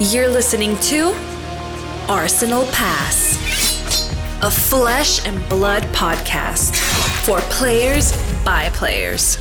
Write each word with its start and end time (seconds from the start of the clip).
You're 0.00 0.28
listening 0.28 0.76
to 0.76 1.08
Arsenal 2.08 2.66
Pass, 2.66 3.34
a 4.42 4.48
flesh 4.48 5.26
and 5.26 5.46
blood 5.48 5.82
podcast 5.92 6.76
for 7.26 7.40
players 7.50 8.12
by 8.44 8.70
players. 8.74 9.38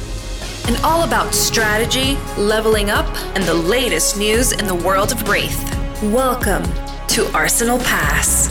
And 0.67 0.75
all 0.77 1.03
about 1.03 1.35
strategy, 1.35 2.15
leveling 2.39 2.89
up, 2.89 3.05
and 3.35 3.43
the 3.43 3.53
latest 3.53 4.17
news 4.17 4.51
in 4.51 4.65
the 4.65 4.73
world 4.73 5.11
of 5.11 5.19
Rathe. 5.25 6.11
Welcome 6.11 6.63
to 7.09 7.31
Arsenal 7.35 7.77
Pass. 7.77 8.49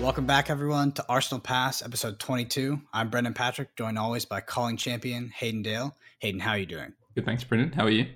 Welcome 0.00 0.24
back, 0.24 0.48
everyone, 0.48 0.92
to 0.92 1.04
Arsenal 1.06 1.38
Pass, 1.38 1.82
episode 1.82 2.18
22. 2.18 2.80
I'm 2.94 3.10
Brendan 3.10 3.34
Patrick, 3.34 3.76
joined 3.76 3.98
always 3.98 4.24
by 4.24 4.40
calling 4.40 4.78
champion 4.78 5.28
Hayden 5.28 5.60
Dale. 5.60 5.94
Hayden, 6.20 6.40
how 6.40 6.52
are 6.52 6.58
you 6.58 6.64
doing? 6.64 6.94
Good, 7.14 7.26
thanks, 7.26 7.44
Brendan. 7.44 7.72
How 7.72 7.84
are 7.84 7.90
you? 7.90 8.06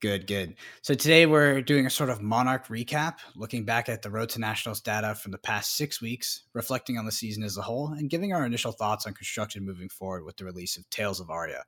Good, 0.00 0.26
good. 0.26 0.54
So 0.80 0.94
today 0.94 1.26
we're 1.26 1.60
doing 1.60 1.84
a 1.84 1.90
sort 1.90 2.08
of 2.08 2.22
Monarch 2.22 2.68
recap, 2.68 3.18
looking 3.36 3.66
back 3.66 3.90
at 3.90 4.00
the 4.00 4.08
Road 4.08 4.30
to 4.30 4.40
Nationals 4.40 4.80
data 4.80 5.14
from 5.14 5.30
the 5.30 5.36
past 5.36 5.76
six 5.76 6.00
weeks, 6.00 6.44
reflecting 6.54 6.96
on 6.96 7.04
the 7.04 7.12
season 7.12 7.42
as 7.42 7.58
a 7.58 7.62
whole, 7.62 7.88
and 7.88 8.08
giving 8.08 8.32
our 8.32 8.46
initial 8.46 8.72
thoughts 8.72 9.06
on 9.06 9.12
construction 9.12 9.62
moving 9.62 9.90
forward 9.90 10.24
with 10.24 10.38
the 10.38 10.46
release 10.46 10.78
of 10.78 10.88
Tales 10.88 11.20
of 11.20 11.28
Aria. 11.28 11.64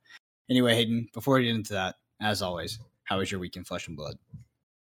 Anyway, 0.48 0.74
Hayden, 0.74 1.08
before 1.12 1.34
we 1.34 1.44
get 1.44 1.54
into 1.54 1.74
that, 1.74 1.96
as 2.22 2.40
always, 2.40 2.78
how 3.04 3.18
was 3.18 3.30
your 3.30 3.38
week 3.38 3.56
in 3.56 3.64
Flesh 3.64 3.86
and 3.86 3.98
Blood? 3.98 4.16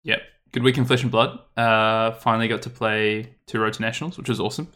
Yep, 0.03 0.21
good 0.53 0.63
week 0.63 0.77
in 0.77 0.85
Flesh 0.85 1.03
and 1.03 1.11
Blood. 1.11 1.37
Uh, 1.57 2.11
finally 2.11 2.47
got 2.47 2.61
to 2.61 2.69
play 2.69 3.35
two 3.47 3.59
Road 3.59 3.73
to 3.73 3.81
Nationals, 3.81 4.17
which 4.17 4.29
was 4.29 4.39
awesome. 4.39 4.69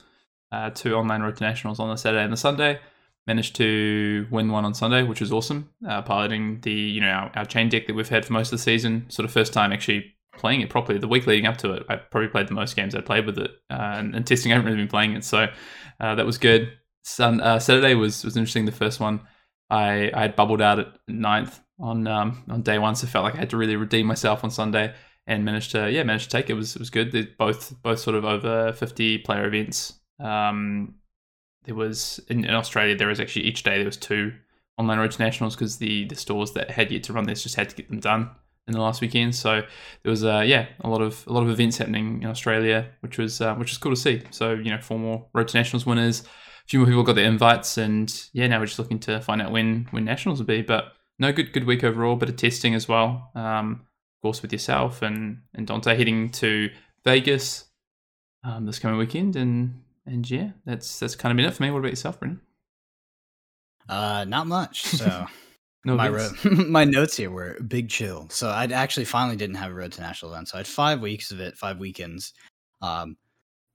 Uh, 0.52 0.70
two 0.72 0.96
online 0.96 1.22
Road 1.22 1.38
to 1.38 1.44
Nationals 1.46 1.80
on 1.80 1.90
the 1.90 1.96
Saturday 1.96 2.26
and 2.26 2.34
the 2.34 2.38
Sunday 2.38 2.82
managed 3.28 3.56
to 3.56 4.28
win 4.30 4.50
one 4.50 4.66
on 4.66 4.74
Sunday, 4.74 5.04
which 5.04 5.20
was 5.20 5.32
awesome. 5.32 5.70
Uh, 5.88 6.02
piloting 6.02 6.60
the 6.62 6.72
you 6.72 7.02
know 7.02 7.10
our, 7.10 7.32
our, 7.36 7.46
Chane 7.46 7.70
deck 7.70 7.88
that 7.88 7.96
we've 7.96 8.10
had 8.10 8.26
for 8.26 8.34
most 8.34 8.48
of 8.48 8.52
the 8.52 8.64
season, 8.64 9.06
sort 9.10 9.26
of 9.26 9.32
first 9.32 9.54
time 9.54 9.74
actually 9.74 10.14
playing 10.38 10.62
it 10.62 10.70
properly. 10.70 11.00
The 11.00 11.08
week 11.08 11.28
leading 11.28 11.46
up 11.46 11.58
to 11.58 11.74
it, 11.74 11.84
I 11.90 11.96
probably 11.96 12.30
played 12.30 12.48
the 12.48 12.54
most 12.54 12.76
games 12.76 12.96
I 12.96 13.02
played 13.02 13.26
with 13.26 13.38
it, 13.38 13.52
uh, 13.70 13.96
and, 13.98 14.16
and, 14.16 14.26
testing 14.26 14.52
I 14.52 14.56
haven't 14.56 14.72
really 14.72 14.84
been 14.84 14.90
playing 14.90 15.14
it, 15.14 15.24
so 15.24 15.48
uh, 16.00 16.16
that 16.16 16.26
was 16.26 16.38
good. 16.38 16.72
Sun, 17.04 17.42
uh, 17.42 17.60
Saturday 17.60 17.96
was 17.96 18.24
was 18.24 18.38
interesting. 18.38 18.66
The 18.66 18.72
first 18.72 19.00
one, 19.00 19.22
I 19.70 20.12
I 20.14 20.22
had 20.22 20.36
bubbled 20.36 20.62
out 20.62 20.80
at 20.80 20.88
ninth 21.08 21.60
on 21.80 22.08
um, 22.08 22.44
on 22.50 22.62
day 22.62 22.80
one, 22.80 22.96
so 22.96 23.08
felt 23.08 23.24
like 23.24 23.36
I 23.36 23.40
had 23.40 23.50
to 23.52 23.58
really 23.58 23.76
redeem 23.76 24.06
myself 24.06 24.44
on 24.44 24.52
Sunday. 24.52 24.94
And 25.28 25.44
managed 25.44 25.72
to 25.72 25.90
yeah 25.90 26.04
managed 26.04 26.26
to 26.26 26.38
take 26.38 26.52
it. 26.52 26.54
it 26.54 26.56
was 26.56 26.76
it 26.76 26.80
was 26.80 26.92
good. 26.92 27.12
They're 27.12 27.28
both 27.40 27.74
both 27.82 27.98
sort 27.98 28.16
of 28.16 28.26
over 28.26 28.72
fifty 28.74 29.18
player 29.18 29.48
events. 29.48 30.00
Um, 30.20 30.98
there 31.66 31.76
was 31.76 32.20
in, 32.30 32.46
in, 32.46 32.54
Australia 32.54 32.96
there 32.96 33.08
was 33.08 33.20
actually 33.20 33.46
each 33.46 33.64
day 33.64 33.78
there 33.78 33.86
was 33.86 33.98
two 33.98 34.34
online 34.78 35.00
road 35.00 35.18
nationals 35.20 35.56
because 35.56 35.78
the 35.78 36.06
the 36.06 36.16
stores 36.16 36.54
that 36.54 36.72
had 36.72 36.92
yet 36.92 37.04
to 37.04 37.14
run 37.14 37.26
this 37.26 37.44
just 37.44 37.56
had 37.56 37.70
to 37.70 37.76
get 37.76 37.90
them 37.90 38.00
done 38.00 38.30
in 38.68 38.74
the 38.74 38.82
last 38.82 39.02
weekend. 39.02 39.36
So 39.36 39.62
there 40.04 40.10
was 40.10 40.24
uh, 40.24 40.44
yeah 40.46 40.68
a 40.82 40.90
lot 40.90 41.02
of 41.02 41.26
a 41.28 41.34
lot 41.34 41.44
of 41.44 41.50
events 41.50 41.78
happening 41.78 42.22
in 42.24 42.30
Australia, 42.30 42.88
which 43.02 43.18
was 43.18 43.42
uh, 43.42 43.56
which 43.56 43.72
was 43.72 43.78
cool 43.78 43.92
to 43.92 44.00
see. 44.00 44.24
So 44.32 44.54
you 44.54 44.72
know 44.72 44.82
four 44.82 45.00
more 45.00 45.28
road 45.34 45.54
nationals 45.54 45.86
winners, 45.86 46.22
a 46.22 46.68
few 46.68 46.80
more 46.80 46.88
people 46.88 47.04
got 47.04 47.16
their 47.16 47.26
invites, 47.26 47.78
and 47.78 48.12
yeah 48.34 48.48
now 48.48 48.60
we're 48.60 48.66
just 48.66 48.80
looking 48.80 49.00
to 49.00 49.22
find 49.22 49.42
out 49.42 49.52
when 49.52 49.88
when 49.92 50.06
nationals 50.06 50.40
will 50.40 50.48
be. 50.48 50.62
But 50.62 50.94
no 51.20 51.32
good 51.32 51.54
good 51.54 51.66
week 51.66 51.84
overall, 51.84 52.16
bit 52.16 52.30
of 52.30 52.38
testing 52.38 52.76
as 52.76 52.88
well. 52.88 53.32
Um, 53.36 53.86
of 54.18 54.22
course 54.22 54.42
with 54.42 54.52
yourself 54.52 55.02
and 55.02 55.42
and 55.54 55.68
Dante 55.68 55.96
heading 55.96 56.30
to 56.32 56.70
Vegas 57.04 57.66
um, 58.44 58.66
this 58.66 58.80
coming 58.80 58.98
weekend 58.98 59.36
and 59.36 59.82
and 60.06 60.30
yeah, 60.30 60.52
that's 60.66 61.00
that's 61.00 61.16
kind 61.16 61.32
of 61.32 61.38
been 61.38 61.46
it 61.46 61.54
for 61.54 61.64
me. 61.64 61.72
What 61.72 61.80
about 61.80 61.92
yourself, 61.92 62.20
Brendan? 62.20 62.42
Uh, 63.88 64.26
not 64.28 64.48
much. 64.48 64.84
So 64.84 65.26
no 65.86 65.96
my 65.96 66.10
ro- 66.10 66.32
my 66.44 66.84
notes 66.84 67.18
here 67.18 67.32
were 67.32 67.58
big 67.68 67.90
chill. 67.90 68.28
So 68.30 68.50
I 68.50 68.66
actually 68.66 69.06
finally 69.06 69.36
didn't 69.36 69.56
have 69.56 69.72
a 69.72 69.76
road 69.76 69.92
to 69.94 70.02
national 70.02 70.34
event. 70.34 70.50
So 70.50 70.58
I 70.58 70.60
had 70.60 70.68
five 70.68 71.02
weeks 71.02 71.32
of 71.32 71.40
it, 71.40 71.58
five 71.58 71.80
weekends. 71.80 72.34
Um, 72.82 73.18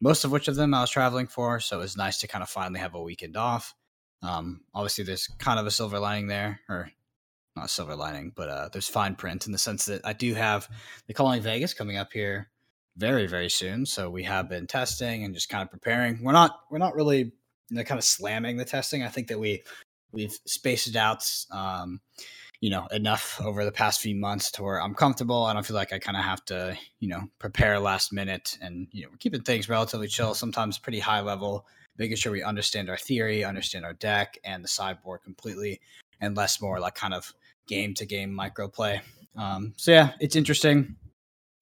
most 0.01 0.25
of 0.25 0.33
which 0.33 0.49
of 0.49 0.57
them 0.57 0.73
I 0.73 0.81
was 0.81 0.91
traveling 0.91 1.27
for. 1.27 1.61
So 1.61 1.77
it 1.79 1.81
was 1.83 1.97
nice 1.97 2.19
to 2.19 2.29
kind 2.29 2.43
of 2.43 2.49
finally 2.49 2.81
have 2.81 2.95
a 2.95 3.03
weekend 3.03 3.37
off. 3.37 3.75
Um, 4.23 4.63
obviously 4.75 5.05
there's 5.05 5.29
kind 5.39 5.59
of 5.59 5.67
a 5.67 5.71
silver 5.71 5.99
lining 5.99 6.27
there, 6.27 6.61
or 6.69 6.91
not 7.57 7.67
a 7.67 7.69
silver 7.69 7.97
lining, 7.97 8.33
but 8.35 8.49
uh, 8.49 8.69
there's 8.73 8.89
fine 8.89 9.15
print 9.15 9.47
in 9.47 9.53
the 9.53 9.59
sense 9.59 9.87
that 9.87 10.03
I 10.05 10.13
do 10.13 10.35
have 10.35 10.69
the 11.07 11.15
Calling 11.15 11.43
Vegas 11.43 11.75
coming 11.75 11.97
up 11.97 12.13
here 12.13 12.50
very 12.97 13.27
very 13.27 13.51
soon. 13.51 13.87
So 13.87 14.11
we 14.11 14.25
have 14.25 14.49
been 14.49 14.67
testing 14.67 15.25
and 15.25 15.35
just 15.35 15.49
kind 15.49 15.63
of 15.63 15.71
preparing. 15.71 16.23
We're 16.23 16.33
not 16.33 16.61
we're 16.71 16.79
not 16.79 16.95
really 16.95 17.19
you 17.19 17.77
know, 17.77 17.85
kind 17.85 17.99
of 17.99 18.05
slamming 18.05 18.57
the 18.57 18.65
testing. 18.65 19.03
I 19.03 19.09
think 19.09 19.29
that 19.29 19.39
we 19.39 19.63
we've 20.13 20.37
spaced 20.47 20.89
it 20.89 20.97
out. 20.97 21.25
Um, 21.51 22.01
you 22.61 22.69
know 22.69 22.87
enough 22.89 23.41
over 23.43 23.65
the 23.65 23.73
past 23.73 24.01
few 24.01 24.15
months 24.15 24.51
to 24.53 24.63
where 24.63 24.81
I'm 24.81 24.95
comfortable. 24.95 25.45
I 25.45 25.55
don't 25.55 25.65
feel 25.65 25.77
like 25.77 25.93
I 25.93 25.99
kind 25.99 26.17
of 26.17 26.25
have 26.25 26.45
to, 26.47 26.77
you 26.99 27.09
know, 27.09 27.23
prepare 27.39 27.81
last 27.81 28.13
minute, 28.13 28.59
and 28.61 28.87
you 28.93 29.03
know, 29.03 29.09
we're 29.11 29.17
keeping 29.17 29.43
things 29.43 29.69
relatively 29.69 30.09
chill. 30.09 30.35
Sometimes 30.35 30.79
pretty 30.79 31.01
high 31.01 31.23
level, 31.23 31.67
making 31.97 32.17
sure 32.17 32.33
we 32.33 32.43
understand 32.43 32.91
our 32.91 32.99
theory, 32.99 33.45
understand 33.45 33.85
our 33.85 33.95
deck, 33.95 34.39
and 34.45 34.63
the 34.63 34.69
sideboard 34.69 35.23
completely, 35.23 35.81
and 36.21 36.37
less 36.37 36.61
more 36.61 36.79
like 36.81 36.95
kind 36.95 37.15
of 37.15 37.33
game 37.67 37.95
to 37.95 38.05
game 38.05 38.33
micro 38.33 38.69
play. 38.69 39.01
Um, 39.37 39.73
so 39.77 39.93
yeah, 39.93 40.13
it's 40.21 40.37
interesting 40.37 40.97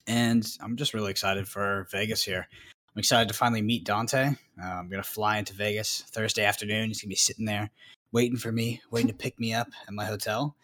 and 0.08 0.50
I'm 0.60 0.76
just 0.76 0.94
really 0.94 1.10
excited 1.10 1.46
for 1.46 1.86
Vegas 1.92 2.24
here. 2.24 2.48
I'm 2.94 2.98
excited 2.98 3.28
to 3.28 3.34
finally 3.34 3.62
meet 3.62 3.84
Dante. 3.84 4.30
Uh, 4.60 4.64
I'm 4.64 4.88
gonna 4.88 5.02
fly 5.04 5.38
into 5.38 5.52
Vegas 5.52 6.02
Thursday 6.08 6.44
afternoon. 6.44 6.88
He's 6.88 7.02
gonna 7.02 7.10
be 7.10 7.14
sitting 7.14 7.44
there 7.44 7.70
waiting 8.10 8.38
for 8.38 8.50
me, 8.50 8.80
waiting 8.90 9.08
to 9.08 9.14
pick 9.14 9.38
me 9.38 9.52
up 9.52 9.68
at 9.86 9.92
my 9.92 10.06
hotel, 10.06 10.56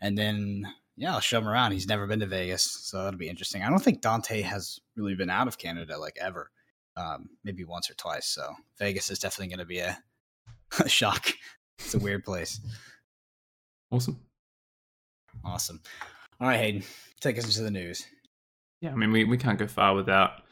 and 0.00 0.16
then 0.16 0.66
yeah, 0.96 1.12
I'll 1.12 1.20
show 1.20 1.38
him 1.38 1.46
around. 1.48 1.72
He's 1.72 1.86
never 1.86 2.06
been 2.06 2.20
to 2.20 2.26
Vegas, 2.26 2.62
so 2.62 3.04
that'll 3.04 3.18
be 3.18 3.28
interesting. 3.28 3.62
I 3.62 3.68
don't 3.68 3.84
think 3.84 4.00
Dante 4.00 4.40
has 4.40 4.80
really 4.96 5.14
been 5.14 5.28
out 5.28 5.46
of 5.46 5.58
Canada 5.58 5.98
like 5.98 6.16
ever, 6.18 6.50
um, 6.96 7.28
maybe 7.44 7.64
once 7.64 7.90
or 7.90 7.94
twice. 7.94 8.26
So 8.26 8.54
Vegas 8.78 9.10
is 9.10 9.18
definitely 9.18 9.54
gonna 9.54 9.66
be 9.66 9.78
a, 9.78 10.02
a 10.80 10.88
shock. 10.88 11.28
It's 11.78 11.94
a 11.94 11.98
weird 11.98 12.24
place. 12.24 12.58
Awesome. 13.90 14.18
Awesome. 15.44 15.82
All 16.40 16.48
right, 16.48 16.58
Hayden, 16.58 16.82
take 17.20 17.38
us 17.38 17.44
into 17.44 17.62
the 17.62 17.70
news. 17.70 18.06
Yeah, 18.80 18.92
I 18.92 18.94
mean, 18.94 19.10
we, 19.10 19.24
we 19.24 19.38
can't 19.38 19.58
go 19.58 19.66
far 19.66 19.94
without 19.94 20.42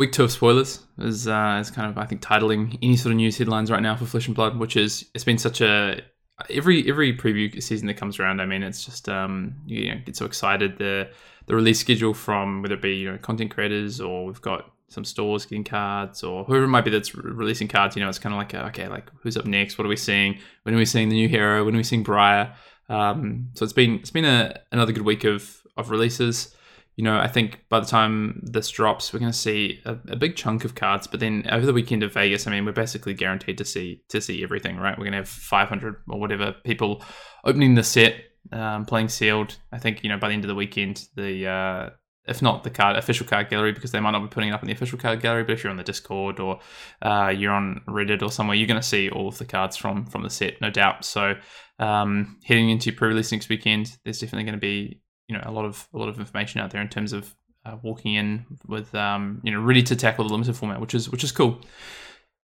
week 0.00 0.12
two 0.12 0.24
of 0.24 0.32
spoilers 0.32 0.80
is 0.98 1.28
uh, 1.28 1.56
as 1.58 1.70
kind 1.70 1.90
of 1.90 1.98
I 1.98 2.06
think 2.06 2.22
titling 2.22 2.78
any 2.82 2.96
sort 2.96 3.12
of 3.12 3.16
news 3.16 3.36
headlines 3.36 3.70
right 3.70 3.82
now 3.82 3.94
for 3.96 4.06
Flesh 4.06 4.26
and 4.26 4.34
Blood, 4.34 4.58
which 4.58 4.76
is 4.76 5.04
it's 5.14 5.24
been 5.24 5.38
such 5.38 5.60
a 5.60 6.00
every 6.48 6.88
every 6.88 7.14
preview 7.14 7.62
season 7.62 7.86
that 7.86 7.98
comes 7.98 8.18
around. 8.18 8.40
I 8.40 8.46
mean, 8.46 8.62
it's 8.62 8.84
just 8.84 9.08
um 9.08 9.54
you 9.66 9.94
know 9.94 10.00
get 10.04 10.16
so 10.16 10.24
excited 10.24 10.78
the 10.78 11.10
the 11.46 11.54
release 11.54 11.78
schedule 11.78 12.14
from 12.14 12.62
whether 12.62 12.74
it 12.74 12.82
be 12.82 12.96
you 12.96 13.12
know 13.12 13.18
content 13.18 13.50
creators 13.50 14.00
or 14.00 14.24
we've 14.24 14.40
got 14.40 14.72
some 14.88 15.04
stores 15.04 15.46
getting 15.46 15.62
cards 15.64 16.24
or 16.24 16.44
whoever 16.44 16.64
it 16.64 16.68
might 16.68 16.84
be 16.84 16.90
that's 16.90 17.14
releasing 17.14 17.68
cards. 17.68 17.94
You 17.94 18.02
know, 18.02 18.08
it's 18.08 18.18
kind 18.18 18.34
of 18.34 18.38
like 18.38 18.54
okay, 18.54 18.88
like 18.88 19.10
who's 19.20 19.36
up 19.36 19.44
next? 19.44 19.76
What 19.76 19.84
are 19.84 19.88
we 19.90 19.96
seeing? 19.96 20.38
When 20.62 20.74
are 20.74 20.78
we 20.78 20.86
seeing 20.86 21.10
the 21.10 21.14
new 21.16 21.28
hero? 21.28 21.62
When 21.64 21.74
are 21.74 21.78
we 21.78 21.84
seeing 21.84 22.02
Briar? 22.02 22.54
Um, 22.88 23.50
so 23.54 23.64
it's 23.64 23.74
been 23.74 23.96
it's 23.96 24.10
been 24.10 24.24
a, 24.24 24.60
another 24.72 24.92
good 24.92 25.04
week 25.04 25.24
of 25.24 25.60
of 25.76 25.90
releases 25.90 26.56
you 26.96 27.04
know, 27.04 27.18
I 27.18 27.28
think 27.28 27.64
by 27.68 27.80
the 27.80 27.86
time 27.86 28.40
this 28.42 28.68
drops, 28.70 29.12
we're 29.12 29.20
going 29.20 29.32
to 29.32 29.38
see 29.38 29.80
a, 29.84 29.96
a, 30.08 30.16
big 30.16 30.36
chunk 30.36 30.64
of 30.64 30.74
cards. 30.74 31.06
But 31.06 31.20
then 31.20 31.46
over 31.50 31.64
the 31.64 31.72
weekend 31.72 32.02
of 32.02 32.12
Vegas, 32.12 32.46
I 32.46 32.50
mean, 32.50 32.66
we're 32.66 32.72
basically 32.72 33.14
guaranteed 33.14 33.58
to 33.58 33.64
see 33.64 34.02
to 34.10 34.20
see 34.20 34.42
everything, 34.42 34.76
right? 34.76 34.98
We're 34.98 35.04
going 35.04 35.12
to 35.12 35.18
have 35.18 35.28
500 35.28 35.96
or 36.08 36.20
whatever 36.20 36.54
people 36.64 37.02
opening 37.44 37.74
the 37.74 37.84
set, 37.84 38.16
um, 38.52 38.84
playing 38.84 39.08
sealed. 39.08 39.56
I 39.72 39.78
think 39.78 40.02
you 40.02 40.10
know 40.10 40.18
by 40.18 40.28
the 40.28 40.34
end 40.34 40.44
of 40.44 40.48
the 40.48 40.54
weekend, 40.54 41.06
the 41.16 41.46
uh, 41.46 41.90
if 42.26 42.42
not 42.42 42.64
the 42.64 42.70
card 42.70 42.96
official 42.96 43.26
card 43.26 43.48
gallery, 43.48 43.72
because 43.72 43.92
they 43.92 44.00
might 44.00 44.10
not 44.10 44.20
be 44.20 44.28
putting 44.28 44.50
it 44.50 44.52
up 44.52 44.62
in 44.62 44.66
the 44.66 44.74
official 44.74 44.98
card 44.98 45.20
gallery, 45.20 45.44
but 45.44 45.52
if 45.52 45.64
you're 45.64 45.70
on 45.70 45.76
the 45.76 45.82
Discord 45.82 46.38
or 46.38 46.60
uh, 47.02 47.32
you're 47.34 47.52
on 47.52 47.80
Reddit 47.88 48.22
or 48.22 48.30
somewhere, 48.30 48.56
you're 48.56 48.68
going 48.68 48.80
to 48.80 48.86
see 48.86 49.08
all 49.08 49.28
of 49.28 49.38
the 49.38 49.44
cards 49.44 49.76
from 49.76 50.06
from 50.06 50.22
the 50.22 50.30
set, 50.30 50.60
no 50.60 50.70
doubt. 50.70 51.04
So 51.04 51.34
um, 51.78 52.38
heading 52.44 52.68
into 52.70 52.92
pre-release 52.92 53.32
next 53.32 53.48
weekend, 53.48 53.96
there's 54.04 54.20
definitely 54.20 54.44
going 54.44 54.54
to 54.54 54.60
be 54.60 55.00
you 55.30 55.36
know 55.36 55.42
a 55.46 55.52
lot 55.52 55.64
of 55.64 55.88
a 55.94 55.98
lot 55.98 56.08
of 56.08 56.18
information 56.18 56.60
out 56.60 56.72
there 56.72 56.82
in 56.82 56.88
terms 56.88 57.12
of 57.12 57.34
uh, 57.64 57.76
walking 57.82 58.14
in 58.14 58.44
with 58.66 58.92
um, 58.94 59.40
you 59.44 59.52
know 59.52 59.60
ready 59.60 59.82
to 59.84 59.94
tackle 59.94 60.26
the 60.26 60.32
limited 60.32 60.56
format, 60.56 60.80
which 60.80 60.94
is 60.94 61.08
which 61.08 61.22
is 61.22 61.30
cool. 61.30 61.60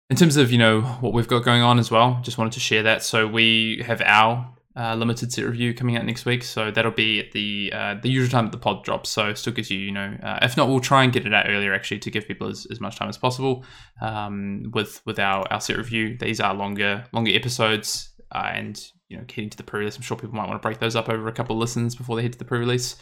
In 0.08 0.16
terms 0.16 0.36
of 0.36 0.50
you 0.50 0.58
know 0.58 0.80
what 1.00 1.12
we've 1.12 1.28
got 1.28 1.44
going 1.44 1.62
on 1.62 1.78
as 1.78 1.90
well, 1.90 2.18
just 2.22 2.38
wanted 2.38 2.54
to 2.54 2.60
share 2.60 2.82
that. 2.84 3.02
So 3.02 3.26
we 3.26 3.82
have 3.86 4.00
our 4.00 4.54
uh, 4.74 4.94
limited 4.94 5.30
set 5.30 5.44
review 5.44 5.74
coming 5.74 5.98
out 5.98 6.06
next 6.06 6.24
week, 6.24 6.42
so 6.42 6.70
that'll 6.70 6.92
be 6.92 7.20
at 7.20 7.32
the 7.32 7.70
uh, 7.74 7.94
the 8.02 8.08
usual 8.08 8.30
time 8.30 8.46
that 8.46 8.52
the 8.52 8.58
pod 8.58 8.84
drops. 8.84 9.10
So 9.10 9.34
still 9.34 9.52
gives 9.52 9.70
you 9.70 9.78
you 9.78 9.92
know 9.92 10.16
uh, 10.22 10.38
if 10.40 10.56
not, 10.56 10.68
we'll 10.68 10.80
try 10.80 11.04
and 11.04 11.12
get 11.12 11.26
it 11.26 11.34
out 11.34 11.46
earlier 11.50 11.74
actually 11.74 11.98
to 12.00 12.10
give 12.10 12.26
people 12.26 12.48
as, 12.48 12.66
as 12.70 12.80
much 12.80 12.96
time 12.96 13.10
as 13.10 13.18
possible. 13.18 13.66
Um, 14.00 14.70
with 14.72 15.02
with 15.04 15.18
our 15.18 15.46
our 15.52 15.60
set 15.60 15.76
review, 15.76 16.16
these 16.16 16.40
are 16.40 16.54
longer 16.54 17.04
longer 17.12 17.32
episodes 17.34 18.10
uh, 18.34 18.50
and 18.54 18.82
you 19.12 19.18
know, 19.18 19.24
heading 19.28 19.50
to 19.50 19.56
the 19.56 19.62
pre-release. 19.62 19.96
I'm 19.96 20.02
sure 20.02 20.16
people 20.16 20.34
might 20.34 20.48
want 20.48 20.60
to 20.60 20.66
break 20.66 20.78
those 20.80 20.96
up 20.96 21.08
over 21.08 21.28
a 21.28 21.32
couple 21.32 21.56
of 21.56 21.60
listens 21.60 21.94
before 21.94 22.16
they 22.16 22.22
head 22.22 22.32
to 22.32 22.38
the 22.38 22.44
pre-release. 22.44 22.96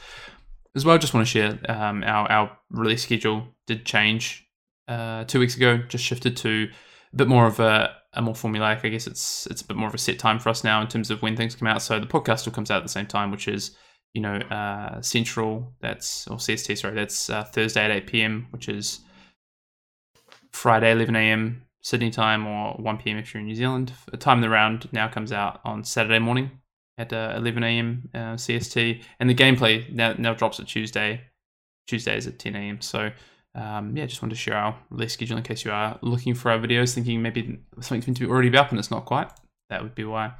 As 0.74 0.84
well, 0.84 0.98
just 0.98 1.14
want 1.14 1.26
to 1.26 1.30
share 1.30 1.58
um, 1.68 2.04
our 2.04 2.30
our 2.30 2.58
release 2.70 3.02
schedule 3.02 3.48
did 3.66 3.84
change 3.84 4.46
uh, 4.88 5.24
two 5.24 5.40
weeks 5.40 5.56
ago. 5.56 5.78
Just 5.88 6.04
shifted 6.04 6.36
to 6.38 6.68
a 7.12 7.16
bit 7.16 7.26
more 7.26 7.46
of 7.46 7.58
a, 7.58 7.96
a 8.12 8.22
more 8.22 8.34
formulaic. 8.34 8.84
I 8.84 8.88
guess 8.88 9.06
it's 9.06 9.46
it's 9.46 9.62
a 9.62 9.66
bit 9.66 9.76
more 9.76 9.88
of 9.88 9.94
a 9.94 9.98
set 9.98 10.18
time 10.18 10.38
for 10.38 10.50
us 10.50 10.62
now 10.62 10.80
in 10.80 10.88
terms 10.88 11.10
of 11.10 11.22
when 11.22 11.36
things 11.36 11.56
come 11.56 11.66
out. 11.66 11.82
So 11.82 11.98
the 11.98 12.06
podcast 12.06 12.40
still 12.40 12.52
comes 12.52 12.70
out 12.70 12.78
at 12.78 12.82
the 12.84 12.88
same 12.88 13.06
time, 13.06 13.30
which 13.30 13.48
is 13.48 13.76
you 14.12 14.20
know, 14.20 14.36
uh, 14.36 15.00
Central, 15.00 15.72
that's, 15.80 16.26
or 16.26 16.36
CST, 16.36 16.78
sorry, 16.78 16.94
that's 16.94 17.30
uh, 17.30 17.44
Thursday 17.44 17.84
at 17.84 17.90
8 17.90 18.06
p.m., 18.06 18.48
which 18.50 18.68
is 18.68 19.00
Friday, 20.52 20.92
11 20.92 21.14
a.m. 21.16 21.62
Sydney 21.82 22.10
time, 22.10 22.46
or 22.46 22.74
1 22.74 22.98
p.m. 22.98 23.16
if 23.16 23.32
you're 23.32 23.40
in 23.40 23.46
New 23.46 23.54
Zealand. 23.54 23.92
A 24.12 24.16
time 24.16 24.40
the 24.40 24.48
round 24.48 24.88
now 24.92 25.08
comes 25.08 25.32
out 25.32 25.60
on 25.64 25.84
Saturday 25.84 26.18
morning 26.18 26.50
at 26.98 27.12
uh, 27.12 27.34
11 27.36 27.62
a.m. 27.62 28.10
Uh, 28.14 28.34
CST, 28.34 29.02
and 29.18 29.30
the 29.30 29.34
gameplay 29.34 29.90
now, 29.92 30.14
now 30.18 30.34
drops 30.34 30.60
at 30.60 30.66
Tuesday. 30.66 31.22
Tuesdays 31.86 32.26
at 32.26 32.38
10 32.38 32.54
a.m. 32.54 32.80
So, 32.80 33.10
um, 33.54 33.96
yeah, 33.96 34.06
just 34.06 34.22
wanted 34.22 34.34
to 34.34 34.40
share 34.40 34.56
our 34.56 34.76
release 34.90 35.14
schedule 35.14 35.36
in 35.36 35.42
case 35.42 35.64
you 35.64 35.72
are 35.72 35.98
looking 36.02 36.34
for 36.34 36.50
our 36.50 36.58
videos, 36.58 36.94
thinking 36.94 37.20
maybe 37.20 37.58
something's 37.80 38.06
meant 38.06 38.18
to 38.18 38.26
be 38.26 38.30
already 38.30 38.56
up 38.56 38.70
and 38.70 38.78
it's 38.78 38.90
not 38.90 39.06
quite. 39.06 39.30
That 39.70 39.82
would 39.82 39.94
be 39.94 40.04
why. 40.04 40.32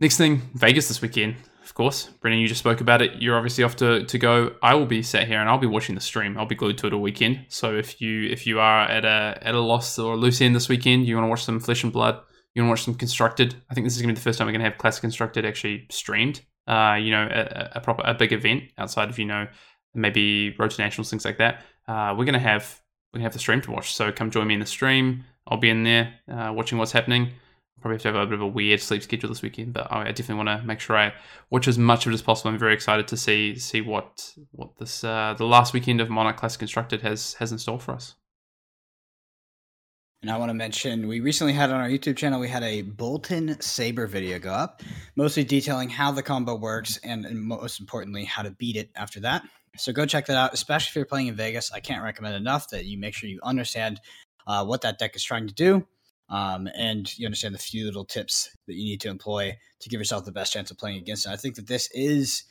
Next 0.00 0.16
thing, 0.16 0.42
Vegas 0.54 0.88
this 0.88 1.00
weekend 1.00 1.36
of 1.64 1.74
course. 1.74 2.10
Brennan, 2.20 2.38
you 2.38 2.46
just 2.46 2.60
spoke 2.60 2.80
about 2.80 3.00
it. 3.00 3.22
You're 3.22 3.36
obviously 3.36 3.64
off 3.64 3.74
to, 3.76 4.04
to 4.04 4.18
go. 4.18 4.54
I 4.62 4.74
will 4.74 4.86
be 4.86 5.02
sat 5.02 5.26
here 5.26 5.40
and 5.40 5.48
I'll 5.48 5.58
be 5.58 5.66
watching 5.66 5.94
the 5.94 6.00
stream. 6.00 6.36
I'll 6.36 6.46
be 6.46 6.54
glued 6.54 6.78
to 6.78 6.86
it 6.86 6.92
all 6.92 7.00
weekend. 7.00 7.46
So 7.48 7.74
if 7.74 8.00
you 8.00 8.28
if 8.28 8.46
you 8.46 8.60
are 8.60 8.82
at 8.82 9.04
a 9.04 9.38
at 9.40 9.54
a 9.54 9.60
loss 9.60 9.98
or 9.98 10.14
a 10.14 10.16
loose 10.16 10.40
end 10.40 10.54
this 10.54 10.68
weekend, 10.68 11.06
you 11.06 11.16
want 11.16 11.24
to 11.24 11.30
watch 11.30 11.44
some 11.44 11.58
Flesh 11.58 11.82
and 11.82 11.92
Blood, 11.92 12.20
you 12.54 12.62
want 12.62 12.68
to 12.68 12.70
watch 12.70 12.84
some 12.84 12.94
Constructed. 12.94 13.56
I 13.70 13.74
think 13.74 13.86
this 13.86 13.96
is 13.96 14.02
going 14.02 14.14
to 14.14 14.18
be 14.18 14.20
the 14.20 14.24
first 14.24 14.38
time 14.38 14.46
we're 14.46 14.52
going 14.52 14.64
to 14.64 14.70
have 14.70 14.78
Classic 14.78 15.00
Constructed 15.00 15.44
actually 15.44 15.86
streamed. 15.90 16.42
Uh, 16.66 16.96
you 17.00 17.10
know, 17.10 17.28
a, 17.30 17.72
a 17.76 17.80
proper 17.80 18.02
a 18.04 18.14
big 18.14 18.32
event 18.32 18.64
outside 18.78 19.08
of 19.08 19.18
you 19.18 19.24
know 19.24 19.46
maybe 19.94 20.54
Road 20.58 20.70
to 20.70 20.82
Nationals 20.82 21.10
things 21.10 21.24
like 21.24 21.38
that. 21.38 21.62
Uh, 21.88 22.14
we're 22.16 22.24
gonna 22.24 22.38
have 22.38 22.80
we're 23.12 23.18
gonna 23.18 23.24
have 23.24 23.32
the 23.32 23.38
stream 23.38 23.60
to 23.62 23.70
watch. 23.70 23.94
So 23.94 24.12
come 24.12 24.30
join 24.30 24.46
me 24.46 24.54
in 24.54 24.60
the 24.60 24.66
stream. 24.66 25.24
I'll 25.46 25.58
be 25.58 25.70
in 25.70 25.82
there 25.84 26.14
uh, 26.30 26.52
watching 26.54 26.78
what's 26.78 26.92
happening 26.92 27.32
probably 27.84 27.96
have 27.96 28.02
to 28.02 28.12
have 28.12 28.16
a 28.16 28.26
bit 28.26 28.34
of 28.36 28.40
a 28.40 28.46
weird 28.46 28.80
sleep 28.80 29.02
schedule 29.02 29.28
this 29.28 29.42
weekend, 29.42 29.74
but 29.74 29.92
I 29.92 30.04
definitely 30.04 30.42
want 30.42 30.58
to 30.58 30.66
make 30.66 30.80
sure 30.80 30.96
I 30.96 31.12
watch 31.50 31.68
as 31.68 31.76
much 31.76 32.06
of 32.06 32.12
it 32.12 32.14
as 32.14 32.22
possible. 32.22 32.50
I'm 32.50 32.58
very 32.58 32.72
excited 32.72 33.06
to 33.08 33.16
see 33.18 33.58
see 33.58 33.82
what 33.82 34.32
what 34.52 34.78
this 34.78 35.04
uh, 35.04 35.34
the 35.36 35.44
last 35.44 35.74
weekend 35.74 36.00
of 36.00 36.08
Monarch 36.08 36.38
Classic 36.38 36.58
Constructed 36.58 37.02
has 37.02 37.34
has 37.34 37.52
in 37.52 37.58
store 37.58 37.78
for 37.78 37.92
us. 37.92 38.14
And 40.22 40.30
I 40.30 40.38
want 40.38 40.48
to 40.48 40.54
mention 40.54 41.08
we 41.08 41.20
recently 41.20 41.52
had 41.52 41.68
on 41.68 41.78
our 41.78 41.88
YouTube 41.88 42.16
channel 42.16 42.40
we 42.40 42.48
had 42.48 42.62
a 42.62 42.82
Boltyn 42.82 43.62
Saber 43.62 44.06
video 44.06 44.38
go 44.38 44.52
up, 44.52 44.82
mostly 45.14 45.44
detailing 45.44 45.90
how 45.90 46.10
the 46.10 46.22
combo 46.22 46.54
works 46.54 46.98
and, 47.04 47.26
and 47.26 47.38
most 47.38 47.80
importantly 47.80 48.24
how 48.24 48.40
to 48.40 48.50
beat 48.52 48.76
it 48.76 48.88
after 48.96 49.20
that. 49.20 49.42
So 49.76 49.92
go 49.92 50.06
check 50.06 50.24
that 50.24 50.38
out, 50.38 50.54
especially 50.54 50.88
if 50.88 50.96
you're 50.96 51.04
playing 51.04 51.26
in 51.26 51.34
Vegas. 51.34 51.70
I 51.70 51.80
can't 51.80 52.02
recommend 52.02 52.34
enough 52.34 52.70
that 52.70 52.86
you 52.86 52.96
make 52.96 53.12
sure 53.12 53.28
you 53.28 53.40
understand 53.42 54.00
uh, 54.46 54.64
what 54.64 54.80
that 54.80 54.98
deck 54.98 55.14
is 55.16 55.22
trying 55.22 55.48
to 55.48 55.52
do 55.52 55.86
um, 56.34 56.68
and 56.74 57.16
you 57.16 57.26
understand 57.26 57.54
the 57.54 57.60
few 57.60 57.84
little 57.84 58.04
tips 58.04 58.50
that 58.66 58.74
you 58.74 58.82
need 58.82 59.00
to 59.02 59.08
employ 59.08 59.56
to 59.78 59.88
give 59.88 60.00
yourself 60.00 60.24
the 60.24 60.32
best 60.32 60.52
chance 60.52 60.68
of 60.68 60.76
playing 60.76 60.98
against 60.98 61.26
it. 61.26 61.30
I 61.30 61.36
think 61.36 61.54
that 61.54 61.68
this 61.68 61.88
is, 61.92 62.42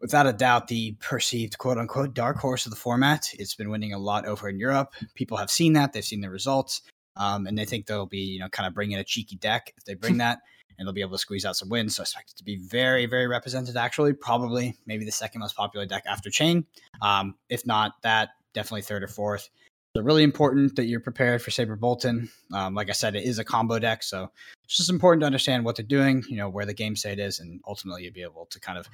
without 0.00 0.28
a 0.28 0.32
doubt, 0.32 0.68
the 0.68 0.92
perceived 1.00 1.58
quote 1.58 1.76
unquote 1.76 2.14
dark 2.14 2.36
horse 2.36 2.66
of 2.66 2.70
the 2.70 2.76
format. 2.76 3.26
It's 3.36 3.56
been 3.56 3.68
winning 3.68 3.92
a 3.92 3.98
lot 3.98 4.26
over 4.26 4.48
in 4.48 4.60
Europe. 4.60 4.94
People 5.16 5.38
have 5.38 5.50
seen 5.50 5.72
that, 5.72 5.92
they've 5.92 6.04
seen 6.04 6.20
the 6.20 6.30
results, 6.30 6.82
um, 7.16 7.48
and 7.48 7.58
they 7.58 7.64
think 7.64 7.86
they'll 7.86 8.06
be, 8.06 8.18
you 8.18 8.38
know, 8.38 8.48
kind 8.48 8.68
of 8.68 8.74
bringing 8.74 8.98
a 8.98 9.02
cheeky 9.02 9.34
deck 9.34 9.74
if 9.76 9.84
they 9.86 9.94
bring 9.94 10.18
that. 10.18 10.38
And 10.78 10.86
they'll 10.86 10.94
be 10.94 11.00
able 11.00 11.12
to 11.12 11.18
squeeze 11.18 11.44
out 11.44 11.56
some 11.56 11.68
wins. 11.68 11.96
So 11.96 12.02
I 12.02 12.04
expect 12.04 12.30
it 12.30 12.36
to 12.36 12.44
be 12.44 12.58
very, 12.58 13.06
very 13.06 13.26
represented. 13.26 13.76
Actually, 13.76 14.12
probably 14.12 14.76
maybe 14.86 15.04
the 15.04 15.10
second 15.10 15.40
most 15.40 15.56
popular 15.56 15.84
deck 15.84 16.04
after 16.06 16.30
Chane. 16.30 16.64
Um, 17.02 17.34
if 17.48 17.66
not 17.66 17.94
that, 18.02 18.30
definitely 18.54 18.82
third 18.82 19.02
or 19.02 19.08
fourth. 19.08 19.50
So 19.94 20.02
really 20.02 20.22
important 20.22 20.76
that 20.76 20.86
you're 20.86 21.00
prepared 21.00 21.42
for 21.42 21.50
Saber 21.50 21.76
Boltyn. 21.76 22.30
Um, 22.54 22.74
like 22.74 22.88
I 22.88 22.92
said, 22.92 23.14
it 23.14 23.24
is 23.24 23.38
a 23.38 23.44
combo 23.44 23.78
deck, 23.78 24.02
so 24.02 24.30
it's 24.64 24.78
just 24.78 24.88
important 24.88 25.20
to 25.20 25.26
understand 25.26 25.66
what 25.66 25.76
they're 25.76 25.84
doing, 25.84 26.24
you 26.30 26.36
know, 26.36 26.48
where 26.48 26.64
the 26.64 26.72
game 26.72 26.96
state 26.96 27.18
is, 27.18 27.40
and 27.40 27.60
ultimately 27.68 28.04
you'll 28.04 28.14
be 28.14 28.22
able 28.22 28.46
to 28.46 28.58
kind 28.58 28.78
of 28.78 28.88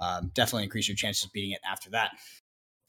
um, 0.00 0.30
definitely 0.34 0.64
increase 0.64 0.88
your 0.88 0.96
chances 0.96 1.24
of 1.24 1.32
beating 1.32 1.52
it 1.52 1.60
after 1.66 1.88
that. 1.90 2.10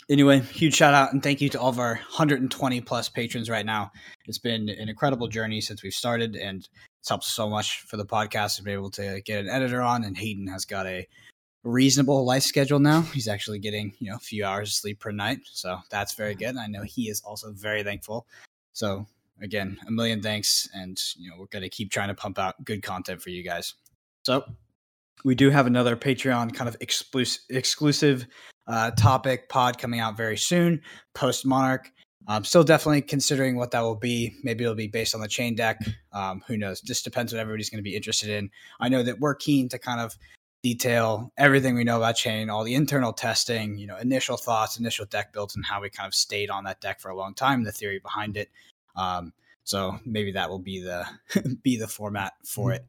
Anyway, 0.10 0.42
huge 0.42 0.76
shout 0.76 0.94
out 0.94 1.14
and 1.14 1.24
thank 1.24 1.40
you 1.40 1.48
to 1.48 1.60
all 1.62 1.70
of 1.70 1.80
our 1.80 1.94
120 1.94 2.82
plus 2.82 3.08
patrons 3.08 3.50
right 3.50 3.66
now. 3.66 3.90
It's 4.26 4.38
been 4.38 4.68
an 4.68 4.90
incredible 4.90 5.30
journey 5.30 5.62
since 5.62 5.84
we've 5.84 5.94
started, 5.94 6.36
and 6.36 6.68
it's 7.00 7.08
helped 7.08 7.24
so 7.24 7.50
much 7.50 7.84
for 7.84 7.96
the 7.96 8.06
podcast 8.06 8.58
to 8.58 8.64
be 8.64 8.74
able 8.74 8.92
to 8.92 9.22
get 9.22 9.40
an 9.40 9.50
editor 9.50 9.82
on. 9.82 10.04
And 10.04 10.18
Hayden 10.18 10.48
has 10.48 10.66
got 10.66 10.86
a 10.86 11.08
reasonable 11.64 12.26
life 12.26 12.44
schedule 12.44 12.80
now. 12.80 13.02
He's 13.02 13.28
actually 13.28 13.60
getting, 13.60 13.94
you 14.00 14.10
know, 14.10 14.18
a 14.18 14.20
few 14.20 14.46
hours 14.46 14.70
of 14.70 14.74
sleep 14.74 15.00
per 15.00 15.12
night. 15.12 15.40
So 15.46 15.80
that's 15.90 16.14
very 16.14 16.36
good. 16.36 16.58
I 16.58 16.68
know 16.68 16.84
he 16.84 17.10
is 17.10 17.22
also 17.22 17.52
very 17.52 17.84
thankful. 17.84 18.28
So 18.74 19.06
again, 19.42 19.78
a 19.88 19.92
million 19.92 20.22
thanks. 20.22 20.68
And, 20.74 21.00
you 21.18 21.30
know, 21.30 21.38
we're 21.40 21.48
going 21.48 21.64
to 21.64 21.70
keep 21.70 21.92
trying 21.92 22.10
to 22.10 22.16
pump 22.16 22.38
out 22.38 22.64
good 22.66 22.84
content 22.84 23.22
for 23.22 23.30
you 23.30 23.44
guys. 23.44 23.76
So 24.24 24.44
we 25.24 25.36
do 25.36 25.50
have 25.50 25.68
another 25.68 25.96
Patreon 25.96 26.54
kind 26.54 26.68
of 26.68 26.76
exclusive, 26.82 27.44
exclusive 27.50 28.26
uh, 28.68 28.92
topic 28.92 29.50
pod 29.50 29.78
coming 29.78 30.00
out 30.00 30.18
very 30.18 30.38
soon, 30.38 30.82
post 31.14 31.46
Monarch. 31.46 31.90
I'm 32.26 32.46
still 32.46 32.64
definitely 32.64 33.02
considering 33.02 33.58
what 33.58 33.72
that 33.72 33.82
will 33.82 33.98
be. 33.98 34.34
Maybe 34.44 34.64
it'll 34.64 34.76
be 34.76 34.88
based 34.88 35.14
on 35.14 35.20
the 35.20 35.28
Chane 35.28 35.56
deck. 35.56 35.78
Um, 36.14 36.42
who 36.48 36.56
knows? 36.56 36.80
Just 36.80 37.04
depends 37.04 37.34
what 37.34 37.40
everybody's 37.40 37.70
going 37.70 37.80
to 37.80 37.90
be 37.90 37.98
interested 37.98 38.30
in. 38.30 38.50
I 38.80 38.88
know 38.88 39.04
that 39.04 39.20
we're 39.20 39.36
keen 39.36 39.68
to 39.70 39.78
kind 39.78 40.00
of 40.00 40.18
detail 40.64 41.32
everything 41.38 41.76
we 41.76 41.84
know 41.84 41.98
about 41.98 42.16
Chane, 42.16 42.50
all 42.50 42.64
the 42.64 42.74
internal 42.74 43.12
testing, 43.12 43.78
you 43.78 43.86
know, 43.86 43.98
initial 43.98 44.38
thoughts, 44.38 44.80
initial 44.80 45.06
deck 45.06 45.34
builds, 45.34 45.56
and 45.56 45.66
how 45.66 45.82
we 45.82 45.90
kind 45.90 46.08
of 46.08 46.16
stayed 46.16 46.50
on 46.50 46.64
that 46.64 46.82
deck 46.82 47.02
for 47.02 47.10
a 47.10 47.16
long 47.16 47.34
time, 47.36 47.64
the 47.64 47.72
theory 47.72 48.00
behind 48.00 48.38
it. 48.38 48.50
Um, 48.96 49.34
so 49.66 50.00
maybe 50.06 50.32
that 50.32 50.50
will 50.50 50.60
be 50.60 50.82
the 50.82 51.06
be 51.64 51.78
the 51.78 51.88
format 51.88 52.34
for 52.46 52.70
mm-hmm. 52.70 52.78
it. 52.78 52.86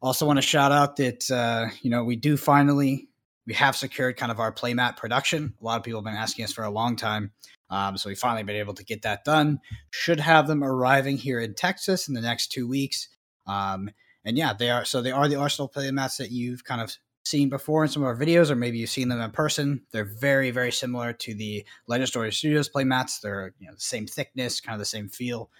Also, 0.00 0.24
want 0.26 0.36
to 0.38 0.42
shout 0.42 0.72
out 0.72 0.96
that 0.96 1.30
uh, 1.30 1.66
you 1.82 1.90
know 1.90 2.04
we 2.04 2.16
do 2.16 2.36
finally 2.36 3.08
we 3.46 3.54
have 3.54 3.76
secured 3.76 4.16
kind 4.16 4.32
of 4.32 4.40
our 4.40 4.52
playmat 4.52 4.96
production. 4.96 5.54
A 5.60 5.64
lot 5.64 5.76
of 5.76 5.82
people 5.82 6.00
have 6.00 6.04
been 6.04 6.14
asking 6.14 6.44
us 6.44 6.52
for 6.52 6.64
a 6.64 6.70
long 6.70 6.96
time. 6.96 7.32
Um, 7.70 7.96
so 7.96 8.08
we 8.08 8.14
finally 8.14 8.44
been 8.44 8.56
able 8.56 8.74
to 8.74 8.84
get 8.84 9.02
that 9.02 9.24
done. 9.24 9.60
Should 9.90 10.20
have 10.20 10.46
them 10.46 10.62
arriving 10.62 11.16
here 11.16 11.40
in 11.40 11.54
Texas 11.54 12.06
in 12.06 12.14
the 12.14 12.20
next 12.20 12.52
two 12.52 12.68
weeks. 12.68 13.08
Um, 13.46 13.90
and 14.24 14.36
yeah, 14.36 14.52
they 14.52 14.70
are. 14.70 14.84
So 14.84 15.02
they 15.02 15.12
are 15.12 15.28
the 15.28 15.36
Arsenal 15.36 15.68
playmats 15.68 16.18
that 16.18 16.30
you've 16.30 16.64
kind 16.64 16.80
of 16.80 16.96
seen 17.26 17.48
before 17.48 17.82
in 17.82 17.90
some 17.90 18.02
of 18.02 18.06
our 18.06 18.16
videos, 18.16 18.50
or 18.50 18.54
maybe 18.54 18.78
you've 18.78 18.88
seen 18.88 19.08
them 19.08 19.20
in 19.20 19.30
person. 19.32 19.82
They're 19.90 20.04
very, 20.04 20.52
very 20.52 20.70
similar 20.70 21.12
to 21.12 21.34
the 21.34 21.66
Legend 21.88 22.08
Story 22.08 22.32
Studios 22.32 22.68
playmats. 22.68 23.20
They're 23.20 23.52
you 23.58 23.66
know 23.66 23.74
the 23.74 23.80
same 23.80 24.06
thickness, 24.06 24.60
kind 24.60 24.74
of 24.74 24.78
the 24.78 24.84
same 24.84 25.08
feel, 25.08 25.50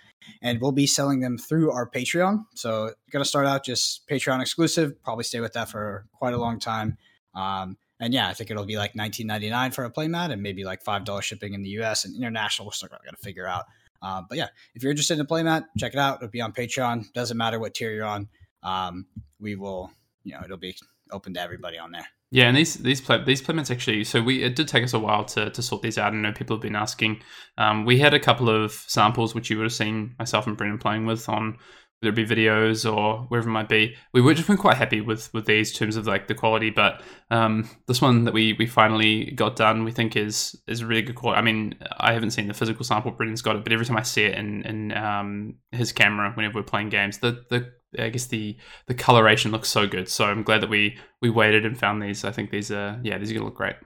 and 0.43 0.61
we'll 0.61 0.73
be 0.73 0.87
selling 0.87 1.21
them 1.21 1.37
through 1.37 1.73
our 1.73 1.89
Patreon. 1.89 2.45
So 2.55 2.93
going 3.11 3.23
to 3.23 3.29
start 3.29 3.47
out 3.47 3.65
just 3.65 4.07
Patreon 4.09 4.41
exclusive. 4.41 5.03
Probably 5.03 5.25
stay 5.25 5.41
with 5.41 5.55
that 5.55 5.69
for 5.69 6.07
quite 6.13 6.35
a 6.35 6.39
long 6.39 6.61
time. 6.61 6.97
Um, 7.35 7.77
and 7.99 8.15
yeah, 8.15 8.29
I 8.29 8.35
think 8.35 8.51
it'll 8.51 8.67
be 8.67 8.77
like 8.77 8.93
19.99 8.93 9.75
for 9.75 9.85
a 9.85 9.91
playmat, 9.91 10.31
and 10.31 10.43
maybe 10.43 10.65
like 10.65 10.83
five 10.83 11.05
dollars 11.05 11.25
shipping 11.25 11.55
in 11.55 11.63
the 11.63 11.71
U.S. 11.71 12.05
and 12.05 12.15
international. 12.15 12.67
We're 12.67 12.73
still 12.73 12.89
got 12.89 13.03
to 13.03 13.17
figure 13.17 13.47
out. 13.47 13.65
Uh, 14.03 14.23
but 14.29 14.39
yeah, 14.39 14.49
if 14.75 14.83
you're 14.83 14.91
interested 14.91 15.15
in 15.15 15.21
a 15.21 15.27
playmat, 15.27 15.65
check 15.79 15.95
it 15.95 15.99
out. 15.99 16.19
It'll 16.19 16.29
be 16.29 16.41
on 16.41 16.53
Patreon. 16.53 17.13
Doesn't 17.13 17.37
matter 17.37 17.59
what 17.59 17.75
tier 17.75 17.93
you're 17.93 18.05
on. 18.05 18.29
Um, 18.63 19.07
we 19.41 19.57
will, 19.57 19.91
you 20.23 20.33
know, 20.33 20.41
it'll 20.45 20.59
be 20.59 20.77
open 21.13 21.35
to 21.35 21.41
everybody 21.41 21.79
on 21.79 21.93
there. 21.93 22.07
Yeah, 22.31 22.49
and 22.49 22.57
these 22.57 22.75
these 22.75 23.01
play, 23.01 23.23
these 23.25 23.41
playmates 23.41 23.71
actually. 23.71 24.05
So 24.05 24.21
we 24.21 24.43
it 24.43 24.57
did 24.57 24.69
take 24.69 24.85
us 24.85 24.95
a 24.95 24.99
while 24.99 25.25
to, 25.27 25.51
to 25.51 25.63
sort 25.63 25.83
these 25.83 25.97
out. 25.97 26.13
I 26.13 26.17
know 26.17 26.33
people 26.33 26.57
have 26.57 26.63
been 26.63 26.77
asking. 26.77 27.23
Um, 27.57 27.85
we 27.85 27.99
had 27.99 28.15
a 28.15 28.21
couple 28.21 28.49
of 28.49 28.73
samples 28.73 29.35
which 29.35 29.49
you 29.49 29.59
would 29.59 29.65
have 29.65 29.73
seen 29.73 30.15
myself 30.19 30.47
and 30.47 30.57
Brendan 30.57 30.79
playing 30.79 31.07
with 31.07 31.29
on 31.29 31.57
whether 32.01 32.13
it 32.13 32.29
be 32.29 32.35
videos 32.35 32.91
or 32.91 33.21
wherever 33.29 33.49
it 33.49 33.53
might 33.53 33.69
be. 33.69 33.95
We 34.13 34.21
were 34.21 34.35
just 34.35 34.49
been 34.49 34.57
quite 34.57 34.77
happy 34.77 35.01
with 35.01 35.33
with 35.33 35.47
these 35.47 35.71
in 35.71 35.79
terms 35.79 35.97
of 35.97 36.07
like 36.07 36.27
the 36.27 36.35
quality. 36.35 36.71
But 36.71 37.03
um, 37.31 37.69
this 37.87 38.03
one 38.03 38.25
that 38.25 38.35
we 38.35 38.55
we 38.59 38.67
finally 38.67 39.31
got 39.31 39.57
done, 39.57 39.85
we 39.85 39.93
think 39.93 40.17
is 40.17 40.61
is 40.67 40.85
really 40.85 41.03
good 41.03 41.17
quality. 41.17 41.39
I 41.39 41.43
mean, 41.43 41.75
I 41.99 42.13
haven't 42.13 42.33
seen 42.33 42.49
the 42.49 42.55
physical 42.55 42.85
sample. 42.85 43.13
Brendan's 43.13 43.43
got 43.43 43.57
it, 43.57 43.63
but 43.63 43.73
every 43.73 43.87
time 43.87 43.97
I 43.97 44.03
see 44.03 44.25
it 44.25 44.37
in 44.37 44.63
in 44.63 44.93
um, 44.97 45.55
his 45.71 45.93
camera 45.93 46.33
whenever 46.35 46.57
we're 46.57 46.65
playing 46.65 46.91
games, 46.91 47.19
the 47.19 47.45
the 47.51 47.73
I 47.99 48.09
guess 48.09 48.27
the 48.27 48.57
the 48.87 48.95
coloration 48.95 49.51
looks 49.53 49.69
so 49.69 49.87
good. 49.87 50.09
So 50.09 50.25
I'm 50.25 50.43
glad 50.43 50.63
that 50.63 50.71
we 50.71 50.99
we 51.21 51.31
waited 51.31 51.65
and 51.65 51.79
found 51.79 52.03
these. 52.03 52.25
I 52.25 52.33
think 52.33 52.51
these 52.51 52.71
are 52.71 53.01
yeah 53.03 53.19
these 53.19 53.31
are 53.31 53.35
gonna 53.35 53.47
look 53.47 53.57
great. 53.57 53.77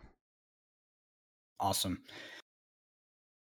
Awesome. 1.60 2.00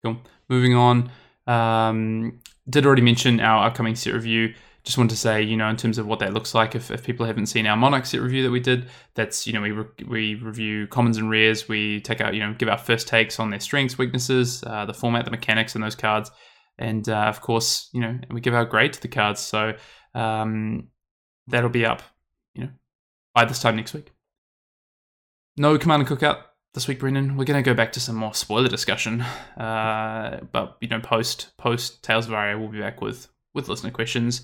Cool. 0.04 0.18
Moving 0.50 0.76
on. 0.76 1.12
Um, 1.48 2.40
did 2.70 2.86
already 2.86 3.02
mention 3.02 3.40
our 3.40 3.68
upcoming 3.68 3.96
set 3.96 4.14
review. 4.14 4.54
Just 4.84 4.98
want 4.98 5.10
to 5.12 5.16
say, 5.16 5.42
you 5.42 5.56
know, 5.56 5.70
in 5.70 5.78
terms 5.78 5.98
of 5.98 6.08
what 6.08 6.20
that 6.20 6.34
looks 6.34 6.54
like, 6.54 6.76
if, 6.76 6.92
if 6.92 7.04
people 7.04 7.26
haven't 7.26 7.46
seen 7.46 7.66
our 7.66 7.78
Monarch 7.78 8.06
set 8.06 8.20
review 8.20 8.44
that 8.44 8.52
we 8.52 8.60
did, 8.60 8.90
that's, 9.16 9.48
you 9.48 9.54
know, 9.54 9.62
we, 9.62 9.72
re- 9.72 9.86
we 10.10 10.36
review 10.36 10.88
commons 10.88 11.18
and 11.18 11.30
rares. 11.30 11.70
We 11.70 12.02
take 12.02 12.20
out, 12.20 12.34
you 12.34 12.42
know, 12.42 12.54
give 12.54 12.68
our 12.68 12.78
first 12.78 13.08
takes 13.08 13.40
on 13.40 13.50
their 13.50 13.62
strengths, 13.62 13.98
weaknesses, 13.98 14.62
uh, 14.68 14.86
the 14.86 14.94
format, 14.94 15.24
the 15.24 15.32
mechanics 15.32 15.76
in 15.76 15.82
those 15.82 15.96
cards. 15.96 16.32
And 16.78 17.08
uh, 17.08 17.28
of 17.28 17.40
course, 17.40 17.90
you 17.94 18.02
know, 18.02 18.20
we 18.30 18.42
give 18.42 18.54
our 18.54 18.66
grade 18.66 18.92
to 18.94 19.02
the 19.02 19.08
cards. 19.08 19.40
So 19.40 19.74
um, 20.14 20.88
that'll 21.48 21.70
be 21.70 21.86
up, 21.86 22.02
you 22.54 22.64
know, 22.66 22.70
by 23.34 23.46
this 23.46 23.60
time 23.60 23.76
next 23.76 23.94
week. 23.94 24.12
No 25.58 25.78
Commander 25.78 26.06
Cookout 26.06 26.42
this 26.74 26.88
week, 26.88 27.00
Brendan. 27.00 27.38
We're 27.38 27.46
going 27.46 27.64
to 27.64 27.68
go 27.68 27.76
back 27.76 27.92
to 27.94 28.00
some 28.00 28.16
more 28.16 28.34
spoiler 28.34 28.68
discussion, 28.68 29.22
uh, 29.22 30.42
but 30.52 30.78
you 30.82 30.88
know, 30.88 31.00
post 31.00 31.56
post 31.58 32.04
Tales 32.04 32.28
of 32.28 32.34
Aria, 32.34 32.58
we'll 32.58 32.70
be 32.70 32.80
back 32.80 33.02
with 33.02 33.28
with 33.54 33.70
listener 33.70 33.92
questions. 33.92 34.42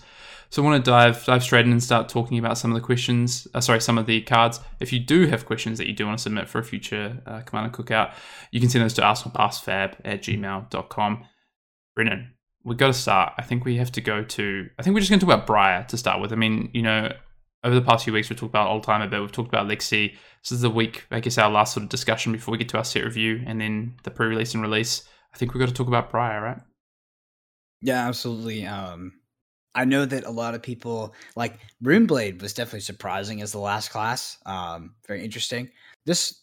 So 0.51 0.63
I 0.63 0.65
want 0.65 0.83
to 0.83 0.91
dive 0.91 1.25
dive 1.25 1.43
straight 1.43 1.65
in 1.65 1.71
and 1.71 1.83
start 1.83 2.09
talking 2.09 2.37
about 2.39 2.57
some 2.57 2.71
of 2.71 2.75
the 2.75 2.85
questions. 2.85 3.47
Uh, 3.53 3.61
sorry, 3.61 3.81
some 3.81 3.97
of 3.97 4.05
the 4.05 4.21
cards. 4.21 4.59
If 4.79 4.91
you 4.91 4.99
do 4.99 5.27
have 5.27 5.45
questions 5.45 5.77
that 5.77 5.87
you 5.87 5.93
do 5.93 6.05
want 6.05 6.19
to 6.19 6.23
submit 6.23 6.49
for 6.49 6.59
a 6.59 6.63
future 6.63 7.21
uh, 7.25 7.41
Commander 7.41 7.75
Cookout, 7.75 8.13
you 8.51 8.59
can 8.59 8.69
send 8.69 8.83
those 8.83 8.93
to 8.95 9.01
arsenalpassfab 9.01 9.95
at 10.05 10.23
gmail.com. 10.23 11.25
Brennan, 11.95 12.33
we've 12.69 12.77
got 12.77 12.87
to 12.87 12.93
start. 12.93 13.33
I 13.37 13.41
think 13.41 13.65
we 13.65 13.77
have 13.77 13.91
to 13.93 14.01
go 14.01 14.23
to. 14.23 14.69
I 14.77 14.83
think 14.83 14.93
we're 14.93 14.99
just 14.99 15.09
going 15.09 15.19
to 15.19 15.25
talk 15.25 15.33
about 15.33 15.47
Briar 15.47 15.83
to 15.85 15.97
start 15.97 16.21
with. 16.21 16.31
I 16.31 16.35
mean, 16.35 16.69
you 16.73 16.83
know, 16.83 17.11
over 17.63 17.73
the 17.75 17.81
past 17.81 18.03
few 18.03 18.13
weeks, 18.13 18.29
we've 18.29 18.39
talked 18.39 18.51
about 18.51 18.69
Oldhim 18.69 19.03
a 19.03 19.09
bit. 19.09 19.19
We've 19.19 19.31
talked 19.31 19.49
about 19.49 19.67
Lexi. 19.67 20.15
This 20.43 20.51
is 20.51 20.61
the 20.61 20.69
week, 20.69 21.05
I 21.11 21.19
guess, 21.19 21.37
our 21.39 21.49
last 21.49 21.73
sort 21.73 21.83
of 21.83 21.89
discussion 21.89 22.31
before 22.31 22.51
we 22.51 22.59
get 22.59 22.69
to 22.69 22.77
our 22.77 22.85
set 22.85 23.03
review 23.03 23.43
and 23.45 23.59
then 23.59 23.95
the 24.03 24.11
pre 24.11 24.27
release 24.27 24.53
and 24.53 24.61
release. 24.61 25.03
I 25.33 25.37
think 25.37 25.53
we've 25.53 25.59
got 25.59 25.67
to 25.67 25.73
talk 25.73 25.87
about 25.87 26.11
Briar, 26.11 26.41
right? 26.41 26.61
Yeah, 27.81 28.07
absolutely. 28.07 28.65
Um, 28.67 29.13
I 29.73 29.85
know 29.85 30.05
that 30.05 30.25
a 30.25 30.31
lot 30.31 30.53
of 30.53 30.61
people 30.61 31.15
like 31.35 31.59
Runeblade 31.83 32.41
was 32.41 32.53
definitely 32.53 32.81
surprising 32.81 33.41
as 33.41 33.51
the 33.51 33.59
last 33.59 33.89
class. 33.89 34.37
Um, 34.45 34.93
very 35.07 35.23
interesting. 35.23 35.71
This, 36.05 36.41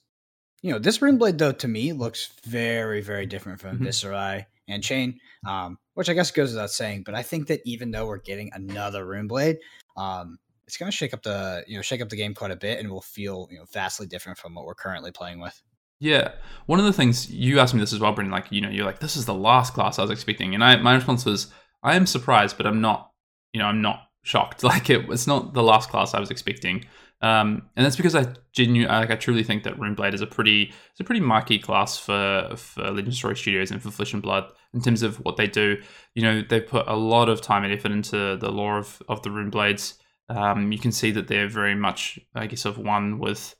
you 0.60 0.72
know, 0.72 0.78
this 0.80 0.98
Runeblade 0.98 1.38
though 1.38 1.52
to 1.52 1.68
me 1.68 1.92
looks 1.92 2.30
very, 2.44 3.00
very 3.00 3.26
different 3.26 3.60
from 3.60 3.76
mm-hmm. 3.76 3.86
Viserai 3.86 4.46
and 4.68 4.82
Chane, 4.82 5.18
um, 5.46 5.78
which 5.94 6.08
I 6.08 6.14
guess 6.14 6.30
goes 6.30 6.52
without 6.52 6.70
saying. 6.70 7.02
But 7.04 7.14
I 7.14 7.22
think 7.22 7.46
that 7.48 7.60
even 7.64 7.90
though 7.90 8.06
we're 8.06 8.18
getting 8.18 8.50
another 8.52 9.04
Runeblade, 9.04 9.58
um, 9.96 10.38
it's 10.66 10.76
going 10.76 10.90
to 10.90 10.96
shake 10.96 11.14
up 11.14 11.22
the 11.22 11.64
you 11.66 11.76
know 11.76 11.82
shake 11.82 12.00
up 12.00 12.08
the 12.08 12.16
game 12.16 12.34
quite 12.34 12.50
a 12.50 12.56
bit, 12.56 12.78
and 12.78 12.90
will 12.90 13.00
feel 13.00 13.48
you 13.50 13.58
know 13.58 13.64
vastly 13.72 14.06
different 14.06 14.38
from 14.38 14.54
what 14.54 14.64
we're 14.64 14.74
currently 14.74 15.12
playing 15.12 15.40
with. 15.40 15.60
Yeah, 15.98 16.32
one 16.66 16.78
of 16.78 16.84
the 16.84 16.92
things 16.92 17.30
you 17.30 17.58
asked 17.58 17.72
me 17.72 17.80
this 17.80 17.92
as 17.92 18.00
well, 18.00 18.12
Brendan. 18.12 18.32
Like 18.32 18.50
you 18.50 18.60
know, 18.60 18.68
you're 18.68 18.84
like, 18.84 18.98
this 18.98 19.16
is 19.16 19.24
the 19.24 19.34
last 19.34 19.74
class 19.74 19.98
I 19.98 20.02
was 20.02 20.10
expecting, 20.10 20.54
and 20.54 20.62
I 20.62 20.76
my 20.76 20.94
response 20.94 21.24
was, 21.24 21.52
I 21.82 21.96
am 21.96 22.06
surprised, 22.06 22.56
but 22.56 22.66
I'm 22.66 22.80
not. 22.80 23.12
You 23.52 23.60
know, 23.60 23.66
I'm 23.66 23.80
not 23.80 24.02
shocked. 24.22 24.62
Like 24.64 24.90
it, 24.90 25.08
it's 25.08 25.26
not 25.26 25.54
the 25.54 25.62
last 25.62 25.88
class 25.88 26.12
I 26.12 26.20
was 26.20 26.30
expecting. 26.30 26.84
Um, 27.22 27.62
and 27.76 27.84
that's 27.84 27.96
because 27.96 28.14
I 28.14 28.26
genuinely, 28.52 28.94
like, 28.94 29.10
I 29.10 29.16
truly 29.16 29.42
think 29.42 29.64
that 29.64 29.78
Runeblade 29.78 30.14
is 30.14 30.20
a 30.20 30.26
pretty, 30.26 30.72
it's 30.90 31.00
a 31.00 31.04
pretty 31.04 31.20
marquee 31.20 31.58
class 31.58 31.98
for 31.98 32.54
for 32.56 32.90
Legend 32.90 33.14
Story 33.14 33.36
Studios 33.36 33.70
and 33.70 33.82
for 33.82 33.90
Flesh 33.90 34.12
and 34.12 34.22
Blood 34.22 34.44
in 34.74 34.82
terms 34.82 35.02
of 35.02 35.16
what 35.16 35.36
they 35.36 35.46
do. 35.46 35.78
You 36.14 36.22
know, 36.22 36.42
they 36.42 36.60
put 36.60 36.86
a 36.86 36.96
lot 36.96 37.28
of 37.28 37.40
time 37.40 37.64
and 37.64 37.72
effort 37.72 37.92
into 37.92 38.36
the 38.36 38.50
lore 38.50 38.78
of 38.78 39.02
of 39.08 39.22
the 39.22 39.30
Runeblades 39.30 39.94
um, 40.28 40.72
you 40.72 40.78
can 40.78 40.92
see 40.92 41.10
that 41.12 41.28
they're 41.28 41.48
very 41.48 41.74
much, 41.74 42.18
I 42.34 42.46
guess, 42.46 42.64
of 42.64 42.78
one 42.78 43.18
with 43.18 43.54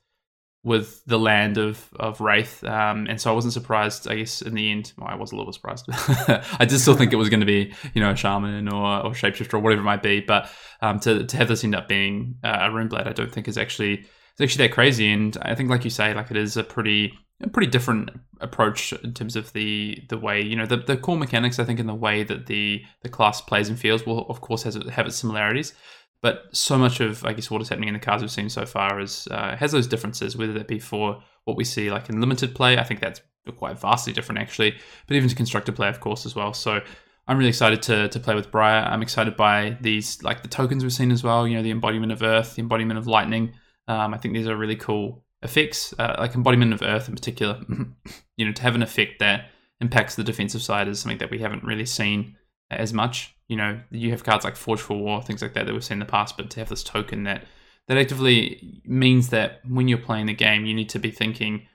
with 0.67 1.01
the 1.05 1.17
land 1.17 1.57
of 1.57 1.89
of 1.97 2.17
Rathe, 2.17 2.61
um, 2.69 3.07
and 3.07 3.21
so 3.21 3.31
I 3.31 3.33
wasn't 3.33 3.53
surprised. 3.53 4.05
I 4.05 4.15
guess 4.15 4.41
in 4.41 4.53
the 4.53 4.69
end, 4.69 4.91
well, 4.97 5.07
I 5.07 5.15
was 5.15 5.31
a 5.31 5.37
little 5.37 5.53
surprised. 5.53 5.85
I 6.59 6.65
did 6.65 6.79
still 6.79 6.95
think 6.95 7.13
it 7.13 7.15
was 7.15 7.29
going 7.29 7.39
to 7.39 7.45
be, 7.45 7.73
you 7.93 8.01
know, 8.01 8.11
a 8.11 8.15
shaman 8.17 8.67
or 8.67 9.05
or 9.05 9.11
shapeshifter 9.11 9.53
or 9.53 9.59
whatever 9.59 9.81
it 9.81 9.85
might 9.85 10.03
be. 10.03 10.19
But 10.19 10.51
um, 10.81 10.99
to 10.99 11.25
to 11.25 11.37
have 11.37 11.47
this 11.47 11.63
end 11.63 11.73
up 11.73 11.87
being 11.87 12.35
uh, 12.43 12.57
a 12.59 12.69
runeblade, 12.69 13.07
I 13.07 13.13
don't 13.13 13.31
think 13.31 13.47
is 13.47 13.57
actually 13.57 13.93
it's 13.93 14.41
actually 14.41 14.67
that 14.67 14.73
crazy. 14.73 15.09
And 15.09 15.37
I 15.41 15.55
think, 15.55 15.69
like 15.69 15.85
you 15.85 15.89
say, 15.89 16.13
like 16.13 16.31
it 16.31 16.37
is 16.37 16.57
a 16.57 16.63
pretty 16.65 17.13
a 17.41 17.47
pretty 17.47 17.71
different 17.71 18.09
approach 18.41 18.93
in 18.93 19.13
terms 19.13 19.35
of 19.35 19.53
the 19.53 20.03
the 20.09 20.17
way 20.17 20.41
you 20.41 20.55
know 20.55 20.65
the, 20.65 20.77
the 20.77 20.97
core 20.97 21.17
mechanics. 21.17 21.59
I 21.59 21.63
think 21.63 21.79
in 21.79 21.87
the 21.87 21.95
way 21.95 22.23
that 22.23 22.47
the 22.47 22.83
the 23.03 23.09
class 23.09 23.39
plays 23.39 23.69
and 23.69 23.79
feels 23.79 24.05
will 24.05 24.27
of 24.27 24.41
course 24.41 24.63
has 24.63 24.75
have 24.91 25.07
its 25.07 25.15
similarities, 25.15 25.73
but 26.21 26.45
so 26.51 26.77
much 26.77 26.99
of, 26.99 27.23
I 27.25 27.33
guess, 27.33 27.51
what 27.51 27.61
is 27.61 27.69
happening 27.69 27.89
in 27.89 27.93
the 27.93 27.99
cards 27.99 28.23
we've 28.23 28.31
seen 28.31 28.49
so 28.49 28.65
far 28.65 28.99
is 28.99 29.27
uh, 29.31 29.55
has 29.55 29.71
those 29.71 29.87
differences, 29.87 30.35
whether 30.35 30.53
that 30.53 30.67
be 30.67 30.79
for 30.79 31.21
what 31.45 31.57
we 31.57 31.63
see 31.63 31.91
like 31.91 32.09
in 32.09 32.19
limited 32.19 32.55
play. 32.55 32.77
I 32.77 32.83
think 32.83 32.99
that's 32.99 33.21
quite 33.55 33.79
vastly 33.79 34.13
different 34.13 34.39
actually, 34.39 34.75
but 35.07 35.15
even 35.15 35.29
to 35.29 35.35
constructed 35.35 35.75
play, 35.75 35.89
of 35.89 35.99
course, 35.99 36.25
as 36.25 36.35
well. 36.35 36.53
So 36.53 36.81
I'm 37.27 37.37
really 37.37 37.49
excited 37.49 37.81
to 37.83 38.07
to 38.09 38.19
play 38.19 38.35
with 38.35 38.51
Briar. 38.51 38.83
I'm 38.83 39.01
excited 39.01 39.37
by 39.37 39.77
these 39.81 40.21
like 40.23 40.41
the 40.41 40.47
tokens 40.47 40.83
we've 40.83 40.93
seen 40.93 41.11
as 41.11 41.23
well. 41.23 41.47
You 41.47 41.57
know, 41.57 41.63
the 41.63 41.71
embodiment 41.71 42.11
of 42.11 42.23
Earth, 42.23 42.55
the 42.55 42.61
embodiment 42.61 42.97
of 42.97 43.07
Lightning. 43.07 43.53
Um, 43.87 44.13
I 44.13 44.17
think 44.17 44.33
these 44.33 44.47
are 44.47 44.57
really 44.57 44.75
cool 44.75 45.23
effects, 45.43 45.93
uh, 45.99 46.15
like 46.17 46.35
embodiment 46.35 46.73
of 46.73 46.81
Earth 46.81 47.07
in 47.07 47.15
particular. 47.15 47.61
you 48.37 48.45
know, 48.45 48.51
to 48.51 48.61
have 48.63 48.75
an 48.75 48.83
effect 48.83 49.19
that 49.19 49.49
impacts 49.79 50.15
the 50.15 50.23
defensive 50.23 50.61
side 50.61 50.87
is 50.87 50.99
something 50.99 51.19
that 51.19 51.29
we 51.29 51.39
haven't 51.39 51.63
really 51.63 51.85
seen 51.85 52.35
as 52.71 52.93
much. 52.93 53.35
You 53.47 53.57
know, 53.57 53.79
you 53.91 54.11
have 54.11 54.23
cards 54.23 54.43
like 54.43 54.55
Forged 54.55 54.81
for 54.81 54.97
War, 54.97 55.21
things 55.21 55.41
like 55.41 55.53
that 55.53 55.65
that 55.65 55.73
we've 55.73 55.83
seen 55.83 55.95
in 55.95 55.99
the 55.99 56.05
past, 56.05 56.35
but 56.35 56.49
to 56.51 56.59
have 56.59 56.69
this 56.69 56.83
token 56.83 57.23
that 57.23 57.45
that 57.87 57.97
actively 57.97 58.81
means 58.85 59.29
that 59.29 59.61
when 59.67 59.87
you're 59.87 59.97
playing 59.97 60.25
the 60.25 60.33
game, 60.33 60.65
you 60.65 60.73
need 60.73 60.89
to 60.89 60.99
be 60.99 61.11
thinking 61.11 61.67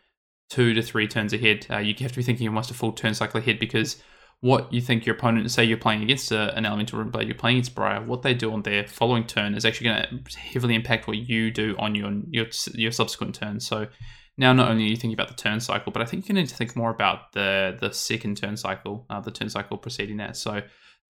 two 0.50 0.74
to 0.74 0.82
three 0.82 1.08
turns 1.08 1.32
ahead. 1.32 1.66
Uh, 1.70 1.78
you 1.78 1.94
have 2.00 2.12
to 2.12 2.18
be 2.18 2.22
thinking 2.22 2.46
almost 2.46 2.70
a 2.70 2.74
full 2.74 2.92
turn 2.92 3.14
cycle 3.14 3.40
ahead 3.40 3.58
because 3.58 4.02
what 4.40 4.72
you 4.72 4.80
think 4.80 5.06
your 5.06 5.14
opponent, 5.14 5.50
say 5.50 5.64
you're 5.64 5.78
playing 5.78 6.02
against 6.02 6.32
a, 6.32 6.54
an 6.56 6.66
elemental 6.66 6.98
runeblade, 6.98 7.26
you're 7.26 7.34
playing 7.34 7.56
against 7.58 7.74
Briar, 7.74 8.04
what 8.04 8.22
they 8.22 8.34
do 8.34 8.52
on 8.52 8.62
their 8.62 8.86
following 8.86 9.24
turn 9.24 9.54
is 9.54 9.64
actually 9.64 9.86
going 9.86 10.24
to 10.28 10.38
heavily 10.38 10.74
impact 10.74 11.06
what 11.06 11.16
you 11.16 11.50
do 11.50 11.74
on 11.78 11.94
your 11.94 12.12
your 12.28 12.46
your 12.74 12.90
subsequent 12.90 13.34
turn. 13.34 13.60
So 13.60 13.86
now 14.36 14.52
not 14.52 14.70
only 14.70 14.84
are 14.84 14.88
you 14.88 14.96
thinking 14.96 15.14
about 15.14 15.28
the 15.28 15.42
turn 15.42 15.60
cycle, 15.60 15.92
but 15.92 16.02
I 16.02 16.06
think 16.06 16.28
you 16.28 16.34
need 16.34 16.48
to 16.48 16.56
think 16.56 16.76
more 16.76 16.90
about 16.90 17.32
the 17.32 17.78
the 17.80 17.92
second 17.92 18.36
turn 18.36 18.56
cycle, 18.56 19.06
uh, 19.08 19.20
the 19.20 19.30
turn 19.30 19.48
cycle 19.48 19.78
preceding 19.78 20.16
that. 20.18 20.36
So 20.36 20.60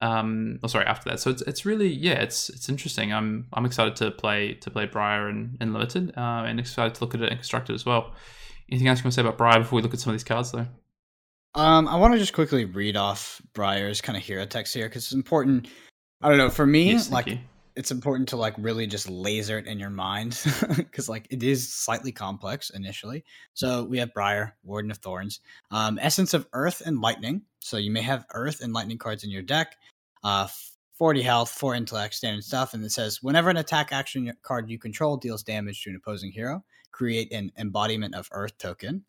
um, 0.02 0.58
oh, 0.64 0.66
sorry, 0.66 0.84
after 0.84 1.08
that. 1.10 1.20
So 1.20 1.30
it's, 1.30 1.42
it's 1.42 1.64
really 1.64 1.88
yeah, 1.88 2.20
it's 2.20 2.48
it's 2.50 2.68
interesting. 2.68 3.12
I'm 3.12 3.46
I'm 3.52 3.64
excited 3.64 3.94
to 3.96 4.10
play 4.10 4.54
to 4.54 4.70
play 4.70 4.84
Briar 4.84 5.28
and, 5.28 5.56
and 5.60 5.72
Limited, 5.72 6.12
uh, 6.16 6.44
and 6.44 6.58
excited 6.58 6.96
to 6.96 7.04
look 7.04 7.14
at 7.14 7.22
it 7.22 7.28
and 7.28 7.38
construct 7.38 7.70
it 7.70 7.74
as 7.74 7.86
well. 7.86 8.12
Anything 8.68 8.88
else 8.88 8.98
you 8.98 9.04
want 9.04 9.12
to 9.12 9.16
say 9.16 9.22
about 9.22 9.38
Briar 9.38 9.60
before 9.60 9.76
we 9.76 9.82
look 9.82 9.94
at 9.94 10.00
some 10.00 10.10
of 10.10 10.14
these 10.14 10.24
cards, 10.24 10.50
though? 10.50 10.66
Um, 11.54 11.86
I 11.86 11.96
want 11.96 12.14
to 12.14 12.18
just 12.18 12.32
quickly 12.32 12.64
read 12.64 12.96
off 12.96 13.40
Briar's 13.52 14.00
kind 14.00 14.16
of 14.16 14.24
hero 14.24 14.44
text 14.44 14.74
here 14.74 14.88
because 14.88 15.04
it's 15.04 15.12
important. 15.12 15.68
I 16.20 16.28
don't 16.28 16.38
know 16.38 16.50
for 16.50 16.66
me, 16.66 16.92
yes, 16.92 17.10
like 17.10 17.28
you. 17.28 17.38
it's 17.76 17.92
important 17.92 18.30
to 18.30 18.36
like 18.36 18.54
really 18.58 18.88
just 18.88 19.08
laser 19.08 19.58
it 19.58 19.66
in 19.66 19.78
your 19.78 19.90
mind 19.90 20.40
because 20.76 21.08
like 21.08 21.28
it 21.30 21.44
is 21.44 21.72
slightly 21.72 22.10
complex 22.10 22.70
initially. 22.70 23.24
So 23.54 23.84
we 23.84 23.98
have 23.98 24.12
Briar, 24.12 24.56
Warden 24.64 24.90
of 24.90 24.98
Thorns, 24.98 25.40
um, 25.70 26.00
Essence 26.02 26.34
of 26.34 26.48
Earth 26.52 26.82
and 26.84 27.00
Lightning. 27.00 27.42
So 27.60 27.76
you 27.76 27.92
may 27.92 28.02
have 28.02 28.26
Earth 28.32 28.62
and 28.62 28.72
Lightning 28.72 28.98
cards 28.98 29.22
in 29.22 29.30
your 29.30 29.42
deck 29.42 29.76
uh, 30.22 30.48
40 30.94 31.22
health, 31.22 31.50
4 31.50 31.74
intellect, 31.74 32.14
standard 32.14 32.44
stuff. 32.44 32.74
And 32.74 32.84
it 32.84 32.92
says 32.92 33.22
whenever 33.22 33.50
an 33.50 33.56
attack 33.56 33.92
action 33.92 34.32
card 34.42 34.70
you 34.70 34.78
control 34.78 35.16
deals 35.16 35.42
damage 35.42 35.82
to 35.82 35.90
an 35.90 35.96
opposing 35.96 36.32
hero, 36.32 36.64
create 36.92 37.32
an 37.32 37.50
embodiment 37.58 38.14
of 38.14 38.28
Earth 38.32 38.56
token. 38.58 39.04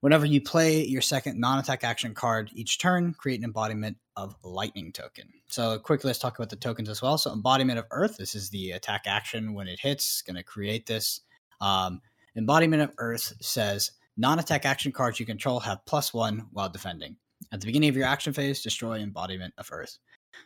Whenever 0.00 0.26
you 0.26 0.40
play 0.40 0.82
your 0.84 1.00
second 1.00 1.38
non 1.38 1.60
attack 1.60 1.84
action 1.84 2.12
card 2.12 2.50
each 2.54 2.78
turn, 2.78 3.14
create 3.14 3.38
an 3.38 3.44
embodiment 3.44 3.96
of 4.16 4.34
Lightning 4.42 4.90
token. 4.90 5.28
So, 5.46 5.78
quickly, 5.78 6.08
let's 6.08 6.18
talk 6.18 6.36
about 6.36 6.50
the 6.50 6.56
tokens 6.56 6.88
as 6.88 7.00
well. 7.00 7.16
So, 7.16 7.32
embodiment 7.32 7.78
of 7.78 7.84
Earth, 7.92 8.16
this 8.16 8.34
is 8.34 8.50
the 8.50 8.72
attack 8.72 9.02
action 9.06 9.54
when 9.54 9.68
it 9.68 9.78
hits, 9.78 10.22
going 10.22 10.34
to 10.34 10.42
create 10.42 10.86
this. 10.86 11.20
Um, 11.60 12.00
embodiment 12.34 12.82
of 12.82 12.90
Earth 12.98 13.32
says 13.40 13.92
non 14.16 14.40
attack 14.40 14.66
action 14.66 14.90
cards 14.90 15.20
you 15.20 15.26
control 15.26 15.60
have 15.60 15.86
plus 15.86 16.12
one 16.12 16.48
while 16.50 16.68
defending. 16.68 17.16
At 17.52 17.60
the 17.60 17.66
beginning 17.66 17.88
of 17.88 17.96
your 17.96 18.06
action 18.06 18.32
phase, 18.32 18.60
destroy 18.60 18.98
embodiment 18.98 19.54
of 19.56 19.68
Earth. 19.70 19.98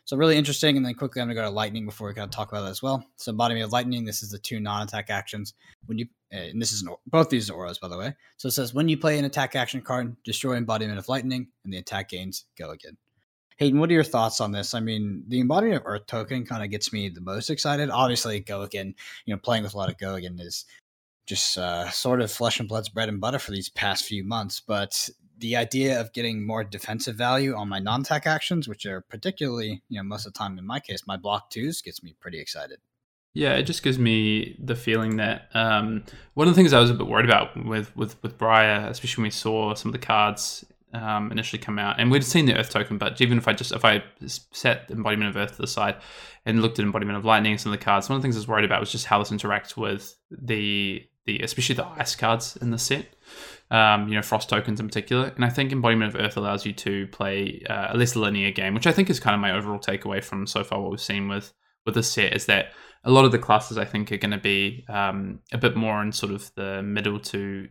So 0.05 0.17
really 0.17 0.37
interesting. 0.37 0.77
And 0.77 0.85
then 0.85 0.93
quickly, 0.93 1.21
I'm 1.21 1.27
gonna 1.27 1.35
go 1.35 1.41
to 1.43 1.49
lightning 1.49 1.85
before 1.85 2.07
we 2.07 2.13
kind 2.13 2.25
of 2.25 2.31
talk 2.31 2.51
about 2.51 2.63
that 2.63 2.71
as 2.71 2.81
well. 2.81 3.05
So 3.17 3.33
bottom 3.33 3.61
of 3.61 3.71
lightning, 3.71 4.05
this 4.05 4.23
is 4.23 4.31
the 4.31 4.39
two 4.39 4.59
non-attack 4.59 5.09
actions. 5.09 5.53
When 5.85 5.97
you 5.97 6.07
eh, 6.31 6.49
and 6.49 6.61
this 6.61 6.71
is 6.71 6.81
an, 6.81 6.89
both 7.07 7.29
these 7.29 7.49
are 7.49 7.53
auras 7.53 7.79
by 7.79 7.87
the 7.87 7.97
way. 7.97 8.15
So 8.37 8.47
it 8.47 8.51
says 8.51 8.73
when 8.73 8.89
you 8.89 8.97
play 8.97 9.17
an 9.19 9.25
attack 9.25 9.55
action 9.55 9.81
card, 9.81 10.15
destroy 10.23 10.55
embodiment 10.55 10.99
of 10.99 11.09
lightning, 11.09 11.47
and 11.63 11.73
the 11.73 11.77
attack 11.77 12.09
gains 12.09 12.45
go 12.57 12.71
again. 12.71 12.97
Hayden, 13.57 13.79
what 13.79 13.89
are 13.89 13.93
your 13.93 14.03
thoughts 14.03 14.39
on 14.39 14.51
this? 14.51 14.75
I 14.75 14.79
mean, 14.79 15.23
the 15.27 15.39
embodiment 15.39 15.81
of 15.81 15.87
Earth 15.87 16.05
token 16.05 16.45
kind 16.45 16.63
of 16.63 16.69
gets 16.69 16.93
me 16.93 17.09
the 17.09 17.21
most 17.21 17.49
excited. 17.49 17.89
Obviously, 17.89 18.39
go 18.39 18.61
again. 18.61 18.93
You 19.25 19.33
know, 19.33 19.39
playing 19.39 19.63
with 19.63 19.73
a 19.73 19.77
lot 19.77 19.89
of 19.89 19.97
go 19.97 20.13
again 20.13 20.37
is 20.39 20.65
just 21.25 21.57
uh, 21.57 21.89
sort 21.89 22.21
of 22.21 22.31
flesh 22.31 22.59
and 22.59 22.69
blood's 22.69 22.89
bread 22.89 23.09
and 23.09 23.19
butter 23.19 23.39
for 23.39 23.51
these 23.51 23.69
past 23.69 24.05
few 24.05 24.23
months. 24.23 24.61
But 24.65 25.09
the 25.39 25.55
idea 25.55 25.99
of 25.99 26.13
getting 26.13 26.45
more 26.45 26.63
defensive 26.63 27.15
value 27.15 27.55
on 27.55 27.69
my 27.69 27.79
non-attack 27.79 28.25
actions, 28.25 28.67
which 28.67 28.85
are 28.85 29.01
particularly, 29.01 29.83
you 29.89 29.97
know, 29.97 30.03
most 30.03 30.25
of 30.25 30.33
the 30.33 30.37
time 30.37 30.57
in 30.57 30.65
my 30.65 30.79
case, 30.79 31.03
my 31.05 31.17
block 31.17 31.49
twos 31.49 31.81
gets 31.81 32.01
me 32.03 32.15
pretty 32.19 32.39
excited. 32.39 32.79
Yeah, 33.33 33.53
it 33.53 33.63
just 33.63 33.83
gives 33.83 33.99
me 33.99 34.57
the 34.57 34.75
feeling 34.75 35.17
that 35.17 35.49
um, 35.53 36.03
one 36.33 36.47
of 36.47 36.55
the 36.55 36.59
things 36.59 36.73
I 36.73 36.79
was 36.79 36.89
a 36.89 36.95
bit 36.95 37.05
worried 37.05 37.25
about 37.25 37.65
with 37.65 37.95
with 37.95 38.21
with 38.23 38.37
Briar, 38.37 38.87
especially 38.87 39.21
when 39.21 39.27
we 39.27 39.31
saw 39.31 39.75
some 39.75 39.89
of 39.89 39.93
the 39.93 40.03
cards 40.03 40.65
um, 40.91 41.31
initially 41.31 41.61
come 41.61 41.77
out, 41.77 41.99
and 41.99 42.09
we'd 42.09 42.23
seen 42.23 42.47
the 42.47 42.57
Earth 42.57 42.71
token, 42.71 42.97
but 42.97 43.21
even 43.21 43.37
if 43.37 43.47
I 43.47 43.53
just 43.53 43.71
if 43.71 43.85
I 43.85 44.03
set 44.25 44.89
embodiment 44.89 45.29
of 45.29 45.37
Earth 45.37 45.57
to 45.57 45.61
the 45.61 45.67
side 45.67 45.97
and 46.45 46.63
looked 46.63 46.79
at 46.79 46.85
embodiment 46.85 47.17
of 47.17 47.25
Lightning 47.25 47.51
and 47.51 47.61
some 47.61 47.71
of 47.71 47.77
the 47.77 47.83
cards, 47.83 48.09
one 48.09 48.15
of 48.15 48.21
the 48.21 48.25
things 48.25 48.35
I 48.35 48.39
was 48.39 48.47
worried 48.47 48.65
about 48.65 48.79
was 48.79 48.91
just 48.91 49.05
how 49.05 49.19
this 49.19 49.29
interacts 49.29 49.77
with 49.77 50.17
the 50.31 51.07
the 51.25 51.39
especially 51.41 51.75
the 51.75 51.85
ice 51.85 52.15
cards 52.15 52.57
in 52.57 52.71
the 52.71 52.79
set 52.79 53.05
um, 53.71 54.07
you 54.07 54.15
know, 54.15 54.21
frost 54.21 54.49
tokens 54.49 54.79
in 54.79 54.87
particular. 54.87 55.31
And 55.35 55.43
I 55.43 55.49
think 55.49 55.71
Embodiment 55.71 56.15
of 56.15 56.21
Earth 56.21 56.37
allows 56.37 56.65
you 56.65 56.73
to 56.73 57.07
play 57.07 57.63
uh, 57.69 57.87
a 57.89 57.97
less 57.97 58.15
linear 58.15 58.51
game, 58.51 58.73
which 58.73 58.87
I 58.87 58.91
think 58.91 59.09
is 59.09 59.19
kind 59.19 59.33
of 59.33 59.41
my 59.41 59.51
overall 59.51 59.79
takeaway 59.79 60.23
from 60.23 60.47
so 60.47 60.63
far 60.63 60.81
what 60.81 60.91
we've 60.91 61.01
seen 61.01 61.27
with 61.27 61.53
with 61.85 61.95
this 61.95 62.11
set 62.11 62.33
is 62.33 62.45
that 62.47 62.73
a 63.03 63.11
lot 63.11 63.23
of 63.23 63.31
the 63.31 63.39
classes 63.39 63.77
I 63.77 63.85
think 63.85 64.11
are 64.11 64.17
going 64.17 64.31
to 64.31 64.37
be 64.37 64.85
um, 64.89 65.39
a 65.53 65.57
bit 65.57 65.75
more 65.75 66.01
in 66.01 66.11
sort 66.11 66.33
of 66.33 66.51
the 66.55 66.83
middle 66.83 67.19
to 67.19 67.69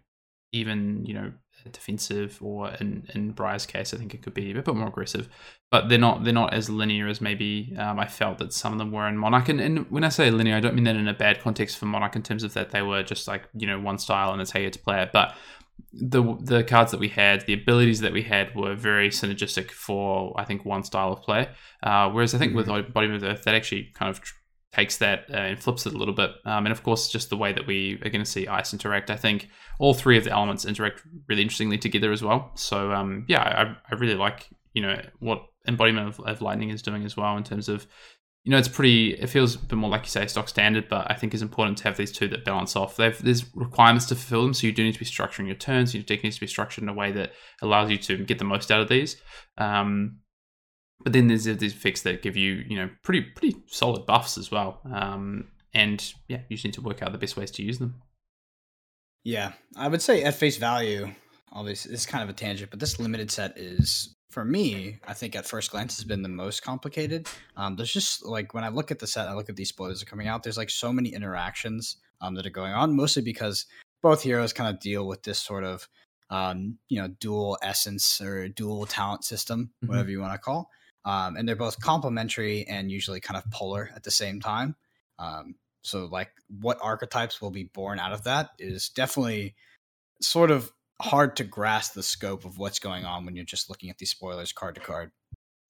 even 0.53 1.05
you 1.05 1.15
know 1.15 1.33
defensive, 1.73 2.39
or 2.41 2.71
in 2.81 3.07
in 3.15 3.33
Briar's 3.33 3.67
case, 3.67 3.93
I 3.93 3.97
think 3.97 4.15
it 4.15 4.23
could 4.23 4.35
be 4.35 4.51
a 4.51 4.63
bit 4.63 4.75
more 4.75 4.89
aggressive. 4.89 5.29
But 5.71 5.89
they're 5.89 5.99
not 5.99 6.25
they're 6.25 6.33
not 6.33 6.55
as 6.55 6.71
linear 6.71 7.09
as 7.09 7.21
maybe 7.21 7.75
um, 7.79 7.99
I 7.99 8.07
felt 8.07 8.39
that 8.39 8.53
some 8.53 8.73
of 8.73 8.79
them 8.79 8.93
were 8.93 9.09
in 9.09 9.19
Monarch. 9.19 9.49
And, 9.49 9.61
and, 9.61 9.91
when 9.91 10.05
I 10.05 10.09
say 10.09 10.31
linear, 10.31 10.57
I 10.57 10.61
don't 10.61 10.75
mean 10.75 10.85
that 10.85 10.97
in 10.97 11.09
a 11.09 11.15
bad 11.15 11.41
context 11.41 11.79
for 11.79 11.87
Monarch 11.87 12.17
in 12.17 12.23
terms 12.23 12.43
of 12.43 12.55
that 12.55 12.71
they 12.71 12.83
were 12.83 13.03
just 13.03 13.27
like 13.27 13.49
you 13.55 13.67
know 13.67 13.81
one 13.81 13.99
style 13.99 14.33
and 14.33 14.41
it's 14.41 14.51
how 14.51 14.61
you 14.61 14.67
had 14.67 14.73
to 14.75 14.79
play 14.79 15.03
it. 15.03 15.11
But 15.13 15.37
the 15.93 16.37
the 16.41 16.65
cards 16.65 16.91
that 16.91 17.01
we 17.01 17.09
had, 17.09 17.47
the 17.47 17.55
abilities 17.55 18.01
that 18.01 18.13
we 18.13 18.23
had 18.23 18.55
were 18.55 18.75
very 18.75 19.09
synergistic 19.09 19.71
for 19.71 20.39
I 20.39 20.45
think 20.45 20.65
one 20.65 20.85
style 20.85 21.13
of 21.13 21.23
play. 21.23 21.49
Uh, 21.83 22.11
whereas 22.11 22.35
I 22.35 22.39
think 22.39 22.53
mm-hmm. 22.53 22.73
with 22.73 22.93
Body 22.93 23.15
of 23.15 23.23
Earth, 23.23 23.45
that 23.45 23.55
actually 23.55 23.93
kind 23.95 24.11
of 24.11 24.21
takes 24.73 24.99
that 24.99 25.25
uh, 25.31 25.37
and 25.37 25.63
flips 25.63 25.87
it 25.87 25.95
a 25.95 25.97
little 25.97 26.15
bit. 26.15 26.31
Um, 26.45 26.67
and 26.67 26.73
of 26.73 26.83
course, 26.83 27.09
just 27.09 27.31
the 27.31 27.37
way 27.37 27.53
that 27.53 27.67
we 27.67 27.95
are 28.05 28.11
going 28.11 28.25
to 28.25 28.31
see 28.31 28.47
ice 28.47 28.73
interact. 28.73 29.11
I 29.11 29.17
think 29.17 29.49
all 29.79 29.95
three 29.95 30.19
of 30.19 30.25
the 30.25 30.33
elements 30.33 30.65
interact 30.67 31.03
really 31.29 31.43
interestingly 31.43 31.79
together 31.79 32.13
as 32.13 32.23
well. 32.23 32.51
So 32.55 32.93
um, 32.93 33.25
yeah, 33.29 33.43
I, 33.43 33.77
I 33.91 33.99
really 33.99 34.17
like 34.17 34.49
you 34.75 34.83
know 34.83 35.01
what 35.21 35.47
embodiment 35.67 36.09
of, 36.09 36.21
of 36.21 36.43
lightning 36.43 36.71
is 36.71 36.83
doing 36.83 37.05
as 37.05 37.17
well 37.17 37.37
in 37.37 37.43
terms 37.43 37.69
of 37.69 37.87
you 38.47 38.53
know, 38.53 38.59
it's 38.59 38.69
pretty. 38.69 39.11
It 39.15 39.27
feels 39.27 39.57
a 39.57 39.59
bit 39.59 39.75
more 39.75 39.91
like 39.91 40.05
you 40.05 40.09
say 40.09 40.25
stock 40.29 40.49
standard, 40.49 40.89
but 40.89 41.11
I 41.11 41.15
think 41.15 41.35
it's 41.35 41.43
important 41.43 41.79
to 41.79 41.85
have 41.85 41.97
these 41.97 42.13
two 42.13 42.29
that 42.29 42.45
balance 42.45 42.77
off. 42.77 42.97
They've, 42.97 43.21
there's 43.21 43.45
requirements 43.57 44.07
to 44.07 44.15
fulfill 44.15 44.43
them, 44.43 44.55
so 44.55 44.69
you 44.69 44.73
do 44.73 44.85
need 44.85 44.93
to 44.93 45.01
be 45.01 45.05
structuring 45.05 45.47
your 45.47 45.57
turns. 45.57 45.93
Your 45.93 46.05
deck 46.05 46.23
needs 46.23 46.37
to 46.37 46.43
be 46.43 46.47
structured 46.47 46.83
in 46.85 46.89
a 46.89 46.95
way 46.95 47.11
that 47.11 47.33
allows 47.61 47.91
you 47.91 47.99
to 47.99 48.19
get 48.19 48.39
the 48.39 48.45
most 48.45 48.71
out 48.71 48.81
of 48.81 48.89
these. 48.89 49.17
Um, 49.59 50.21
but 51.03 51.13
then 51.13 51.27
there's 51.27 51.47
these 51.47 51.75
effects 51.75 52.03
that 52.03 52.23
give 52.23 52.37
you, 52.37 52.65
you 52.69 52.77
know, 52.77 52.89
pretty 53.03 53.23
pretty 53.23 53.57
solid 53.67 54.07
buffs 54.07 54.39
as 54.39 54.49
well. 54.53 54.81
Um, 54.95 55.49
and 55.75 56.13
yeah, 56.29 56.43
you 56.49 56.57
just 56.57 56.65
need 56.65 56.75
to 56.75 56.83
work 56.83 57.03
out 57.03 57.11
the 57.11 57.19
best 57.19 57.37
ways 57.37 57.51
to 57.51 57.65
use 57.65 57.81
them. 57.81 58.01
Yeah, 59.25 59.55
I 59.77 59.89
would 59.89 60.03
say 60.03 60.23
at 60.23 60.37
face 60.37 60.57
value, 60.57 61.13
obviously, 61.53 61.93
it's 61.93 62.07
kind 62.07 62.23
of 62.23 62.31
a 62.31 62.33
tangent, 62.33 62.71
but 62.71 62.79
this 62.79 63.01
limited 63.01 63.33
set 63.33 63.59
is 63.59 64.16
for 64.37 64.45
me, 64.45 64.99
I 65.09 65.15
think 65.15 65.35
at 65.35 65.47
first 65.47 65.71
glance 65.71 65.97
has 65.97 66.05
been 66.05 66.21
the 66.21 66.29
most 66.29 66.63
complicated. 66.63 67.27
Um, 67.57 67.75
there's 67.75 67.91
just 67.91 68.23
like 68.23 68.53
when 68.53 68.65
I 68.65 68.69
look 68.69 68.91
at 68.91 68.99
the 68.99 69.07
set, 69.07 69.29
I 69.29 69.33
look 69.33 69.49
at 69.49 69.57
these 69.57 69.71
spoilers 69.71 70.01
that 70.01 70.07
are 70.07 70.11
coming 70.11 70.29
out. 70.29 70.43
There's 70.43 70.59
like 70.59 70.69
so 70.69 70.93
many 70.93 71.15
interactions 71.15 71.97
um, 72.21 72.35
that 72.35 72.45
are 72.45 72.51
going 72.51 72.75
on, 72.75 72.95
mostly 72.95 73.23
because 73.23 73.65
both 74.03 74.21
heroes 74.21 74.53
kind 74.53 74.69
of 74.69 74.79
deal 74.79 75.07
with 75.07 75.23
this 75.23 75.39
sort 75.39 75.65
of 75.65 75.89
um, 76.29 76.77
you 76.91 77.01
know 77.01 77.09
dual 77.19 77.57
essence 77.63 78.21
or 78.21 78.47
dual 78.51 78.85
talent 78.85 79.25
system, 79.25 79.71
mm-hmm. 79.83 79.87
whatever 79.87 80.11
you 80.11 80.21
want 80.21 80.35
to 80.35 80.39
call. 80.39 80.69
Um, 81.07 81.37
and 81.37 81.49
they're 81.49 81.57
both 81.57 81.81
complementary 81.81 82.67
and 82.69 82.93
usually 82.93 83.21
kind 83.21 83.39
of 83.39 83.51
polar 83.51 83.91
at 83.97 84.03
the 84.03 84.11
same 84.11 84.43
time. 84.43 84.77
Um, 85.19 85.55
so 85.81 86.05
like 86.13 86.29
what 86.61 86.77
archetypes 86.83 87.41
will 87.41 87.53
be 87.53 87.65
born 87.65 87.99
out 87.99 88.13
of 88.13 88.25
that 88.25 88.51
is 88.59 88.91
definitely 88.91 89.55
sort 90.21 90.51
of 90.51 90.71
hard 91.01 91.37
to 91.37 91.45
grasp 91.45 91.95
the 91.95 92.03
scope 92.03 92.45
of 92.45 92.59
what's 92.59 92.79
going 92.79 93.05
on 93.05 93.25
when 93.25 93.37
you're 93.37 93.45
just 93.45 93.69
looking 93.69 93.91
at 93.91 93.99
these 93.99 94.11
spoilers 94.11 94.53
card 94.53 94.75
to 94.77 94.81
card. 94.81 95.11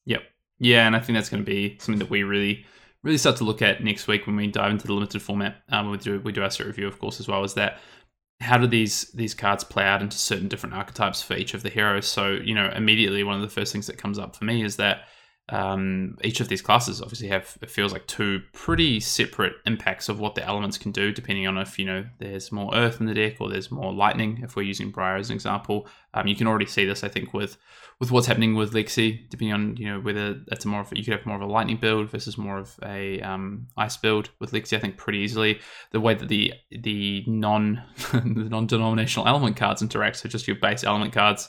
Yep. 0.04 0.22
Yeah, 0.58 0.86
and 0.86 0.96
I 0.96 1.00
think 1.00 1.16
that's 1.16 1.28
going 1.28 1.44
to 1.44 1.50
be 1.50 1.76
something 1.80 1.98
that 1.98 2.10
we 2.10 2.22
really, 2.22 2.64
really 3.02 3.18
start 3.18 3.36
to 3.36 3.44
look 3.44 3.60
at 3.60 3.82
next 3.82 4.06
week 4.06 4.26
when 4.26 4.36
we 4.36 4.46
dive 4.46 4.70
into 4.70 4.86
the 4.86 4.94
limited 4.94 5.20
format. 5.20 5.56
Um, 5.68 5.90
we 5.90 5.98
do 5.98 6.20
we 6.20 6.32
do 6.32 6.42
our 6.42 6.50
set 6.50 6.66
review, 6.66 6.86
of 6.86 6.98
course, 6.98 7.20
as 7.20 7.28
well 7.28 7.44
as 7.44 7.54
that. 7.54 7.78
How 8.40 8.56
do 8.56 8.66
these 8.66 9.10
these 9.12 9.34
cards 9.34 9.64
play 9.64 9.84
out 9.84 10.02
into 10.02 10.16
certain 10.16 10.48
different 10.48 10.74
archetypes 10.74 11.22
for 11.22 11.34
each 11.34 11.52
of 11.52 11.62
the 11.62 11.68
heroes? 11.68 12.06
So 12.06 12.32
you 12.32 12.54
know, 12.54 12.70
immediately 12.74 13.22
one 13.22 13.36
of 13.36 13.42
the 13.42 13.48
first 13.48 13.72
things 13.72 13.86
that 13.86 13.98
comes 13.98 14.18
up 14.18 14.34
for 14.34 14.44
me 14.44 14.62
is 14.62 14.76
that 14.76 15.08
um, 15.48 16.18
each 16.24 16.40
of 16.40 16.48
these 16.48 16.60
classes 16.60 17.00
obviously 17.00 17.28
have 17.28 17.56
it 17.62 17.70
feels 17.70 17.92
like 17.92 18.06
two 18.08 18.42
pretty 18.52 18.98
separate 18.98 19.54
impacts 19.64 20.08
of 20.08 20.18
what 20.18 20.34
the 20.34 20.44
elements 20.44 20.76
can 20.76 20.90
do 20.90 21.12
depending 21.12 21.46
on 21.46 21.56
if 21.56 21.78
you 21.78 21.84
know 21.84 22.04
there's 22.18 22.50
more 22.50 22.74
earth 22.74 23.00
in 23.00 23.06
the 23.06 23.14
deck 23.14 23.36
or 23.40 23.48
there's 23.48 23.70
more 23.70 23.92
lightning. 23.92 24.40
If 24.42 24.56
we're 24.56 24.62
using 24.62 24.90
briar 24.90 25.16
as 25.16 25.30
an 25.30 25.34
example 25.34 25.86
um, 26.14 26.26
you 26.26 26.34
can 26.34 26.46
already 26.46 26.66
see 26.66 26.84
this 26.84 27.04
i 27.04 27.08
think 27.08 27.32
with 27.32 27.56
with 28.00 28.10
what's 28.10 28.26
happening 28.26 28.54
with 28.54 28.72
lexi 28.72 29.28
depending 29.28 29.52
on 29.52 29.76
you 29.76 29.86
know 29.86 30.00
whether 30.00 30.34
that's 30.48 30.64
a 30.64 30.68
more 30.68 30.80
of 30.80 30.92
you 30.92 31.04
could 31.04 31.12
have 31.12 31.26
more 31.26 31.36
of 31.36 31.42
a 31.42 31.46
lightning 31.46 31.76
build 31.76 32.10
versus 32.10 32.36
more 32.36 32.58
of 32.58 32.74
a 32.84 33.20
um, 33.20 33.68
ice 33.76 33.96
build 33.96 34.30
with 34.40 34.52
lexi 34.52 34.76
i 34.76 34.80
think 34.80 34.96
pretty 34.96 35.18
easily. 35.18 35.60
The 35.92 36.00
way 36.00 36.14
that 36.14 36.28
the 36.28 36.54
the 36.70 37.24
non 37.26 37.82
the 38.12 38.48
non-denominational 38.50 39.28
element 39.28 39.56
cards 39.56 39.82
interact 39.82 40.16
so 40.16 40.28
just 40.28 40.48
your 40.48 40.56
base 40.56 40.82
element 40.82 41.12
cards 41.12 41.48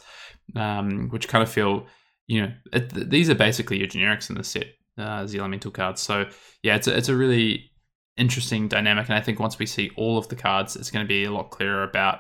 um, 0.56 1.10
which 1.10 1.28
kind 1.28 1.44
of 1.44 1.50
feel 1.50 1.88
you 2.28 2.42
know, 2.42 2.54
it, 2.74 3.10
these 3.10 3.30
are 3.30 3.36
basically 3.36 3.80
your 3.80 3.88
generics 3.88 4.30
in 4.30 4.36
the 4.36 4.44
set, 4.44 4.68
uh, 4.98 5.26
the 5.26 5.40
elemental 5.40 5.72
cards. 5.72 6.02
So 6.02 6.26
yeah, 6.62 6.76
it's 6.76 6.88
a, 6.88 6.96
it's 6.96 7.10
a 7.10 7.16
really 7.16 7.72
interesting 8.18 8.68
dynamic, 8.68 9.08
and 9.08 9.16
I 9.16 9.22
think 9.22 9.40
once 9.40 9.58
we 9.58 9.66
see 9.66 9.92
all 9.96 10.18
of 10.18 10.28
the 10.28 10.36
cards, 10.36 10.76
it's 10.76 10.92
going 10.92 11.06
to 11.06 11.08
be 11.08 11.24
a 11.24 11.32
lot 11.32 11.52
clearer 11.52 11.84
about 11.84 12.20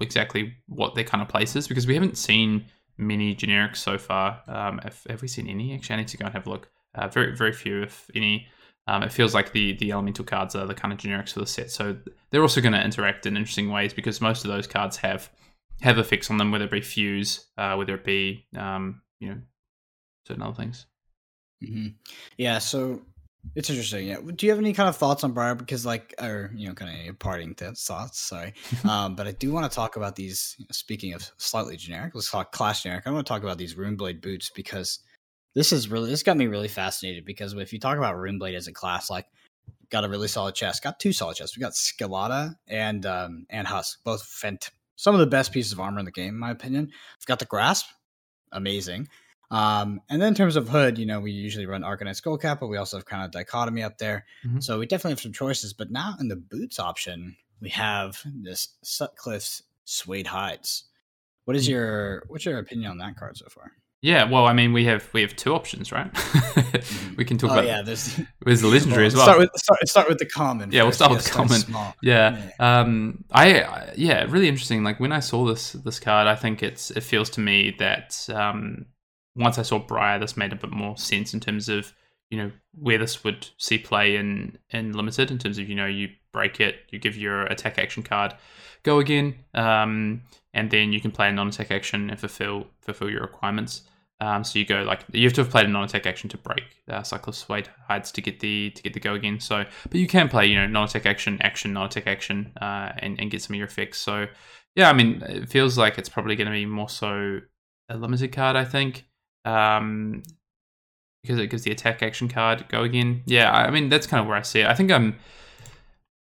exactly 0.00 0.54
what 0.66 0.94
their 0.94 1.04
kind 1.04 1.22
of 1.22 1.28
places 1.28 1.66
because 1.66 1.86
we 1.86 1.94
haven't 1.94 2.16
seen 2.16 2.66
many 2.96 3.34
generics 3.34 3.78
so 3.78 3.98
far. 3.98 4.42
Um, 4.46 4.78
have, 4.78 5.00
have 5.08 5.22
we 5.22 5.28
seen 5.28 5.48
any? 5.48 5.74
Actually, 5.74 5.94
I 5.94 5.98
need 5.98 6.08
to 6.08 6.16
go 6.18 6.26
and 6.26 6.34
have 6.34 6.46
a 6.46 6.50
look. 6.50 6.70
Uh, 6.94 7.08
very 7.08 7.34
very 7.36 7.52
few, 7.52 7.82
if 7.82 8.10
any. 8.14 8.46
Um, 8.86 9.02
it 9.02 9.12
feels 9.12 9.34
like 9.34 9.52
the 9.52 9.76
the 9.78 9.92
elemental 9.92 10.24
cards 10.24 10.54
are 10.54 10.66
the 10.66 10.74
kind 10.74 10.92
of 10.92 10.98
generics 10.98 11.32
for 11.32 11.40
the 11.40 11.46
set, 11.46 11.70
so 11.70 11.96
they're 12.30 12.42
also 12.42 12.60
going 12.60 12.72
to 12.72 12.84
interact 12.84 13.24
in 13.24 13.36
interesting 13.36 13.70
ways 13.70 13.94
because 13.94 14.20
most 14.20 14.44
of 14.44 14.50
those 14.50 14.66
cards 14.66 14.96
have 14.98 15.30
have 15.80 15.98
effects 15.98 16.30
on 16.30 16.36
them, 16.36 16.50
whether 16.50 16.64
it 16.64 16.70
be 16.70 16.80
fuse, 16.80 17.46
uh, 17.56 17.74
whether 17.74 17.94
it 17.94 18.04
be 18.04 18.46
um, 18.56 19.00
you 19.20 19.28
know 19.28 19.40
certain 20.26 20.42
other 20.42 20.56
things. 20.56 20.86
Mm-hmm. 21.62 21.88
Yeah, 22.38 22.58
so 22.58 23.02
it's 23.54 23.70
interesting. 23.70 24.06
Yeah, 24.06 24.18
do 24.34 24.46
you 24.46 24.52
have 24.52 24.58
any 24.58 24.72
kind 24.72 24.88
of 24.88 24.96
thoughts 24.96 25.24
on 25.24 25.32
Briar? 25.32 25.54
Because 25.54 25.86
like, 25.86 26.14
or 26.20 26.50
you 26.54 26.68
know, 26.68 26.74
kind 26.74 27.08
of 27.08 27.18
parting 27.18 27.54
thoughts. 27.54 28.20
Sorry, 28.20 28.54
um, 28.88 29.14
but 29.14 29.26
I 29.26 29.32
do 29.32 29.52
want 29.52 29.70
to 29.70 29.74
talk 29.74 29.96
about 29.96 30.16
these. 30.16 30.56
You 30.58 30.64
know, 30.64 30.72
speaking 30.72 31.14
of 31.14 31.30
slightly 31.36 31.76
generic, 31.76 32.14
let's 32.14 32.30
talk 32.30 32.52
class 32.52 32.82
generic. 32.82 33.06
I 33.06 33.10
want 33.10 33.26
to 33.26 33.28
talk 33.28 33.42
about 33.42 33.58
these 33.58 33.74
Runeblade 33.74 34.20
boots 34.20 34.50
because 34.54 35.00
this 35.54 35.72
is 35.72 35.90
really 35.90 36.10
this 36.10 36.22
got 36.22 36.36
me 36.36 36.46
really 36.46 36.68
fascinated. 36.68 37.24
Because 37.24 37.54
if 37.54 37.72
you 37.72 37.78
talk 37.78 37.98
about 37.98 38.16
Runeblade 38.16 38.56
as 38.56 38.68
a 38.68 38.72
class, 38.72 39.10
like 39.10 39.26
got 39.90 40.04
a 40.04 40.08
really 40.08 40.28
solid 40.28 40.54
chest, 40.54 40.82
got 40.82 41.00
two 41.00 41.12
solid 41.12 41.36
chests. 41.36 41.56
We 41.56 41.60
got 41.60 41.72
Skelata 41.72 42.54
and 42.68 43.04
um, 43.06 43.46
and 43.50 43.66
Husk, 43.66 44.02
both 44.04 44.22
fent- 44.22 44.70
some 44.96 45.14
of 45.14 45.20
the 45.20 45.26
best 45.26 45.52
pieces 45.52 45.72
of 45.72 45.80
armor 45.80 45.98
in 45.98 46.04
the 46.04 46.10
game, 46.10 46.34
in 46.34 46.38
my 46.38 46.50
opinion. 46.50 46.86
We've 46.86 47.26
got 47.26 47.38
the 47.38 47.46
Grasp, 47.46 47.86
amazing. 48.52 49.08
Um, 49.50 50.00
and 50.08 50.22
then 50.22 50.28
in 50.28 50.34
terms 50.34 50.56
of 50.56 50.68
hood, 50.68 50.96
you 50.96 51.06
know, 51.06 51.20
we 51.20 51.32
usually 51.32 51.66
run 51.66 51.82
Arcanite 51.82 52.20
Skullcap, 52.20 52.60
but 52.60 52.68
we 52.68 52.76
also 52.76 52.98
have 52.98 53.06
kind 53.06 53.24
of 53.24 53.32
dichotomy 53.32 53.82
up 53.82 53.98
there. 53.98 54.26
Mm-hmm. 54.46 54.60
So 54.60 54.78
we 54.78 54.86
definitely 54.86 55.12
have 55.12 55.20
some 55.20 55.32
choices. 55.32 55.72
But 55.72 55.90
now 55.90 56.14
in 56.20 56.28
the 56.28 56.36
boots 56.36 56.78
option, 56.78 57.36
we 57.60 57.70
have 57.70 58.22
this 58.42 58.68
Sutcliffe's 58.84 59.62
suede 59.84 60.28
hides. 60.28 60.84
What 61.44 61.56
is 61.56 61.66
mm. 61.66 61.70
your 61.70 62.24
what's 62.28 62.44
your 62.44 62.58
opinion 62.58 62.92
on 62.92 62.98
that 62.98 63.16
card 63.16 63.36
so 63.36 63.46
far? 63.48 63.72
Yeah, 64.02 64.30
well, 64.30 64.46
I 64.46 64.54
mean, 64.54 64.72
we 64.72 64.86
have 64.86 65.08
we 65.12 65.20
have 65.20 65.36
two 65.36 65.54
options, 65.54 65.92
right? 65.92 66.10
We 67.16 67.26
can 67.26 67.36
talk 67.36 67.50
oh, 67.50 67.54
about 67.54 67.66
yeah. 67.66 67.82
There's, 67.82 68.18
there's 68.46 68.62
the 68.62 68.68
legendary 68.68 69.02
well, 69.02 69.06
as 69.08 69.14
well. 69.14 69.24
Start 69.24 69.38
with 69.38 69.50
start, 69.56 69.88
start 69.88 70.08
with 70.08 70.18
the 70.18 70.24
common. 70.24 70.72
Yeah, 70.72 70.82
we 70.82 70.86
we'll 70.86 70.92
start 70.92 71.10
with 71.10 71.24
the 71.24 71.30
common. 71.30 71.60
Yeah, 72.02 72.50
yeah. 72.58 72.80
Um, 72.80 73.24
I, 73.30 73.60
I, 73.60 73.92
yeah, 73.94 74.24
really 74.26 74.48
interesting. 74.48 74.82
Like 74.82 75.00
when 75.00 75.12
I 75.12 75.20
saw 75.20 75.44
this 75.44 75.72
this 75.72 76.00
card, 76.00 76.26
I 76.26 76.34
think 76.34 76.62
it's 76.62 76.90
it 76.92 77.02
feels 77.02 77.28
to 77.30 77.40
me 77.40 77.74
that 77.78 78.26
um, 78.32 78.86
once 79.36 79.58
I 79.58 79.62
saw 79.62 79.78
Briar, 79.78 80.18
this 80.18 80.34
made 80.34 80.54
a 80.54 80.56
bit 80.56 80.70
more 80.70 80.96
sense 80.96 81.34
in 81.34 81.40
terms 81.40 81.68
of 81.68 81.92
you 82.30 82.38
know 82.38 82.50
where 82.72 82.96
this 82.96 83.22
would 83.22 83.48
see 83.58 83.76
play 83.76 84.16
in 84.16 84.56
in 84.70 84.92
limited 84.92 85.30
in 85.30 85.36
terms 85.36 85.58
of 85.58 85.68
you 85.68 85.74
know 85.74 85.86
you 85.86 86.08
break 86.32 86.58
it, 86.58 86.76
you 86.88 86.98
give 86.98 87.16
your 87.16 87.42
attack 87.42 87.78
action 87.78 88.02
card, 88.02 88.34
go 88.82 88.98
again, 88.98 89.34
um, 89.52 90.22
and 90.54 90.70
then 90.70 90.92
you 90.92 91.00
can 91.02 91.10
play 91.10 91.28
a 91.28 91.32
non-attack 91.32 91.70
action 91.70 92.08
and 92.08 92.18
fulfill 92.18 92.66
fulfill 92.80 93.10
your 93.10 93.20
requirements. 93.20 93.82
Um, 94.22 94.44
so 94.44 94.58
you 94.58 94.66
go 94.66 94.82
like 94.82 95.00
you 95.12 95.24
have 95.24 95.32
to 95.34 95.42
have 95.42 95.50
played 95.50 95.64
a 95.64 95.68
non-attack 95.68 96.06
action 96.06 96.28
to 96.28 96.36
break 96.36 96.64
uh, 96.90 97.00
Sutcliffe's 97.00 97.38
Suede 97.38 97.70
hides 97.88 98.12
to 98.12 98.20
get 98.20 98.40
the 98.40 98.70
to 98.70 98.82
get 98.82 98.92
the 98.92 99.00
go 99.00 99.14
again. 99.14 99.40
So, 99.40 99.64
but 99.84 99.94
you 99.98 100.06
can 100.06 100.28
play 100.28 100.46
you 100.46 100.56
know 100.56 100.66
non-attack 100.66 101.06
action, 101.06 101.38
action, 101.40 101.72
non-attack 101.72 102.06
action, 102.06 102.52
uh, 102.60 102.92
and 102.98 103.18
and 103.18 103.30
get 103.30 103.40
some 103.40 103.54
of 103.54 103.58
your 103.58 103.66
effects. 103.66 103.98
So, 103.98 104.26
yeah, 104.76 104.90
I 104.90 104.92
mean, 104.92 105.22
it 105.22 105.48
feels 105.48 105.78
like 105.78 105.96
it's 105.96 106.10
probably 106.10 106.36
going 106.36 106.48
to 106.48 106.52
be 106.52 106.66
more 106.66 106.88
so 106.88 107.40
a 107.88 107.96
limited 107.96 108.32
card. 108.32 108.56
I 108.56 108.64
think 108.64 109.06
um, 109.44 110.22
because 111.22 111.38
it 111.38 111.48
gives 111.48 111.62
the 111.62 111.70
attack 111.70 112.02
action 112.02 112.28
card 112.28 112.66
go 112.68 112.82
again. 112.82 113.22
Yeah, 113.26 113.50
I 113.50 113.70
mean 113.70 113.88
that's 113.88 114.06
kind 114.06 114.20
of 114.20 114.26
where 114.26 114.36
I 114.36 114.42
see 114.42 114.60
it. 114.60 114.66
I 114.66 114.74
think 114.74 114.90
I'm 114.90 115.18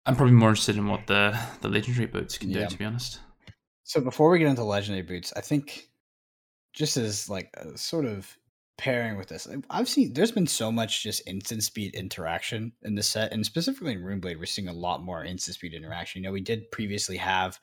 I'm 0.05 0.15
probably 0.15 0.35
more 0.35 0.49
interested 0.49 0.77
in 0.77 0.87
what 0.87 1.07
the 1.07 1.37
the 1.61 1.69
legendary 1.69 2.07
boots 2.07 2.37
can 2.37 2.49
yeah. 2.49 2.63
do. 2.63 2.69
To 2.69 2.77
be 2.77 2.85
honest. 2.85 3.19
So 3.83 4.01
before 4.01 4.29
we 4.29 4.39
get 4.39 4.47
into 4.47 4.63
legendary 4.63 5.03
boots, 5.03 5.31
I 5.35 5.41
think 5.41 5.89
just 6.75 6.97
as 6.97 7.29
like 7.29 7.49
a 7.57 7.77
sort 7.77 8.05
of 8.05 8.37
pairing 8.77 9.17
with 9.17 9.29
this, 9.29 9.47
I've 9.69 9.89
seen 9.89 10.13
there's 10.13 10.31
been 10.31 10.47
so 10.47 10.71
much 10.71 11.01
just 11.01 11.27
instant 11.27 11.63
speed 11.63 11.95
interaction 11.95 12.73
in 12.83 12.95
the 12.95 13.03
set, 13.03 13.31
and 13.31 13.45
specifically 13.45 13.93
in 13.93 14.01
Runeblade, 14.01 14.37
we're 14.37 14.45
seeing 14.45 14.67
a 14.67 14.73
lot 14.73 15.03
more 15.03 15.23
instant 15.23 15.55
speed 15.55 15.73
interaction. 15.73 16.21
You 16.21 16.29
know, 16.29 16.33
we 16.33 16.41
did 16.41 16.69
previously 16.71 17.17
have, 17.17 17.59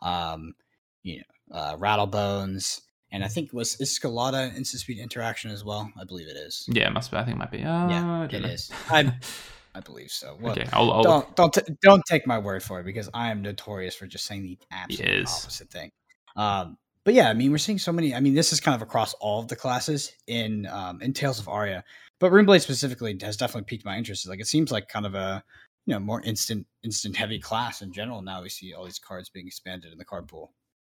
um, 0.00 0.54
you 1.02 1.18
know, 1.18 1.56
uh, 1.58 1.76
Rattlebones 1.76 2.80
and 3.12 3.22
I 3.22 3.28
think 3.28 3.52
was 3.52 3.76
Escalada 3.76 4.56
instant 4.56 4.80
speed 4.80 4.98
interaction 4.98 5.50
as 5.50 5.64
well. 5.64 5.92
I 6.00 6.04
believe 6.04 6.28
it 6.28 6.36
is. 6.36 6.64
Yeah, 6.68 6.88
it 6.88 6.92
must 6.92 7.10
be. 7.10 7.18
I 7.18 7.24
think 7.24 7.36
it 7.36 7.38
might 7.38 7.50
be. 7.50 7.62
Uh, 7.62 7.88
yeah, 7.88 8.24
it 8.24 8.42
know. 8.42 8.48
is. 8.48 8.70
I 8.88 9.12
I 9.74 9.80
believe 9.80 10.10
so. 10.10 10.36
Well, 10.40 10.52
okay, 10.52 10.66
I'll, 10.72 10.90
I'll... 10.90 11.02
don't 11.02 11.36
don't 11.36 11.52
t- 11.52 11.74
don't 11.82 12.02
take 12.06 12.26
my 12.26 12.38
word 12.38 12.62
for 12.62 12.80
it 12.80 12.84
because 12.84 13.08
I 13.12 13.30
am 13.30 13.42
notorious 13.42 13.94
for 13.94 14.06
just 14.06 14.26
saying 14.26 14.42
the 14.42 14.58
absolute 14.70 15.28
opposite 15.28 15.70
thing. 15.70 15.90
Um, 16.36 16.78
but 17.04 17.14
yeah, 17.14 17.28
I 17.28 17.34
mean, 17.34 17.50
we're 17.50 17.58
seeing 17.58 17.78
so 17.78 17.92
many. 17.92 18.14
I 18.14 18.20
mean, 18.20 18.34
this 18.34 18.52
is 18.52 18.60
kind 18.60 18.74
of 18.74 18.82
across 18.82 19.14
all 19.14 19.40
of 19.40 19.48
the 19.48 19.56
classes 19.56 20.12
in 20.26 20.66
um, 20.66 21.00
in 21.02 21.12
Tales 21.12 21.40
of 21.40 21.48
Aria, 21.48 21.84
but 22.20 22.32
Runeblade 22.32 22.60
specifically 22.60 23.16
has 23.22 23.36
definitely 23.36 23.66
piqued 23.66 23.84
my 23.84 23.96
interest. 23.96 24.28
Like, 24.28 24.40
it 24.40 24.46
seems 24.46 24.70
like 24.70 24.88
kind 24.88 25.06
of 25.06 25.14
a 25.14 25.42
you 25.86 25.94
know 25.94 26.00
more 26.00 26.20
instant 26.22 26.66
instant 26.84 27.16
heavy 27.16 27.38
class 27.38 27.82
in 27.82 27.92
general. 27.92 28.22
Now 28.22 28.42
we 28.42 28.48
see 28.48 28.72
all 28.72 28.84
these 28.84 28.98
cards 28.98 29.28
being 29.28 29.46
expanded 29.46 29.92
in 29.92 29.98
the 29.98 30.04
card 30.04 30.28
pool. 30.28 30.52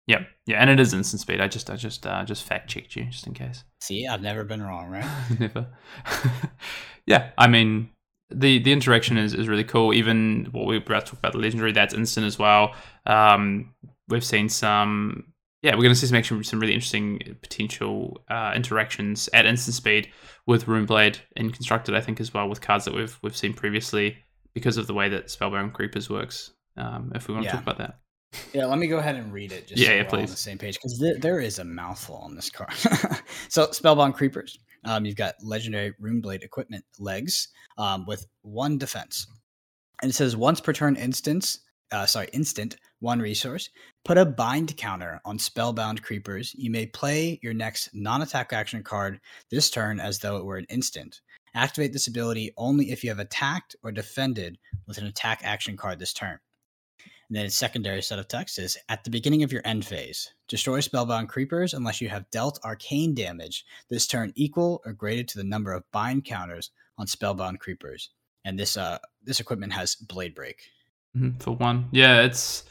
Yeah, 0.08 0.24
yeah, 0.46 0.62
and 0.62 0.70
it 0.70 0.80
is 0.80 0.94
instant 0.94 1.20
speed. 1.20 1.42
I 1.42 1.50
just, 1.50 1.70
I 1.70 1.76
just, 1.76 2.08
uh, 2.08 2.24
just 2.24 2.46
fact 2.46 2.70
checked 2.70 2.96
you 2.96 3.04
just 3.06 3.28
in 3.28 3.34
case. 3.34 3.66
See, 3.82 4.08
I've 4.08 4.22
never 4.22 4.46
been 4.46 4.64
wrong, 4.64 4.90
right? 4.90 5.06
never. 5.40 5.68
yeah, 7.06 7.32
I 7.38 7.48
mean, 7.48 7.90
the 8.30 8.60
the 8.60 8.72
interaction 8.72 9.18
is, 9.18 9.34
is 9.34 9.50
really 9.50 9.66
cool. 9.66 9.94
Even 9.94 10.48
what 10.54 10.66
we 10.66 10.78
are 10.78 10.80
about 10.80 11.06
to 11.06 11.12
talk 11.12 11.20
about 11.20 11.34
the 11.34 11.40
legendary, 11.40 11.74
that's 11.74 11.94
instant 11.94 12.26
as 12.26 12.40
well. 12.40 12.74
Um, 13.06 13.74
we've 14.08 14.24
seen 14.24 14.48
some 14.48 15.34
yeah, 15.62 15.72
we're 15.72 15.82
going 15.82 15.94
to 15.94 15.96
see 15.96 16.08
some 16.08 16.18
actually 16.18 16.44
some 16.44 16.60
really 16.60 16.74
interesting 16.74 17.38
potential 17.42 18.24
uh, 18.30 18.54
interactions 18.56 19.28
at 19.34 19.46
instant 19.46 19.76
speed 19.76 20.10
with 20.46 20.66
Runeblade 20.66 21.20
and 21.36 21.54
constructed, 21.54 21.96
I 21.96 22.02
think, 22.02 22.20
as 22.20 22.34
well 22.34 22.48
with 22.48 22.62
cards 22.62 22.86
that 22.86 22.94
we've 22.94 23.18
we've 23.24 23.36
seen 23.36 23.54
previously 23.54 24.18
because 24.54 24.78
of 24.78 24.88
the 24.88 24.94
way 24.94 25.10
that 25.10 25.32
Spellbound 25.32 25.74
Creepers 25.74 26.10
works. 26.10 26.52
Um, 26.76 27.12
if 27.16 27.28
we 27.28 27.34
want 27.34 27.46
to 27.46 27.52
talk 27.52 27.62
about 27.62 27.80
that. 27.80 28.00
Yeah, 28.54 28.66
let 28.66 28.78
me 28.78 28.88
go 28.88 28.98
ahead 28.98 29.16
and 29.16 29.34
read 29.34 29.52
it. 29.52 29.68
Just 29.68 29.82
yeah, 29.82 29.88
so 29.88 29.94
yeah, 29.94 30.04
please. 30.04 30.20
On 30.22 30.26
the 30.28 30.38
same 30.38 30.58
page 30.58 30.76
because 30.76 31.00
th- 31.00 31.22
there 31.22 31.40
is 31.40 31.60
a 31.60 31.64
mouthful 31.64 32.18
on 32.18 32.36
this 32.36 32.50
card. 32.50 32.74
so 33.50 33.72
Spellbound 33.72 34.14
Creepers. 34.14 34.60
Um, 34.84 35.06
you've 35.06 35.16
got 35.16 35.36
legendary 35.42 35.94
Runeblade 36.02 36.44
equipment 36.44 36.86
legs 37.00 37.48
um, 37.78 38.06
with 38.06 38.26
one 38.42 38.78
defense, 38.78 39.26
and 40.02 40.12
it 40.12 40.14
says 40.14 40.36
once 40.36 40.62
per 40.62 40.74
turn 40.74 40.96
instance. 40.96 41.60
Uh, 41.92 42.06
sorry, 42.06 42.28
instant 42.34 42.76
one 43.00 43.20
resource. 43.20 43.70
Put 44.04 44.18
a 44.18 44.26
bind 44.26 44.76
counter 44.78 45.22
on 45.26 45.40
spellbound 45.40 46.02
creepers. 46.02 46.54
You 46.56 46.72
may 46.72 46.86
play 46.86 47.40
your 47.42 47.54
next 47.54 47.90
non 47.94 48.22
attack 48.22 48.54
action 48.54 48.84
card 48.84 49.20
this 49.50 49.70
turn 49.70 50.00
as 50.00 50.20
though 50.20 50.38
it 50.38 50.46
were 50.46 50.58
an 50.58 50.66
instant. 50.70 51.22
Activate 51.54 51.94
this 51.94 52.08
ability 52.08 52.54
only 52.58 52.92
if 52.92 53.04
you 53.04 53.10
have 53.10 53.20
attacked 53.20 53.76
or 53.84 53.92
defended 53.92 54.58
with 54.88 54.98
an 54.98 55.06
attack 55.06 55.42
action 55.44 55.76
card 55.76 56.00
this 56.00 56.14
turn. 56.14 56.40
And 57.30 57.36
then 57.36 57.46
its 57.46 57.58
secondary 57.58 58.02
set 58.02 58.20
of 58.20 58.28
text 58.28 58.58
is 58.58 58.78
at 58.88 59.04
the 59.04 59.10
beginning 59.10 59.44
of 59.44 59.52
your 59.52 59.62
end 59.66 59.86
phase, 59.86 60.34
destroy 60.48 60.80
spellbound 60.80 61.28
creepers 61.28 61.74
unless 61.74 62.00
you 62.00 62.08
have 62.08 62.30
dealt 62.32 62.60
arcane 62.64 63.14
damage 63.14 63.66
this 63.90 64.08
turn 64.08 64.32
equal 64.36 64.82
or 64.86 64.94
greater 64.94 65.24
to 65.24 65.38
the 65.38 65.44
number 65.44 65.74
of 65.74 65.84
bind 65.92 66.24
counters 66.24 66.72
on 66.98 67.06
spellbound 67.06 67.60
creepers. 67.60 68.12
And 68.46 68.58
this 68.58 68.78
uh 68.78 69.00
this 69.24 69.42
equipment 69.42 69.74
has 69.74 69.96
blade 69.96 70.36
break. 70.36 70.70
Mm-hmm, 71.18 71.40
for 71.40 71.52
one. 71.52 71.90
Yeah, 71.92 72.22
it's 72.22 72.64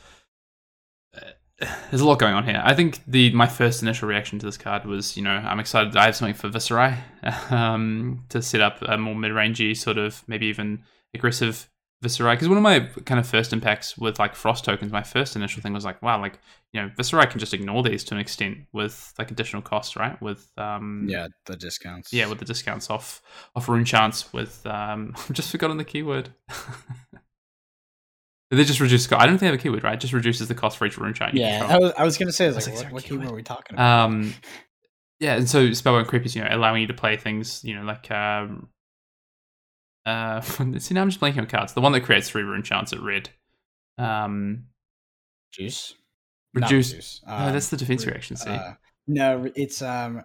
there's 1.90 2.02
a 2.02 2.06
lot 2.06 2.18
going 2.18 2.34
on 2.34 2.44
here. 2.44 2.60
I 2.62 2.74
think 2.74 3.00
the 3.06 3.32
my 3.32 3.46
first 3.46 3.82
initial 3.82 4.08
reaction 4.08 4.38
to 4.38 4.46
this 4.46 4.58
card 4.58 4.84
was, 4.84 5.16
you 5.16 5.22
know, 5.22 5.30
I'm 5.30 5.60
excited. 5.60 5.96
I 5.96 6.06
have 6.06 6.16
something 6.16 6.34
for 6.34 6.48
Viserai 6.48 6.98
um, 7.50 8.24
to 8.28 8.42
set 8.42 8.60
up 8.60 8.82
a 8.82 8.98
more 8.98 9.14
mid-rangey 9.14 9.76
sort 9.76 9.98
of, 9.98 10.22
maybe 10.26 10.46
even 10.46 10.82
aggressive 11.14 11.68
Viserai. 12.04 12.34
Because 12.34 12.48
one 12.48 12.58
of 12.58 12.62
my 12.62 12.80
kind 13.06 13.18
of 13.18 13.26
first 13.26 13.54
impacts 13.54 13.96
with 13.96 14.18
like 14.18 14.34
Frost 14.34 14.64
tokens, 14.66 14.92
my 14.92 15.02
first 15.02 15.34
initial 15.34 15.62
thing 15.62 15.72
was 15.72 15.84
like, 15.84 16.02
wow, 16.02 16.20
like 16.20 16.38
you 16.72 16.82
know, 16.82 16.90
Viserai 16.90 17.30
can 17.30 17.40
just 17.40 17.54
ignore 17.54 17.82
these 17.82 18.04
to 18.04 18.14
an 18.14 18.20
extent 18.20 18.58
with 18.74 19.14
like 19.18 19.30
additional 19.30 19.62
costs, 19.62 19.96
right? 19.96 20.20
With 20.20 20.50
um, 20.58 21.06
yeah, 21.08 21.28
the 21.46 21.56
discounts. 21.56 22.12
Yeah, 22.12 22.28
with 22.28 22.38
the 22.38 22.44
discounts 22.44 22.90
off 22.90 23.22
off 23.54 23.68
rune 23.68 23.86
chants. 23.86 24.30
With 24.32 24.66
um, 24.66 25.14
I've 25.16 25.32
just 25.32 25.50
forgotten 25.50 25.78
the 25.78 25.84
keyword. 25.84 26.34
They 28.50 28.64
just 28.64 28.78
reduce. 28.78 29.10
I 29.12 29.26
don't 29.26 29.30
think 29.30 29.40
they 29.40 29.46
have 29.46 29.54
a 29.56 29.58
keyword, 29.58 29.82
right? 29.82 29.94
It 29.94 30.00
just 30.00 30.12
reduces 30.12 30.46
the 30.46 30.54
cost 30.54 30.78
for 30.78 30.86
each 30.86 30.96
rune 30.98 31.14
chant. 31.14 31.34
Yeah, 31.34 31.66
I 31.68 31.78
was, 31.78 31.92
I 31.98 32.04
was 32.04 32.16
going 32.16 32.28
to 32.28 32.32
say, 32.32 32.50
like, 32.50 32.66
what, 32.66 32.92
what 32.92 33.02
keyword 33.02 33.26
are 33.26 33.34
we 33.34 33.42
talking 33.42 33.74
about? 33.74 34.04
Um, 34.04 34.34
yeah, 35.18 35.36
and 35.36 35.48
so 35.50 35.72
Spellbound 35.72 36.06
Creepers, 36.06 36.36
you 36.36 36.44
know, 36.44 36.48
allowing 36.50 36.82
you 36.82 36.86
to 36.86 36.94
play 36.94 37.16
things, 37.16 37.64
you 37.64 37.74
know, 37.74 37.82
like 37.82 38.08
um, 38.10 38.68
uh, 40.04 40.40
see 40.78 40.94
now 40.94 41.02
I'm 41.02 41.10
just 41.10 41.20
blanking 41.20 41.38
on 41.38 41.46
cards. 41.46 41.72
The 41.72 41.80
one 41.80 41.92
that 41.92 42.02
creates 42.02 42.30
three 42.30 42.42
rune 42.42 42.62
chants 42.62 42.92
at 42.92 43.00
red. 43.00 43.30
Um, 43.98 44.66
juice. 45.52 45.94
Reduce. 46.54 46.92
Juice. 46.92 47.20
Um, 47.26 47.46
no, 47.46 47.52
that's 47.52 47.68
the 47.68 47.76
defense 47.76 48.06
re- 48.06 48.12
reaction. 48.12 48.36
See. 48.36 48.50
Uh, 48.50 48.74
no, 49.08 49.50
it's 49.54 49.82
um 49.82 50.24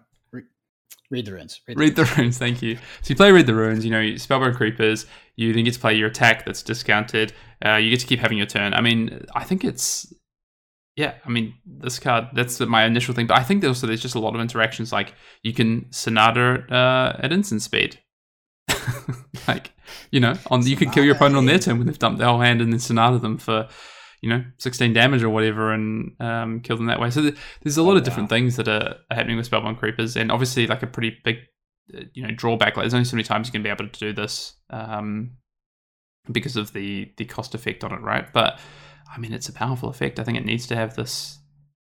Read 1.11 1.25
the 1.25 1.33
runes. 1.33 1.59
Read 1.67 1.75
the, 1.75 1.79
read 1.79 1.97
runes. 1.97 2.09
the 2.09 2.21
runes. 2.21 2.37
Thank 2.37 2.61
you. 2.61 2.75
So 2.75 3.09
you 3.09 3.15
play 3.17 3.33
read 3.33 3.45
the 3.45 3.53
runes. 3.53 3.83
You 3.83 3.91
know, 3.91 4.15
spellbound 4.15 4.55
creepers. 4.55 5.05
You 5.35 5.51
then 5.51 5.65
get 5.65 5.73
to 5.73 5.79
play 5.79 5.93
your 5.93 6.07
attack 6.07 6.45
that's 6.45 6.63
discounted. 6.63 7.33
Uh, 7.63 7.75
you 7.75 7.89
get 7.89 7.99
to 7.99 8.07
keep 8.07 8.19
having 8.19 8.37
your 8.37 8.47
turn. 8.47 8.73
I 8.73 8.81
mean, 8.81 9.25
I 9.35 9.43
think 9.43 9.63
it's 9.63 10.13
yeah. 10.95 11.13
I 11.25 11.29
mean, 11.29 11.53
this 11.65 11.99
card. 11.99 12.29
That's 12.33 12.59
my 12.59 12.85
initial 12.85 13.13
thing. 13.13 13.27
But 13.27 13.37
I 13.37 13.43
think 13.43 13.63
also 13.63 13.87
there's 13.87 14.01
just 14.01 14.15
a 14.15 14.19
lot 14.19 14.35
of 14.35 14.41
interactions. 14.41 14.91
Like 14.91 15.13
you 15.43 15.53
can 15.53 15.91
sonata 15.91 16.65
uh, 16.73 17.17
at 17.19 17.31
instant 17.31 17.61
speed. 17.61 17.99
like 19.47 19.71
you 20.11 20.19
know, 20.19 20.33
on 20.49 20.65
you 20.65 20.75
could 20.75 20.91
kill 20.91 21.03
your 21.03 21.15
opponent 21.15 21.37
on 21.37 21.45
their 21.45 21.59
turn 21.59 21.77
when 21.77 21.87
they've 21.87 21.99
dumped 21.99 22.19
their 22.19 22.27
whole 22.27 22.39
hand 22.39 22.61
and 22.61 22.71
then 22.71 22.79
sonata 22.79 23.19
them 23.19 23.37
for 23.37 23.67
you 24.21 24.29
know 24.29 24.43
16 24.59 24.93
damage 24.93 25.23
or 25.23 25.29
whatever 25.29 25.71
and 25.71 26.15
um, 26.19 26.59
kill 26.61 26.77
them 26.77 26.87
that 26.87 26.99
way. 26.99 27.09
So 27.09 27.21
th- 27.21 27.35
there's 27.61 27.77
a 27.77 27.83
lot 27.83 27.93
oh, 27.93 27.97
of 27.97 28.03
different 28.03 28.29
wow. 28.29 28.35
things 28.37 28.55
that 28.55 28.67
are, 28.67 28.95
are, 29.09 29.15
happening 29.15 29.37
with 29.37 29.47
Spellbound 29.47 29.77
Creepers, 29.77 30.15
and 30.15 30.31
obviously 30.31 30.67
like 30.67 30.83
a 30.83 30.87
pretty 30.87 31.17
big 31.23 31.37
uh, 31.95 32.03
you 32.13 32.23
know 32.23 32.31
drawback. 32.31 32.77
Like 32.77 32.83
there's 32.83 32.93
only 32.93 33.05
so 33.05 33.15
many 33.15 33.23
times 33.23 33.47
you 33.47 33.51
can 33.51 33.63
be 33.63 33.69
able 33.69 33.87
to 33.87 33.99
do 33.99 34.13
this 34.13 34.53
um, 34.69 35.31
because 36.29 36.55
of 36.55 36.73
the 36.73 37.11
the 37.17 37.25
cost 37.25 37.55
effect 37.55 37.83
on 37.83 37.91
it, 37.93 38.01
right? 38.01 38.31
But 38.33 38.59
I 39.13 39.17
mean, 39.17 39.33
it's 39.33 39.49
a 39.49 39.53
powerful 39.53 39.89
effect. 39.89 40.19
I 40.19 40.23
think 40.23 40.37
it 40.37 40.45
needs 40.45 40.67
to 40.67 40.75
have 40.75 40.95
this 40.95 41.39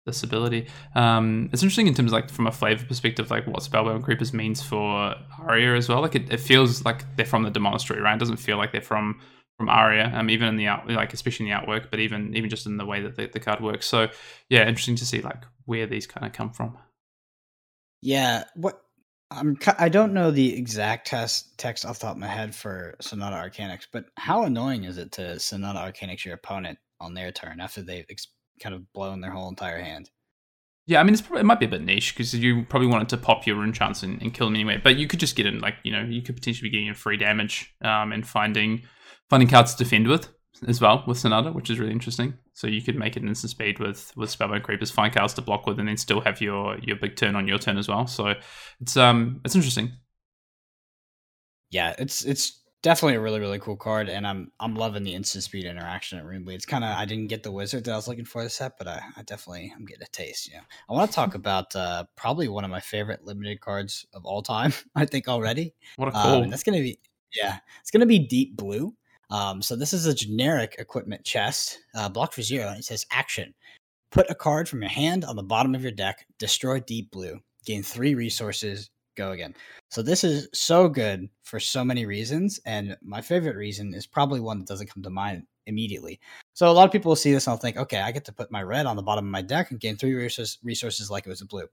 this 0.06 0.24
ability. 0.24 0.68
Um, 0.96 1.50
it's 1.54 1.64
interesting 1.64 1.88
in 1.88 1.94
terms 1.94 2.12
of 2.12 2.14
like 2.14 2.30
from 2.30 2.48
a 2.48 2.52
flavor 2.52 2.86
perspective, 2.86 3.32
like 3.32 3.48
what 3.48 3.64
Spellbound 3.64 4.04
Creepers 4.04 4.34
means 4.34 4.62
for 4.62 5.16
Aria 5.40 5.76
as 5.76 5.88
well. 5.88 6.02
Like 6.02 6.16
it, 6.16 6.32
it 6.32 6.40
feels 6.40 6.84
like 6.84 7.16
they're 7.16 7.26
from 7.26 7.44
the 7.44 7.50
Demonastery, 7.50 8.02
right? 8.02 8.16
It 8.16 8.20
doesn't 8.20 8.38
feel 8.38 8.58
like 8.58 8.72
they're 8.72 8.82
from 8.82 9.22
from 9.58 9.70
Aria, 9.70 10.12
um, 10.16 10.30
even 10.30 10.48
in 10.48 10.56
the 10.56 10.68
out, 10.68 10.90
like 10.90 11.14
especially 11.14 11.48
in 11.48 11.56
the 11.56 11.66
artwork, 11.66 11.90
but 11.90 12.00
even 12.00 12.36
even 12.36 12.50
just 12.50 12.66
in 12.66 12.78
the 12.78 12.86
way 12.86 13.02
that 13.02 13.16
the, 13.16 13.28
the 13.28 13.40
card 13.40 13.62
works. 13.62 13.86
So 13.86 14.10
yeah, 14.50 14.68
interesting 14.68 14.96
to 14.96 15.06
see 15.06 15.22
like 15.22 15.44
where 15.66 15.86
these 15.88 16.08
kind 16.08 16.26
of 16.26 16.34
come 16.34 16.52
from. 16.52 16.78
Yeah, 18.02 18.44
what 18.56 18.82
I'm 19.32 19.58
I 19.80 19.90
don't 19.90 20.14
know 20.14 20.32
the 20.32 20.56
exact 20.56 21.08
test 21.08 21.58
text 21.58 21.86
off 21.86 22.00
the 22.00 22.06
top 22.06 22.16
of 22.16 22.20
my 22.20 22.28
head 22.28 22.54
for 22.54 22.96
Sonata 23.02 23.36
Arcanix, 23.36 23.88
but 23.92 24.06
how 24.16 24.44
annoying 24.44 24.84
is 24.84 24.98
it 24.98 25.12
to 25.14 25.40
Sonata 25.40 25.80
Arcanix 25.80 26.24
your 26.24 26.36
opponent 26.36 26.78
on 27.00 27.14
their 27.14 27.32
turn 27.32 27.60
after 27.60 27.82
they've 27.82 28.06
ex- 28.10 28.28
kind 28.62 28.76
of 28.76 28.92
blown 28.94 29.22
their 29.22 29.32
whole 29.32 29.50
entire 29.50 29.82
hand? 29.82 30.10
Yeah, 30.86 31.00
I 31.00 31.04
mean, 31.04 31.14
it's 31.14 31.22
probably, 31.22 31.42
it 31.42 31.46
might 31.46 31.60
be 31.62 31.66
a 31.66 31.70
bit 31.70 31.82
niche 31.82 32.14
because 32.14 32.36
you 32.36 32.66
probably 32.66 32.90
wanted 32.90 33.08
to 33.10 33.18
pop 33.18 33.48
your 33.48 33.56
rune 33.56 33.72
chants 33.72 34.04
and, 34.04 34.22
and, 34.22 34.34
kill 34.34 34.48
them 34.48 34.56
anyway. 34.56 34.82
But 34.84 34.98
you 34.98 35.08
could 35.08 35.20
just 35.20 35.38
get 35.38 35.46
in, 35.46 35.60
like, 35.60 35.76
you 35.84 35.94
know, 35.94 36.02
you 36.02 36.22
could 36.22 36.36
potentially 36.36 36.70
be 36.70 36.74
getting 36.74 36.88
in 36.88 36.94
free 36.94 37.16
damage 37.16 37.74
um, 37.82 38.12
and 38.12 38.28
finding 38.28 38.84
finding 39.30 39.48
cards 39.48 39.76
to 39.76 39.84
defend 39.84 40.08
with 40.08 40.28
as 40.68 40.80
well 40.80 41.04
with 41.08 41.18
Sonata, 41.18 41.52
which 41.52 41.70
is 41.70 41.80
really 41.80 41.92
interesting. 41.92 42.36
So 42.54 42.68
you 42.68 42.82
could 42.82 42.96
make 42.96 43.18
it 43.18 43.24
an 43.24 43.30
instant 43.30 43.52
speed 43.52 43.80
with 43.80 44.16
with 44.16 44.30
Spellbound 44.30 44.64
Creepers, 44.64 44.92
find 44.92 45.14
cards 45.14 45.34
to 45.36 45.42
block 45.42 45.66
with, 45.66 45.80
and 45.80 45.88
then 45.88 45.98
still 45.98 46.22
have 46.22 46.42
your 46.42 46.78
your 46.80 46.96
big 46.96 47.16
turn 47.16 47.36
on 47.36 47.48
your 47.48 47.58
turn 47.58 47.78
as 47.78 47.88
well. 47.88 48.08
So 48.08 48.34
it's 48.80 48.98
um 48.98 49.42
it's 49.44 49.56
interesting. 49.56 49.92
Yeah, 51.72 51.96
it's 51.98 52.24
it's 52.24 52.62
definitely 52.84 53.16
a 53.16 53.22
really 53.22 53.40
really 53.40 53.58
cool 53.58 53.76
card, 53.76 54.10
and 54.10 54.28
I'm 54.28 54.52
I'm 54.60 54.76
loving 54.76 55.04
the 55.04 55.16
instant 55.16 55.44
speed 55.44 55.66
interaction 55.66 56.20
at 56.20 56.26
Runeblade. 56.26 56.54
It's 56.54 56.66
kind 56.66 56.84
of 56.84 56.96
I 56.96 57.06
didn't 57.06 57.28
get 57.28 57.42
the 57.42 57.52
wizard 57.52 57.86
that 57.86 57.94
I 57.94 57.96
was 57.96 58.08
looking 58.08 58.26
for 58.26 58.44
the 58.44 58.50
set, 58.50 58.78
but 58.78 58.88
I, 58.88 59.02
I 59.18 59.24
definitely 59.24 59.74
I'm 59.76 59.86
getting 59.86 60.04
a 60.04 60.12
taste. 60.12 60.52
Yeah, 60.52 60.62
I 60.88 60.94
want 60.94 61.10
to 61.10 61.16
talk 61.16 61.34
about 61.36 61.76
uh, 61.76 62.04
probably 62.16 62.48
one 62.48 62.64
of 62.64 62.70
my 62.70 62.80
favorite 62.80 63.26
limited 63.26 63.60
cards 63.60 64.06
of 64.14 64.24
all 64.26 64.44
time. 64.44 64.74
I 64.96 65.06
think 65.06 65.28
already. 65.28 65.74
What 65.96 66.10
a 66.10 66.12
cool! 66.12 66.44
Um, 66.44 66.50
that's 66.50 66.64
gonna 66.64 66.78
be 66.78 67.00
yeah, 67.34 67.58
it's 67.82 67.90
gonna 67.90 68.06
be 68.06 68.20
Deep 68.20 68.56
Blue. 68.56 68.94
Um, 69.34 69.64
so 69.64 69.76
this 69.76 69.94
is 69.94 70.06
a 70.06 70.14
generic 70.14 70.76
equipment 70.78 71.26
chest, 71.26 71.80
uh, 71.96 72.08
block 72.08 72.34
for 72.34 72.44
zero, 72.44 72.68
and 72.68 72.78
it 72.78 72.86
says 72.86 73.08
action. 73.10 73.56
Put 74.12 74.30
a 74.30 74.36
card 74.36 74.70
from 74.70 74.84
your 74.84 74.92
hand 74.92 75.26
on 75.26 75.36
the 75.36 75.42
bottom 75.42 75.74
of 75.74 75.82
your 75.82 75.92
deck, 75.92 76.28
destroy 76.38 76.80
deep 76.80 77.10
blue, 77.10 77.40
gain 77.66 77.82
three 77.82 78.14
resources, 78.14 78.92
go 79.18 79.32
again. 79.32 79.56
So 79.90 80.04
this 80.04 80.24
is 80.24 80.50
so 80.54 80.88
good 80.88 81.30
for 81.42 81.60
so 81.60 81.84
many 81.84 82.06
reasons, 82.06 82.60
and 82.68 82.96
my 83.02 83.22
favorite 83.22 83.56
reason 83.56 83.96
is 83.96 84.06
probably 84.06 84.40
one 84.40 84.60
that 84.60 84.68
doesn't 84.68 84.94
come 84.94 85.02
to 85.02 85.10
mind 85.10 85.48
immediately. 85.66 86.20
So 86.54 86.70
a 86.70 86.72
lot 86.72 86.86
of 86.86 86.92
people 86.92 87.10
will 87.10 87.16
see 87.16 87.34
this 87.34 87.48
and 87.48 87.54
they'll 87.54 87.60
think, 87.60 87.78
okay, 87.78 88.02
I 88.02 88.12
get 88.12 88.26
to 88.26 88.34
put 88.34 88.52
my 88.52 88.62
red 88.62 88.86
on 88.86 88.98
the 88.98 89.02
bottom 89.02 89.26
of 89.26 89.32
my 89.32 89.42
deck 89.42 89.72
and 89.72 89.80
gain 89.80 89.96
three 89.96 90.14
resources, 90.14 90.60
resources 90.62 91.10
like 91.10 91.26
it 91.26 91.30
was 91.30 91.42
a 91.42 91.48
blue. 91.48 91.66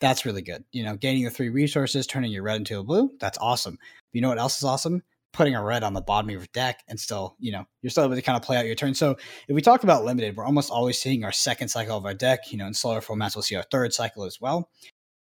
That's 0.00 0.26
really 0.26 0.42
good. 0.42 0.64
You 0.72 0.84
know, 0.84 0.96
gaining 0.96 1.24
the 1.24 1.30
three 1.30 1.48
resources, 1.48 2.06
turning 2.06 2.30
your 2.30 2.42
red 2.42 2.56
into 2.56 2.78
a 2.78 2.84
blue, 2.84 3.10
that's 3.18 3.38
awesome. 3.38 3.78
But 3.80 4.14
you 4.14 4.20
know 4.20 4.28
what 4.28 4.38
else 4.38 4.58
is 4.58 4.64
awesome? 4.64 5.02
Putting 5.36 5.54
a 5.54 5.62
red 5.62 5.84
on 5.84 5.92
the 5.92 6.00
bottom 6.00 6.30
of 6.30 6.34
your 6.34 6.46
deck 6.52 6.82
and 6.88 6.98
still, 6.98 7.36
you 7.38 7.52
know, 7.52 7.64
you're 7.82 7.90
still 7.90 8.04
able 8.04 8.14
to 8.14 8.22
kind 8.22 8.36
of 8.36 8.42
play 8.42 8.56
out 8.56 8.66
your 8.66 8.74
turn. 8.74 8.94
So 8.94 9.16
if 9.48 9.54
we 9.54 9.60
talk 9.60 9.84
about 9.84 10.04
limited, 10.04 10.36
we're 10.36 10.46
almost 10.46 10.70
always 10.70 10.98
seeing 10.98 11.24
our 11.24 11.32
second 11.32 11.68
cycle 11.68 11.96
of 11.96 12.06
our 12.06 12.14
deck. 12.14 12.50
You 12.50 12.58
know, 12.58 12.66
in 12.66 12.74
slower 12.74 13.00
formats, 13.00 13.36
we'll 13.36 13.42
see 13.42 13.54
our 13.54 13.64
third 13.70 13.92
cycle 13.92 14.24
as 14.24 14.40
well. 14.40 14.70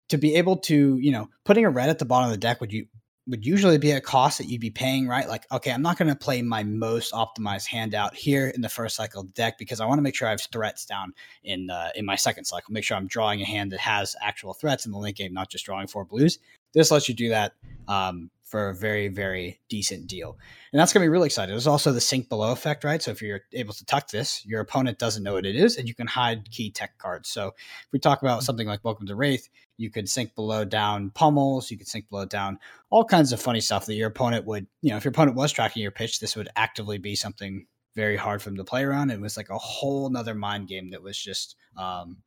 To 0.10 0.18
be 0.18 0.36
able 0.36 0.58
to, 0.58 0.98
you 0.98 1.12
know, 1.12 1.30
putting 1.46 1.66
a 1.66 1.70
red 1.70 1.90
at 1.90 2.00
the 2.00 2.06
bottom 2.06 2.30
of 2.30 2.32
the 2.32 2.38
deck 2.38 2.60
would 2.62 2.74
you 2.74 2.88
would 3.28 3.46
usually 3.46 3.78
be 3.78 3.92
a 3.92 4.02
cost 4.02 4.38
that 4.38 4.48
you'd 4.48 4.60
be 4.60 4.70
paying, 4.70 5.08
right? 5.08 5.30
Like, 5.30 5.46
okay, 5.50 5.72
I'm 5.72 5.82
not 5.82 5.98
going 5.98 6.10
to 6.10 6.16
play 6.16 6.42
my 6.42 6.64
most 6.64 7.14
optimized 7.14 7.68
hand 7.68 7.96
out 7.96 8.14
here 8.14 8.50
in 8.50 8.60
the 8.60 8.68
first 8.68 8.98
cycle 8.98 9.22
of 9.22 9.28
the 9.28 9.34
deck 9.34 9.58
because 9.58 9.80
I 9.80 9.86
want 9.86 10.00
to 10.00 10.02
make 10.02 10.14
sure 10.14 10.28
I 10.28 10.32
have 10.32 10.42
threats 10.52 10.86
down 10.86 11.14
in 11.44 11.70
uh, 11.70 11.92
in 11.96 12.06
my 12.06 12.18
second 12.18 12.46
cycle. 12.46 12.74
Make 12.74 12.84
sure 12.84 12.98
I'm 12.98 13.08
drawing 13.08 13.42
a 13.42 13.46
hand 13.46 13.72
that 13.72 13.80
has 13.80 14.16
actual 14.22 14.54
threats 14.54 14.86
in 14.86 14.92
the 14.92 14.98
late 14.98 15.16
game, 15.16 15.34
not 15.34 15.50
just 15.50 15.66
drawing 15.66 15.88
four 15.88 16.04
blues. 16.04 16.40
This 16.74 16.92
lets 16.92 17.08
you 17.08 17.16
do 17.16 17.30
that 17.30 17.54
um, 17.88 18.30
for 18.54 18.70
a 18.70 18.76
very, 18.76 19.08
very 19.08 19.60
decent 19.68 20.06
deal. 20.06 20.38
And 20.72 20.80
that's 20.80 20.94
going 20.94 21.02
to 21.02 21.06
be 21.06 21.10
really 21.10 21.26
exciting. 21.26 21.56
There's 21.56 21.66
also 21.66 21.92
the 21.92 22.00
sink 22.00 22.30
below 22.30 22.52
effect, 22.52 22.84
right? 22.84 23.02
So 23.02 23.10
if 23.10 23.20
you're 23.20 23.42
able 23.52 23.74
to 23.74 23.84
tuck 23.84 24.10
this, 24.10 24.46
your 24.46 24.62
opponent 24.62 25.00
doesn't 25.00 25.24
know 25.24 25.34
what 25.34 25.48
it 25.48 25.56
is, 25.56 25.76
and 25.76 25.88
you 25.88 25.96
can 25.96 26.06
hide 26.06 26.52
key 26.52 26.70
tech 26.70 27.00
cards. 27.00 27.30
So 27.30 27.48
if 27.48 27.88
we 27.92 27.98
talk 27.98 28.22
about 28.22 28.44
something 28.44 28.68
like 28.68 28.84
Welcome 28.84 29.08
to 29.08 29.16
Rathe, 29.16 29.50
you 29.78 29.90
could 29.90 30.08
sink 30.08 30.36
below 30.36 30.66
down 30.66 31.10
pummels, 31.10 31.72
you 31.72 31.80
could 31.80 31.88
sink 31.88 32.08
below 32.12 32.26
down 32.26 32.60
all 32.92 33.04
kinds 33.04 33.34
of 33.34 33.42
funny 33.42 33.60
stuff 33.60 33.88
that 33.88 33.96
your 33.96 34.10
opponent 34.10 34.46
would, 34.46 34.68
you 34.84 34.92
know, 34.92 34.98
if 34.98 35.04
your 35.04 35.14
opponent 35.14 35.36
was 35.36 35.52
tracking 35.52 35.82
your 35.82 35.90
pitch, 35.90 36.20
this 36.20 36.36
would 36.36 36.50
actively 36.56 37.00
be 37.00 37.16
something 37.16 37.66
very 37.96 38.18
hard 38.18 38.40
for 38.40 38.52
them 38.52 38.58
to 38.58 38.64
play 38.64 38.84
around. 38.84 39.10
It 39.10 39.20
was 39.20 39.36
like 39.36 39.50
a 39.50 39.58
whole 39.58 40.12
nother 40.12 40.36
mind 40.36 40.68
game 40.68 40.92
that 40.92 41.02
was 41.02 41.18
just 41.18 41.56
um, 41.76 42.18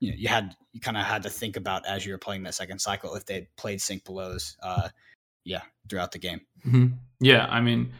you 0.00 0.10
know, 0.10 0.16
you 0.18 0.28
had 0.28 0.56
you 0.72 0.80
kind 0.80 0.96
of 0.96 1.04
had 1.04 1.22
to 1.22 1.30
think 1.30 1.56
about 1.56 1.86
as 1.86 2.04
you 2.04 2.12
were 2.12 2.18
playing 2.18 2.42
that 2.42 2.54
second 2.54 2.80
cycle 2.80 3.14
if 3.14 3.26
they 3.26 3.48
played 3.56 3.80
sink 3.80 4.04
belows 4.04 4.56
uh, 4.62 4.88
yeah, 5.44 5.62
throughout 5.88 6.12
the 6.12 6.18
game. 6.18 6.40
Mm-hmm. 6.66 6.94
Yeah, 7.20 7.46
I 7.46 7.60
mean, 7.60 7.92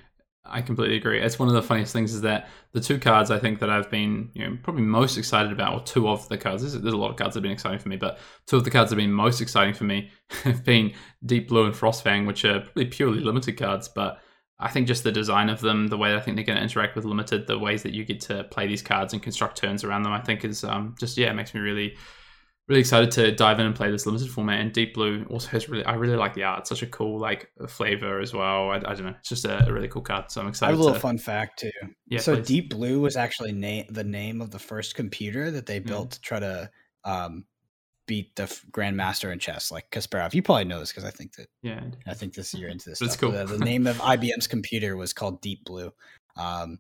I 0.44 0.62
completely 0.62 0.96
agree. 0.96 1.20
It's 1.20 1.38
one 1.38 1.48
of 1.48 1.55
the 1.55 1.62
funniest 1.62 1.92
things 1.92 2.14
is 2.14 2.22
that 2.22 2.48
the 2.72 2.81
two 2.81 2.98
cards 2.98 3.31
I 3.31 3.38
think 3.38 3.61
that 3.61 3.70
I've 3.70 3.90
been 3.90 4.31
you 4.35 4.46
know 4.46 4.59
probably 4.62 4.83
most 4.83 5.16
excited 5.18 5.53
about, 5.53 5.74
or 5.74 5.85
two 5.85 6.09
of 6.09 6.29
the 6.29 6.38
cards. 6.38 6.62
There's, 6.62 6.81
there's 6.81 6.94
a 6.94 6.98
lot 6.98 7.11
of 7.11 7.16
cards 7.16 7.35
that 7.35 7.38
have 7.38 7.42
been 7.42 7.53
exciting 7.53 7.79
for 7.79 7.88
me, 7.88 7.96
but 7.96 8.18
two 8.46 8.57
of 8.57 8.64
the 8.64 8.70
cards 8.70 8.90
that 8.90 8.96
have 8.96 9.03
been 9.03 9.12
most 9.12 9.40
exciting 9.40 9.74
for 9.74 9.85
me 9.85 10.11
have 10.44 10.64
been 10.64 10.92
Deep 11.24 11.48
Blue 11.48 11.66
and 11.66 11.74
Frostfang, 11.74 12.26
which 12.26 12.44
are 12.44 12.61
probably 12.61 12.87
purely 12.87 13.20
limited 13.20 13.59
cards, 13.59 13.88
but 13.88 14.20
I 14.61 14.68
think 14.68 14.87
just 14.87 15.05
the 15.05 15.12
design 15.12 15.48
of 15.48 15.61
them, 15.61 15.88
the 15.88 15.96
way 15.96 16.14
I 16.14 16.20
think 16.20 16.37
they're 16.37 16.44
going 16.44 16.59
to 16.59 16.62
interact 16.62 16.94
with 16.94 17.07
limited, 17.07 17.46
the 17.46 17.59
ways 17.59 17.83
that 17.83 17.94
you 17.94 18.05
get 18.05 18.20
to 18.22 18.44
play 18.44 18.66
these 18.66 18.83
cards 18.83 19.14
and 19.14 19.22
construct 19.22 19.57
turns 19.57 19.85
around 19.85 20.03
them, 20.03 20.12
I 20.12 20.20
think 20.20 20.44
is 20.44 20.64
um, 20.64 20.94
just 20.98 21.16
yeah, 21.16 21.31
it 21.31 21.35
makes 21.35 21.55
me 21.55 21.61
really 21.61 21.96
really 22.70 22.80
excited 22.80 23.11
to 23.11 23.33
dive 23.33 23.59
in 23.59 23.66
and 23.66 23.74
play 23.74 23.90
this 23.90 24.06
limited 24.06 24.30
format. 24.30 24.61
And 24.61 24.72
Deep 24.72 24.94
Blue 24.94 25.26
also 25.28 25.48
has 25.48 25.68
really, 25.68 25.85
I 25.85 25.94
really 25.94 26.14
like 26.14 26.35
the 26.35 26.44
art. 26.44 26.61
It's 26.61 26.68
such 26.68 26.83
a 26.83 26.87
cool 26.87 27.18
like 27.18 27.50
flavor 27.68 28.20
as 28.20 28.33
well. 28.33 28.70
I, 28.70 28.76
I 28.76 28.78
don't 28.78 29.06
know, 29.06 29.14
it's 29.18 29.28
just 29.28 29.44
a, 29.44 29.66
a, 29.66 29.72
really 29.72 29.88
cool 29.88 30.02
card. 30.02 30.30
So 30.30 30.40
I'm 30.40 30.46
excited. 30.46 30.68
I 30.68 30.70
have 30.70 30.78
a 30.78 30.83
little 30.83 30.94
to, 30.94 31.00
fun 31.00 31.18
fact 31.18 31.59
too. 31.59 31.72
Yeah. 32.06 32.20
So 32.20 32.37
please. 32.37 32.46
Deep 32.46 32.70
Blue 32.70 33.00
was 33.00 33.16
actually 33.16 33.50
na- 33.50 33.83
the 33.90 34.04
name 34.04 34.40
of 34.40 34.52
the 34.52 34.59
first 34.61 34.94
computer 34.94 35.50
that 35.50 35.66
they 35.66 35.80
mm. 35.80 35.87
built 35.87 36.11
mm. 36.11 36.12
to 36.12 36.20
try 36.20 36.38
to 36.38 36.70
um, 37.04 37.44
beat 38.06 38.37
the 38.37 38.44
Grandmaster 38.70 39.33
in 39.33 39.40
chess, 39.40 39.72
like 39.72 39.90
Kasparov. 39.90 40.33
You 40.33 40.42
probably 40.42 40.64
know 40.66 40.78
this 40.78 40.92
because 40.92 41.04
I 41.04 41.11
think 41.11 41.35
that. 41.35 41.48
Yeah. 41.62 41.80
I 42.06 42.14
think 42.14 42.35
this 42.35 42.54
you're 42.54 42.70
into 42.70 42.88
this. 42.88 43.02
It's 43.02 43.16
cool. 43.16 43.33
The, 43.33 43.46
the, 43.46 43.59
name 43.64 43.88
of 43.88 43.96
IBM's 43.98 44.46
computer 44.46 44.96
was 44.96 45.12
called 45.12 45.40
Deep 45.40 45.64
Blue. 45.64 45.92
Um, 46.37 46.78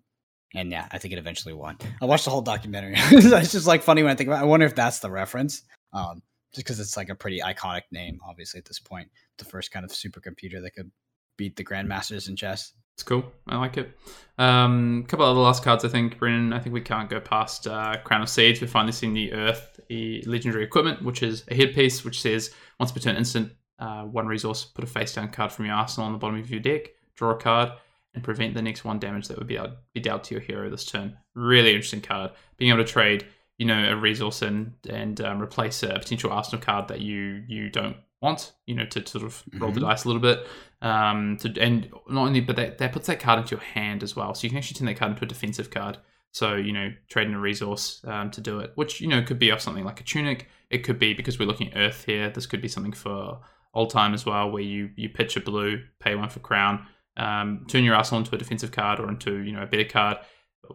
and 0.54 0.70
yeah, 0.70 0.86
I 0.92 0.98
think 0.98 1.12
it 1.12 1.18
eventually 1.18 1.54
won. 1.54 1.78
I 2.00 2.04
watched 2.04 2.26
the 2.26 2.30
whole 2.30 2.42
documentary. 2.42 2.94
it's 2.96 3.52
just 3.52 3.66
like 3.66 3.82
funny 3.82 4.04
when 4.04 4.12
I 4.12 4.14
think 4.14 4.28
about. 4.28 4.40
it. 4.40 4.42
I 4.42 4.46
wonder 4.46 4.66
if 4.66 4.76
that's 4.76 5.00
the 5.00 5.10
reference. 5.10 5.62
Um, 5.92 6.22
just 6.52 6.66
because 6.66 6.80
it's 6.80 6.96
like 6.96 7.08
a 7.08 7.14
pretty 7.14 7.40
iconic 7.40 7.82
name, 7.92 8.18
obviously 8.26 8.58
at 8.58 8.64
this 8.64 8.80
point, 8.80 9.08
the 9.38 9.44
first 9.44 9.70
kind 9.70 9.84
of 9.84 9.90
supercomputer 9.90 10.60
that 10.62 10.74
could 10.74 10.90
beat 11.36 11.56
the 11.56 11.64
grandmasters 11.64 12.28
in 12.28 12.36
chess. 12.36 12.72
It's 12.94 13.02
cool. 13.02 13.24
I 13.46 13.56
like 13.56 13.78
it. 13.78 13.96
A 14.38 14.44
um, 14.44 15.06
couple 15.08 15.24
of 15.24 15.34
the 15.34 15.40
last 15.40 15.62
cards, 15.62 15.84
I 15.84 15.88
think, 15.88 16.18
Brennan. 16.18 16.52
I 16.52 16.58
think 16.58 16.74
we 16.74 16.82
can't 16.82 17.08
go 17.08 17.18
past 17.18 17.66
uh, 17.66 17.96
Crown 18.04 18.20
of 18.20 18.28
Seeds. 18.28 18.60
We 18.60 18.66
find 18.66 18.86
this 18.86 19.02
in 19.02 19.14
the 19.14 19.32
Earth 19.32 19.80
legendary 19.88 20.64
equipment, 20.64 21.02
which 21.02 21.22
is 21.22 21.44
a 21.48 21.54
headpiece, 21.54 22.04
which 22.04 22.20
says 22.20 22.50
once 22.78 22.92
per 22.92 23.00
turn 23.00 23.16
instant, 23.16 23.52
uh, 23.78 24.02
one 24.02 24.26
resource, 24.26 24.64
put 24.64 24.84
a 24.84 24.86
face 24.86 25.14
down 25.14 25.30
card 25.30 25.50
from 25.50 25.64
your 25.64 25.76
arsenal 25.76 26.06
on 26.06 26.12
the 26.12 26.18
bottom 26.18 26.38
of 26.38 26.50
your 26.50 26.60
deck, 26.60 26.90
draw 27.14 27.30
a 27.30 27.36
card, 27.36 27.72
and 28.12 28.22
prevent 28.22 28.54
the 28.54 28.60
next 28.60 28.84
one 28.84 28.98
damage 28.98 29.28
that 29.28 29.38
would 29.38 29.46
be, 29.46 29.58
be 29.94 30.00
dealt 30.00 30.24
to 30.24 30.34
your 30.34 30.42
hero 30.42 30.68
this 30.68 30.84
turn. 30.84 31.16
Really 31.34 31.70
interesting 31.70 32.02
card. 32.02 32.32
Being 32.58 32.70
able 32.70 32.84
to 32.84 32.92
trade 32.92 33.26
you 33.60 33.66
know 33.66 33.92
a 33.92 33.94
resource 33.94 34.40
and 34.40 34.72
and 34.88 35.20
um, 35.20 35.40
replace 35.40 35.82
a 35.82 35.88
potential 35.88 36.32
arsenal 36.32 36.62
card 36.62 36.88
that 36.88 37.00
you 37.02 37.44
you 37.46 37.68
don't 37.68 37.96
want 38.22 38.52
you 38.64 38.74
know 38.74 38.86
to, 38.86 39.02
to 39.02 39.10
sort 39.10 39.24
of 39.24 39.34
mm-hmm. 39.34 39.58
roll 39.62 39.70
the 39.70 39.80
mm-hmm. 39.80 39.90
dice 39.90 40.04
a 40.04 40.08
little 40.08 40.22
bit. 40.22 40.46
Um 40.80 41.36
to 41.40 41.54
and 41.60 41.92
not 42.08 42.26
only 42.26 42.40
but 42.40 42.56
that, 42.56 42.78
that 42.78 42.92
puts 42.92 43.06
that 43.08 43.20
card 43.20 43.40
into 43.40 43.56
your 43.56 43.60
hand 43.60 44.02
as 44.02 44.16
well. 44.16 44.34
So 44.34 44.44
you 44.44 44.48
can 44.48 44.56
actually 44.56 44.78
turn 44.78 44.86
that 44.86 44.96
card 44.96 45.12
into 45.12 45.24
a 45.24 45.28
defensive 45.28 45.70
card. 45.70 45.98
So 46.32 46.56
you 46.56 46.72
know 46.72 46.90
trading 47.10 47.34
a 47.34 47.38
resource 47.38 48.02
um, 48.06 48.30
to 48.30 48.40
do 48.40 48.60
it 48.60 48.72
which 48.76 49.02
you 49.02 49.08
know 49.08 49.22
could 49.22 49.38
be 49.38 49.50
off 49.50 49.60
something 49.60 49.84
like 49.84 50.00
a 50.00 50.04
tunic. 50.04 50.48
It 50.70 50.78
could 50.78 50.98
be 50.98 51.12
because 51.12 51.38
we're 51.38 51.44
looking 51.44 51.70
at 51.74 51.76
earth 51.76 52.04
here. 52.06 52.30
This 52.30 52.46
could 52.46 52.62
be 52.62 52.68
something 52.68 52.92
for 52.94 53.40
Oldhim 53.76 54.14
as 54.14 54.24
well 54.24 54.50
where 54.50 54.62
you 54.62 54.88
you 54.96 55.10
pitch 55.10 55.36
a 55.36 55.40
blue 55.40 55.82
pay 55.98 56.14
one 56.14 56.30
for 56.30 56.40
crown 56.40 56.86
um, 57.18 57.66
turn 57.68 57.84
your 57.84 57.94
arsenal 57.94 58.20
into 58.20 58.34
a 58.34 58.38
defensive 58.38 58.72
card 58.72 59.00
or 59.00 59.10
into 59.10 59.42
you 59.42 59.52
know 59.52 59.62
a 59.62 59.66
better 59.66 59.84
card 59.84 60.16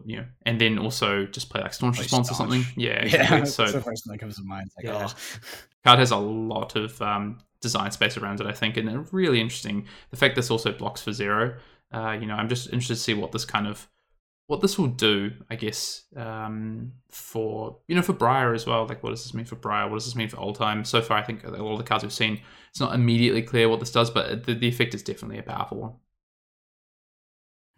you 0.04 0.18
know, 0.18 0.24
and 0.44 0.60
then 0.60 0.78
also 0.78 1.26
just 1.26 1.50
play 1.50 1.60
like 1.60 1.74
staunch 1.74 1.98
response 1.98 2.30
or 2.30 2.34
something. 2.34 2.64
Yeah, 2.76 2.90
exactly. 3.02 3.38
yeah. 3.38 3.44
So 3.44 3.66
the 3.66 3.80
first 3.80 4.04
thing 4.04 4.12
that 4.12 4.18
comes 4.18 4.36
to 4.36 4.42
mind. 4.42 4.70
Like, 4.76 4.86
yeah. 4.86 5.08
oh. 5.10 5.14
Card 5.84 5.98
has 6.00 6.10
a 6.10 6.16
lot 6.16 6.74
of 6.76 7.00
um, 7.00 7.38
design 7.60 7.90
space 7.92 8.16
around 8.16 8.40
it, 8.40 8.46
I 8.46 8.52
think, 8.52 8.76
and 8.76 9.12
really 9.12 9.40
interesting. 9.40 9.86
The 10.10 10.16
fact 10.16 10.34
this 10.34 10.50
also 10.50 10.72
blocks 10.72 11.02
for 11.02 11.12
zero. 11.12 11.56
Uh, 11.92 12.16
you 12.20 12.26
know, 12.26 12.34
I'm 12.34 12.48
just 12.48 12.66
interested 12.66 12.94
to 12.94 13.00
see 13.00 13.14
what 13.14 13.32
this 13.32 13.44
kind 13.44 13.66
of 13.66 13.88
what 14.48 14.60
this 14.60 14.78
will 14.78 14.86
do, 14.86 15.32
I 15.50 15.56
guess, 15.56 16.04
um, 16.16 16.92
for 17.10 17.78
you 17.88 17.96
know 17.96 18.02
for 18.02 18.12
Briar 18.12 18.54
as 18.54 18.66
well. 18.66 18.86
Like, 18.86 19.02
what 19.02 19.10
does 19.10 19.24
this 19.24 19.34
mean 19.34 19.44
for 19.44 19.56
Briar? 19.56 19.88
What 19.88 19.96
does 19.96 20.04
this 20.04 20.14
mean 20.14 20.28
for 20.28 20.36
Oldhim? 20.36 20.86
So 20.86 21.02
far, 21.02 21.18
I 21.18 21.22
think 21.22 21.44
a 21.44 21.50
lot 21.50 21.72
of 21.72 21.78
the 21.78 21.84
cards 21.84 22.04
we've 22.04 22.12
seen, 22.12 22.40
it's 22.70 22.80
not 22.80 22.94
immediately 22.94 23.42
clear 23.42 23.68
what 23.68 23.80
this 23.80 23.90
does, 23.90 24.10
but 24.10 24.44
the, 24.44 24.54
the 24.54 24.68
effect 24.68 24.94
is 24.94 25.02
definitely 25.02 25.38
a 25.38 25.42
powerful 25.42 25.78
one. 25.78 25.92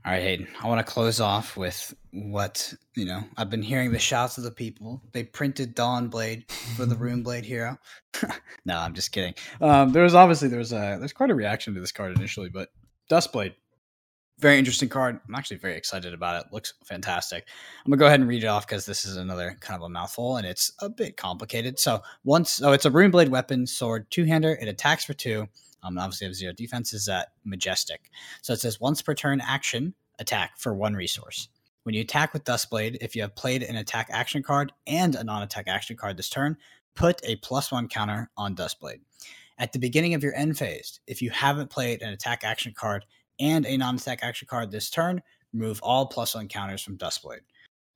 All 0.08 0.14
right, 0.14 0.22
Hayden. 0.22 0.48
I 0.62 0.68
want 0.68 0.78
to 0.78 0.90
close 0.90 1.20
off 1.20 1.54
with 1.54 1.92
what 2.12 2.72
you 2.96 3.04
know. 3.04 3.24
I've 3.36 3.50
been 3.50 3.60
hearing 3.60 3.92
the 3.92 3.98
shouts 3.98 4.38
of 4.38 4.44
the 4.44 4.50
people. 4.50 5.02
They 5.12 5.22
printed 5.22 5.76
Dawnblade 5.76 6.50
for 6.50 6.86
the 6.86 6.96
Rune 6.96 7.22
Blade 7.22 7.44
hero. 7.44 7.76
no, 8.64 8.78
I'm 8.78 8.94
just 8.94 9.12
kidding. 9.12 9.34
Um, 9.60 9.92
there 9.92 10.02
was 10.02 10.14
obviously 10.14 10.48
there 10.48 10.60
was 10.60 10.72
a 10.72 10.96
there's 10.98 11.12
quite 11.12 11.28
a 11.28 11.34
reaction 11.34 11.74
to 11.74 11.80
this 11.80 11.92
card 11.92 12.16
initially, 12.16 12.48
but 12.48 12.70
Duskblade, 13.10 13.52
very 14.38 14.56
interesting 14.56 14.88
card. 14.88 15.20
I'm 15.28 15.34
actually 15.34 15.58
very 15.58 15.76
excited 15.76 16.14
about 16.14 16.42
it. 16.42 16.54
Looks 16.54 16.72
fantastic. 16.86 17.46
I'm 17.84 17.90
gonna 17.90 18.00
go 18.00 18.06
ahead 18.06 18.20
and 18.20 18.28
read 18.30 18.44
it 18.44 18.46
off 18.46 18.66
because 18.66 18.86
this 18.86 19.04
is 19.04 19.18
another 19.18 19.58
kind 19.60 19.76
of 19.76 19.84
a 19.84 19.90
mouthful 19.90 20.38
and 20.38 20.46
it's 20.46 20.72
a 20.80 20.88
bit 20.88 21.18
complicated. 21.18 21.78
So 21.78 22.00
once, 22.24 22.62
oh, 22.62 22.72
it's 22.72 22.86
a 22.86 22.90
Rune 22.90 23.10
Blade 23.10 23.28
weapon, 23.28 23.66
sword, 23.66 24.10
two 24.10 24.24
hander. 24.24 24.52
It 24.58 24.68
attacks 24.68 25.04
for 25.04 25.12
two. 25.12 25.48
Um, 25.82 25.98
obviously, 25.98 26.26
have 26.26 26.34
zero 26.34 26.52
defense 26.52 26.92
is 26.92 27.08
at 27.08 27.28
majestic. 27.44 28.10
So 28.42 28.52
it 28.52 28.60
says 28.60 28.80
once 28.80 29.02
per 29.02 29.14
turn 29.14 29.40
action 29.40 29.94
attack 30.18 30.58
for 30.58 30.74
one 30.74 30.94
resource. 30.94 31.48
When 31.84 31.94
you 31.94 32.00
attack 32.02 32.32
with 32.32 32.44
Duskblade, 32.44 32.98
if 33.00 33.16
you 33.16 33.22
have 33.22 33.34
played 33.34 33.62
an 33.62 33.76
attack 33.76 34.08
action 34.10 34.42
card 34.42 34.72
and 34.86 35.14
a 35.14 35.24
non-attack 35.24 35.68
action 35.68 35.96
card 35.96 36.16
this 36.16 36.28
turn, 36.28 36.56
put 36.94 37.20
a 37.24 37.36
plus 37.36 37.72
one 37.72 37.88
counter 37.88 38.30
on 38.36 38.54
Duskblade. 38.54 39.00
At 39.58 39.72
the 39.72 39.78
beginning 39.78 40.14
of 40.14 40.22
your 40.22 40.34
end 40.34 40.58
phase, 40.58 41.00
if 41.06 41.22
you 41.22 41.30
haven't 41.30 41.70
played 41.70 42.02
an 42.02 42.12
attack 42.12 42.44
action 42.44 42.74
card 42.76 43.06
and 43.40 43.64
a 43.64 43.76
non-attack 43.76 44.20
action 44.22 44.46
card 44.48 44.70
this 44.70 44.90
turn, 44.90 45.22
remove 45.52 45.80
all 45.82 46.06
plus 46.06 46.34
one 46.34 46.48
counters 46.48 46.82
from 46.82 46.98
Duskblade. 46.98 47.40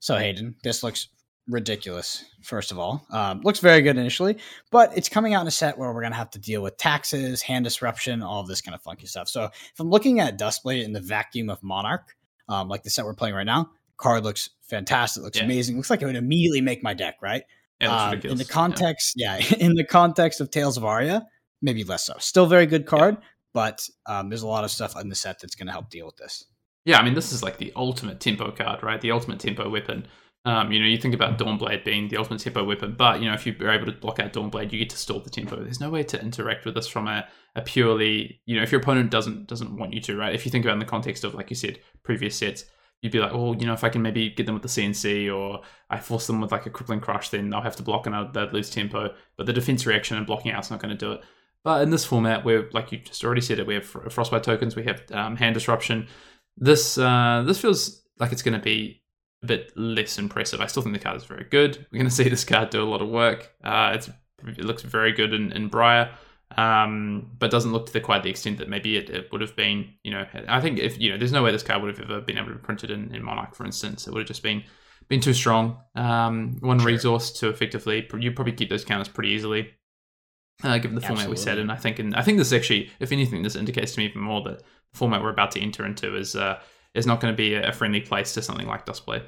So 0.01 0.17
Hayden, 0.17 0.57
this 0.63 0.83
looks 0.83 1.09
ridiculous. 1.49 2.25
First 2.43 2.71
of 2.71 2.79
all, 2.79 3.07
um, 3.11 3.41
looks 3.43 3.59
very 3.59 3.83
good 3.83 3.97
initially, 3.97 4.39
but 4.71 4.97
it's 4.97 5.09
coming 5.09 5.35
out 5.35 5.43
in 5.43 5.49
a 5.49 5.53
set 5.53 5.77
where 5.77 5.93
we're 5.93 6.03
gonna 6.03 6.15
have 6.15 6.31
to 6.31 6.39
deal 6.39 6.63
with 6.63 6.77
taxes, 6.77 7.43
hand 7.43 7.65
disruption, 7.65 8.23
all 8.23 8.45
this 8.45 8.61
kind 8.61 8.75
of 8.75 8.83
funky 8.83 9.07
stuff. 9.07 9.29
So 9.29 9.45
if 9.45 9.81
I'm 9.81 9.91
looking 9.91 10.21
at 10.21 10.39
Duskblade 10.39 10.85
in 10.85 10.93
the 10.93 11.01
vacuum 11.01 11.51
of 11.51 11.63
Monarch, 11.63 12.17
um, 12.49 12.69
like 12.69 12.83
the 12.83 12.91
set 12.91 13.05
we're 13.05 13.15
playing 13.15 13.35
right 13.35 13.45
now, 13.45 13.71
card 13.97 14.25
looks 14.25 14.51
fantastic, 14.63 15.23
looks 15.23 15.39
yeah. 15.39 15.45
amazing, 15.45 15.77
looks 15.77 15.91
like 15.91 16.03
it 16.03 16.07
would 16.07 16.17
immediately 16.17 16.61
make 16.61 16.83
my 16.83 16.95
deck 16.95 17.17
right. 17.23 17.45
Yeah, 17.81 18.11
um, 18.11 18.21
in 18.21 18.39
the 18.39 18.45
context, 18.45 19.15
yeah. 19.17 19.39
yeah. 19.39 19.57
in 19.59 19.75
the 19.75 19.85
context 19.85 20.41
of 20.41 20.51
Tales 20.51 20.77
of 20.77 20.85
Aria, 20.85 21.27
maybe 21.61 21.83
less 21.83 22.05
so. 22.05 22.15
Still 22.19 22.47
very 22.47 22.67
good 22.67 22.87
card, 22.87 23.17
but 23.53 23.89
um, 24.07 24.29
there's 24.29 24.43
a 24.43 24.47
lot 24.47 24.63
of 24.65 24.71
stuff 24.71 24.99
in 25.01 25.09
the 25.09 25.17
set 25.17 25.41
that's 25.41 25.57
going 25.57 25.67
to 25.67 25.73
help 25.73 25.91
deal 25.91 26.07
with 26.07 26.17
this. 26.17 26.45
Yeah, 26.85 26.99
I 26.99 27.05
mean, 27.05 27.15
this 27.15 27.33
is 27.33 27.43
like 27.43 27.59
the 27.59 27.73
ultimate 27.77 28.21
tempo 28.21 28.51
card, 28.51 28.83
right? 28.83 29.01
The 29.01 29.13
ultimate 29.13 29.39
tempo 29.39 29.69
weapon. 29.69 30.07
Um, 30.45 30.73
you 30.73 30.81
know, 30.81 30.87
you 30.87 30.99
think 30.99 31.15
about 31.15 31.39
Dawnblade 31.39 31.85
being 31.85 32.09
the 32.09 32.17
ultimate 32.17 32.41
tempo 32.41 32.65
weapon, 32.65 32.97
but 32.99 33.21
you 33.21 33.29
know, 33.29 33.35
if 33.35 33.47
you're 33.47 33.71
able 33.71 33.87
to 33.87 33.93
block 33.93 34.19
out 34.19 34.33
Dawnblade, 34.33 34.73
you 34.73 34.79
get 34.79 34.91
to 34.91 34.97
stall 34.97 35.21
the 35.21 35.31
tempo. 35.31 35.57
There's 35.57 35.81
no 35.81 35.89
way 35.89 36.03
to 36.03 36.21
interact 36.21 36.65
with 36.65 36.75
this 36.75 36.89
from 36.89 37.07
a, 37.07 37.29
a 37.55 37.63
purely, 37.63 38.41
you 38.45 38.57
know, 38.57 38.63
if 38.63 38.73
your 38.73 38.81
opponent 38.81 39.11
doesn't 39.11 39.47
doesn't 39.47 39.77
want 39.77 39.93
you 39.93 40.01
to, 40.01 40.17
right? 40.17 40.35
If 40.35 40.45
you 40.45 40.51
think 40.51 40.65
about 40.65 40.75
in 40.75 40.81
the 40.81 40.85
context 40.85 41.23
of, 41.23 41.35
like 41.35 41.51
you 41.51 41.57
said, 41.57 41.79
previous 42.03 42.37
sets, 42.37 42.65
you'd 43.03 43.13
be 43.13 43.21
like, 43.21 43.33
oh, 43.33 43.53
you 43.53 43.67
know, 43.67 43.73
if 43.73 43.85
I 43.85 43.89
can 43.89 44.03
maybe 44.03 44.31
get 44.31 44.47
them 44.47 44.55
with 44.55 44.63
the 44.63 44.69
CNC 44.69 45.33
or 45.33 45.63
I 45.91 46.01
force 46.01 46.27
them 46.27 46.41
with 46.41 46.51
like 46.51 46.67
a 46.67 46.71
crippling 46.71 47.01
crush, 47.01 47.29
then 47.29 47.51
they'll 47.51 47.61
have 47.61 47.77
to 47.77 47.83
block 47.85 48.07
and 48.07 48.35
they'll 48.35 48.51
lose 48.51 48.71
tempo. 48.71 49.15
But 49.37 49.47
the 49.47 49.53
defense 49.53 49.87
reaction 49.87 50.17
and 50.17 50.27
blocking 50.27 50.51
out's 50.51 50.71
not 50.71 50.81
going 50.81 50.97
to 50.97 51.07
do 51.07 51.13
it. 51.13 51.21
But 51.65 51.83
in 51.83 51.91
this 51.91 52.05
format, 52.05 52.45
where 52.45 52.69
like 52.73 52.91
you 52.91 52.99
just 52.99 53.23
already 53.23 53.41
said 53.41 53.61
it, 53.61 53.67
we 53.67 53.75
have 53.75 53.85
frostbite 53.85 54.43
tokens, 54.43 54.75
we 54.75 54.85
have 54.85 55.03
um, 55.13 55.37
hand 55.37 55.55
disruption. 55.55 56.09
This 56.57 56.99
uh, 56.99 57.45
this 57.47 57.61
feels 57.61 58.03
like 58.19 58.33
it's 58.33 58.43
going 58.43 58.59
to 58.59 58.65
be 58.65 59.02
a 59.43 59.47
bit 59.47 59.73
less 59.77 60.19
impressive. 60.19 60.61
I 60.61 60.67
still 60.67 60.83
think 60.83 60.95
the 60.95 61.03
card 61.03 61.17
is 61.17 61.25
very 61.25 61.45
good. 61.45 61.87
We're 61.91 61.99
going 61.99 62.11
to 62.11 62.15
see 62.15 62.29
this 62.29 62.45
card 62.45 62.71
do 62.71 62.83
a 62.83 62.85
lot 62.85 63.03
of 63.03 63.09
work. 63.09 63.53
Uh, 63.63 63.93
it's 63.95 64.11
it 64.47 64.65
looks 64.65 64.83
very 64.83 65.13
good 65.13 65.33
in, 65.33 65.53
in 65.53 65.69
Briar. 65.69 66.11
um, 66.57 67.31
but 67.39 67.51
doesn't 67.51 67.73
look 67.73 67.87
to 67.87 67.93
the 67.93 68.01
quite 68.01 68.23
the 68.23 68.31
extent 68.31 68.59
that 68.59 68.69
maybe 68.69 68.97
it, 68.97 69.09
it, 69.09 69.33
would 69.33 69.41
have 69.41 69.57
been. 69.57 69.95
You 70.03 70.13
know, 70.13 70.27
I 70.49 70.61
think 70.61 70.79
if 70.79 70.99
you 70.99 71.11
know, 71.11 71.19
there's 71.19 71.33
no 71.33 71.43
way 71.43 71.53
this 71.53 71.63
card 71.63 71.83
would 71.83 71.97
have 71.97 72.11
ever 72.11 72.21
been 72.21 72.39
able 72.39 72.49
to 72.49 72.55
be 72.55 72.61
printed 72.61 72.91
in, 72.91 73.15
in 73.15 73.23
Monarch, 73.23 73.55
for 73.55 73.65
instance. 73.65 74.07
It 74.07 74.13
would 74.13 74.21
have 74.21 74.29
just 74.29 74.43
been 74.43 74.65
been 75.09 75.21
too 75.21 75.35
strong. 75.35 75.79
Um, 75.95 76.57
one 76.61 76.79
sure. 76.79 76.89
resource 76.89 77.31
to 77.33 77.49
effectively 77.49 78.09
you 78.19 78.33
probably 78.33 78.53
keep 78.53 78.71
those 78.71 78.85
counters 78.85 79.09
pretty 79.09 79.31
easily. 79.31 79.71
Uh, 80.63 80.79
given 80.79 80.95
the 80.95 81.01
Absolutely. 81.01 81.25
format 81.25 81.31
we 81.31 81.37
set 81.37 81.59
in, 81.59 81.71
I 81.71 81.77
think, 81.77 81.99
and 81.99 82.15
I 82.15 82.23
think 82.23 82.39
this 82.39 82.53
actually, 82.53 82.91
if 83.01 83.11
anything, 83.11 83.43
this 83.43 83.57
indicates 83.57 83.95
to 83.95 83.99
me 83.99 84.07
even 84.07 84.23
more 84.23 84.43
that 84.43 84.59
the 84.59 84.65
format 84.99 85.21
we're 85.21 85.31
about 85.31 85.51
to 85.53 85.61
enter 85.61 85.85
into 85.85 86.15
is 86.15 86.37
uh, 86.37 86.61
is 86.95 87.07
not 87.07 87.21
going 87.21 87.33
to 87.33 87.37
be 87.37 87.55
a 87.55 87.73
friendly 87.73 88.01
place 88.01 88.35
to 88.35 88.43
something 88.43 88.67
like 88.67 88.87
Duskblade. 88.87 89.25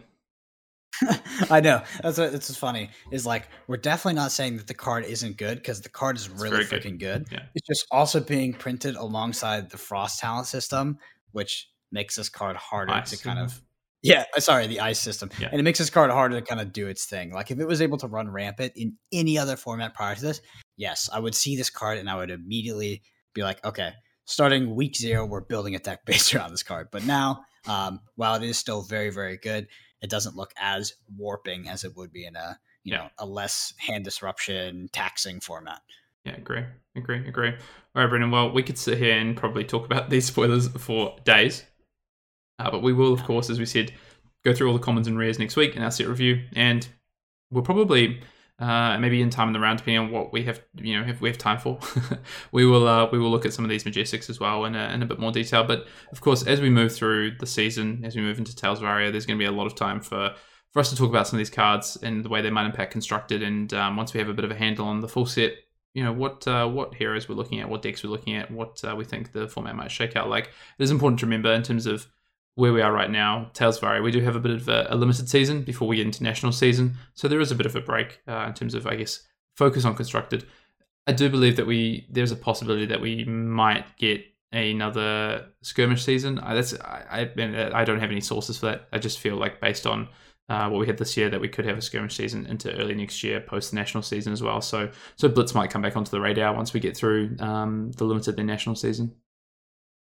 I 1.51 1.61
know 1.61 1.83
that's 2.03 2.19
what 2.19 2.35
it's 2.35 2.55
funny. 2.57 2.91
Is 3.11 3.27
like 3.27 3.49
we're 3.67 3.77
definitely 3.77 4.15
not 4.15 4.31
saying 4.31 4.59
that 4.59 4.69
the 4.69 4.75
card 4.75 5.05
isn't 5.05 5.37
good 5.37 5.59
because 5.59 5.81
the 5.81 5.89
card 5.89 6.17
is 6.17 6.29
really 6.31 6.65
freaking 6.65 6.99
good. 6.99 7.29
good. 7.29 7.33
Yeah. 7.33 7.43
It's 7.55 7.67
just 7.67 7.87
also 7.91 8.21
being 8.21 8.53
printed 8.53 8.95
alongside 8.95 9.71
the 9.71 9.79
Frost 9.79 10.21
talent 10.21 10.47
system, 10.47 10.99
which 11.33 11.69
makes 11.91 12.17
this 12.17 12.29
card 12.29 12.57
harder 12.57 12.93
ice. 12.93 13.11
to 13.11 13.23
kind 13.23 13.39
of 13.39 13.61
yeah, 14.05 14.25
uh, 14.37 14.41
sorry, 14.41 14.67
the 14.67 14.81
ice 14.81 15.01
system, 15.01 15.31
yeah. 15.39 15.49
and 15.51 15.59
it 15.59 15.63
makes 15.63 15.79
this 15.79 15.89
card 15.89 16.11
harder 16.11 16.39
to 16.39 16.45
kind 16.45 16.61
of 16.61 16.75
do 16.75 16.89
its 16.89 17.07
thing. 17.07 17.33
Like 17.33 17.51
if 17.51 17.59
it 17.59 17.67
was 17.67 17.81
able 17.81 17.97
to 17.99 18.07
run 18.07 18.31
rampant 18.31 18.75
in 18.77 18.99
any 19.11 19.39
other 19.39 19.57
format 19.57 19.95
prior 19.95 20.15
to 20.15 20.21
this, 20.21 20.43
yes, 20.77 21.09
I 21.11 21.19
would 21.19 21.35
see 21.35 21.57
this 21.57 21.71
card 21.71 21.97
and 21.97 22.11
I 22.11 22.17
would 22.17 22.31
immediately 22.31 23.03
be 23.33 23.43
like, 23.43 23.65
okay, 23.65 23.93
starting 24.27 24.75
week 24.75 24.95
zero, 24.95 25.25
we're 25.25 25.41
building 25.41 25.75
a 25.75 25.79
deck 25.79 26.01
based 26.07 26.35
around 26.35 26.51
this 26.51 26.63
card. 26.63 26.89
But 26.93 27.07
now, 27.07 27.45
um, 27.67 28.01
while 28.17 28.35
it 28.35 28.43
is 28.43 28.59
still 28.59 28.83
very, 28.83 29.11
very 29.11 29.37
good, 29.37 29.69
it 30.03 30.11
doesn't 30.11 30.37
look 30.37 30.53
as 30.59 30.95
warping 31.17 31.69
as 31.69 31.85
it 31.85 31.97
would 31.97 32.13
be 32.13 32.27
in 32.27 32.37
a 32.37 32.59
you 32.83 32.93
yeah. 32.93 32.99
know 32.99 33.09
a 33.19 33.27
less 33.27 33.73
hand 33.79 34.05
disruption 34.05 34.89
taxing 34.93 35.41
format. 35.41 35.81
Yeah, 36.25 36.37
agree, 36.37 36.65
agree, 36.97 37.27
agree. 37.27 37.51
All 37.51 38.03
right, 38.03 38.09
Brendan. 38.09 38.31
Well, 38.31 38.51
we 38.53 38.63
could 38.63 38.79
sit 38.79 38.99
here 38.99 39.17
and 39.17 39.37
probably 39.37 39.65
talk 39.65 39.85
about 39.85 40.11
these 40.11 40.27
spoilers 40.27 40.69
for 40.69 41.17
days, 41.25 41.65
uh, 42.59 42.71
but 42.71 42.83
we 42.83 42.93
will, 42.93 43.13
of 43.13 43.25
course, 43.25 43.51
as 43.51 43.59
we 43.59 43.67
said, 43.67 43.93
go 44.45 44.53
through 44.53 44.69
all 44.69 44.75
the 44.75 44.83
commons 44.83 45.07
and 45.07 45.19
rares 45.19 45.39
next 45.39 45.57
week 45.57 45.77
in 45.77 45.83
our 45.83 45.91
set 45.91 46.09
review, 46.09 46.43
and 46.55 46.87
we'll 47.51 47.65
probably 47.65 48.21
uh, 48.59 48.97
maybe 48.99 49.21
in 49.21 49.31
time 49.31 49.49
in 49.49 49.53
the 49.53 49.61
round, 49.61 49.79
depending 49.79 49.99
on 49.99 50.11
what 50.13 50.33
we 50.33 50.45
have, 50.45 50.63
you 50.77 50.99
know, 50.99 51.07
if 51.09 51.21
we 51.21 51.29
have 51.29 51.39
time 51.39 51.59
for, 51.59 51.79
we 52.53 52.65
will 52.65 52.87
uh, 52.87 53.09
we 53.11 53.19
will 53.19 53.31
look 53.31 53.45
at 53.45 53.53
some 53.53 53.65
of 53.65 53.69
these 53.69 53.85
majestics 53.85 54.31
as 54.31 54.39
well 54.39 54.65
in 54.65 54.77
a, 54.77 54.89
in 54.91 55.03
a 55.03 55.07
bit 55.07 55.19
more 55.19 55.33
detail. 55.33 55.65
But 55.65 55.87
of 56.13 56.21
course, 56.21 56.47
as 56.47 56.61
we 56.61 56.71
move 56.71 56.95
through 56.95 57.33
the 57.41 57.47
season, 57.47 58.03
as 58.05 58.15
we 58.15 58.23
move 58.23 58.39
into 58.39 58.55
Tales 58.55 58.79
of 58.79 58.85
Aria, 58.85 59.11
there's 59.11 59.27
going 59.27 59.39
to 59.39 59.43
be 59.43 59.49
a 59.49 59.53
lot 59.53 59.67
of 59.67 59.75
time 59.75 60.01
for 60.01 60.35
for 60.73 60.81
us 60.81 60.91
to 60.91 60.97
talk 60.97 61.09
about 61.09 61.27
some 61.27 61.37
of 61.37 61.39
these 61.39 61.51
cards 61.51 61.97
and 62.03 62.25
the 62.25 62.29
way 62.29 62.43
they 62.43 62.51
might 62.51 62.67
impact 62.67 62.93
constructed. 62.93 63.43
And 63.43 63.73
um, 63.75 63.97
once 63.97 64.13
we 64.13 64.19
have 64.19 64.29
a 64.29 64.35
bit 64.35 64.45
of 64.45 64.51
a 64.51 64.57
handle 64.57 64.87
on 64.87 65.01
the 65.01 65.09
full 65.09 65.27
set, 65.27 65.53
you 65.93 66.05
know 66.05 66.13
what 66.13 66.47
uh, 66.47 66.69
what 66.69 66.95
heroes 66.95 67.29
we're 67.29 67.35
looking 67.35 67.61
at, 67.61 67.69
what 67.69 67.83
decks 67.83 68.05
we're 68.05 68.11
looking 68.11 68.37
at, 68.37 68.51
what 68.53 68.81
uh, 68.85 68.95
we 68.95 69.05
think 69.05 69.33
the 69.33 69.49
format 69.49 69.75
might 69.75 69.91
shake 69.91 70.15
out 70.15 70.29
like. 70.29 70.51
It 70.79 70.83
is 70.83 70.93
important 70.93 71.19
to 71.21 71.27
remember 71.27 71.53
in 71.53 71.65
terms 71.65 71.87
of 71.87 72.07
where 72.57 72.73
we 72.73 72.81
are 72.81 72.93
right 72.93 73.11
now, 73.11 73.51
Tales 73.53 73.83
Aria, 73.83 74.03
we 74.03 74.13
do 74.13 74.21
have 74.21 74.37
a 74.37 74.41
bit 74.41 74.53
of 74.53 74.69
a, 74.69 74.87
a, 74.91 74.97
limited 74.97 75.29
season 75.29 75.63
before 75.63 75.89
we 75.89 75.97
get 75.97 76.07
into 76.07 76.23
national 76.23 76.53
season. 76.53 76.95
So 77.15 77.27
there 77.27 77.41
is 77.41 77.51
a 77.51 77.55
bit 77.55 77.67
of 77.67 77.75
a 77.75 77.81
break 77.81 78.21
uh, 78.29 78.45
in 78.47 78.55
terms 78.55 78.75
of, 78.75 78.87
I 78.87 78.95
guess, 78.95 79.27
focus 79.57 79.85
on 79.85 79.97
constructed. 79.97 80.47
I 81.07 81.13
do 81.13 81.29
believe 81.29 81.57
that 81.57 81.67
we 81.67 82.07
there's 82.11 82.33
a 82.33 82.37
possibility 82.37 82.87
that 82.87 83.01
we 83.01 83.25
might 83.25 83.97
get 83.99 84.25
another 84.53 85.47
skirmish 85.63 86.05
season. 86.05 86.39
I, 86.39 86.55
that's 86.55 86.75
I, 86.81 87.29
I, 87.37 87.81
I 87.81 87.85
don't 87.85 88.01
have 88.01 88.11
any 88.11 88.21
sources 88.21 88.59
for 88.59 88.67
that. 88.67 88.89
I 88.93 88.99
just 88.99 89.19
feel 89.19 89.37
like 89.37 89.61
based 89.61 89.87
on 89.87 90.09
uh, 90.49 90.69
what 90.69 90.79
we 90.79 90.87
had 90.87 90.99
this 90.99 91.17
year 91.17 91.31
that 91.31 91.41
we 91.41 91.49
could 91.49 91.65
have 91.67 91.79
a 91.79 91.83
skirmish 91.83 92.17
season 92.17 92.47
into 92.47 92.75
early 92.79 92.95
next 92.95 93.23
year 93.23 93.41
post 93.41 93.71
the 93.71 93.77
national 93.77 94.03
season 94.03 94.33
as 94.33 94.43
well. 94.43 94.61
So 94.61 94.91
so 95.17 95.29
Blitz 95.29 95.55
might 95.55 95.71
come 95.71 95.83
back 95.83 95.97
onto 95.97 96.11
the 96.11 96.21
radar 96.21 96.55
once 96.55 96.73
we 96.73 96.81
get 96.81 96.97
through 96.97 97.37
um, 97.41 97.91
the 97.93 98.05
limited 98.05 98.39
and 98.39 98.47
national 98.47 98.77
season. 98.77 99.15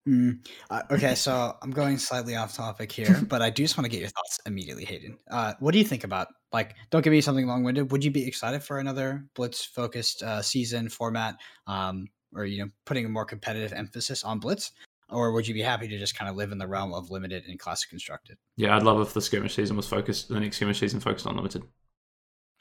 Mm. 0.07 0.47
Uh, 0.71 0.83
okay, 0.91 1.15
so 1.15 1.57
I'm 1.63 1.71
going 1.71 1.99
slightly 1.99 2.37
off 2.37 2.55
topic 2.55 2.93
here, 2.93 3.21
but 3.29 3.43
I 3.43 3.51
do 3.51 3.65
just 3.65 3.77
want 3.77 3.87
to 3.87 3.91
get 3.91 4.01
your 4.01 4.09
thoughts 4.09 4.39
immediately, 4.47 4.85
Hayden. 4.85 5.19
Uh, 5.31 5.55
what 5.59 5.73
do 5.73 5.79
you 5.79 5.85
think 5.85 6.05
about 6.05 6.29
like? 6.53 6.77
Don't 6.91 7.03
give 7.03 7.11
me 7.11 7.21
something 7.21 7.47
long 7.47 7.65
winded. 7.65 7.91
Would 7.91 8.05
you 8.05 8.11
be 8.11 8.27
excited 8.27 8.63
for 8.63 8.79
another 8.79 9.25
Blitz 9.35 9.65
focused 9.65 10.23
uh, 10.23 10.43
season 10.43 10.89
format, 10.89 11.37
um, 11.67 12.07
or 12.35 12.45
you 12.45 12.65
know, 12.65 12.71
putting 12.85 13.05
a 13.05 13.09
more 13.09 13.25
competitive 13.25 13.73
emphasis 13.73 14.23
on 14.23 14.39
Blitz, 14.39 14.71
or 15.09 15.33
would 15.33 15.49
you 15.49 15.55
be 15.55 15.63
happy 15.63 15.89
to 15.89 15.99
just 15.99 16.17
kind 16.17 16.31
of 16.31 16.37
live 16.37 16.53
in 16.53 16.59
the 16.59 16.69
realm 16.69 16.95
of 16.95 17.11
limited 17.11 17.45
and 17.49 17.59
classic 17.59 17.91
constructed? 17.91 18.37
Yeah, 18.57 18.77
I'd 18.77 18.85
love 18.85 19.01
if 19.01 19.13
the 19.13 19.21
skirmish 19.21 19.57
season 19.57 19.77
was 19.77 19.89
focused. 19.89 20.29
The 20.29 20.39
next 20.39 20.57
skirmish 20.57 20.79
season 20.79 21.01
focused 21.01 21.27
on 21.27 21.37
limited. 21.37 21.65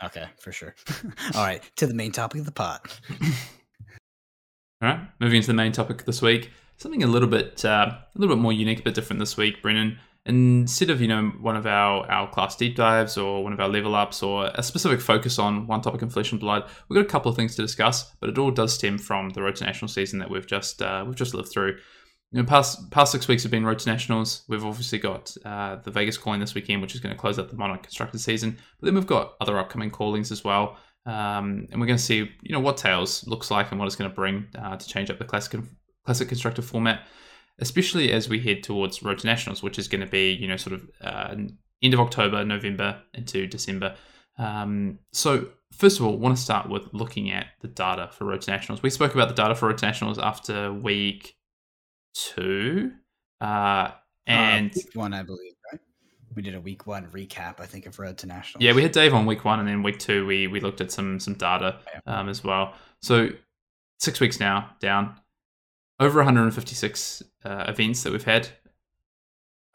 Okay, 0.04 0.26
for 0.40 0.52
sure. 0.52 0.76
All 1.36 1.44
right, 1.44 1.64
to 1.76 1.86
the 1.86 1.94
main 1.94 2.12
topic 2.12 2.40
of 2.40 2.46
the 2.46 2.52
pot. 2.52 3.00
All 4.82 4.90
right, 4.90 5.00
moving 5.20 5.38
into 5.38 5.48
the 5.48 5.54
main 5.54 5.72
topic 5.72 6.06
this 6.06 6.24
week 6.24 6.50
something 6.78 7.04
a 7.04 7.08
little 7.08 7.28
bit 7.28 7.64
uh, 7.66 7.92
a 7.92 8.20
little 8.20 8.36
bit 8.36 8.42
more 8.42 8.54
unique, 8.54 8.80
a 8.80 8.84
bit 8.84 8.96
different 8.96 9.20
this 9.20 9.38
week, 9.38 9.62
Brennan. 9.62 10.00
Instead 10.28 10.90
of 10.90 11.02
you 11.02 11.08
know 11.08 11.28
one 11.40 11.56
of 11.56 11.68
our 11.68 12.10
our 12.10 12.30
class 12.30 12.56
deep 12.56 12.76
dives 12.76 13.18
or 13.18 13.44
one 13.44 13.54
of 13.54 13.60
our 13.60 13.70
level 13.70 13.94
ups 13.96 14.24
or 14.24 14.50
a 14.56 14.64
specific 14.64 15.00
focus 15.00 15.38
on 15.38 15.68
one 15.68 15.82
topic 15.82 16.02
in 16.02 16.10
flesh 16.10 16.32
and 16.32 16.42
blood, 16.42 16.64
we've 16.90 16.96
got 16.96 17.06
a 17.06 17.10
couple 17.10 17.30
of 17.30 17.36
things 17.36 17.56
to 17.56 17.62
discuss, 17.62 18.12
but 18.20 18.30
it 18.30 18.38
all 18.38 18.52
does 18.52 18.74
stem 18.74 18.98
from 18.98 19.30
the 19.32 19.42
Road 19.42 19.56
to 19.58 19.66
National 19.66 19.88
season 19.88 20.20
that 20.20 20.30
we've 20.30 20.48
just 20.48 20.82
uh, 20.82 21.04
we've 21.06 21.16
just 21.16 21.34
lived 21.34 21.50
through. 21.50 21.78
You 22.32 22.42
know, 22.42 22.48
past 22.48 22.90
past 22.92 23.12
six 23.12 23.28
weeks 23.28 23.44
have 23.44 23.52
been 23.52 23.66
Road 23.66 23.80
to 23.80 23.90
Nationals. 23.90 24.44
We've 24.50 24.66
obviously 24.66 24.98
got 24.98 25.36
uh, 25.46 25.78
the 25.78 25.92
Vegas 25.92 26.18
calling 26.18 26.40
this 26.40 26.56
weekend, 26.56 26.82
which 26.82 26.96
is 26.96 27.02
going 27.02 27.14
to 27.14 27.20
close 27.20 27.38
out 27.38 27.50
the 27.50 27.56
Monarch 27.56 27.84
constructed 27.84 28.20
season. 28.20 28.58
But 28.80 28.88
then 28.88 28.96
we've 28.96 29.06
got 29.06 29.36
other 29.40 29.60
upcoming 29.60 29.92
callings 29.92 30.32
as 30.32 30.44
well. 30.44 30.78
Um, 31.06 31.68
and 31.72 31.80
we're 31.80 31.86
going 31.86 31.98
to 31.98 32.04
see, 32.04 32.32
you 32.42 32.52
know, 32.52 32.60
what 32.60 32.78
Tales 32.78 33.28
looks 33.28 33.52
like 33.52 33.70
and 33.70 33.80
what 33.80 33.86
it's 33.86 33.96
going 33.96 34.10
to 34.10 34.16
bring 34.16 34.48
uh, 34.58 34.76
to 34.76 34.88
change 34.88 35.12
up 35.12 35.20
the 35.20 35.24
classic 35.24 35.62
classic 36.06 36.28
constructor 36.28 36.62
format, 36.62 37.06
especially 37.60 38.12
as 38.12 38.30
we 38.30 38.40
head 38.40 38.64
towards 38.64 39.04
Road 39.04 39.20
to 39.20 39.28
Nationals, 39.28 39.64
which 39.64 39.80
is 39.80 39.88
going 39.88 40.02
to 40.02 40.08
be, 40.08 40.34
you 40.34 40.48
know, 40.48 40.58
sort 40.58 40.74
of 40.74 40.90
uh, 41.02 41.36
end 41.82 41.94
of 41.94 42.00
October, 42.00 42.44
November 42.46 43.02
into 43.14 43.48
December. 43.48 43.96
Um, 44.38 45.00
so, 45.14 45.48
first 45.74 46.00
of 46.00 46.06
all, 46.06 46.14
I 46.14 46.18
want 46.18 46.36
to 46.36 46.42
start 46.42 46.70
with 46.70 46.84
looking 46.94 47.32
at 47.32 47.48
the 47.62 47.68
data 47.68 48.10
for 48.12 48.26
Road 48.26 48.42
to 48.42 48.52
Nationals. 48.52 48.84
We 48.84 48.90
spoke 48.90 49.14
about 49.16 49.30
the 49.30 49.36
data 49.36 49.56
for 49.56 49.68
Road 49.68 49.78
to 49.80 49.86
Nationals 49.86 50.20
after 50.20 50.74
week 50.74 51.36
two. 52.14 52.92
Uh, 53.40 53.92
and 54.28 54.72
uh, 54.76 54.82
one, 54.94 55.14
I 55.14 55.24
believe, 55.24 55.54
right? 55.72 55.82
We 56.36 56.42
did 56.42 56.56
a 56.56 56.60
week 56.60 56.86
one 56.86 57.08
recap, 57.08 57.60
I 57.60 57.66
think, 57.66 57.86
of 57.86 57.98
Road 57.98 58.18
to 58.20 58.28
Nationals. 58.28 58.64
Yeah, 58.64 58.74
we 58.74 58.82
had 58.82 58.92
Dave 58.92 59.14
on 59.14 59.26
week 59.26 59.46
one, 59.46 59.60
and 59.60 59.68
then 59.68 59.84
week 59.84 60.00
two, 60.00 60.26
we 60.26 60.48
we 60.48 60.60
looked 60.60 60.82
at 60.82 60.92
some 60.92 61.20
some 61.20 61.36
data 61.36 61.80
um, 62.06 62.28
as 62.28 62.44
well. 62.44 62.74
So 63.02 63.30
six 64.00 64.20
weeks 64.20 64.40
now 64.40 64.72
down 64.82 65.16
over 66.00 66.20
156 66.20 67.24
uh, 67.44 67.66
events 67.68 68.04
that 68.04 68.12
we've 68.12 68.24
had. 68.24 68.50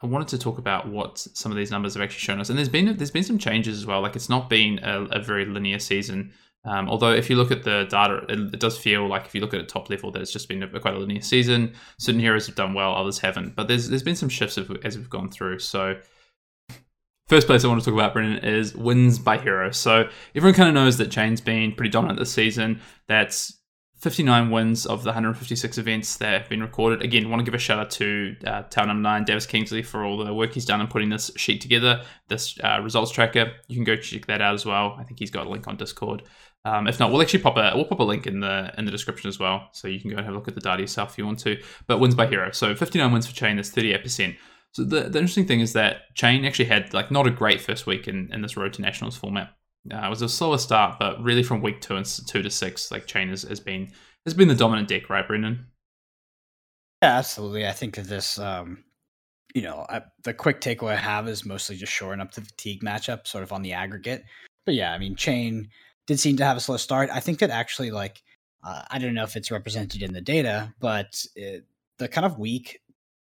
I 0.03 0.07
wanted 0.07 0.29
to 0.29 0.39
talk 0.39 0.57
about 0.57 0.87
what 0.87 1.19
some 1.19 1.51
of 1.51 1.57
these 1.57 1.69
numbers 1.69 1.93
have 1.93 2.01
actually 2.01 2.19
shown 2.19 2.39
us, 2.39 2.49
and 2.49 2.57
there's 2.57 2.69
been 2.69 2.97
there's 2.97 3.11
been 3.11 3.23
some 3.23 3.37
changes 3.37 3.77
as 3.77 3.85
well. 3.85 4.01
Like 4.01 4.15
it's 4.15 4.29
not 4.29 4.49
been 4.49 4.79
a, 4.79 5.03
a 5.11 5.21
very 5.21 5.45
linear 5.45 5.79
season. 5.79 6.33
Um, 6.63 6.89
although 6.89 7.11
if 7.11 7.29
you 7.29 7.35
look 7.35 7.51
at 7.51 7.63
the 7.63 7.85
data, 7.89 8.23
it, 8.29 8.53
it, 8.53 8.59
does 8.59 8.77
feel 8.77 9.07
like 9.07 9.25
if 9.25 9.33
you 9.33 9.41
look 9.41 9.53
at 9.53 9.61
it 9.61 9.67
top 9.67 9.89
level, 9.89 10.11
that 10.11 10.21
it's 10.21 10.31
just 10.31 10.47
been 10.47 10.61
a, 10.61 10.79
quite 10.79 10.93
a 10.93 10.99
linear 10.99 11.21
season. 11.21 11.73
Certain 11.97 12.21
heroes 12.21 12.45
have 12.45 12.55
done 12.55 12.75
well, 12.75 12.93
others 12.93 13.17
haven't. 13.17 13.55
But 13.55 13.67
there's 13.67 13.89
there's 13.89 14.03
been 14.03 14.15
some 14.15 14.29
shifts 14.29 14.57
as 14.57 14.97
we've 14.97 15.09
gone 15.09 15.29
through. 15.29 15.59
So 15.59 15.97
first 17.27 17.47
place 17.47 17.63
I 17.63 17.67
want 17.67 17.81
to 17.81 17.85
talk 17.85 17.95
about, 17.95 18.13
Brendan, 18.13 18.43
is 18.43 18.75
wins 18.75 19.17
by 19.17 19.37
hero. 19.37 19.71
So 19.71 20.07
everyone 20.35 20.55
kind 20.55 20.69
of 20.69 20.75
knows 20.75 20.97
that 20.97 21.09
Chane's 21.09 21.41
been 21.41 21.73
pretty 21.73 21.89
dominant 21.89 22.19
this 22.19 22.31
season. 22.31 22.81
That's 23.07 23.60
59 24.01 24.49
wins 24.49 24.87
of 24.87 25.03
the 25.03 25.09
156 25.09 25.77
events 25.77 26.17
that 26.17 26.41
have 26.41 26.49
been 26.49 26.61
recorded. 26.61 27.03
Again, 27.03 27.29
want 27.29 27.39
to 27.39 27.43
give 27.43 27.53
a 27.53 27.59
shout 27.59 27.77
out 27.77 27.91
to 27.91 28.35
uh, 28.47 28.63
Tower 28.63 28.87
Number 28.87 29.03
9, 29.03 29.25
Davis 29.25 29.45
Kingsley, 29.45 29.83
for 29.83 30.03
all 30.03 30.17
the 30.17 30.33
work 30.33 30.53
he's 30.53 30.65
done 30.65 30.81
in 30.81 30.87
putting 30.87 31.09
this 31.09 31.29
sheet 31.35 31.61
together, 31.61 32.03
this 32.27 32.57
uh, 32.63 32.79
results 32.81 33.11
tracker. 33.11 33.51
You 33.67 33.75
can 33.75 33.83
go 33.83 33.95
check 33.95 34.25
that 34.25 34.41
out 34.41 34.55
as 34.55 34.65
well. 34.65 34.97
I 34.99 35.03
think 35.03 35.19
he's 35.19 35.29
got 35.29 35.45
a 35.45 35.49
link 35.49 35.67
on 35.67 35.77
Discord. 35.77 36.23
Um, 36.65 36.87
if 36.87 36.99
not, 36.99 37.11
we'll 37.11 37.21
actually 37.21 37.43
pop 37.43 37.57
a 37.57 37.73
we'll 37.75 37.85
pop 37.85 37.99
a 37.99 38.03
link 38.03 38.25
in 38.25 38.39
the 38.39 38.73
in 38.77 38.85
the 38.85 38.91
description 38.91 39.27
as 39.27 39.39
well, 39.39 39.69
so 39.71 39.87
you 39.87 39.99
can 39.99 40.09
go 40.11 40.17
and 40.17 40.25
have 40.25 40.33
a 40.33 40.37
look 40.37 40.47
at 40.47 40.55
the 40.55 40.61
data 40.61 40.81
yourself 40.81 41.11
if 41.11 41.17
you 41.17 41.25
want 41.25 41.39
to. 41.39 41.61
But 41.87 41.99
wins 41.99 42.13
by 42.15 42.27
hero, 42.27 42.51
so 42.51 42.75
59 42.75 43.11
wins 43.11 43.27
for 43.27 43.33
Chane, 43.33 43.55
that's 43.55 43.69
38 43.69 44.03
percent. 44.03 44.35
So 44.73 44.83
the, 44.83 45.01
the 45.01 45.19
interesting 45.19 45.45
thing 45.45 45.59
is 45.59 45.73
that 45.73 46.13
Chane 46.15 46.45
actually 46.45 46.65
had 46.65 46.93
like 46.93 47.11
not 47.11 47.27
a 47.27 47.31
great 47.31 47.61
first 47.61 47.85
week 47.85 48.07
in, 48.07 48.31
in 48.31 48.41
this 48.41 48.55
Road 48.55 48.73
to 48.73 48.81
Nationals 48.81 49.17
format. 49.17 49.53
Uh, 49.91 50.05
it 50.05 50.09
was 50.09 50.21
a 50.21 50.29
slower 50.29 50.57
start, 50.57 50.97
but 50.99 51.21
really 51.23 51.43
from 51.43 51.61
week 51.61 51.81
two 51.81 51.95
and 51.95 52.05
two 52.05 52.41
to 52.41 52.49
six, 52.51 52.91
like 52.91 53.07
Chane 53.07 53.29
has, 53.29 53.43
has 53.43 53.59
been 53.59 53.91
has 54.25 54.33
been 54.33 54.47
the 54.47 54.55
dominant 54.55 54.87
deck, 54.87 55.09
right, 55.09 55.27
Brendan? 55.27 55.65
Yeah, 57.01 57.17
absolutely. 57.17 57.65
I 57.65 57.71
think 57.71 57.95
that 57.95 58.05
this, 58.05 58.37
um, 58.37 58.83
you 59.55 59.63
know, 59.63 59.85
I, 59.89 60.03
the 60.23 60.35
quick 60.35 60.61
takeaway 60.61 60.91
I 60.91 60.97
have 60.97 61.27
is 61.27 61.45
mostly 61.45 61.75
just 61.75 61.91
shoring 61.91 62.21
up 62.21 62.33
the 62.33 62.41
fatigue 62.41 62.83
matchup, 62.83 63.25
sort 63.25 63.43
of 63.43 63.51
on 63.51 63.63
the 63.63 63.73
aggregate. 63.73 64.23
But 64.65 64.75
yeah, 64.75 64.93
I 64.93 64.99
mean, 64.99 65.15
Chane 65.15 65.69
did 66.05 66.19
seem 66.19 66.37
to 66.37 66.45
have 66.45 66.57
a 66.57 66.59
slow 66.59 66.77
start. 66.77 67.09
I 67.11 67.19
think 67.19 67.39
that 67.39 67.49
actually, 67.49 67.89
like, 67.89 68.21
uh, 68.63 68.83
I 68.91 68.99
don't 68.99 69.15
know 69.15 69.23
if 69.23 69.35
it's 69.35 69.49
represented 69.49 70.03
in 70.03 70.13
the 70.13 70.21
data, 70.21 70.71
but 70.79 71.25
it, 71.35 71.65
the 71.97 72.07
kind 72.07 72.25
of 72.25 72.37
week 72.37 72.81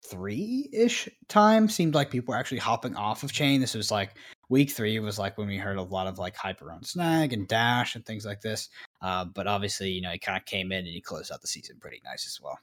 three 0.08 0.68
ish 0.72 1.08
time 1.28 1.68
seemed 1.68 1.94
like 1.94 2.10
people 2.10 2.32
were 2.32 2.38
actually 2.38 2.58
hopping 2.58 2.96
off 2.96 3.22
of 3.22 3.32
Chane. 3.32 3.60
This 3.60 3.74
was 3.74 3.92
like 3.92 4.16
week 4.50 4.70
three 4.70 4.98
was 4.98 5.18
like 5.18 5.38
when 5.38 5.46
we 5.46 5.56
heard 5.56 5.78
a 5.78 5.82
lot 5.82 6.06
of 6.06 6.18
like 6.18 6.36
hype 6.36 6.60
around 6.60 6.84
Snag 6.84 7.32
and 7.32 7.48
Dash 7.48 7.94
and 7.94 8.04
things 8.04 8.26
like 8.26 8.42
this. 8.42 8.68
Uh, 9.00 9.24
but 9.24 9.46
obviously, 9.46 9.90
you 9.90 10.02
know, 10.02 10.10
he 10.10 10.18
kind 10.18 10.36
of 10.36 10.44
came 10.44 10.72
in 10.72 10.78
and 10.78 10.88
he 10.88 11.00
closed 11.00 11.32
out 11.32 11.40
the 11.40 11.46
season 11.46 11.76
pretty 11.80 12.02
nice 12.04 12.26
as 12.26 12.38
well. 12.42 12.58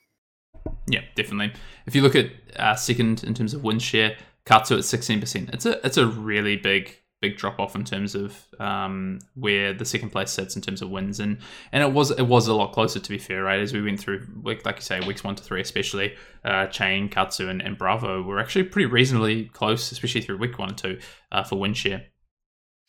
Yeah, 0.87 1.01
definitely. 1.15 1.53
If 1.87 1.95
you 1.95 2.03
look 2.03 2.15
at 2.15 2.29
uh, 2.57 2.75
second 2.75 3.23
in 3.23 3.33
terms 3.33 3.53
of 3.53 3.63
win 3.63 3.79
share, 3.79 4.17
Katsu 4.45 4.75
at 4.75 4.81
16%. 4.81 5.53
It's 5.53 5.65
a 5.65 5.85
it's 5.85 5.97
a 5.97 6.07
really 6.07 6.55
big 6.55 6.95
big 7.21 7.37
drop 7.37 7.59
off 7.59 7.75
in 7.75 7.83
terms 7.83 8.15
of 8.15 8.47
um, 8.59 9.19
where 9.33 9.73
the 9.73 9.85
second 9.85 10.11
place 10.11 10.31
sits 10.31 10.55
in 10.55 10.61
terms 10.61 10.81
of 10.81 10.89
wins, 10.89 11.19
and 11.19 11.37
and 11.71 11.83
it 11.83 11.91
was 11.91 12.11
it 12.11 12.23
was 12.23 12.47
a 12.47 12.53
lot 12.53 12.73
closer 12.73 12.99
to 12.99 13.09
be 13.09 13.17
fair, 13.17 13.43
right? 13.43 13.59
As 13.59 13.73
we 13.73 13.81
went 13.81 13.99
through, 13.99 14.27
like 14.43 14.65
you 14.65 14.81
say, 14.81 14.99
weeks 15.01 15.23
one 15.23 15.35
to 15.35 15.43
three, 15.43 15.61
especially 15.61 16.15
uh, 16.45 16.67
Chane, 16.67 17.09
Katsu, 17.09 17.49
and, 17.49 17.61
and 17.61 17.77
Bravo 17.77 18.21
were 18.21 18.39
actually 18.39 18.63
pretty 18.63 18.85
reasonably 18.85 19.45
close, 19.45 19.91
especially 19.91 20.21
through 20.21 20.37
week 20.37 20.57
one 20.59 20.69
and 20.69 20.77
two 20.77 20.99
uh, 21.31 21.43
for 21.43 21.57
win 21.57 21.73
share. 21.73 22.05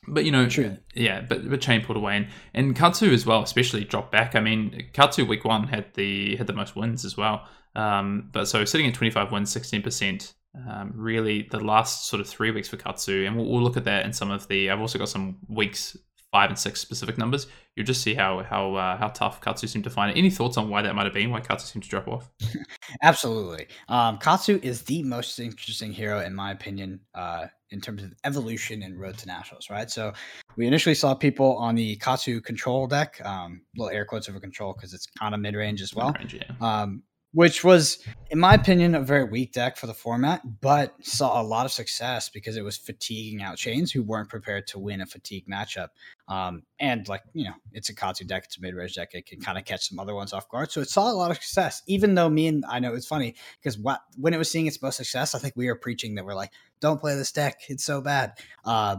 But 0.07 0.25
you 0.25 0.33
know, 0.33 0.49
True. 0.49 0.77
yeah, 0.95 1.21
but 1.21 1.49
but 1.49 1.61
Chane 1.61 1.85
pulled 1.85 1.99
away, 1.99 2.17
and, 2.17 2.29
and 2.55 2.77
Katsu 2.77 3.13
as 3.13 3.27
well, 3.27 3.43
especially 3.43 3.85
dropped 3.85 4.13
back. 4.13 4.35
I 4.35 4.41
mean, 4.41 4.89
Katsu 4.93 5.25
week 5.27 5.45
one 5.45 5.69
had 5.69 5.95
the 5.95 6.37
had 6.37 6.47
the 6.47 6.53
most 6.53 6.77
wins 6.77 7.05
as 7.05 7.17
well. 7.17 7.47
Um, 7.75 8.31
but 8.33 8.47
so 8.49 8.65
sitting 8.65 8.89
at 8.89 8.95
25 8.95 9.31
wins, 9.31 9.55
16%, 9.55 10.33
um, 10.55 10.93
really 10.95 11.47
the 11.51 11.61
last 11.61 12.09
sort 12.09 12.21
of 12.21 12.29
three 12.29 12.51
weeks 12.51 12.69
for 12.69 12.77
Katsu, 12.77 13.25
and 13.27 13.37
we'll, 13.37 13.47
we'll, 13.47 13.63
look 13.63 13.77
at 13.77 13.85
that 13.85 14.05
in 14.05 14.13
some 14.13 14.31
of 14.31 14.49
the. 14.49 14.71
I've 14.71 14.81
also 14.81 14.99
got 14.99 15.09
some 15.09 15.39
weeks 15.49 15.97
five 16.33 16.51
and 16.51 16.59
six 16.59 16.81
specific 16.81 17.17
numbers. 17.17 17.47
You'll 17.77 17.87
just 17.87 18.03
see 18.03 18.15
how 18.15 18.43
how 18.43 18.75
uh, 18.75 18.97
how 18.97 19.09
tough 19.09 19.41
Katsu 19.41 19.67
seemed 19.67 19.85
to 19.85 19.91
find 19.91 20.11
it. 20.11 20.19
Any 20.19 20.31
thoughts 20.31 20.57
on 20.57 20.69
why 20.69 20.83
that 20.83 20.95
might 20.95 21.05
have 21.05 21.15
been? 21.15 21.31
Why 21.31 21.41
Katsu 21.41 21.67
seemed 21.67 21.85
to 21.85 21.89
drop 21.89 22.09
off? 22.09 22.31
Absolutely, 23.03 23.69
um, 23.89 24.19
Katsu 24.19 24.59
is 24.63 24.83
the 24.83 25.03
most 25.03 25.39
interesting 25.39 25.93
hero 25.93 26.21
in 26.21 26.35
my 26.35 26.51
opinion. 26.51 27.01
Uh, 27.15 27.47
in 27.71 27.81
terms 27.81 28.03
of 28.03 28.15
evolution 28.25 28.83
and 28.83 28.99
road 28.99 29.19
to 29.19 29.27
nationals, 29.27 29.69
right? 29.69 29.91
So 29.91 30.13
we 30.57 30.67
initially 30.67 30.95
saw 30.95 31.15
people 31.15 31.57
on 31.59 31.75
the 31.75 31.97
Katsu 31.97 32.41
control 32.41 32.87
deck, 32.87 33.21
um, 33.25 33.61
little 33.77 33.95
air 33.95 34.05
quotes 34.05 34.29
over 34.29 34.41
control 34.41 34.73
because 34.73 34.95
it's 34.95 35.07
kind 35.19 35.35
of 35.35 35.41
mid 35.41 35.55
range 35.55 35.83
as 35.83 35.95
well. 35.95 36.13
Mid-range, 36.13 36.35
yeah. 36.35 36.53
um, 36.61 37.03
which 37.33 37.63
was, 37.63 37.99
in 38.31 38.39
my 38.39 38.55
opinion, 38.55 38.95
a 38.95 39.01
very 39.01 39.25
weak 39.25 39.53
deck 39.53 39.77
for 39.77 39.87
the 39.87 39.95
format, 39.95 40.41
but 40.61 40.95
saw 41.03 41.41
a 41.41 41.45
lot 41.45 41.67
of 41.67 41.73
success 41.73 42.31
because 42.31 42.57
it 42.57 42.65
was 42.65 42.79
fatiguing 42.79 43.43
out 43.43 43.59
Chanes 43.59 43.93
who 43.93 44.03
weren't 44.03 44.31
prepared 44.31 44.67
to 44.69 44.79
win 44.79 45.03
a 45.03 45.07
fatigue 45.07 45.47
matchup. 45.47 45.89
Um, 46.27 46.63
and 46.81 47.07
like 47.07 47.23
you 47.35 47.45
know, 47.45 47.55
it's 47.73 47.91
a 47.91 47.95
Katsu 47.95 48.25
deck, 48.25 48.45
it's 48.47 48.57
a 48.57 48.63
mid 48.63 48.75
range 48.75 48.95
deck, 48.95 49.11
it 49.13 49.27
can 49.27 49.41
kind 49.41 49.59
of 49.59 49.65
catch 49.65 49.89
some 49.89 49.99
other 49.99 50.15
ones 50.15 50.33
off 50.33 50.49
guard. 50.49 50.71
So 50.71 50.81
it 50.81 50.89
saw 50.89 51.11
a 51.11 51.13
lot 51.13 51.31
of 51.31 51.37
success. 51.37 51.83
Even 51.87 52.15
though 52.15 52.31
me 52.31 52.47
and 52.47 52.65
I 52.67 52.79
know 52.79 52.95
it's 52.95 53.07
funny 53.07 53.35
because 53.61 53.79
what 53.79 54.01
when 54.17 54.33
it 54.33 54.39
was 54.39 54.51
seeing 54.51 54.67
its 54.67 54.81
most 54.81 54.97
success, 54.97 55.35
I 55.35 55.39
think 55.39 55.55
we 55.55 55.67
were 55.67 55.77
preaching 55.77 56.15
that 56.15 56.25
we're 56.25 56.35
like, 56.35 56.53
don't 56.81 57.01
play 57.01 57.15
this 57.15 57.33
deck, 57.33 57.61
it's 57.69 57.85
so 57.85 58.01
bad. 58.01 58.33
Uh, 58.65 58.97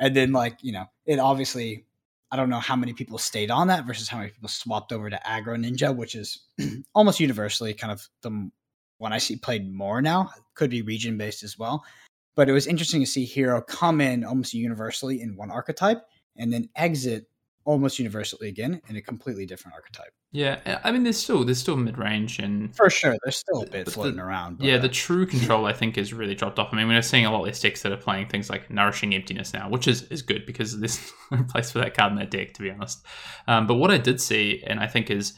and 0.00 0.16
then 0.16 0.32
like 0.32 0.58
you 0.62 0.72
know, 0.72 0.86
it 1.06 1.18
obviously 1.20 1.84
I 2.30 2.36
don't 2.36 2.50
know 2.50 2.60
how 2.60 2.76
many 2.76 2.92
people 2.92 3.18
stayed 3.18 3.50
on 3.50 3.68
that 3.68 3.86
versus 3.86 4.08
how 4.08 4.18
many 4.18 4.30
people 4.30 4.48
swapped 4.48 4.92
over 4.92 5.08
to 5.08 5.28
Agro 5.28 5.56
Ninja, 5.56 5.94
which 5.94 6.14
is 6.14 6.46
almost 6.94 7.20
universally 7.20 7.72
kind 7.72 7.92
of 7.92 8.06
the 8.22 8.50
one 8.98 9.12
I 9.12 9.18
see 9.18 9.36
played 9.36 9.72
more 9.72 10.02
now. 10.02 10.30
Could 10.54 10.70
be 10.70 10.82
region 10.82 11.16
based 11.16 11.42
as 11.42 11.58
well. 11.58 11.84
But 12.36 12.48
it 12.48 12.52
was 12.52 12.66
interesting 12.66 13.00
to 13.00 13.06
see 13.06 13.24
Hero 13.24 13.60
come 13.62 14.00
in 14.00 14.24
almost 14.24 14.54
universally 14.54 15.22
in 15.22 15.36
one 15.36 15.50
archetype 15.50 16.02
and 16.36 16.52
then 16.52 16.68
exit 16.76 17.26
almost 17.68 17.98
universally 17.98 18.48
again 18.48 18.80
in 18.88 18.96
a 18.96 19.02
completely 19.02 19.44
different 19.44 19.74
archetype. 19.74 20.14
Yeah, 20.32 20.80
I 20.84 20.90
mean, 20.90 21.02
there's 21.02 21.18
still 21.18 21.44
there's 21.44 21.58
still 21.58 21.76
mid 21.76 21.98
range 21.98 22.38
and 22.38 22.74
for 22.74 22.88
sure 22.88 23.14
there's 23.22 23.36
still 23.36 23.62
a 23.62 23.66
bit 23.66 23.90
floating 23.90 24.16
the, 24.16 24.22
around. 24.22 24.56
But, 24.56 24.66
yeah, 24.66 24.76
uh, 24.76 24.78
the 24.78 24.88
true 24.88 25.26
control 25.26 25.66
I 25.66 25.74
think 25.74 25.98
is 25.98 26.14
really 26.14 26.34
dropped 26.34 26.58
off. 26.58 26.70
I 26.72 26.76
mean, 26.76 26.88
we're 26.88 27.02
seeing 27.02 27.26
a 27.26 27.30
lot 27.30 27.42
less 27.42 27.60
decks 27.60 27.82
that 27.82 27.92
are 27.92 27.98
playing 27.98 28.28
things 28.28 28.48
like 28.48 28.70
Nourishing 28.70 29.14
Emptiness 29.14 29.52
now, 29.52 29.68
which 29.68 29.86
is 29.86 30.04
is 30.04 30.22
good 30.22 30.46
because 30.46 30.80
there's 30.80 31.12
no 31.30 31.44
place 31.44 31.70
for 31.70 31.80
that 31.80 31.94
card 31.94 32.12
in 32.12 32.18
that 32.18 32.30
deck, 32.30 32.54
to 32.54 32.62
be 32.62 32.70
honest. 32.70 33.04
Um, 33.46 33.66
but 33.66 33.74
what 33.74 33.90
I 33.90 33.98
did 33.98 34.18
see, 34.18 34.64
and 34.66 34.80
I 34.80 34.86
think 34.86 35.10
is 35.10 35.34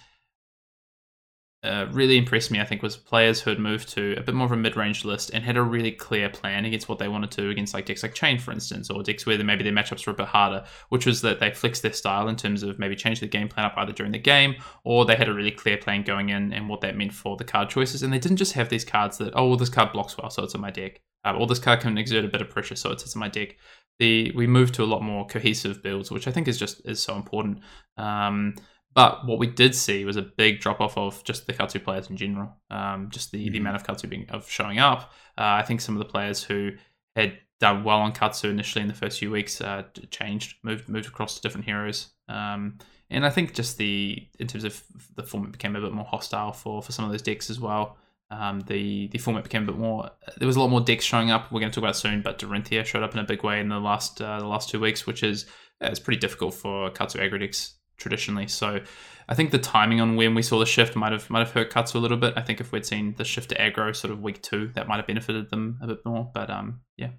uh, 1.63 1.87
really 1.91 2.17
impressed 2.17 2.51
me, 2.51 2.59
I 2.59 2.65
think, 2.65 2.83
was 2.83 2.97
players 2.97 3.41
who 3.41 3.51
had 3.51 3.59
moved 3.59 3.91
to 3.91 4.15
a 4.17 4.23
bit 4.23 4.35
more 4.35 4.47
of 4.47 4.53
a 4.53 4.57
mid-range 4.57 5.05
list 5.05 5.31
and 5.35 5.45
had 5.45 5.59
a 5.59 5.63
really 5.63 5.93
clear 5.93 6.31
plan 6.31 6.65
against 6.65 6.89
what 6.89 6.99
they 6.99 7.09
wanted 7.09 7.31
to 7.33 7.51
against 7.51 7.75
like 7.75 7.85
decks 7.85 8.03
like 8.03 8.15
Chane, 8.15 8.39
for 8.39 8.51
instance, 8.51 8.89
or 8.89 9.03
decks 9.03 9.27
where 9.27 9.43
maybe 9.45 9.63
their 9.63 9.73
matchups 9.73 10.07
were 10.07 10.15
a 10.15 10.17
bit 10.17 10.29
harder, 10.29 10.65
which 10.89 11.05
was 11.05 11.21
that 11.21 11.39
they 11.39 11.51
flexed 11.51 11.83
their 11.83 11.93
style 11.93 12.29
in 12.29 12.37
terms 12.37 12.63
of 12.63 12.79
maybe 12.79 12.97
change 12.97 13.21
the 13.21 13.27
game 13.27 13.47
plan 13.47 13.67
up 13.67 13.75
either 13.77 13.93
during 13.93 14.13
the 14.13 14.19
game 14.19 14.55
or 14.85 15.05
they 15.05 15.17
had 15.17 15.29
a 15.29 15.35
really 15.35 15.51
clear 15.51 15.77
plan 15.77 16.03
going 16.03 16.31
in 16.31 16.53
and 16.55 16.67
what 16.67 16.81
that 16.81 16.97
meant 16.97 17.13
for 17.13 17.37
the 17.37 17.45
card 17.45 17.69
choices. 17.69 18.03
And 18.03 18.11
they 18.11 18.19
didn't 18.19 18.39
just 18.39 18.55
have 18.55 18.71
these 18.71 18.85
cards 18.85 19.19
that, 19.19 19.35
oh, 19.37 19.49
well, 19.49 19.59
this 19.59 19.69
card 19.69 19.93
blocks 19.93 20.17
well, 20.17 20.31
so 20.31 20.45
it's 20.45 20.55
in 20.55 20.63
my 20.63 20.71
deck. 20.71 21.03
Uh, 21.27 21.37
or 21.37 21.47
this 21.47 21.59
card 21.59 21.81
can 21.81 21.99
exert 21.99 22.25
a 22.25 22.29
bit 22.29 22.41
of 22.41 22.49
pressure, 22.49 22.77
so 22.77 22.91
it's, 22.91 23.03
it's 23.03 23.15
in 23.15 23.21
my 23.21 23.29
deck. 23.29 23.57
The, 23.99 24.33
we 24.35 24.47
moved 24.47 24.75
to 24.77 24.83
a 24.83 24.87
lot 24.87 25.03
more 25.03 25.27
cohesive 25.27 25.83
builds, 25.83 26.11
which 26.11 26.27
I 26.27 26.31
think 26.31 26.49
is 26.49 26.59
just 26.59 26.81
is 26.87 27.03
so 27.03 27.17
important. 27.17 27.59
Um, 27.99 28.55
but 28.95 29.25
what 29.27 29.39
we 29.39 29.47
did 29.47 29.75
see 29.75 30.05
was 30.05 30.17
a 30.17 30.23
big 30.23 30.61
drop 30.61 30.81
off 30.81 30.99
of 30.99 31.23
just 31.25 31.47
the 31.47 31.53
Katsu 31.53 31.79
players 31.79 32.11
in 32.11 32.17
general. 32.17 32.57
Um, 32.71 33.09
just 33.11 33.31
the, 33.31 33.39
mm-hmm. 33.39 33.53
the 33.53 33.59
amount 33.59 33.77
of 33.77 33.85
Katsu 33.85 34.09
being 34.09 34.27
of 34.31 34.49
showing 34.51 34.79
up. 34.79 35.13
Uh, 35.39 35.59
I 35.61 35.63
think 35.63 35.81
some 35.81 35.95
of 35.95 36.01
the 36.01 36.11
players 36.11 36.43
who 36.43 36.73
had 37.15 37.39
done 37.61 37.85
well 37.85 37.99
on 37.99 38.13
Katsu 38.13 38.49
initially 38.49 38.83
in 38.83 38.89
the 38.89 38.95
first 38.95 39.19
few 39.19 39.31
weeks 39.31 39.61
uh, 39.61 39.85
changed, 40.11 40.57
moved 40.65 40.89
moved 40.89 41.07
across 41.07 41.37
to 41.37 41.43
different 41.43 41.67
heroes. 41.67 42.09
Um, 42.29 42.79
and 43.11 43.25
I 43.25 43.31
think 43.31 43.55
just 43.55 43.79
the 43.79 44.27
in 44.39 44.47
terms 44.47 44.65
of 44.65 44.83
the 45.17 45.23
format 45.23 45.53
became 45.53 45.77
a 45.77 45.81
bit 45.81 45.93
more 45.93 46.05
hostile 46.05 46.53
for 46.53 46.83
for 46.83 46.93
some 46.93 47.05
of 47.05 47.11
those 47.13 47.23
decks 47.23 47.49
as 47.51 47.61
well. 47.61 47.97
Um, 48.33 48.61
the 48.61 49.09
the 49.09 49.19
format 49.19 49.45
became 49.45 49.65
a 49.65 49.67
bit 49.67 49.79
more. 49.79 50.11
There 50.39 50.47
was 50.47 50.57
a 50.57 50.61
lot 50.61 50.71
more 50.71 50.81
decks 50.81 51.05
showing 51.05 51.31
up. 51.31 51.51
We're 51.53 51.61
going 51.61 51.71
to 51.71 51.75
talk 51.75 51.85
about 51.85 51.97
soon, 51.97 52.23
but 52.23 52.39
Dorinthia 52.39 52.85
showed 52.85 53.03
up 53.03 53.13
in 53.13 53.21
a 53.21 53.25
big 53.25 53.43
way 53.45 53.61
in 53.61 53.69
the 53.69 53.81
last 53.81 54.21
uh, 54.21 54.39
the 54.39 54.47
last 54.47 54.69
two 54.69 54.81
weeks, 54.81 55.07
which 55.07 55.23
is 55.23 55.47
uh, 55.83 55.87
it's 55.87 56.01
pretty 56.01 56.21
difficult 56.21 56.55
for 56.55 56.91
Katsu 56.91 57.19
aggro 57.19 57.41
decks 57.41 57.75
traditionally. 58.01 58.49
So 58.49 58.81
I 59.29 59.35
think 59.35 59.53
the 59.53 59.59
timing 59.59 60.01
on 60.01 60.17
when 60.17 60.35
we 60.35 60.43
saw 60.43 60.59
the 60.59 60.67
shift 60.67 60.97
might 60.97 61.13
have 61.13 61.31
might 61.31 61.41
have 61.41 61.53
hurt 61.53 61.71
Katsu 61.71 61.99
a 61.99 62.01
little 62.01 62.17
bit. 62.17 62.35
I 62.37 62.43
think 62.43 62.61
if 62.61 62.73
we'd 62.73 62.85
seen 62.85 63.15
the 63.17 63.25
shift 63.25 63.51
to 63.51 63.55
aggro 63.57 63.95
sort 63.95 64.13
of 64.13 64.21
week 64.21 64.43
two, 64.43 64.73
that 64.75 64.89
might 64.89 64.97
have 64.97 65.07
benefited 65.07 65.51
them 65.51 65.79
a 65.81 65.87
bit 65.87 66.05
more. 66.05 66.29
But 66.35 66.51
um, 66.51 66.81
yeah. 66.97 67.11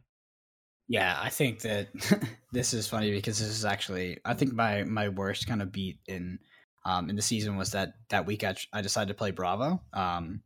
Yeah, 0.89 1.17
I 1.21 1.29
think 1.29 1.61
that 1.61 1.87
this 2.51 2.73
is 2.73 2.87
funny 2.87 3.11
because 3.11 3.39
this 3.39 3.47
is 3.47 3.63
actually 3.63 4.19
I 4.25 4.33
think 4.33 4.51
my 4.51 4.83
my 4.83 5.07
worst 5.07 5.47
kind 5.47 5.61
of 5.61 5.71
beat 5.71 5.99
in 6.07 6.39
um 6.83 7.09
in 7.09 7.15
the 7.15 7.21
season 7.21 7.55
was 7.55 7.71
that 7.71 7.93
that 8.09 8.25
week 8.25 8.43
I, 8.43 8.55
I 8.73 8.81
decided 8.81 9.07
to 9.07 9.17
play 9.17 9.31
Bravo. 9.31 9.81
Um 9.93 10.41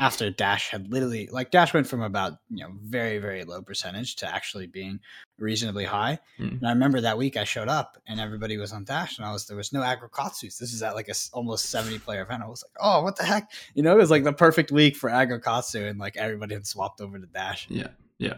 after 0.00 0.30
Dash 0.30 0.70
had 0.70 0.90
literally 0.90 1.28
like 1.30 1.50
Dash 1.50 1.74
went 1.74 1.86
from 1.86 2.00
about 2.00 2.38
you 2.48 2.64
know 2.64 2.72
very 2.82 3.18
very 3.18 3.44
low 3.44 3.60
percentage 3.60 4.16
to 4.16 4.26
actually 4.26 4.66
being 4.66 4.98
reasonably 5.38 5.84
high. 5.84 6.18
Mm. 6.38 6.58
And 6.58 6.66
I 6.66 6.70
remember 6.70 7.02
that 7.02 7.18
week 7.18 7.36
I 7.36 7.44
showed 7.44 7.68
up 7.68 7.98
and 8.08 8.18
everybody 8.18 8.56
was 8.56 8.72
on 8.72 8.84
Dash 8.84 9.18
and 9.18 9.26
I 9.26 9.32
was 9.32 9.46
there 9.46 9.58
was 9.58 9.74
no 9.74 9.82
Agrokatsus. 9.82 10.58
This 10.58 10.72
is 10.72 10.82
at 10.82 10.94
like 10.94 11.08
a 11.08 11.14
almost 11.34 11.66
seventy 11.66 11.98
player 11.98 12.22
event. 12.22 12.42
I 12.42 12.48
was 12.48 12.64
like, 12.64 12.76
oh, 12.80 13.02
what 13.02 13.16
the 13.16 13.24
heck? 13.24 13.50
You 13.74 13.82
know, 13.82 13.92
it 13.92 13.98
was 13.98 14.10
like 14.10 14.24
the 14.24 14.32
perfect 14.32 14.72
week 14.72 14.96
for 14.96 15.10
Agrokatsu 15.10 15.88
and 15.88 15.98
like 15.98 16.16
everybody 16.16 16.54
had 16.54 16.66
swapped 16.66 17.02
over 17.02 17.18
to 17.18 17.26
Dash. 17.26 17.66
Yeah, 17.68 17.88
yeah. 18.18 18.36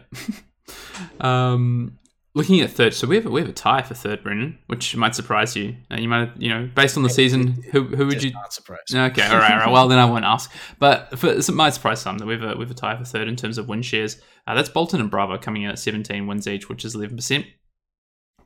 um, 1.21 1.97
Looking 2.35 2.61
at 2.61 2.71
third, 2.71 2.95
so 2.95 3.05
we 3.05 3.15
have 3.15 3.27
a, 3.27 3.29
we 3.29 3.41
have 3.41 3.49
a 3.49 3.53
tie 3.53 3.83
for 3.83 3.93
third, 3.93 4.23
Brendan, 4.23 4.57
which 4.65 4.95
might 4.95 5.13
surprise 5.13 5.55
you. 5.55 5.75
Uh, 5.91 5.97
you 5.97 6.07
might, 6.09 6.35
you 6.41 6.49
know, 6.49 6.67
based 6.73 6.97
on 6.97 7.03
the 7.03 7.09
season, 7.09 7.61
who 7.71 7.83
who 7.83 8.07
would 8.07 8.23
you? 8.23 8.31
Not 8.31 8.51
surprised. 8.51 8.93
Okay, 8.93 9.21
all 9.21 9.37
right, 9.37 9.51
all 9.51 9.57
right. 9.59 9.71
Well, 9.71 9.87
then 9.87 9.99
I 9.99 10.05
won't 10.05 10.25
ask. 10.25 10.51
But 10.79 11.19
for, 11.19 11.27
it 11.27 11.47
might 11.51 11.75
surprise 11.75 12.01
some 12.01 12.17
that 12.17 12.25
we 12.25 12.33
have 12.33 12.41
a 12.41 12.55
we 12.55 12.63
have 12.63 12.71
a 12.71 12.73
tie 12.73 12.97
for 12.97 13.05
third 13.05 13.27
in 13.27 13.35
terms 13.35 13.59
of 13.59 13.67
win 13.67 13.83
shares. 13.83 14.19
Uh, 14.47 14.55
that's 14.55 14.67
Boltyn 14.67 14.99
and 14.99 15.11
Bravo 15.11 15.37
coming 15.37 15.61
in 15.61 15.69
at 15.69 15.77
17 15.77 16.25
wins 16.25 16.47
each, 16.47 16.69
which 16.69 16.83
is 16.83 16.95
11 16.95 17.15
percent. 17.15 17.45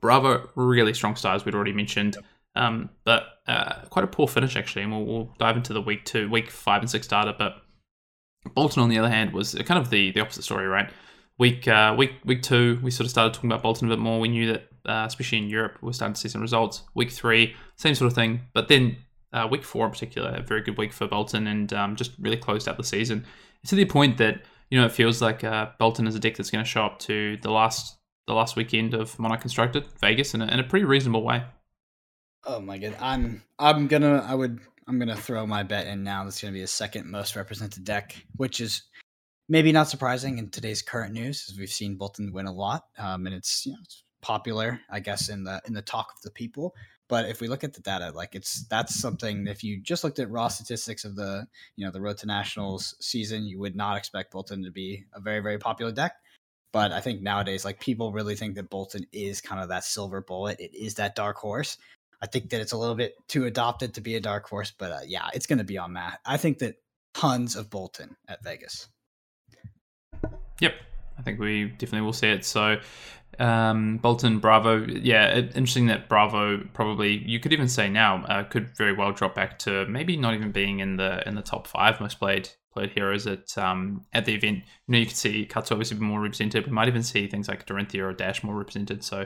Bravo 0.01 0.49
really 0.55 0.93
strong 0.93 1.15
stars 1.15 1.45
we'd 1.45 1.55
already 1.55 1.71
mentioned, 1.71 2.17
um, 2.55 2.89
but 3.05 3.23
uh, 3.47 3.85
quite 3.89 4.03
a 4.03 4.07
poor 4.07 4.27
finish 4.27 4.57
actually, 4.57 4.81
and 4.83 4.91
we'll, 4.91 5.05
we'll 5.05 5.33
dive 5.39 5.55
into 5.55 5.71
the 5.71 5.81
week 5.81 6.03
two, 6.03 6.29
week 6.29 6.51
five 6.51 6.81
and 6.81 6.89
six 6.91 7.07
data. 7.07 7.33
But 7.37 7.61
Boltyn, 8.49 8.79
on 8.79 8.89
the 8.89 8.99
other 8.99 9.09
hand, 9.09 9.31
was 9.31 9.53
kind 9.65 9.79
of 9.79 9.89
the 9.91 10.11
the 10.11 10.19
opposite 10.19 10.43
story, 10.43 10.67
right? 10.67 10.89
Week 11.39 11.67
uh, 11.67 11.93
week 11.97 12.13
week 12.25 12.41
two, 12.41 12.79
we 12.81 12.89
sort 12.89 13.05
of 13.05 13.11
started 13.11 13.33
talking 13.33 13.51
about 13.51 13.63
Boltyn 13.63 13.85
a 13.85 13.89
bit 13.89 13.99
more. 13.99 14.19
We 14.19 14.27
knew 14.27 14.53
that, 14.53 14.67
uh, 14.85 15.05
especially 15.05 15.37
in 15.37 15.49
Europe, 15.49 15.77
we're 15.81 15.91
starting 15.91 16.15
to 16.15 16.19
see 16.19 16.29
some 16.29 16.41
results. 16.41 16.81
Week 16.95 17.11
three, 17.11 17.55
same 17.75 17.93
sort 17.93 18.11
of 18.11 18.15
thing. 18.15 18.41
But 18.53 18.69
then 18.69 18.97
uh, 19.33 19.47
week 19.49 19.63
four 19.63 19.85
in 19.85 19.91
particular, 19.91 20.29
a 20.31 20.41
very 20.41 20.61
good 20.61 20.77
week 20.77 20.93
for 20.93 21.07
Boltyn 21.07 21.47
and 21.47 21.71
um, 21.73 21.95
just 21.95 22.11
really 22.19 22.37
closed 22.37 22.67
out 22.67 22.77
the 22.77 22.83
season 22.83 23.25
to 23.67 23.75
the 23.75 23.85
point 23.85 24.17
that 24.17 24.41
you 24.69 24.79
know 24.79 24.85
it 24.85 24.91
feels 24.91 25.21
like 25.21 25.43
uh, 25.43 25.69
Boltyn 25.79 26.07
is 26.07 26.15
a 26.15 26.19
deck 26.19 26.35
that's 26.35 26.49
going 26.49 26.63
to 26.63 26.69
show 26.69 26.83
up 26.83 26.99
to 26.99 27.37
the 27.41 27.51
last 27.51 27.97
the 28.27 28.33
last 28.33 28.55
weekend 28.55 28.93
of 28.93 29.17
Monarch 29.19 29.41
Constructed 29.41 29.85
Vegas 30.01 30.33
in 30.33 30.41
a, 30.41 30.47
in 30.47 30.59
a 30.59 30.63
pretty 30.63 30.85
reasonable 30.85 31.23
way. 31.23 31.43
Oh 32.45 32.59
my 32.59 32.77
god, 32.77 32.95
I'm 32.99 33.43
I'm 33.59 33.87
gonna 33.87 34.25
I 34.27 34.33
would 34.35 34.59
I'm 34.87 34.99
gonna 34.99 35.15
throw 35.15 35.45
my 35.45 35.63
bet 35.63 35.87
in 35.87 36.03
now. 36.03 36.23
That's 36.23 36.41
gonna 36.41 36.53
be 36.53 36.61
the 36.61 36.67
second 36.67 37.09
most 37.09 37.35
represented 37.35 37.83
deck, 37.83 38.15
which 38.35 38.61
is 38.61 38.83
maybe 39.49 39.71
not 39.71 39.89
surprising 39.89 40.37
in 40.37 40.49
today's 40.49 40.81
current 40.81 41.13
news, 41.13 41.47
as 41.49 41.57
we've 41.57 41.69
seen 41.69 41.97
Boltyn 41.97 42.31
win 42.31 42.47
a 42.47 42.53
lot, 42.53 42.85
um, 42.97 43.25
and 43.25 43.35
it's 43.35 43.65
you 43.65 43.73
know 43.73 43.79
it's 43.83 44.03
popular, 44.21 44.81
I 44.89 44.99
guess, 44.99 45.29
in 45.29 45.43
the 45.43 45.61
in 45.65 45.73
the 45.73 45.81
talk 45.81 46.13
of 46.15 46.21
the 46.21 46.31
people. 46.31 46.73
But 47.09 47.29
if 47.29 47.39
we 47.39 47.47
look 47.47 47.63
at 47.63 47.73
the 47.73 47.81
data, 47.81 48.11
like 48.13 48.35
it's 48.35 48.67
that's 48.67 48.95
something. 48.99 49.47
If 49.47 49.63
you 49.63 49.79
just 49.79 50.03
looked 50.03 50.19
at 50.19 50.29
raw 50.29 50.49
statistics 50.49 51.05
of 51.05 51.15
the 51.15 51.47
you 51.75 51.85
know 51.85 51.91
the 51.91 52.01
Road 52.01 52.17
to 52.19 52.27
Nationals 52.27 52.95
season, 52.99 53.45
you 53.45 53.59
would 53.59 53.75
not 53.75 53.97
expect 53.97 54.33
Boltyn 54.33 54.63
to 54.65 54.71
be 54.71 55.05
a 55.13 55.19
very 55.19 55.39
very 55.39 55.57
popular 55.57 55.91
deck. 55.91 56.15
But 56.73 56.91
I 56.91 56.99
think 56.99 57.21
nowadays, 57.21 57.63
like 57.63 57.79
people 57.79 58.11
really 58.11 58.35
think 58.35 58.55
that 58.55 58.69
Boltyn 58.69 59.07
is 59.13 59.41
kind 59.41 59.61
of 59.61 59.69
that 59.69 59.85
silver 59.85 60.21
bullet. 60.21 60.59
It 60.59 60.75
is 60.75 60.95
that 60.95 61.15
dark 61.15 61.37
horse. 61.37 61.77
I 62.21 62.25
think 62.27 62.49
that 62.49 62.61
it's 62.61 62.71
a 62.71 62.77
little 62.77 62.95
bit 62.95 63.13
too 63.27 63.45
adopted 63.45 63.93
to 63.93 64.01
be 64.01 64.15
a 64.15 64.19
dark 64.19 64.49
horse, 64.49 64.73
but 64.77 64.91
uh, 64.91 64.99
yeah, 65.05 65.29
it's 65.33 65.45
going 65.45 65.59
to 65.59 65.63
be 65.63 65.77
on 65.77 65.93
that. 65.93 66.19
I 66.25 66.37
think 66.37 66.59
that 66.59 66.75
tons 67.13 67.55
of 67.55 67.69
Boltyn 67.69 68.15
at 68.27 68.43
Vegas. 68.43 68.87
Yep, 70.61 70.73
I 71.17 71.21
think 71.21 71.39
we 71.39 71.65
definitely 71.65 72.01
will 72.01 72.13
see 72.13 72.29
it. 72.29 72.45
So, 72.45 72.79
um, 73.39 73.99
Boltyn, 74.03 74.41
Bravo, 74.41 74.85
yeah, 74.85 75.27
it, 75.27 75.55
interesting 75.55 75.87
that 75.87 76.09
Bravo 76.09 76.63
probably 76.73 77.17
you 77.25 77.39
could 77.39 77.53
even 77.53 77.67
say 77.67 77.89
now 77.89 78.23
uh, 78.25 78.43
could 78.43 78.75
very 78.75 78.93
well 78.93 79.11
drop 79.11 79.35
back 79.35 79.59
to 79.59 79.85
maybe 79.85 80.17
not 80.17 80.33
even 80.33 80.51
being 80.51 80.79
in 80.79 80.97
the 80.97 81.27
in 81.27 81.35
the 81.35 81.41
top 81.41 81.67
five 81.67 81.99
most 81.99 82.19
played 82.19 82.49
played 82.77 82.91
heroes 82.91 83.25
at 83.25 83.57
um, 83.57 84.05
at 84.13 84.25
the 84.25 84.35
event. 84.35 84.57
You 84.87 84.91
know, 84.91 84.97
you 84.99 85.07
can 85.07 85.15
see 85.15 85.45
Cuts 85.45 85.71
obviously 85.71 85.97
be 85.97 86.05
more 86.05 86.21
represented. 86.21 86.65
We 86.65 86.71
might 86.71 86.87
even 86.87 87.01
see 87.01 87.27
things 87.27 87.47
like 87.47 87.65
Dorinthia 87.65 88.03
or 88.03 88.13
Dash 88.13 88.43
more 88.43 88.55
represented. 88.55 89.03
So, 89.03 89.25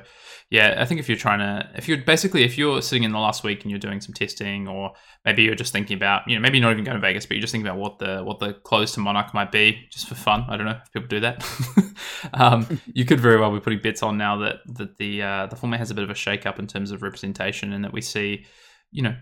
yeah, 0.49 0.75
I 0.77 0.85
think 0.85 0.99
if 0.99 1.09
you're 1.09 1.17
trying 1.17 1.39
to, 1.39 1.69
if 1.75 1.87
you're 1.87 1.97
basically 1.97 2.43
if 2.43 2.57
you're 2.57 2.81
sitting 2.81 3.03
in 3.03 3.11
the 3.11 3.19
last 3.19 3.43
week 3.43 3.63
and 3.63 3.71
you're 3.71 3.79
doing 3.79 3.99
some 3.99 4.13
testing, 4.13 4.67
or 4.67 4.93
maybe 5.25 5.43
you're 5.43 5.55
just 5.55 5.73
thinking 5.73 5.97
about, 5.97 6.21
you 6.27 6.35
know, 6.35 6.41
maybe 6.41 6.57
you're 6.57 6.65
not 6.65 6.71
even 6.71 6.85
going 6.85 6.95
to 6.95 7.01
Vegas, 7.01 7.25
but 7.25 7.35
you're 7.35 7.41
just 7.41 7.51
thinking 7.51 7.67
about 7.67 7.79
what 7.79 7.99
the 7.99 8.23
what 8.23 8.39
the 8.39 8.53
close 8.53 8.93
to 8.93 9.01
Monarch 9.01 9.33
might 9.33 9.51
be, 9.51 9.85
just 9.91 10.07
for 10.07 10.15
fun. 10.15 10.45
I 10.47 10.55
don't 10.55 10.65
know 10.65 10.79
if 10.83 10.91
people 10.93 11.09
do 11.09 11.19
that. 11.19 11.45
um, 12.33 12.79
you 12.85 13.03
could 13.03 13.19
very 13.19 13.39
well 13.39 13.51
be 13.51 13.59
putting 13.59 13.79
bets 13.79 14.01
on 14.01 14.17
now 14.17 14.37
that 14.37 14.59
that 14.77 14.97
the 14.97 15.21
uh, 15.21 15.47
the 15.47 15.57
format 15.57 15.79
has 15.79 15.91
a 15.91 15.95
bit 15.95 16.05
of 16.05 16.09
a 16.09 16.15
shake 16.15 16.45
up 16.45 16.57
in 16.57 16.67
terms 16.67 16.91
of 16.91 17.01
representation, 17.01 17.73
and 17.73 17.83
that 17.83 17.91
we 17.91 18.01
see, 18.01 18.45
you 18.91 19.01
know, 19.01 19.15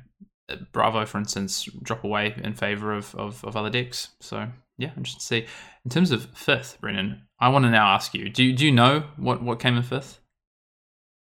Bravo, 0.72 1.06
for 1.06 1.18
instance, 1.18 1.68
drop 1.84 2.04
away 2.04 2.36
in 2.44 2.54
favor 2.54 2.94
of, 2.94 3.14
of, 3.16 3.44
of 3.44 3.56
other 3.56 3.70
decks. 3.70 4.10
So 4.20 4.48
yeah, 4.78 4.92
interesting 4.98 5.20
to 5.20 5.26
see. 5.26 5.46
In 5.86 5.92
terms 5.92 6.12
of 6.12 6.26
fifth, 6.36 6.80
Brennan, 6.82 7.24
I 7.40 7.50
want 7.50 7.66
to 7.66 7.72
now 7.72 7.94
ask 7.94 8.14
you: 8.14 8.30
Do 8.30 8.54
do 8.54 8.66
you 8.66 8.72
know 8.72 9.04
what 9.18 9.44
what 9.44 9.60
came 9.60 9.78
in 9.78 9.84
fifth? 9.84 10.20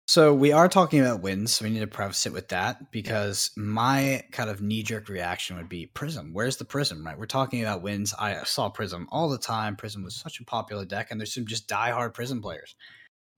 So 0.10 0.34
we 0.34 0.52
are 0.52 0.68
talking 0.68 1.02
about 1.02 1.22
wins, 1.22 1.54
so 1.54 1.66
we 1.66 1.70
need 1.70 1.82
to 1.82 1.88
preface 1.88 2.26
it 2.26 2.34
with 2.34 2.48
that 2.48 2.92
because 2.92 3.52
my 3.56 4.24
kind 4.32 4.50
of 4.50 4.60
knee 4.60 4.82
jerk 4.82 5.08
reaction 5.08 5.56
would 5.56 5.70
be 5.70 5.86
Prism. 5.86 6.34
Where's 6.34 6.58
the 6.58 6.66
Prism? 6.66 7.06
Right, 7.06 7.16
we're 7.16 7.28
talking 7.28 7.62
about 7.62 7.84
wins. 7.84 8.16
I 8.18 8.42
saw 8.44 8.70
Prism 8.70 9.08
all 9.12 9.30
the 9.30 9.38
time. 9.38 9.76
Prism 9.76 10.04
was 10.04 10.16
such 10.16 10.40
a 10.40 10.46
popular 10.46 10.84
deck, 10.84 11.10
and 11.12 11.22
there's 11.22 11.36
some 11.36 11.46
just 11.46 11.68
die-hard 11.68 12.16
Prism 12.16 12.42
players, 12.42 12.74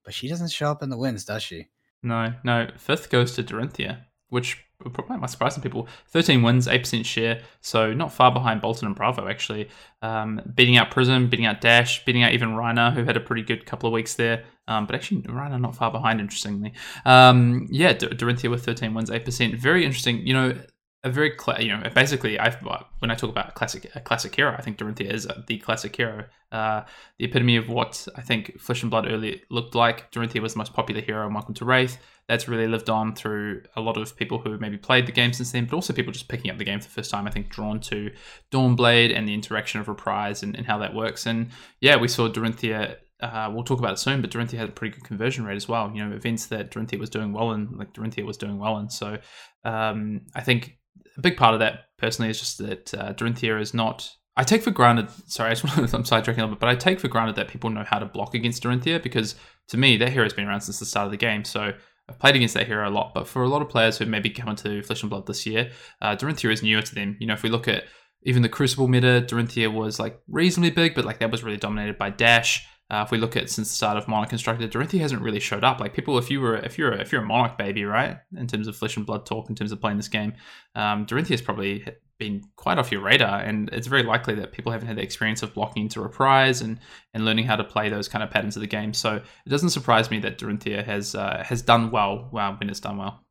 but 0.06 0.14
she 0.14 0.30
doesn't 0.30 0.52
show 0.52 0.72
up 0.72 0.82
in 0.82 0.90
the 0.90 0.98
wins, 0.98 1.26
does 1.26 1.44
she? 1.44 1.68
No, 2.04 2.34
no. 2.46 2.70
Fifth 2.78 3.10
goes 3.10 3.34
to 3.34 3.44
Dorinthia, 3.44 4.06
which 4.30 4.64
probably 4.90 5.18
might 5.18 5.30
surprise 5.30 5.54
some 5.54 5.64
people. 5.64 5.88
13 6.10 6.42
wins, 6.42 6.68
8% 6.68 7.06
share, 7.06 7.42
so 7.62 7.94
not 7.94 8.12
far 8.12 8.32
behind 8.32 8.62
Boltyn 8.62 8.84
and 8.84 8.96
Bravo, 8.96 9.28
actually. 9.28 9.70
Um, 10.02 10.42
beating 10.56 10.78
out 10.78 10.92
Prism, 10.92 11.30
beating 11.30 11.46
out 11.46 11.62
Dash, 11.62 12.04
beating 12.06 12.24
out 12.24 12.34
even 12.34 12.50
Rhinar, 12.50 12.94
who 12.94 13.04
had 13.04 13.18
a 13.18 13.22
pretty 13.22 13.44
good 13.44 13.66
couple 13.66 13.88
of 13.88 13.94
weeks 13.94 14.16
there. 14.16 14.44
Um, 14.68 14.86
but 14.86 14.96
actually, 14.96 15.22
Rhinar 15.24 15.60
not 15.60 15.76
far 15.76 15.92
behind, 15.92 16.20
interestingly. 16.20 16.74
Um, 17.06 17.68
yeah, 17.70 17.94
Dorinthia 17.94 18.50
with 18.50 18.66
13 18.66 18.94
wins, 18.94 19.10
8%. 19.10 19.56
Very 19.56 19.86
interesting. 19.86 20.26
You 20.26 20.34
know, 20.34 20.58
a 21.04 21.10
very 21.10 21.34
cl- 21.38 21.60
you 21.60 21.76
know 21.76 21.82
basically 21.96 22.40
I 22.40 22.56
when 23.00 23.10
I 23.10 23.16
talk 23.16 23.30
about 23.30 23.56
classic 23.56 23.90
a 23.96 24.00
classic 24.00 24.36
hero 24.36 24.54
I 24.58 24.62
think 24.62 24.78
Dorinthia 24.78 25.12
is 25.12 25.28
the 25.48 25.58
classic 25.58 25.96
hero 25.96 26.26
uh, 26.52 26.84
the 27.18 27.26
epitome 27.26 27.56
of 27.56 27.70
what 27.70 28.08
I 28.16 28.22
think 28.22 28.60
Flesh 28.60 28.84
and 28.84 28.92
Blood 28.92 29.08
early 29.10 29.42
looked 29.50 29.74
like 29.74 30.12
Dorinthia 30.12 30.42
was 30.42 30.54
the 30.54 30.60
most 30.60 30.74
popular 30.74 31.02
hero 31.02 31.26
in 31.26 31.34
Welcome 31.34 31.56
to 31.56 31.66
Rathe 31.66 31.98
that's 32.28 32.48
really 32.48 32.68
lived 32.68 32.90
on 32.90 33.16
through 33.16 33.64
a 33.76 33.82
lot 33.82 33.98
of 33.98 34.16
people 34.16 34.38
who 34.38 34.58
maybe 34.60 34.78
played 34.78 35.08
the 35.08 35.12
game 35.12 35.34
since 35.34 35.52
then 35.52 35.66
but 35.66 35.76
also 35.76 35.92
people 35.92 36.14
just 36.14 36.28
picking 36.28 36.52
up 36.52 36.58
the 36.58 36.66
game 36.66 36.80
for 36.80 36.88
the 36.88 36.94
first 36.94 37.10
time 37.10 37.28
I 37.28 37.32
think 37.32 37.50
drawn 37.50 37.80
to 37.82 38.12
Dawnblade 38.52 39.16
and 39.16 39.28
the 39.28 39.34
interaction 39.34 39.82
of 39.82 39.88
Reprise 39.88 40.44
and, 40.44 40.56
and 40.56 40.68
how 40.68 40.78
that 40.80 40.94
works 40.94 41.26
and 41.26 41.50
yeah 41.80 41.96
we 41.96 42.08
saw 42.08 42.30
Dorinthia 42.30 42.98
uh, 43.22 43.52
we'll 43.54 43.64
talk 43.64 43.78
about 43.78 43.94
it 43.94 44.00
soon, 44.00 44.20
but 44.20 44.32
Dorinthia 44.32 44.58
had 44.58 44.70
a 44.70 44.72
pretty 44.72 44.96
good 44.96 45.04
conversion 45.04 45.46
rate 45.46 45.56
as 45.56 45.68
well. 45.68 45.92
You 45.94 46.04
know, 46.04 46.16
events 46.16 46.48
that 46.48 46.72
Dorinthia 46.72 46.98
was 46.98 47.12
doing 47.12 47.34
well 47.34 47.52
in, 47.52 47.70
like 47.78 47.94
Dorinthia 47.94 48.26
was 48.26 48.36
doing 48.36 48.58
well 48.58 48.80
in. 48.80 48.90
So 48.90 49.20
um, 49.64 50.22
I 50.34 50.42
think 50.42 50.80
a 51.18 51.22
big 51.22 51.38
part 51.38 51.54
of 51.54 51.60
that 51.60 51.86
personally 51.98 52.30
is 52.30 52.40
just 52.40 52.58
that 52.60 52.94
uh, 52.94 53.14
Dorinthia 53.14 53.60
is 53.60 53.74
not. 53.74 54.10
I 54.38 54.44
take 54.44 54.64
for 54.64 54.72
granted. 54.72 55.10
Sorry, 55.28 55.52
I 55.52 55.54
just 55.54 55.64
want 55.78 55.90
to, 55.90 55.96
I'm 55.96 56.04
sidetracking 56.04 56.38
a 56.38 56.42
little 56.42 56.50
bit, 56.50 56.60
but 56.60 56.70
I 56.70 56.76
take 56.76 57.00
for 57.00 57.08
granted 57.08 57.36
that 57.36 57.48
people 57.48 57.70
know 57.70 57.84
how 57.86 58.00
to 58.00 58.06
block 58.06 58.34
against 58.34 58.64
Dorinthia 58.64 59.02
because 59.02 59.36
to 59.70 59.78
me, 59.78 59.98
that 59.98 60.10
hero 60.10 60.24
has 60.24 60.34
been 60.34 60.48
around 60.48 60.62
since 60.62 60.80
the 60.80 60.86
start 60.86 61.06
of 61.06 61.12
the 61.12 61.18
game. 61.18 61.44
So 61.44 61.74
I've 62.10 62.20
played 62.20 62.36
against 62.36 62.54
that 62.56 62.68
hero 62.68 62.88
a 62.88 62.92
lot, 62.92 63.14
but 63.14 63.28
for 63.28 63.44
a 63.44 63.48
lot 63.48 63.62
of 63.62 63.70
players 63.70 63.98
who 63.98 64.06
maybe 64.06 64.30
come 64.30 64.50
into 64.50 64.84
Flesh 64.84 65.02
and 65.02 65.10
Blood 65.10 65.28
this 65.28 65.46
year, 65.46 65.72
uh, 66.02 66.16
Dorinthia 66.16 66.52
is 66.52 66.64
newer 66.64 66.82
to 66.82 66.96
them. 66.96 67.18
You 67.20 67.28
know, 67.28 67.34
if 67.34 67.44
we 67.44 67.50
look 67.50 67.68
at 67.68 67.86
even 68.24 68.42
the 68.42 68.50
Crucible 68.50 68.88
meta, 68.88 69.26
Dorinthia 69.28 69.74
was 69.74 70.00
like 70.00 70.20
reasonably 70.28 70.72
big, 70.72 70.96
but 70.96 71.06
like 71.06 71.20
that 71.20 71.32
was 71.32 71.44
really 71.44 71.58
dominated 71.58 71.98
by 71.98 72.10
Dash. 72.10 72.68
Uh, 72.90 73.04
if 73.06 73.12
we 73.12 73.18
look 73.18 73.38
at 73.38 73.50
since 73.50 73.70
the 73.70 73.76
start 73.76 73.98
of 73.98 74.08
Monarch 74.10 74.30
Constructed, 74.30 74.70
Dorinthia 74.70 75.00
hasn't 75.00 75.22
really 75.22 75.40
showed 75.40 75.64
up. 75.64 75.80
Like 75.80 75.94
people, 75.94 76.18
if 76.18 76.30
you 76.30 76.42
were 76.42 76.58
if 76.58 76.78
you're 76.78 76.92
if 76.92 77.12
you're 77.12 77.22
a 77.22 77.26
Monarch 77.26 77.58
baby, 77.58 77.86
right, 77.86 78.18
in 78.36 78.48
terms 78.48 78.68
of 78.68 78.76
flesh 78.76 78.98
and 78.98 79.06
blood 79.06 79.26
talk, 79.26 79.50
in 79.50 79.56
terms 79.56 79.72
of 79.72 79.80
playing 79.80 79.98
this 79.98 80.10
game, 80.10 80.34
um, 80.76 81.06
Dorinthia 81.06 81.30
has 81.30 81.42
probably 81.42 81.86
been 82.20 82.44
quite 82.58 82.78
off 82.78 82.92
your 82.92 83.02
radar, 83.02 83.40
and 83.40 83.70
it's 83.72 83.88
very 83.88 84.04
likely 84.04 84.36
that 84.36 84.52
people 84.52 84.74
haven't 84.74 84.90
had 84.90 84.98
the 84.98 85.02
experience 85.02 85.42
of 85.42 85.54
blocking 85.54 85.84
into 85.84 86.02
reprise 86.02 86.62
and 86.62 86.80
and 87.14 87.24
learning 87.24 87.46
how 87.46 87.56
to 87.56 87.64
play 87.64 87.90
those 87.90 88.10
kind 88.10 88.24
of 88.24 88.30
patterns 88.30 88.58
of 88.58 88.62
the 88.62 88.68
game. 88.68 88.94
So 88.94 89.16
it 89.16 89.50
doesn't 89.50 89.70
surprise 89.70 90.12
me 90.12 90.20
that 90.20 90.38
Dorinthia 90.38 90.84
has 90.86 91.16
uh, 91.16 91.44
has 91.48 91.62
done 91.62 91.92
well 91.92 92.28
when 92.32 92.70
it's 92.70 92.82
done 92.82 92.98
well. 92.98 93.26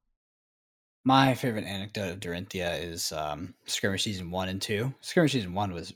My 1.04 1.34
favorite 1.34 1.64
anecdote 1.64 2.10
of 2.10 2.20
Dorinthia 2.20 2.82
is 2.82 3.10
um, 3.12 3.54
Skirmish 3.64 4.04
Season 4.04 4.30
1 4.30 4.48
and 4.50 4.60
2. 4.60 4.92
Skirmish 5.00 5.32
Season 5.32 5.54
1 5.54 5.72
was 5.72 5.94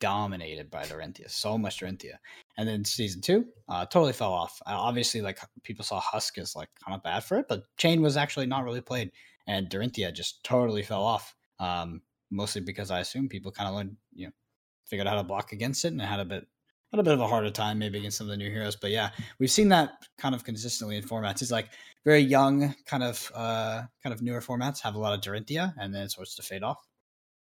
dominated 0.00 0.70
by 0.70 0.84
Dorinthia, 0.84 1.30
so 1.30 1.58
much 1.58 1.80
Dorinthia. 1.80 2.14
And 2.56 2.66
then 2.66 2.82
Season 2.82 3.20
2 3.20 3.44
uh, 3.68 3.84
totally 3.86 4.14
fell 4.14 4.32
off. 4.32 4.62
Uh, 4.66 4.70
obviously, 4.70 5.20
like 5.20 5.38
people 5.64 5.84
saw 5.84 6.00
Husk 6.00 6.38
as 6.38 6.56
like 6.56 6.70
kind 6.82 6.96
of 6.96 7.02
bad 7.02 7.24
for 7.24 7.38
it, 7.38 7.46
but 7.46 7.64
Chane 7.76 8.00
was 8.00 8.16
actually 8.16 8.46
not 8.46 8.64
really 8.64 8.80
played. 8.80 9.12
And 9.46 9.68
Dorinthia 9.68 10.14
just 10.14 10.42
totally 10.44 10.82
fell 10.82 11.02
off, 11.02 11.34
um, 11.60 12.00
mostly 12.30 12.62
because 12.62 12.90
I 12.90 13.00
assume 13.00 13.28
people 13.28 13.52
kind 13.52 13.68
of 13.68 13.74
learned, 13.74 13.96
you 14.14 14.26
know, 14.26 14.32
figured 14.86 15.06
out 15.06 15.16
how 15.16 15.22
to 15.22 15.28
block 15.28 15.52
against 15.52 15.84
it 15.84 15.92
and 15.92 16.00
had 16.00 16.20
a 16.20 16.24
bit 16.24 16.46
had 16.90 17.00
a 17.00 17.02
bit 17.02 17.12
of 17.12 17.20
a 17.20 17.26
harder 17.26 17.50
time 17.50 17.78
maybe 17.78 17.98
against 17.98 18.16
some 18.16 18.26
of 18.26 18.30
the 18.30 18.36
new 18.36 18.50
heroes. 18.50 18.76
But 18.76 18.90
yeah, 18.90 19.10
we've 19.38 19.50
seen 19.50 19.68
that 19.68 20.06
kind 20.16 20.34
of 20.34 20.44
consistently 20.44 20.96
in 20.96 21.02
formats. 21.02 21.42
It's 21.42 21.50
like 21.50 21.68
very 22.04 22.20
young, 22.20 22.74
kind 22.86 23.02
of 23.02 23.30
uh 23.34 23.82
kind 24.02 24.12
of 24.12 24.22
newer 24.22 24.40
formats 24.40 24.80
have 24.82 24.94
a 24.94 24.98
lot 24.98 25.14
of 25.14 25.20
Dorinthia 25.20 25.74
and 25.78 25.94
then 25.94 26.02
it 26.02 26.10
starts 26.10 26.34
to 26.36 26.42
fade 26.42 26.62
off. 26.62 26.86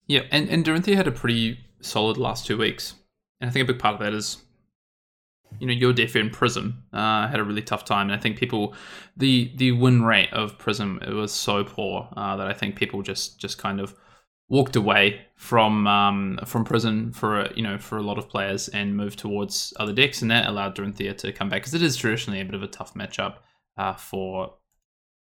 Yeah, 0.06 0.22
and, 0.30 0.48
and 0.48 0.64
Dorinthia 0.64 0.96
had 0.96 1.06
a 1.06 1.12
pretty 1.12 1.60
solid 1.80 2.16
last 2.16 2.46
two 2.46 2.58
weeks. 2.58 2.94
And 3.40 3.48
I 3.48 3.52
think 3.52 3.68
a 3.68 3.72
big 3.72 3.80
part 3.80 3.94
of 3.94 4.00
that 4.00 4.14
is 4.14 4.38
you 5.58 5.66
know, 5.66 5.72
your 5.72 5.92
deaf 5.92 6.16
in 6.16 6.30
Prism 6.30 6.82
uh, 6.92 7.28
had 7.28 7.40
a 7.40 7.44
really 7.44 7.62
tough 7.62 7.84
time, 7.84 8.08
and 8.08 8.18
I 8.18 8.20
think 8.20 8.38
people, 8.38 8.74
the 9.16 9.52
the 9.56 9.72
win 9.72 10.02
rate 10.02 10.32
of 10.32 10.58
Prism 10.58 10.98
it 11.06 11.12
was 11.12 11.32
so 11.32 11.64
poor 11.64 12.08
uh, 12.16 12.36
that 12.36 12.46
I 12.46 12.52
think 12.52 12.76
people 12.76 13.02
just 13.02 13.38
just 13.38 13.58
kind 13.58 13.80
of 13.80 13.94
walked 14.48 14.76
away 14.76 15.20
from 15.36 15.86
um, 15.86 16.38
from 16.44 16.64
Prism 16.64 17.12
for 17.12 17.50
you 17.54 17.62
know 17.62 17.78
for 17.78 17.98
a 17.98 18.02
lot 18.02 18.18
of 18.18 18.28
players 18.28 18.68
and 18.68 18.96
moved 18.96 19.18
towards 19.18 19.72
other 19.78 19.92
decks, 19.92 20.22
and 20.22 20.30
that 20.30 20.46
allowed 20.46 20.76
Dorinthia 20.76 21.16
to 21.18 21.32
come 21.32 21.48
back 21.48 21.62
because 21.62 21.74
it 21.74 21.82
is 21.82 21.96
traditionally 21.96 22.40
a 22.40 22.44
bit 22.44 22.54
of 22.54 22.62
a 22.62 22.68
tough 22.68 22.94
matchup 22.94 23.36
uh, 23.76 23.94
for 23.94 24.54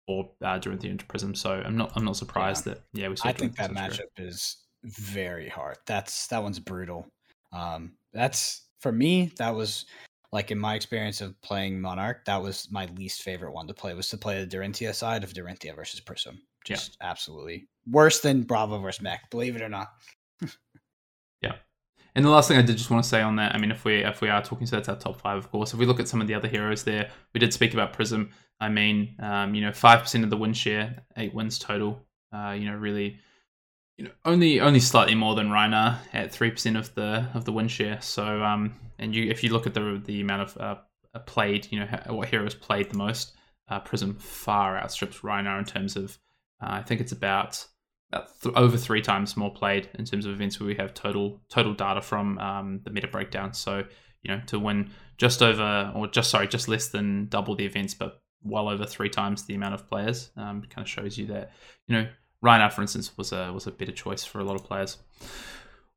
for 0.05 0.31
uh, 0.43 0.59
Dorinthia 0.59 0.89
into 0.89 1.05
Prism. 1.05 1.35
So 1.35 1.61
I'm 1.65 1.77
not 1.77 1.91
I'm 1.95 2.05
not 2.05 2.17
surprised 2.17 2.65
yeah. 2.65 2.73
that 2.73 2.83
yeah 2.93 3.07
we. 3.09 3.15
Saw 3.15 3.29
I 3.29 3.33
think 3.33 3.55
that 3.57 3.71
matchup 3.71 4.09
is 4.17 4.57
very 4.83 5.49
hard. 5.49 5.77
That's 5.85 6.27
that 6.27 6.41
one's 6.41 6.59
brutal. 6.59 7.07
Um, 7.51 7.93
that's 8.13 8.67
for 8.79 8.91
me. 8.91 9.31
That 9.37 9.55
was 9.55 9.85
like 10.31 10.51
in 10.51 10.59
my 10.59 10.75
experience 10.75 11.21
of 11.21 11.39
playing 11.41 11.79
Monarch, 11.79 12.25
that 12.25 12.41
was 12.41 12.67
my 12.71 12.85
least 12.97 13.21
favorite 13.21 13.53
one 13.53 13.67
to 13.67 13.73
play. 13.73 13.93
Was 13.93 14.09
to 14.09 14.17
play 14.17 14.43
the 14.43 14.57
Dorinthia 14.57 14.93
side 14.93 15.23
of 15.23 15.33
Dorinthia 15.33 15.75
versus 15.75 15.99
Prism. 15.99 16.41
Just 16.65 16.97
yeah. 16.99 17.09
absolutely 17.09 17.67
worse 17.89 18.19
than 18.19 18.43
Bravo 18.43 18.79
versus 18.79 19.01
Mech, 19.01 19.29
believe 19.31 19.55
it 19.55 19.61
or 19.61 19.69
not. 19.69 19.87
And 22.17 22.25
the 22.25 22.31
last 22.31 22.47
thing 22.47 22.57
I 22.57 22.63
did 22.63 22.77
just 22.77 22.89
want 22.89 23.03
to 23.03 23.07
say 23.07 23.21
on 23.21 23.35
that, 23.35 23.53
I 23.53 23.59
mean, 23.59 23.69
if 23.69 23.85
we 23.85 24.03
if 24.03 24.21
we 24.21 24.29
are 24.29 24.41
talking, 24.41 24.65
so 24.65 24.75
that's 24.75 24.89
our 24.89 24.95
top 24.95 25.21
five, 25.21 25.37
of 25.37 25.51
course. 25.51 25.71
If 25.71 25.79
we 25.79 25.85
look 25.85 25.99
at 25.99 26.07
some 26.07 26.19
of 26.19 26.25
the 26.25 26.33
other 26.33 26.47
heroes 26.47 26.83
there, 26.83 27.11
we 27.31 27.39
did 27.39 27.53
speak 27.53 27.75
about 27.75 27.93
Prism. 27.93 28.31
I 28.59 28.69
mean, 28.69 29.15
um, 29.19 29.53
you 29.53 29.61
know, 29.61 29.71
five 29.71 29.99
percent 29.99 30.23
of 30.23 30.31
the 30.31 30.35
win 30.35 30.53
share, 30.53 31.03
eight 31.15 31.31
wins 31.35 31.59
total. 31.59 32.03
Uh, 32.33 32.55
you 32.57 32.71
know, 32.71 32.75
really, 32.75 33.19
you 33.99 34.05
know, 34.05 34.11
only 34.25 34.59
only 34.59 34.79
slightly 34.79 35.13
more 35.13 35.35
than 35.35 35.49
Rhinar 35.49 35.99
at 36.11 36.31
three 36.31 36.49
percent 36.49 36.75
of 36.75 36.91
the 36.95 37.29
of 37.35 37.45
the 37.45 37.51
win 37.51 37.67
share. 37.67 38.01
So, 38.01 38.43
um, 38.43 38.73
and 38.97 39.13
you 39.13 39.29
if 39.29 39.43
you 39.43 39.53
look 39.53 39.67
at 39.67 39.75
the 39.75 40.01
the 40.03 40.19
amount 40.21 40.41
of 40.41 40.57
uh, 40.57 41.19
played, 41.27 41.67
you 41.69 41.81
know, 41.81 41.85
what 42.07 42.29
heroes 42.29 42.55
played 42.55 42.89
the 42.89 42.97
most, 42.97 43.35
uh, 43.69 43.79
Prism 43.79 44.15
far 44.15 44.75
outstrips 44.75 45.19
Rhinar 45.19 45.59
in 45.59 45.65
terms 45.65 45.95
of 45.95 46.17
uh, 46.63 46.69
I 46.71 46.81
think 46.81 46.99
it's 46.99 47.11
about 47.11 47.63
th- 48.11 48.55
over 48.55 48.77
three 48.77 49.01
times 49.01 49.35
more 49.35 49.53
played 49.53 49.89
in 49.97 50.05
terms 50.05 50.25
of 50.25 50.33
events 50.33 50.59
where 50.59 50.67
we 50.67 50.75
have 50.75 50.93
total 50.93 51.41
total 51.49 51.73
data 51.73 52.01
from 52.01 52.37
um, 52.39 52.81
the 52.83 52.89
meta 52.89 53.07
breakdown. 53.07 53.53
So 53.53 53.83
you 54.23 54.35
know 54.35 54.41
to 54.47 54.59
win 54.59 54.91
just 55.17 55.41
over 55.41 55.91
or 55.95 56.07
just 56.07 56.29
sorry 56.29 56.47
just 56.47 56.67
less 56.67 56.89
than 56.89 57.27
double 57.27 57.55
the 57.55 57.65
events, 57.65 57.93
but 57.93 58.21
well 58.43 58.69
over 58.69 58.85
three 58.85 59.09
times 59.09 59.45
the 59.45 59.55
amount 59.55 59.73
of 59.73 59.87
players, 59.89 60.31
um, 60.37 60.61
kind 60.69 60.85
of 60.85 60.89
shows 60.89 61.17
you 61.17 61.25
that 61.27 61.51
you 61.87 61.95
know 61.95 62.07
Rhinar, 62.43 62.71
for 62.71 62.81
instance, 62.81 63.17
was 63.17 63.31
a 63.31 63.51
was 63.51 63.67
a 63.67 63.71
better 63.71 63.91
choice 63.91 64.23
for 64.23 64.39
a 64.39 64.43
lot 64.43 64.55
of 64.55 64.63
players. 64.63 64.97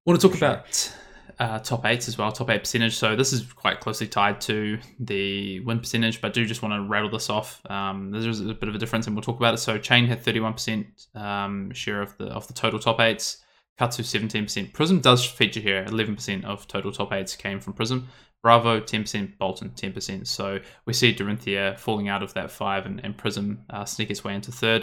want 0.06 0.20
to 0.20 0.28
talk 0.28 0.36
sure. 0.36 0.48
about 0.48 0.94
uh, 1.38 1.58
top 1.60 1.84
eights 1.86 2.08
as 2.08 2.18
well, 2.18 2.32
top 2.32 2.50
eight 2.50 2.60
percentage. 2.60 2.96
So 2.96 3.16
this 3.16 3.32
is 3.32 3.52
quite 3.52 3.80
closely 3.80 4.06
tied 4.06 4.40
to 4.42 4.78
the 4.98 5.60
win 5.60 5.78
percentage, 5.78 6.20
but 6.20 6.32
do 6.32 6.44
just 6.44 6.62
want 6.62 6.74
to 6.74 6.88
rattle 6.88 7.10
this 7.10 7.30
off. 7.30 7.60
Um, 7.70 8.10
there's 8.10 8.40
a 8.40 8.54
bit 8.54 8.68
of 8.68 8.74
a 8.74 8.78
difference, 8.78 9.06
and 9.06 9.14
we'll 9.14 9.22
talk 9.22 9.36
about 9.36 9.54
it. 9.54 9.58
So 9.58 9.78
Chane 9.78 10.06
had 10.06 10.24
31% 10.24 11.16
um, 11.16 11.72
share 11.72 12.02
of 12.02 12.16
the 12.18 12.26
of 12.26 12.46
the 12.46 12.54
total 12.54 12.78
top 12.78 13.00
eights. 13.00 13.42
Katsu 13.78 14.02
17%. 14.02 14.74
Prism 14.74 15.00
does 15.00 15.24
feature 15.24 15.60
here. 15.60 15.86
11% 15.86 16.44
of 16.44 16.68
total 16.68 16.92
top 16.92 17.14
eights 17.14 17.34
came 17.34 17.60
from 17.60 17.72
Prism. 17.72 18.08
Bravo 18.42 18.78
10%, 18.78 19.38
Boltyn 19.38 19.74
10%. 19.74 20.26
So 20.26 20.60
we 20.84 20.92
see 20.92 21.14
Dorinthia 21.14 21.78
falling 21.78 22.08
out 22.08 22.22
of 22.22 22.34
that 22.34 22.50
five 22.50 22.84
and, 22.84 23.00
and 23.02 23.16
Prism 23.16 23.64
uh, 23.70 23.86
sneak 23.86 24.10
its 24.10 24.22
way 24.22 24.34
into 24.34 24.52
third. 24.52 24.82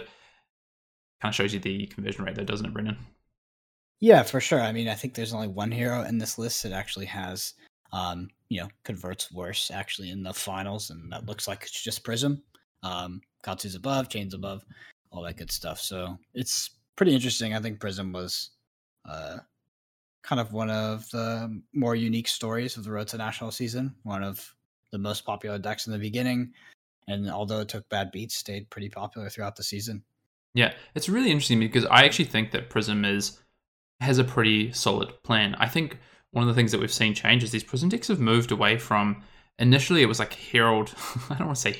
Kind 1.21 1.31
of 1.31 1.35
shows 1.35 1.53
you 1.53 1.59
the 1.59 1.85
conversion 1.87 2.23
rate, 2.23 2.35
though, 2.35 2.43
doesn't 2.43 2.65
it, 2.65 2.73
Brendan? 2.73 2.97
Yeah, 3.99 4.23
for 4.23 4.39
sure. 4.39 4.61
I 4.61 4.71
mean, 4.71 4.87
I 4.87 4.93
think 4.93 5.13
there's 5.13 5.33
only 5.33 5.47
one 5.47 5.71
hero 5.71 6.03
in 6.03 6.17
this 6.17 6.37
list 6.37 6.63
that 6.63 6.71
actually 6.71 7.07
has, 7.07 7.53
um, 7.91 8.29
you 8.49 8.61
know, 8.61 8.67
converts 8.83 9.31
worse 9.31 9.71
actually 9.71 10.11
in 10.11 10.23
the 10.23 10.33
finals, 10.33 10.91
and 10.91 11.11
that 11.11 11.25
looks 11.25 11.47
like 11.47 11.63
it's 11.63 11.83
just 11.83 12.03
Prism. 12.03 12.43
Um, 12.83 13.21
Katsu's 13.43 13.75
above, 13.75 14.09
Chane's 14.09 14.35
above, 14.35 14.63
all 15.11 15.23
that 15.23 15.37
good 15.37 15.51
stuff. 15.51 15.79
So 15.79 16.17
it's 16.33 16.71
pretty 16.95 17.15
interesting. 17.15 17.55
I 17.55 17.59
think 17.59 17.79
Prism 17.79 18.11
was 18.11 18.51
uh, 19.05 19.37
kind 20.21 20.39
of 20.39 20.53
one 20.53 20.69
of 20.69 21.09
the 21.09 21.61
more 21.73 21.95
unique 21.95 22.27
stories 22.27 22.77
of 22.77 22.83
the 22.83 22.91
Road 22.91 23.07
to 23.09 23.17
National 23.17 23.51
season. 23.51 23.95
One 24.03 24.23
of 24.23 24.53
the 24.91 24.99
most 24.99 25.25
popular 25.25 25.57
decks 25.57 25.87
in 25.87 25.93
the 25.93 25.99
beginning, 25.99 26.53
and 27.07 27.31
although 27.31 27.61
it 27.61 27.69
took 27.69 27.87
bad 27.89 28.11
beats, 28.11 28.35
stayed 28.35 28.69
pretty 28.69 28.89
popular 28.89 29.29
throughout 29.29 29.55
the 29.55 29.63
season. 29.63 30.03
Yeah, 30.53 30.73
it's 30.95 31.09
really 31.09 31.31
interesting 31.31 31.59
because 31.59 31.85
I 31.85 32.03
actually 32.03 32.25
think 32.25 32.51
that 32.51 32.69
Prism 32.69 33.05
is 33.05 33.39
has 33.99 34.19
a 34.19 34.23
pretty 34.23 34.71
solid 34.71 35.11
plan. 35.23 35.55
I 35.55 35.67
think 35.67 35.97
one 36.31 36.43
of 36.43 36.47
the 36.47 36.53
things 36.53 36.71
that 36.71 36.79
we've 36.79 36.91
seen 36.91 37.13
change 37.13 37.43
is 37.43 37.51
these 37.51 37.63
Prism 37.63 37.89
decks 37.89 38.09
have 38.09 38.19
moved 38.19 38.51
away 38.51 38.77
from 38.77 39.23
initially 39.59 40.01
it 40.01 40.07
was 40.07 40.19
like 40.19 40.33
Herald. 40.33 40.93
I 41.29 41.35
don't 41.35 41.47
want 41.47 41.57
to 41.57 41.61
say 41.61 41.77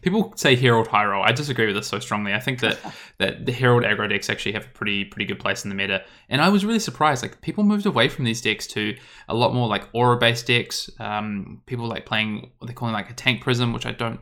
people 0.00 0.32
say 0.36 0.56
Herald 0.56 0.88
high 0.88 1.04
roll. 1.04 1.22
I 1.22 1.32
disagree 1.32 1.66
with 1.66 1.76
this 1.76 1.86
so 1.86 1.98
strongly. 1.98 2.32
I 2.34 2.40
think 2.40 2.60
that 2.60 2.78
that 3.18 3.46
the 3.46 3.52
Herald 3.52 3.84
aggro 3.84 4.08
decks 4.08 4.30
actually 4.30 4.52
have 4.52 4.66
a 4.66 4.70
pretty 4.70 5.04
pretty 5.04 5.26
good 5.26 5.38
place 5.38 5.64
in 5.64 5.68
the 5.68 5.76
meta, 5.76 6.02
and 6.28 6.40
I 6.40 6.48
was 6.48 6.64
really 6.64 6.78
surprised. 6.78 7.22
Like 7.22 7.40
people 7.40 7.64
moved 7.64 7.86
away 7.86 8.08
from 8.08 8.24
these 8.24 8.40
decks 8.40 8.66
to 8.68 8.96
a 9.28 9.34
lot 9.34 9.54
more 9.54 9.68
like 9.68 9.88
aura 9.92 10.16
based 10.16 10.46
decks. 10.46 10.90
Um, 10.98 11.62
people 11.66 11.86
like 11.86 12.06
playing 12.06 12.50
what 12.58 12.66
they're 12.66 12.74
calling 12.74 12.94
like 12.94 13.10
a 13.10 13.14
tank 13.14 13.42
prism, 13.42 13.72
which 13.72 13.86
I 13.86 13.92
don't 13.92 14.20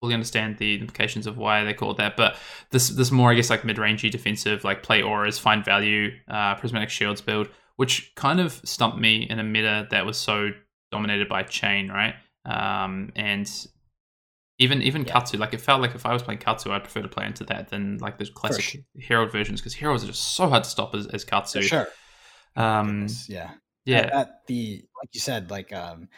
fully 0.00 0.14
understand 0.14 0.58
the 0.58 0.78
implications 0.78 1.26
of 1.26 1.36
why 1.36 1.64
they 1.64 1.74
call 1.74 1.90
it 1.90 1.96
that. 1.96 2.16
But 2.16 2.36
this 2.70 2.88
this 2.90 3.10
more 3.10 3.30
I 3.30 3.34
guess 3.34 3.50
like 3.50 3.64
mid 3.64 3.76
rangey 3.76 4.10
defensive, 4.10 4.64
like 4.64 4.82
play 4.82 5.02
auras, 5.02 5.38
find 5.38 5.64
value, 5.64 6.10
uh, 6.28 6.54
prismatic 6.56 6.90
shields 6.90 7.20
build, 7.20 7.48
which 7.76 8.14
kind 8.14 8.40
of 8.40 8.60
stumped 8.64 8.98
me 8.98 9.26
in 9.28 9.38
a 9.38 9.44
meta 9.44 9.86
that 9.90 10.06
was 10.06 10.16
so 10.16 10.50
dominated 10.90 11.28
by 11.28 11.42
Chane, 11.42 11.88
right? 11.88 12.14
Um, 12.44 13.12
and 13.16 13.48
even 14.58 14.82
even 14.82 15.04
yeah. 15.04 15.12
Katsu, 15.12 15.38
like 15.38 15.54
it 15.54 15.60
felt 15.60 15.80
like 15.80 15.94
if 15.94 16.06
I 16.06 16.12
was 16.12 16.22
playing 16.22 16.40
Katsu, 16.40 16.72
I'd 16.72 16.82
prefer 16.82 17.02
to 17.02 17.08
play 17.08 17.26
into 17.26 17.44
that 17.44 17.68
than 17.68 17.98
like 17.98 18.18
the 18.18 18.26
classic 18.26 18.64
sure. 18.64 18.80
Herald 19.00 19.32
versions 19.32 19.60
because 19.60 19.74
Heralds 19.74 20.04
are 20.04 20.08
just 20.08 20.34
so 20.34 20.48
hard 20.48 20.64
to 20.64 20.70
stop 20.70 20.94
as, 20.94 21.06
as 21.08 21.24
Katsu. 21.24 21.62
For 21.62 21.66
sure. 21.66 21.88
Um, 22.56 23.06
yeah. 23.28 23.52
Yeah. 23.84 23.98
At, 23.98 24.12
at, 24.12 24.46
the 24.46 24.84
like 25.00 25.10
you 25.12 25.20
said, 25.20 25.50
like 25.50 25.72
um 25.72 26.08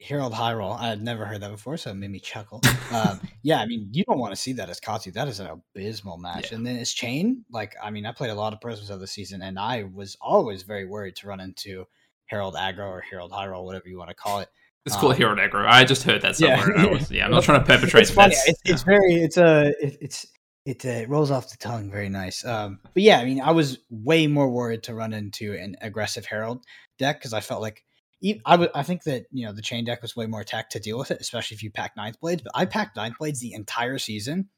Herald 0.00 0.32
High 0.32 0.54
Roll, 0.54 0.72
I 0.72 0.88
had 0.88 1.02
never 1.02 1.24
heard 1.26 1.42
that 1.42 1.50
before, 1.50 1.76
so 1.76 1.90
it 1.90 1.94
made 1.94 2.10
me 2.10 2.20
chuckle. 2.20 2.60
um, 2.92 3.20
yeah, 3.42 3.60
I 3.60 3.66
mean, 3.66 3.88
you 3.92 4.04
don't 4.04 4.18
want 4.18 4.32
to 4.32 4.40
see 4.40 4.52
that 4.54 4.70
as 4.70 4.80
Katsu. 4.80 5.10
That 5.12 5.28
is 5.28 5.40
an 5.40 5.48
abysmal 5.48 6.18
match. 6.18 6.50
Yeah. 6.50 6.58
And 6.58 6.66
then 6.66 6.76
as 6.76 6.92
Chane, 6.92 7.44
like 7.50 7.74
I 7.82 7.90
mean, 7.90 8.06
I 8.06 8.12
played 8.12 8.30
a 8.30 8.34
lot 8.34 8.52
of 8.52 8.60
Prisms 8.60 8.90
of 8.90 9.00
the 9.00 9.06
season, 9.06 9.42
and 9.42 9.58
I 9.58 9.84
was 9.84 10.16
always 10.20 10.62
very 10.62 10.86
worried 10.86 11.16
to 11.16 11.28
run 11.28 11.40
into 11.40 11.86
Herald 12.26 12.54
Aggro 12.54 12.88
or 12.88 13.00
Herald 13.00 13.32
Roll, 13.32 13.64
whatever 13.64 13.88
you 13.88 13.98
want 13.98 14.10
to 14.10 14.14
call 14.14 14.40
it. 14.40 14.48
It's 14.84 14.96
called 14.96 15.12
um, 15.12 15.18
Herald 15.18 15.38
Aggro. 15.38 15.66
I 15.66 15.84
just 15.84 16.04
heard 16.04 16.22
that 16.22 16.36
somewhere. 16.36 16.76
Yeah, 16.76 16.86
was, 16.86 17.10
yeah 17.10 17.24
I'm 17.24 17.32
not 17.32 17.42
trying 17.44 17.60
to 17.60 17.66
perpetrate. 17.66 18.02
It's 18.02 18.10
funny. 18.10 18.34
It's, 18.46 18.60
yeah. 18.64 18.72
it's, 18.72 18.82
very. 18.82 19.14
It's 19.14 19.36
a. 19.36 19.74
It, 19.80 19.98
it's. 20.00 20.26
It, 20.64 20.84
uh, 20.84 20.88
it 20.88 21.08
rolls 21.08 21.30
off 21.30 21.50
the 21.50 21.56
tongue 21.58 21.92
very 21.92 22.08
nice. 22.08 22.44
Um, 22.44 22.80
but 22.82 23.02
yeah, 23.02 23.18
I 23.18 23.24
mean, 23.24 23.40
I 23.40 23.52
was 23.52 23.78
way 23.88 24.26
more 24.26 24.48
worried 24.48 24.82
to 24.84 24.94
run 24.94 25.12
into 25.12 25.52
an 25.52 25.76
aggressive 25.80 26.26
Herald 26.26 26.64
deck 26.98 27.20
because 27.20 27.32
I 27.32 27.40
felt 27.40 27.62
like 27.62 27.84
I, 28.44 28.52
w- 28.52 28.70
I 28.74 28.82
think 28.82 29.04
that 29.04 29.26
you 29.30 29.46
know 29.46 29.52
the 29.52 29.62
Chane 29.62 29.84
deck 29.84 30.02
was 30.02 30.16
way 30.16 30.26
more 30.26 30.44
tech 30.44 30.70
to 30.70 30.80
deal 30.80 30.98
with 30.98 31.10
it, 31.10 31.20
especially 31.20 31.54
if 31.54 31.62
you 31.62 31.70
pack 31.70 31.96
ninth 31.96 32.20
blades. 32.20 32.42
But 32.42 32.52
I 32.54 32.64
packed 32.64 32.96
ninth 32.96 33.18
blades 33.18 33.40
the 33.40 33.52
entire 33.52 33.98
season. 33.98 34.48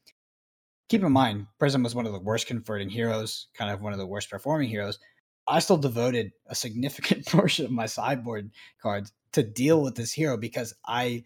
Keep 0.88 1.02
in 1.02 1.12
mind, 1.12 1.46
Prism 1.58 1.82
was 1.82 1.94
one 1.94 2.06
of 2.06 2.12
the 2.12 2.20
worst 2.20 2.46
converting 2.46 2.88
heroes, 2.88 3.48
kind 3.54 3.70
of 3.70 3.82
one 3.82 3.92
of 3.92 3.98
the 3.98 4.06
worst 4.06 4.30
performing 4.30 4.68
heroes. 4.68 4.98
I 5.46 5.58
still 5.60 5.76
devoted 5.76 6.32
a 6.46 6.54
significant 6.54 7.26
portion 7.28 7.64
of 7.64 7.70
my 7.70 7.86
sideboard 7.86 8.50
cards 8.80 9.12
to 9.32 9.42
deal 9.42 9.82
with 9.82 9.94
this 9.94 10.12
hero 10.12 10.36
because 10.36 10.74
I 10.86 11.24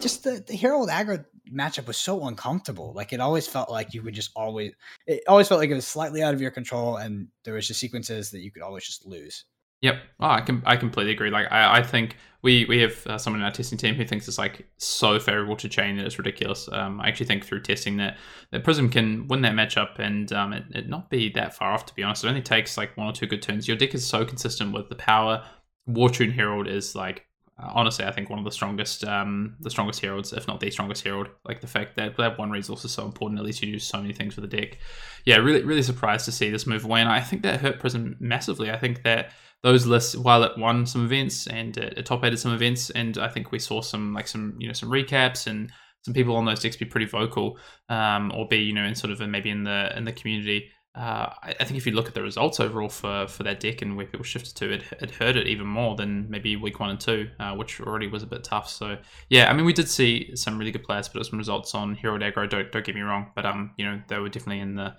just 0.00 0.24
the, 0.24 0.44
the 0.46 0.54
hero 0.54 0.86
aggro 0.86 1.24
matchup 1.52 1.86
was 1.86 1.96
so 1.96 2.26
uncomfortable. 2.26 2.92
Like 2.94 3.12
it 3.12 3.20
always 3.20 3.46
felt 3.46 3.70
like 3.70 3.94
you 3.94 4.02
would 4.02 4.14
just 4.14 4.30
always 4.36 4.72
it 5.06 5.22
always 5.26 5.48
felt 5.48 5.60
like 5.60 5.70
it 5.70 5.74
was 5.74 5.86
slightly 5.86 6.22
out 6.22 6.34
of 6.34 6.40
your 6.40 6.50
control 6.50 6.96
and 6.96 7.28
there 7.44 7.54
was 7.54 7.66
just 7.66 7.80
sequences 7.80 8.30
that 8.30 8.40
you 8.40 8.50
could 8.50 8.62
always 8.62 8.84
just 8.84 9.06
lose. 9.06 9.44
Yep, 9.80 9.94
oh, 10.20 10.26
I 10.26 10.40
can 10.40 10.62
I 10.66 10.76
completely 10.76 11.12
agree. 11.12 11.30
Like 11.30 11.50
I, 11.52 11.78
I 11.78 11.82
think 11.82 12.16
we 12.42 12.64
we 12.64 12.80
have 12.80 13.06
uh, 13.06 13.18
someone 13.18 13.40
in 13.40 13.44
our 13.44 13.52
testing 13.52 13.78
team 13.78 13.94
who 13.94 14.04
thinks 14.04 14.26
it's 14.26 14.38
like 14.38 14.66
so 14.76 15.20
favorable 15.20 15.56
to 15.56 15.68
Chane 15.68 15.96
that 15.96 16.06
it's 16.06 16.18
ridiculous. 16.18 16.68
Um, 16.72 17.00
I 17.00 17.08
actually 17.08 17.26
think 17.26 17.44
through 17.44 17.62
testing 17.62 17.96
that 17.98 18.16
that 18.50 18.64
Prism 18.64 18.90
can 18.90 19.28
win 19.28 19.42
that 19.42 19.54
matchup 19.54 19.98
and 19.98 20.32
um, 20.32 20.52
it, 20.52 20.64
it 20.74 20.88
not 20.88 21.10
be 21.10 21.30
that 21.34 21.54
far 21.54 21.72
off. 21.72 21.86
To 21.86 21.94
be 21.94 22.02
honest, 22.02 22.24
it 22.24 22.28
only 22.28 22.42
takes 22.42 22.76
like 22.76 22.96
one 22.96 23.06
or 23.06 23.12
two 23.12 23.26
good 23.26 23.42
turns. 23.42 23.68
Your 23.68 23.76
deck 23.76 23.94
is 23.94 24.06
so 24.06 24.24
consistent 24.24 24.72
with 24.72 24.88
the 24.88 24.96
power. 24.96 25.44
Wartune 25.88 26.32
Herald 26.32 26.66
is 26.66 26.96
like 26.96 27.28
honestly, 27.58 28.04
I 28.04 28.12
think 28.12 28.30
one 28.30 28.38
of 28.38 28.44
the 28.44 28.52
strongest, 28.52 29.04
um, 29.04 29.56
the 29.60 29.70
strongest 29.70 30.00
heralds, 30.00 30.32
if 30.32 30.46
not 30.46 30.60
the 30.60 30.70
strongest 30.70 31.02
herald. 31.02 31.28
Like 31.44 31.60
the 31.60 31.66
fact 31.66 31.96
that 31.96 32.16
that 32.16 32.38
one 32.38 32.50
resource 32.50 32.84
is 32.84 32.92
so 32.92 33.04
important. 33.04 33.40
At 33.40 33.44
least 33.44 33.62
you 33.62 33.72
do 33.72 33.78
so 33.78 34.00
many 34.00 34.14
things 34.14 34.36
with 34.36 34.48
the 34.48 34.56
deck. 34.56 34.78
Yeah, 35.24 35.36
really, 35.36 35.64
really 35.64 35.82
surprised 35.82 36.24
to 36.26 36.32
see 36.32 36.50
this 36.50 36.66
move 36.66 36.84
away, 36.84 37.00
and 37.00 37.08
I 37.08 37.20
think 37.20 37.42
that 37.42 37.60
hurt 37.60 37.80
Prism 37.80 38.16
massively. 38.20 38.70
I 38.70 38.78
think 38.78 39.02
that 39.02 39.32
those 39.62 39.86
lists 39.86 40.16
while 40.16 40.44
it 40.44 40.56
won 40.56 40.86
some 40.86 41.04
events 41.04 41.46
and 41.46 41.76
it, 41.76 41.98
it 41.98 42.06
top 42.06 42.24
aided 42.24 42.38
some 42.38 42.54
events 42.54 42.90
and 42.90 43.18
i 43.18 43.28
think 43.28 43.50
we 43.50 43.58
saw 43.58 43.80
some 43.80 44.14
like 44.14 44.28
some 44.28 44.54
you 44.58 44.66
know 44.66 44.72
some 44.72 44.90
recaps 44.90 45.46
and 45.46 45.70
some 46.08 46.14
people 46.14 46.36
on 46.36 46.44
those 46.44 46.60
decks 46.60 46.76
be 46.76 46.84
pretty 46.84 47.06
vocal 47.06 47.58
um, 47.88 48.32
or 48.34 48.46
be 48.48 48.58
you 48.58 48.72
know 48.72 48.84
in 48.84 48.94
sort 48.94 49.12
of 49.12 49.20
a, 49.20 49.26
maybe 49.26 49.50
in 49.50 49.64
the 49.64 49.96
in 49.96 50.04
the 50.04 50.12
community. 50.12 50.70
Uh, 50.94 51.32
I, 51.42 51.64
think 51.64 51.76
if 51.76 51.86
you 51.86 51.92
look 51.92 52.08
at 52.08 52.14
the 52.14 52.22
results 52.22 52.58
overall 52.58 52.88
for 52.88 53.28
for 53.28 53.44
that 53.44 53.60
deck 53.60 53.82
and 53.82 53.96
where 53.96 54.06
people 54.06 54.24
shifted 54.24 54.56
to 54.56 54.72
it 54.72 54.82
it 55.00 55.12
hurt 55.12 55.36
it 55.36 55.46
even 55.46 55.66
more 55.66 55.94
than 55.94 56.28
maybe 56.28 56.56
week 56.56 56.80
one 56.80 56.90
and 56.90 56.98
two 56.98 57.28
uh, 57.38 57.54
which 57.54 57.80
already 57.80 58.08
was 58.08 58.24
a 58.24 58.26
bit 58.26 58.42
tough. 58.42 58.68
So 58.68 58.96
yeah 59.28 59.48
i 59.48 59.52
mean 59.52 59.64
we 59.64 59.72
did 59.72 59.88
see 59.88 60.34
some 60.34 60.58
really 60.58 60.72
good 60.72 60.82
players 60.82 61.06
put 61.08 61.20
up 61.20 61.26
some 61.26 61.38
results 61.38 61.72
on 61.74 61.94
hero 61.94 62.18
aggro 62.18 62.50
don't, 62.50 62.72
don't 62.72 62.84
get 62.84 62.96
me 62.96 63.02
wrong 63.02 63.30
but 63.36 63.46
um 63.46 63.70
you 63.76 63.84
know 63.84 64.00
they 64.08 64.18
were 64.18 64.28
definitely 64.28 64.60
in 64.60 64.74
the 64.74 64.96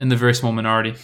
in 0.00 0.08
the 0.08 0.16
very 0.16 0.34
small 0.34 0.52
minority 0.52 0.94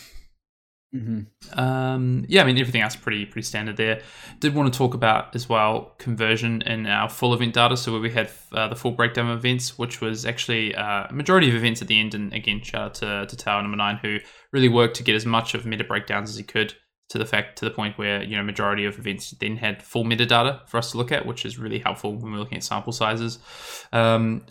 Mm-hmm. 0.94 1.58
Um, 1.58 2.24
yeah, 2.28 2.42
I 2.42 2.44
mean 2.44 2.58
everything 2.58 2.80
else 2.80 2.96
pretty 2.96 3.24
pretty 3.24 3.46
standard 3.46 3.76
there. 3.76 4.00
Did 4.40 4.54
want 4.54 4.72
to 4.72 4.76
talk 4.76 4.94
about 4.94 5.36
as 5.36 5.48
well 5.48 5.94
conversion 5.98 6.62
in 6.62 6.86
our 6.86 7.08
full 7.08 7.32
event 7.32 7.54
data. 7.54 7.76
So 7.76 7.92
where 7.92 8.00
we 8.00 8.10
had 8.10 8.28
uh, 8.52 8.66
the 8.68 8.74
full 8.74 8.90
breakdown 8.90 9.30
of 9.30 9.38
events, 9.38 9.78
which 9.78 10.00
was 10.00 10.26
actually 10.26 10.74
uh, 10.74 11.06
a 11.08 11.12
majority 11.12 11.48
of 11.48 11.54
events 11.54 11.80
at 11.80 11.88
the 11.88 12.00
end. 12.00 12.14
And 12.14 12.32
again, 12.32 12.60
shout 12.62 12.80
out 12.82 12.94
to, 12.94 13.26
to 13.26 13.36
Tower 13.36 13.62
Number 13.62 13.76
Nine 13.76 14.00
who 14.02 14.18
really 14.52 14.68
worked 14.68 14.96
to 14.96 15.04
get 15.04 15.14
as 15.14 15.24
much 15.24 15.54
of 15.54 15.64
meta 15.64 15.84
breakdowns 15.84 16.28
as 16.28 16.36
he 16.36 16.42
could 16.42 16.74
to 17.10 17.18
the 17.18 17.26
fact 17.26 17.58
to 17.58 17.64
the 17.64 17.70
point 17.72 17.98
where 17.98 18.22
you 18.22 18.36
know 18.36 18.42
majority 18.42 18.84
of 18.84 18.98
events 18.98 19.30
then 19.32 19.56
had 19.56 19.82
full 19.82 20.04
metadata 20.04 20.66
for 20.68 20.78
us 20.78 20.90
to 20.90 20.98
look 20.98 21.12
at, 21.12 21.24
which 21.24 21.44
is 21.44 21.56
really 21.56 21.78
helpful 21.78 22.16
when 22.16 22.32
we're 22.32 22.38
looking 22.38 22.58
at 22.58 22.64
sample 22.64 22.92
sizes. 22.92 23.38
Um, 23.92 24.44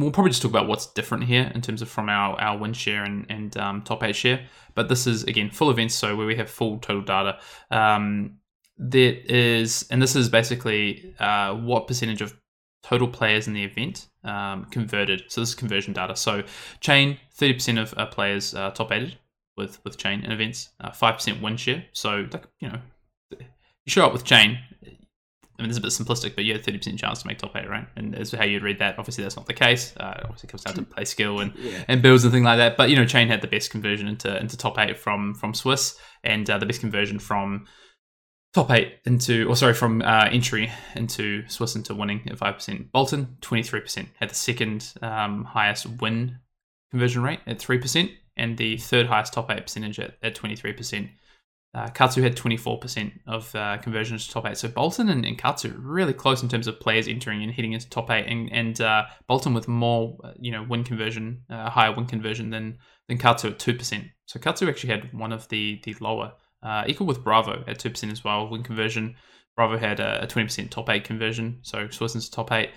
we'll 0.00 0.10
probably 0.10 0.30
just 0.30 0.42
talk 0.42 0.50
about 0.50 0.68
what's 0.68 0.86
different 0.86 1.24
here 1.24 1.50
in 1.54 1.60
terms 1.60 1.82
of 1.82 1.88
from 1.88 2.08
our, 2.08 2.40
our 2.40 2.58
win 2.58 2.72
share 2.72 3.04
and, 3.04 3.26
and 3.28 3.56
um, 3.56 3.82
top 3.82 4.02
eight 4.02 4.16
share. 4.16 4.46
But 4.74 4.88
this 4.88 5.06
is, 5.06 5.24
again, 5.24 5.50
full 5.50 5.70
events, 5.70 5.94
so 5.94 6.16
where 6.16 6.26
we 6.26 6.36
have 6.36 6.50
full 6.50 6.78
total 6.78 7.02
data. 7.02 7.38
Um, 7.70 8.38
there 8.76 9.14
is, 9.24 9.86
and 9.90 10.02
this 10.02 10.16
is 10.16 10.28
basically 10.28 11.14
uh, 11.18 11.54
what 11.54 11.86
percentage 11.86 12.20
of 12.20 12.34
total 12.82 13.08
players 13.08 13.46
in 13.46 13.54
the 13.54 13.64
event 13.64 14.08
um, 14.24 14.66
converted. 14.66 15.24
So 15.28 15.40
this 15.40 15.50
is 15.50 15.54
conversion 15.54 15.92
data. 15.92 16.16
So 16.16 16.42
Chane, 16.80 17.18
30% 17.38 17.80
of 17.80 17.94
uh, 17.96 18.06
players 18.06 18.54
uh, 18.54 18.70
top 18.70 18.92
aided 18.92 19.16
with, 19.56 19.82
with 19.84 19.96
Chane 19.96 20.24
in 20.24 20.32
events, 20.32 20.70
5% 20.82 21.32
uh, 21.32 21.40
win 21.42 21.56
share. 21.56 21.84
So, 21.92 22.26
like, 22.32 22.46
you 22.60 22.68
know, 22.68 22.78
you 23.30 23.90
show 23.90 24.06
up 24.06 24.12
with 24.12 24.24
Chane, 24.24 24.58
I 25.58 25.62
mean, 25.62 25.70
it's 25.70 25.78
a 25.78 25.80
bit 25.82 25.90
simplistic, 25.90 26.34
but 26.34 26.44
you 26.44 26.52
had 26.52 26.64
30% 26.64 26.98
chance 26.98 27.22
to 27.22 27.28
make 27.28 27.38
top 27.38 27.54
eight, 27.54 27.68
right? 27.68 27.86
And 27.94 28.16
as 28.16 28.32
how 28.32 28.44
you'd 28.44 28.64
read 28.64 28.80
that, 28.80 28.98
obviously 28.98 29.22
that's 29.22 29.36
not 29.36 29.46
the 29.46 29.54
case. 29.54 29.94
Uh, 29.96 30.20
obviously 30.24 30.48
comes 30.48 30.64
down 30.64 30.74
to 30.74 30.82
play 30.82 31.04
skill 31.04 31.38
and, 31.38 31.52
yeah. 31.56 31.84
and 31.86 32.02
builds 32.02 32.24
and 32.24 32.32
things 32.32 32.44
like 32.44 32.58
that. 32.58 32.76
But, 32.76 32.90
you 32.90 32.96
know, 32.96 33.06
Chane 33.06 33.28
had 33.28 33.40
the 33.40 33.46
best 33.46 33.70
conversion 33.70 34.08
into 34.08 34.36
into 34.36 34.56
top 34.56 34.78
eight 34.78 34.98
from 34.98 35.34
from 35.34 35.54
Swiss 35.54 35.96
and 36.24 36.48
uh, 36.50 36.58
the 36.58 36.66
best 36.66 36.80
conversion 36.80 37.20
from 37.20 37.66
top 38.52 38.70
eight 38.70 38.94
into, 39.04 39.48
or 39.48 39.56
sorry, 39.56 39.74
from 39.74 40.02
uh, 40.02 40.28
entry 40.30 40.72
into 40.94 41.46
Swiss 41.48 41.76
into 41.76 41.94
winning 41.94 42.22
at 42.28 42.38
5%. 42.38 42.90
Boltyn, 42.90 43.38
23%, 43.40 44.06
had 44.18 44.30
the 44.30 44.34
second 44.34 44.92
um, 45.02 45.44
highest 45.44 45.86
win 46.00 46.38
conversion 46.90 47.22
rate 47.22 47.40
at 47.46 47.58
3% 47.58 48.10
and 48.36 48.56
the 48.56 48.76
third 48.78 49.06
highest 49.06 49.32
top 49.32 49.50
eight 49.50 49.62
percentage 49.62 49.98
at, 49.98 50.14
at 50.22 50.34
23%. 50.34 51.10
Uh, 51.74 51.88
Katsu 51.88 52.22
had 52.22 52.36
24% 52.36 53.12
of 53.26 53.52
uh, 53.56 53.78
conversions 53.78 54.26
to 54.26 54.32
top 54.32 54.46
eight. 54.46 54.56
So 54.56 54.68
Boltyn 54.68 55.10
and, 55.10 55.24
and, 55.26 55.36
Katsu 55.36 55.74
really 55.76 56.12
close 56.12 56.40
in 56.40 56.48
terms 56.48 56.68
of 56.68 56.78
players 56.78 57.08
entering 57.08 57.42
and 57.42 57.50
hitting 57.50 57.72
into 57.72 57.90
top 57.90 58.10
eight, 58.10 58.26
and, 58.28 58.52
and 58.52 58.80
uh, 58.80 59.06
Boltyn 59.28 59.54
with 59.54 59.66
more, 59.66 60.16
uh, 60.22 60.32
you 60.38 60.52
know, 60.52 60.62
win 60.62 60.84
conversion, 60.84 61.42
uh, 61.50 61.68
higher 61.68 61.92
win 61.92 62.06
conversion 62.06 62.50
than 62.50 62.78
than 63.08 63.18
Katsu 63.18 63.48
at 63.48 63.58
two 63.58 63.74
percent. 63.74 64.04
So 64.26 64.38
Katsu 64.38 64.68
actually 64.68 64.90
had 64.90 65.12
one 65.12 65.32
of 65.32 65.48
the 65.48 65.80
the 65.82 65.96
lower, 66.00 66.34
uh, 66.62 66.84
equal 66.86 67.08
with 67.08 67.24
Bravo 67.24 67.64
at 67.66 67.80
two 67.80 67.90
percent 67.90 68.12
as 68.12 68.22
well 68.22 68.48
win 68.48 68.62
conversion. 68.62 69.16
Bravo 69.56 69.78
had 69.78 70.00
a, 70.00 70.26
20% 70.26 70.68
top 70.70 70.90
eight 70.90 71.04
conversion, 71.04 71.60
so 71.62 71.88
Swiss 71.88 72.16
into 72.16 72.30
top 72.30 72.50
eight. 72.52 72.70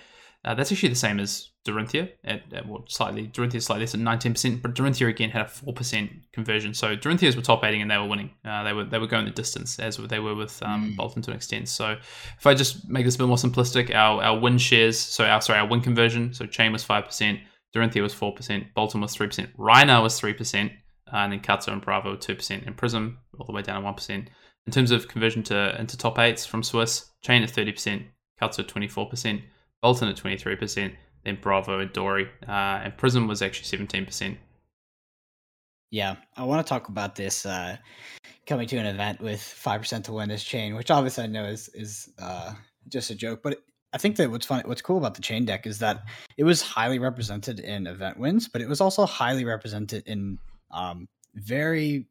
Uh, 0.44 0.54
that's 0.54 0.70
actually 0.70 0.88
the 0.88 0.94
same 0.94 1.18
as 1.18 1.50
Dorinthia 1.66 2.10
at, 2.24 2.42
at 2.52 2.66
well, 2.66 2.84
slightly 2.88 3.26
Dorinthia 3.26 3.60
slightly 3.62 3.82
less 3.82 3.94
at 3.94 4.00
19%, 4.00 4.62
but 4.62 4.74
Dorinthia 4.74 5.08
again 5.08 5.30
had 5.30 5.42
a 5.42 5.48
4% 5.48 6.10
conversion. 6.32 6.72
So 6.74 6.96
Dorinthias 6.96 7.36
were 7.36 7.42
top 7.42 7.64
eighting 7.64 7.82
and 7.82 7.90
they 7.90 7.98
were 7.98 8.06
winning. 8.06 8.30
Uh, 8.44 8.62
they 8.62 8.72
were 8.72 8.84
they 8.84 8.98
were 8.98 9.06
going 9.06 9.24
the 9.24 9.30
distance 9.32 9.78
as 9.78 9.96
they 9.96 10.20
were 10.20 10.34
with 10.34 10.62
um, 10.62 10.92
mm. 10.92 10.96
Boltyn 10.96 11.22
to 11.24 11.30
an 11.30 11.36
extent. 11.36 11.68
So 11.68 11.96
if 12.38 12.46
I 12.46 12.54
just 12.54 12.88
make 12.88 13.04
this 13.04 13.16
a 13.16 13.18
bit 13.18 13.26
more 13.26 13.36
simplistic, 13.36 13.94
our, 13.94 14.22
our 14.22 14.38
win 14.38 14.58
shares, 14.58 14.98
so 14.98 15.24
our 15.24 15.42
sorry, 15.42 15.58
our 15.58 15.66
win 15.66 15.80
conversion, 15.80 16.32
so 16.32 16.46
Chane 16.46 16.72
was 16.72 16.84
5%, 16.84 17.40
Dorinthia 17.74 18.02
was 18.02 18.14
4%, 18.14 18.72
Boltyn 18.74 19.00
was 19.00 19.16
3%, 19.16 19.48
Rhino 19.58 20.02
was 20.02 20.20
3%, 20.20 20.66
uh, 20.66 20.70
and 21.12 21.32
then 21.32 21.40
Katsu 21.40 21.72
and 21.72 21.82
Bravo 21.82 22.16
2%, 22.16 22.66
and 22.66 22.76
Prism 22.76 23.18
all 23.38 23.46
the 23.46 23.52
way 23.52 23.62
down 23.62 23.82
to 23.82 23.88
1%. 23.88 24.26
In 24.66 24.72
terms 24.72 24.90
of 24.90 25.08
conversion 25.08 25.42
to 25.44 25.78
into 25.80 25.96
top 25.96 26.18
eights 26.18 26.46
from 26.46 26.62
Swiss, 26.62 27.10
Chane 27.22 27.42
at 27.42 27.50
30%, 27.50 28.04
Katsu 28.38 28.62
at 28.62 28.68
24%, 28.68 29.42
Boltyn 29.82 30.10
at 30.10 30.16
23%, 30.16 30.94
then 31.24 31.38
Bravo 31.40 31.78
and 31.78 31.92
Dory. 31.92 32.28
Uh, 32.46 32.80
and 32.82 32.96
Prism 32.96 33.26
was 33.26 33.42
actually 33.42 33.86
17%. 33.86 34.36
Yeah, 35.90 36.16
I 36.36 36.44
want 36.44 36.66
to 36.66 36.68
talk 36.68 36.88
about 36.88 37.14
this 37.16 37.46
uh, 37.46 37.76
coming 38.46 38.68
to 38.68 38.76
an 38.76 38.86
event 38.86 39.20
with 39.20 39.40
5% 39.40 40.04
to 40.04 40.12
win 40.12 40.28
this 40.28 40.44
Chane, 40.44 40.74
which 40.74 40.90
obviously 40.90 41.24
I 41.24 41.28
know 41.28 41.44
is, 41.44 41.70
is 41.72 42.10
uh, 42.20 42.52
just 42.88 43.10
a 43.10 43.14
joke, 43.14 43.40
but 43.42 43.58
I 43.92 43.98
think 43.98 44.16
that 44.16 44.30
what's 44.30 44.44
fun, 44.44 44.62
what's 44.66 44.82
cool 44.82 44.98
about 44.98 45.14
the 45.14 45.22
Chane 45.22 45.46
deck 45.46 45.66
is 45.66 45.78
that 45.78 46.02
it 46.36 46.44
was 46.44 46.60
highly 46.60 46.98
represented 46.98 47.60
in 47.60 47.86
event 47.86 48.18
wins, 48.18 48.48
but 48.48 48.60
it 48.60 48.68
was 48.68 48.82
also 48.82 49.06
highly 49.06 49.44
represented 49.46 50.02
in 50.06 50.38
um, 50.70 51.08
very 51.34 52.06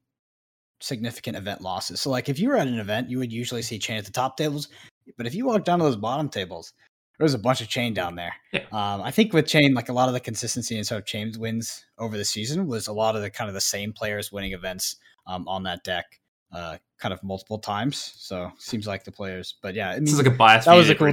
significant 0.80 1.38
event 1.38 1.62
losses. 1.62 2.02
So, 2.02 2.10
like 2.10 2.30
if 2.30 2.40
you 2.40 2.50
were 2.50 2.58
at 2.58 2.68
an 2.68 2.80
event, 2.80 3.12
you 3.12 3.20
would 3.20 3.32
usually 3.32 3.62
see 3.62 3.78
Chane 3.78 3.98
at 3.98 4.06
the 4.06 4.12
top 4.12 4.38
tables, 4.38 4.70
but 5.18 5.28
if 5.28 5.36
you 5.36 5.46
walk 5.46 5.66
down 5.66 5.80
to 5.80 5.86
those 5.86 5.96
bottom 5.96 6.30
tables, 6.30 6.74
there 7.18 7.26
was 7.26 7.34
a 7.34 7.40
bunch 7.40 7.62
of 7.62 7.68
Chane 7.68 7.94
down 7.94 8.16
there. 8.16 8.34
Yeah. 8.52 8.66
Um, 8.72 9.02
I 9.02 9.12
think 9.12 9.34
with 9.34 9.48
Chane, 9.48 9.74
like 9.74 9.90
a 9.90 9.94
lot 9.94 10.08
of 10.08 10.14
the 10.14 10.20
consistency 10.20 10.78
and 10.78 10.86
sort 10.86 11.00
of 11.00 11.06
Chane 11.06 11.34
wins 11.38 11.86
over 11.98 12.16
the 12.16 12.26
season 12.26 12.68
was 12.68 12.88
a 12.88 12.94
lot 12.94 13.16
of 13.16 13.22
the 13.22 13.30
kind 13.30 13.48
of 13.48 13.56
the 13.56 13.62
same 13.62 13.92
players 13.92 14.32
winning 14.32 14.54
events 14.54 14.98
um, 15.26 15.48
on 15.48 15.64
that 15.64 15.84
deck, 15.84 16.06
uh, 16.54 16.78
kind 17.00 17.14
of 17.14 17.24
multiple 17.24 17.58
times. 17.58 18.14
So 18.18 18.52
seems 18.60 18.86
like 18.86 19.04
the 19.04 19.12
players, 19.12 19.56
but 19.62 19.74
yeah, 19.74 19.90
I 19.90 19.96
mean, 19.96 20.06
this 20.06 20.14
is 20.14 20.20
like 20.20 20.28
a 20.28 20.38
bias. 20.38 20.66
That 20.66 20.76
was 20.76 20.90
a 20.90 20.96
cool. 20.96 21.12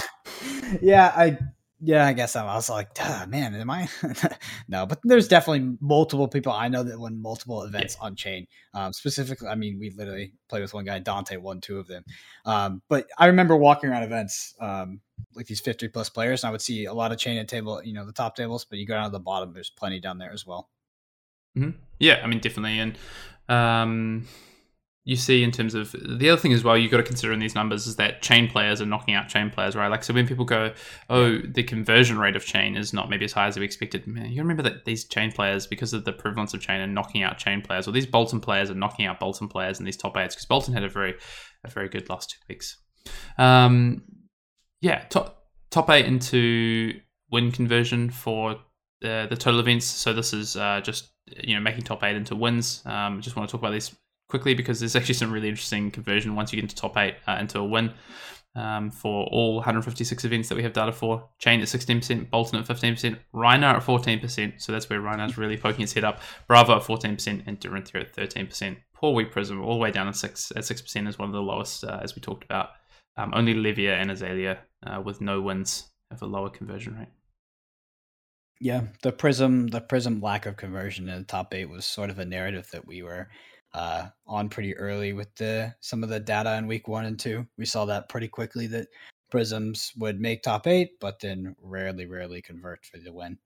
yeah, 0.82 1.14
I 1.16 1.38
yeah, 1.82 2.06
I 2.06 2.14
guess 2.14 2.36
I 2.36 2.44
was 2.44 2.70
like, 2.70 2.98
man, 3.28 3.56
am 3.56 3.70
I? 3.70 3.88
no, 4.68 4.86
but 4.86 5.00
there's 5.04 5.28
definitely 5.28 5.78
multiple 5.80 6.28
people 6.28 6.52
I 6.52 6.68
know 6.68 6.84
that 6.84 7.00
won 7.00 7.22
multiple 7.22 7.64
events 7.64 7.96
yeah. 8.00 8.06
on 8.06 8.16
Chane. 8.16 8.48
Um, 8.74 8.92
specifically, 8.92 9.48
I 9.48 9.56
mean, 9.56 9.80
we 9.80 9.92
literally 9.92 10.34
played 10.50 10.62
with 10.62 10.74
one 10.74 10.86
guy, 10.86 11.00
Dante, 11.00 11.38
won 11.38 11.62
two 11.62 11.80
of 11.80 11.88
them. 11.88 12.04
Um, 12.46 12.82
but 12.90 13.08
I 13.18 13.28
remember 13.28 13.56
walking 13.56 13.90
around 13.90 14.04
events 14.04 14.56
um, 14.60 15.00
like 15.36 15.46
these 15.46 15.62
50 15.62 15.88
plus 15.88 16.10
players, 16.10 16.44
and 16.44 16.50
I 16.50 16.52
would 16.52 16.62
see 16.62 16.86
a 16.86 16.94
lot 16.94 17.12
of 17.12 17.18
Chane 17.18 17.38
at 17.38 17.48
table, 17.48 17.82
you 17.84 17.94
know, 17.94 18.06
the 18.06 18.14
top 18.14 18.36
tables, 18.36 18.66
but 18.66 18.78
you 18.78 18.86
go 18.86 18.96
down 18.96 19.06
to 19.06 19.12
the 19.12 19.20
bottom, 19.20 19.54
there's 19.54 19.70
plenty 19.70 20.00
down 20.00 20.18
there 20.18 20.34
as 20.34 20.46
well. 20.46 20.70
Mm-hmm. 21.58 21.78
Yeah, 22.00 22.20
I 22.24 22.28
mean, 22.28 22.40
definitely. 22.40 22.80
And 22.80 22.98
um, 23.48 24.28
you 25.06 25.16
see 25.16 25.44
in 25.44 25.52
terms 25.52 25.74
of 25.74 25.92
the 25.92 26.30
other 26.30 26.40
thing 26.40 26.54
as 26.54 26.64
well 26.64 26.78
you've 26.78 26.92
got 26.92 26.98
to 26.98 27.04
consider 27.04 27.32
in 27.32 27.40
these 27.40 27.56
numbers 27.56 27.88
is 27.88 27.96
that 27.96 28.22
Chane 28.22 28.48
players 28.48 28.82
are 28.82 28.86
knocking 28.86 29.14
out 29.14 29.30
Chane 29.30 29.50
players 29.50 29.76
right? 29.76 29.88
Like 29.88 30.04
so 30.04 30.14
when 30.14 30.28
people 30.28 30.46
go 30.46 30.74
oh 31.10 31.38
the 31.40 31.64
conversion 31.64 32.18
rate 32.18 32.36
of 32.36 32.46
Chane 32.46 32.76
is 32.76 32.94
not 32.94 33.10
maybe 33.10 33.26
as 33.26 33.32
high 33.32 33.48
as 33.48 33.58
we 33.58 33.66
expected 33.66 34.06
man, 34.06 34.32
you 34.32 34.42
remember 34.42 34.64
that 34.64 34.86
these 34.86 35.06
Chane 35.06 35.32
players 35.32 35.68
because 35.68 35.94
of 35.94 36.06
the 36.06 36.14
prevalence 36.14 36.54
of 36.54 36.62
Chane 36.62 36.82
are 36.82 36.88
knocking 36.88 37.24
out 37.24 37.38
Chane 37.38 37.62
players 37.62 37.88
or 37.88 37.92
these 37.92 38.06
Boltyn 38.06 38.42
players 38.42 38.70
are 38.70 38.76
knocking 38.76 39.06
out 39.06 39.20
Boltyn 39.20 39.50
players 39.50 39.80
in 39.80 39.86
these 39.86 39.98
top 39.98 40.18
eights 40.18 40.36
because 40.36 40.46
Boltyn 40.48 40.74
had 40.74 40.84
a 40.84 40.90
very 40.90 41.16
a 41.64 41.70
very 41.70 41.90
good 41.90 42.10
last 42.10 42.32
two 42.32 42.38
weeks. 42.50 42.78
Um 43.38 44.04
yeah 44.82 45.06
top 45.10 45.46
top 45.72 45.90
eight 45.90 46.06
into 46.06 46.94
win 47.32 47.52
conversion 47.52 48.10
for 48.10 48.58
the, 49.02 49.28
the 49.30 49.38
total 49.38 49.60
events. 49.60 49.86
So 49.86 50.14
this 50.14 50.34
is 50.34 50.58
uh, 50.58 50.82
just 50.82 51.10
you 51.26 51.56
know 51.56 51.62
making 51.62 51.84
top 51.84 52.04
eight 52.04 52.16
into 52.16 52.36
wins. 52.36 52.84
Um 52.86 53.22
just 53.22 53.36
want 53.36 53.48
to 53.48 53.52
talk 53.52 53.62
about 53.62 53.72
these 53.72 53.96
quickly 54.30 54.54
because 54.54 54.80
there's 54.80 54.96
actually 54.96 55.16
some 55.16 55.32
really 55.32 55.50
interesting 55.50 55.92
conversion 55.92 56.36
once 56.36 56.54
you 56.54 56.58
get 56.58 56.64
into 56.64 56.76
top 56.76 56.96
eight 56.98 57.16
uh, 57.28 57.38
into 57.40 57.60
a 57.60 57.66
win. 57.66 57.92
Um, 58.56 58.90
for 58.90 59.26
all 59.28 59.56
156 59.58 60.26
events 60.26 60.50
that 60.50 60.56
we 60.56 60.64
have 60.64 60.74
data 60.74 60.92
for. 60.92 61.30
Chane 61.38 61.62
at 61.62 61.68
16%, 61.68 62.30
Boltyn 62.32 62.60
at 62.60 62.66
15%, 62.66 63.18
Rhinar 63.34 63.76
at 63.76 63.84
14%. 63.84 64.60
So 64.60 64.72
that's 64.72 64.90
where 64.90 65.00
Rhinar's 65.00 65.38
really 65.38 65.56
poking 65.56 65.84
its 65.84 65.94
head 65.94 66.04
up. 66.04 66.20
Bravo 66.48 66.76
at 66.78 66.82
14% 66.82 67.44
and 67.46 67.60
Dorinthia 67.60 68.02
at 68.02 68.16
13%. 68.16 68.78
Poor 68.96 69.14
Weak 69.14 69.32
Prism 69.32 69.64
all 69.64 69.76
the 69.76 69.80
way 69.80 69.92
down 69.92 70.08
at 70.08 70.16
6 70.16 70.52
at 70.56 70.64
6% 70.64 71.08
is 71.08 71.20
one 71.20 71.30
of 71.30 71.34
the 71.34 71.42
lowest 71.42 71.84
uh, 71.84 72.00
as 72.02 72.16
we 72.16 72.22
talked 72.22 72.44
about. 72.44 72.72
Um, 73.18 73.34
only 73.36 73.54
Levia 73.54 73.94
and 73.94 74.10
Azalea 74.10 74.60
uh, 74.86 75.00
with 75.00 75.22
no 75.22 75.42
wins 75.42 75.88
have 76.10 76.22
a 76.24 76.26
lower 76.26 76.50
conversion 76.50 76.98
rate. 76.98 77.10
Yeah, 78.60 78.88
the 79.04 79.12
Prism 79.12 79.68
the 79.68 79.80
Prism 79.80 80.20
lack 80.22 80.46
of 80.46 80.58
conversion 80.58 81.08
in 81.08 81.20
the 81.20 81.24
top 81.24 81.54
8 81.54 81.70
was 81.70 81.86
sort 81.86 82.10
of 82.10 82.20
a 82.20 82.26
narrative 82.26 82.70
that 82.72 82.86
we 82.86 83.04
were 83.04 83.30
uh, 83.74 84.08
on 84.26 84.50
pretty 84.50 84.76
early 84.78 85.14
with 85.14 85.34
the 85.36 85.74
some 85.80 86.04
of 86.04 86.10
the 86.10 86.20
data 86.20 86.56
in 86.56 86.68
week 86.68 86.88
one 86.88 87.06
and 87.06 87.20
two. 87.20 87.46
We 87.58 87.66
saw 87.66 87.86
that 87.86 88.10
pretty 88.10 88.28
quickly 88.28 88.68
that 88.68 88.88
Prisms 89.30 89.94
would 89.98 90.20
make 90.20 90.42
top 90.42 90.68
eight, 90.68 91.00
but 91.00 91.20
then 91.20 91.56
rarely, 91.62 92.06
rarely 92.06 92.42
convert 92.42 92.86
for 92.86 92.98
the 92.98 93.14
win. 93.14 93.38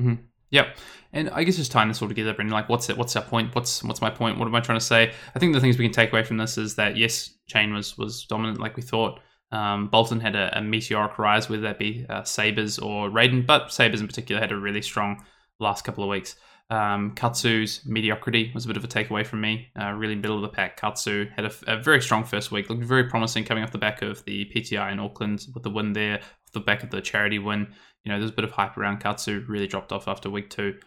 Mm-hmm. 0.00 0.22
Yep, 0.50 0.78
and 1.12 1.28
I 1.30 1.44
guess 1.44 1.56
just 1.56 1.70
tying 1.70 1.88
this 1.88 2.00
all 2.00 2.08
together, 2.08 2.32
Brendan. 2.32 2.54
Like, 2.54 2.70
what's 2.70 2.88
it? 2.88 2.96
What's 2.96 3.14
our 3.16 3.22
point? 3.22 3.54
What's 3.54 3.84
what's 3.84 4.00
my 4.00 4.10
point? 4.10 4.38
What 4.38 4.48
am 4.48 4.54
I 4.54 4.60
trying 4.60 4.78
to 4.78 4.84
say? 4.84 5.12
I 5.34 5.38
think 5.38 5.52
the 5.52 5.60
things 5.60 5.76
we 5.76 5.84
can 5.84 5.92
take 5.92 6.10
away 6.10 6.24
from 6.24 6.38
this 6.38 6.56
is 6.56 6.74
that 6.76 6.96
yes, 6.96 7.34
Chane 7.46 7.74
was 7.74 7.98
was 7.98 8.24
dominant, 8.24 8.58
like 8.60 8.76
we 8.76 8.82
thought. 8.82 9.20
Um, 9.50 9.88
Boltyn 9.90 10.20
had 10.20 10.36
a, 10.36 10.58
a, 10.58 10.60
meteoric 10.60 11.18
rise, 11.18 11.48
whether 11.48 11.62
that 11.62 11.78
be 11.78 12.04
uh, 12.10 12.22
Sabres 12.22 12.78
or 12.78 13.08
Raydn, 13.08 13.46
but 13.46 13.72
Sabres 13.72 14.02
in 14.02 14.06
particular 14.06 14.42
had 14.42 14.52
a 14.52 14.56
really 14.56 14.82
strong 14.82 15.24
last 15.58 15.84
couple 15.84 16.04
of 16.04 16.10
weeks. 16.10 16.36
Um, 16.70 17.12
Katsu's 17.12 17.80
mediocrity 17.86 18.50
was 18.54 18.64
a 18.64 18.68
bit 18.68 18.76
of 18.76 18.84
a 18.84 18.88
takeaway 18.88 19.26
from 19.26 19.40
me. 19.40 19.68
Uh, 19.80 19.92
really 19.92 20.14
middle 20.14 20.36
of 20.36 20.42
the 20.42 20.48
pack. 20.48 20.76
Katsu 20.76 21.26
had 21.34 21.46
a, 21.46 21.52
a, 21.66 21.82
very 21.82 22.02
strong 22.02 22.24
first 22.24 22.52
week, 22.52 22.68
looked 22.68 22.84
very 22.84 23.04
promising 23.04 23.44
coming 23.44 23.64
off 23.64 23.72
the 23.72 23.78
back 23.78 24.02
of 24.02 24.22
the 24.26 24.44
PTI 24.54 24.92
in 24.92 24.98
Auckland 24.98 25.46
with 25.54 25.62
the 25.62 25.70
win 25.70 25.94
there, 25.94 26.18
off 26.18 26.52
the 26.52 26.60
back 26.60 26.82
of 26.82 26.90
the 26.90 27.00
charity 27.00 27.38
win. 27.38 27.66
You 28.04 28.12
know, 28.12 28.18
there's 28.18 28.30
a 28.30 28.34
bit 28.34 28.44
of 28.44 28.50
hype 28.50 28.76
around 28.76 29.00
Katsu. 29.00 29.44
Really 29.48 29.66
dropped 29.66 29.92
off 29.92 30.08
after 30.08 30.28
week 30.28 30.50
two. 30.50 30.78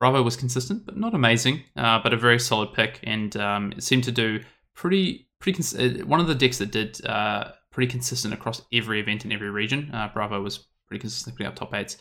Bravo 0.00 0.22
was 0.22 0.36
consistent, 0.36 0.86
but 0.86 0.96
not 0.96 1.14
amazing, 1.14 1.62
uh, 1.76 2.00
but 2.02 2.12
a 2.12 2.16
very 2.16 2.38
solid 2.38 2.72
pick, 2.72 3.00
and 3.02 3.36
um, 3.36 3.72
it 3.72 3.82
seemed 3.82 4.04
to 4.04 4.12
do 4.12 4.40
pretty 4.74 5.28
pretty. 5.40 5.56
Cons- 5.56 5.76
uh, 5.76 6.04
one 6.04 6.20
of 6.20 6.26
the 6.26 6.34
decks 6.34 6.58
that 6.58 6.72
did 6.72 7.04
uh, 7.06 7.52
pretty 7.70 7.90
consistent 7.90 8.34
across 8.34 8.62
every 8.72 9.00
event 9.00 9.24
in 9.24 9.32
every 9.32 9.50
region. 9.50 9.90
Uh, 9.92 10.08
Bravo 10.12 10.40
was 10.40 10.66
pretty 10.86 11.00
consistently 11.00 11.46
up 11.46 11.54
top 11.54 11.74
eights. 11.74 11.98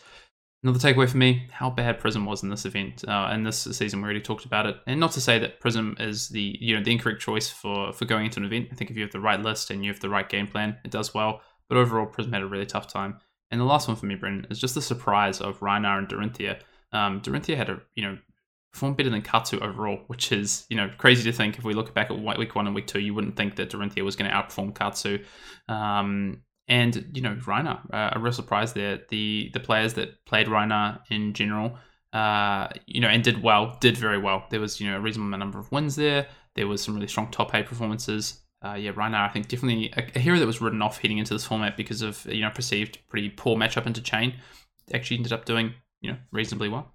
Another 0.68 0.80
takeaway 0.80 1.07
for 1.07 1.15
me: 1.15 1.47
how 1.49 1.70
bad 1.70 1.97
Prism 1.97 2.26
was 2.26 2.43
in 2.43 2.49
this 2.49 2.65
event. 2.65 3.05
Uh, 3.07 3.32
in 3.34 3.43
this 3.43 3.57
season, 3.57 4.01
we 4.01 4.03
already 4.03 4.20
talked 4.20 4.43
about 4.43 4.65
it, 4.65 4.76
and 4.86 4.99
not 4.99 5.13
to 5.13 5.22
say 5.22 5.39
that 5.39 5.61
Prism 5.61 5.95
is 5.97 6.28
the 6.28 6.57
you 6.59 6.76
know 6.76 6.84
the 6.84 6.91
incorrect 6.91 7.22
choice 7.22 7.49
for 7.49 7.93
for 7.93 8.03
going 8.03 8.26
into 8.26 8.41
an 8.41 8.45
event. 8.45 8.68
I 8.70 8.76
think 8.76 8.91
if 8.91 8.97
you 8.97 9.03
have 9.03 9.13
the 9.13 9.22
right 9.22 9.41
list 9.41 9.72
and 9.72 9.86
you 9.86 9.89
have 9.93 10.01
the 10.01 10.09
right 10.09 10.28
game 10.28 10.45
plan, 10.45 10.76
it 10.84 10.91
does 10.91 11.13
well. 11.13 11.39
But 11.70 11.78
overall, 11.78 12.05
Prism 12.05 12.34
had 12.34 12.41
a 12.41 12.47
really 12.47 12.65
tough 12.65 12.88
time. 12.88 13.18
And 13.49 13.61
the 13.61 13.65
last 13.65 13.88
one 13.88 13.95
for 13.95 14.07
me, 14.07 14.15
Brendan, 14.15 14.47
is 14.51 14.59
just 14.59 14.76
the 14.76 14.82
surprise 14.82 15.39
of 15.39 15.61
Rhinar 15.61 15.99
and 15.99 16.09
Dorinthia. 16.09 16.59
Um, 16.91 17.22
Dorinthia 17.22 17.55
had 17.55 17.70
a 17.70 17.80
you 17.95 18.03
know 18.03 18.18
performed 18.74 18.97
better 18.97 19.09
than 19.09 19.22
Katsu 19.22 19.61
overall, 19.61 19.99
which 20.07 20.34
is 20.34 20.65
you 20.70 20.76
know 20.76 20.91
crazy 20.97 21.24
to 21.32 21.38
think. 21.38 21.57
If 21.57 21.63
we 21.63 21.76
look 21.76 21.93
back 21.93 22.11
at 22.11 22.20
week 22.20 22.55
one 22.55 22.68
and 22.68 22.76
week 22.76 22.88
two, 22.88 22.99
you 22.99 23.13
wouldn't 23.13 23.38
think 23.38 23.55
that 23.55 23.70
Dorinthia 23.70 24.03
was 24.03 24.18
going 24.18 24.30
to 24.30 24.36
outperform 24.36 24.76
Katsu. 24.76 25.24
Um, 25.70 26.41
and 26.68 27.11
you 27.13 27.22
know 27.22 27.36
Rhinar, 27.36 27.80
uh, 27.93 28.11
a 28.13 28.20
real 28.20 28.34
surprise 28.34 28.74
there. 28.74 28.99
The 29.09 29.49
the 29.53 29.59
players 29.59 29.93
that 29.95 30.26
played 30.26 30.47
Rhinar 30.47 30.99
in 31.09 31.34
general, 31.34 31.78
uh, 32.13 32.68
you 32.86 32.99
know, 33.01 33.07
and 33.07 33.24
did 33.24 33.41
well, 33.41 33.78
did 33.80 33.97
very 33.97 34.18
well. 34.18 34.45
There 34.49 34.59
was 34.59 34.80
you 34.80 34.89
know 34.89 34.97
a 34.97 34.99
reasonable 34.99 35.38
number 35.38 35.59
of 35.59 35.72
wins 35.72 35.95
there. 35.95 36.28
There 36.55 36.68
was 36.68 36.82
some 36.82 36.95
really 36.95 37.07
strong 37.07 37.32
top 37.32 37.53
eight 37.55 37.65
performances. 37.68 38.41
Uh, 38.65 38.74
yeah, 38.74 38.91
Rhinar, 38.91 39.30
I 39.30 39.30
think 39.30 39.47
definitely 39.47 39.93
a, 39.95 40.03
a, 40.15 40.20
hero 40.20 40.39
that 40.39 40.47
was 40.47 40.59
written 40.59 40.82
off 40.82 40.97
heading 40.97 41.20
into 41.20 41.34
this 41.34 41.45
format 41.45 41.78
because 41.78 42.01
of 42.01 42.26
you 42.26 42.41
know 42.41 42.49
perceived 42.49 42.97
pretty 43.07 43.30
poor 43.30 43.55
matchup 43.55 43.86
into 43.86 44.01
Chane. 44.01 44.36
Actually 44.93 45.18
ended 45.18 45.34
up 45.34 45.45
doing 45.45 45.74
you 46.01 46.11
know 46.11 46.18
reasonably 46.32 46.70
well. 46.70 46.93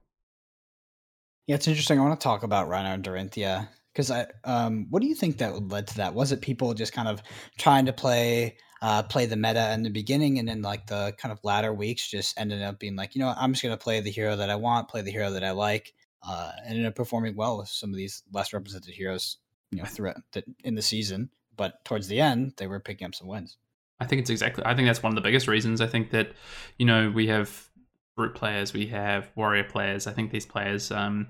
Yeah, 1.47 1.57
it's 1.57 1.69
interesting. 1.69 1.99
I 1.99 2.03
want 2.03 2.19
to 2.19 2.23
talk 2.23 2.43
about 2.43 2.69
Rhinar 2.69 2.95
and 2.95 3.05
Dorinthia 3.05 3.69
because 3.93 4.11
I 4.11 4.27
um, 4.45 4.87
what 4.91 5.01
do 5.01 5.09
you 5.09 5.15
think 5.15 5.39
that 5.39 5.69
led 5.69 5.87
to 5.89 5.97
that? 5.99 6.15
Was 6.15 6.33
it 6.33 6.43
people 6.43 6.75
just 6.75 6.93
kind 6.93 7.09
of 7.09 7.23
trying 7.59 7.87
to 7.87 7.93
play 7.93 8.57
uh, 8.83 9.03
play 9.05 9.27
the 9.27 9.37
meta 9.37 9.73
in 9.73 9.85
the 9.85 9.91
beginning, 9.91 10.39
and 10.39 10.49
then 10.49 10.61
like 10.61 10.87
the 10.89 11.15
kind 11.17 11.33
of 11.33 11.39
latter 11.45 11.73
weeks 11.73 12.11
just 12.11 12.39
ended 12.39 12.61
up 12.63 12.81
being 12.81 12.97
like, 12.97 13.15
you 13.15 13.21
know, 13.21 13.33
I'm 13.35 13.53
just 13.53 13.63
gonna 13.63 13.77
play 13.77 14.01
the 14.01 14.11
hero 14.11 14.37
that 14.37 14.51
I 14.51 14.57
want, 14.57 14.89
play 14.89 15.03
the 15.03 15.13
hero 15.13 15.31
that 15.31 15.45
I 15.45 15.53
like, 15.53 15.95
uh, 16.27 16.51
and 16.59 16.75
ended 16.75 16.87
up 16.87 16.97
performing 16.97 17.37
well 17.37 17.59
with 17.59 17.69
some 17.69 17.91
of 17.91 17.97
these 17.97 18.25
less 18.33 18.53
represented 18.53 18.93
heroes 18.93 19.39
you 19.71 19.79
know 19.79 19.85
throughout 19.85 20.17
the, 20.33 20.45
in 20.65 20.75
the 20.75 20.83
season, 20.83 21.31
but 21.57 21.85
towards 21.85 22.09
the 22.09 22.21
end 22.21 22.55
they 22.57 22.67
were 22.67 22.81
picking 22.81 23.07
up 23.07 23.15
some 23.15 23.29
wins. 23.29 23.57
I 24.01 24.05
think 24.05 24.21
it's 24.21 24.31
exactly. 24.31 24.65
I 24.67 24.75
think 24.75 24.89
that's 24.89 25.03
one 25.03 25.13
of 25.13 25.17
the 25.17 25.27
biggest 25.27 25.47
reasons. 25.47 25.81
I 25.81 25.87
think 25.87 26.11
that 26.11 26.33
you 26.77 26.85
know 26.85 27.09
we 27.11 27.29
have 27.29 27.71
brute 28.17 28.35
players, 28.35 28.73
we 28.73 28.87
have 28.87 29.31
warrior 29.37 29.65
players. 29.65 30.09
I 30.09 30.13
think 30.13 30.33
these 30.33 30.47
players. 30.47 30.91
Um, 30.91 31.29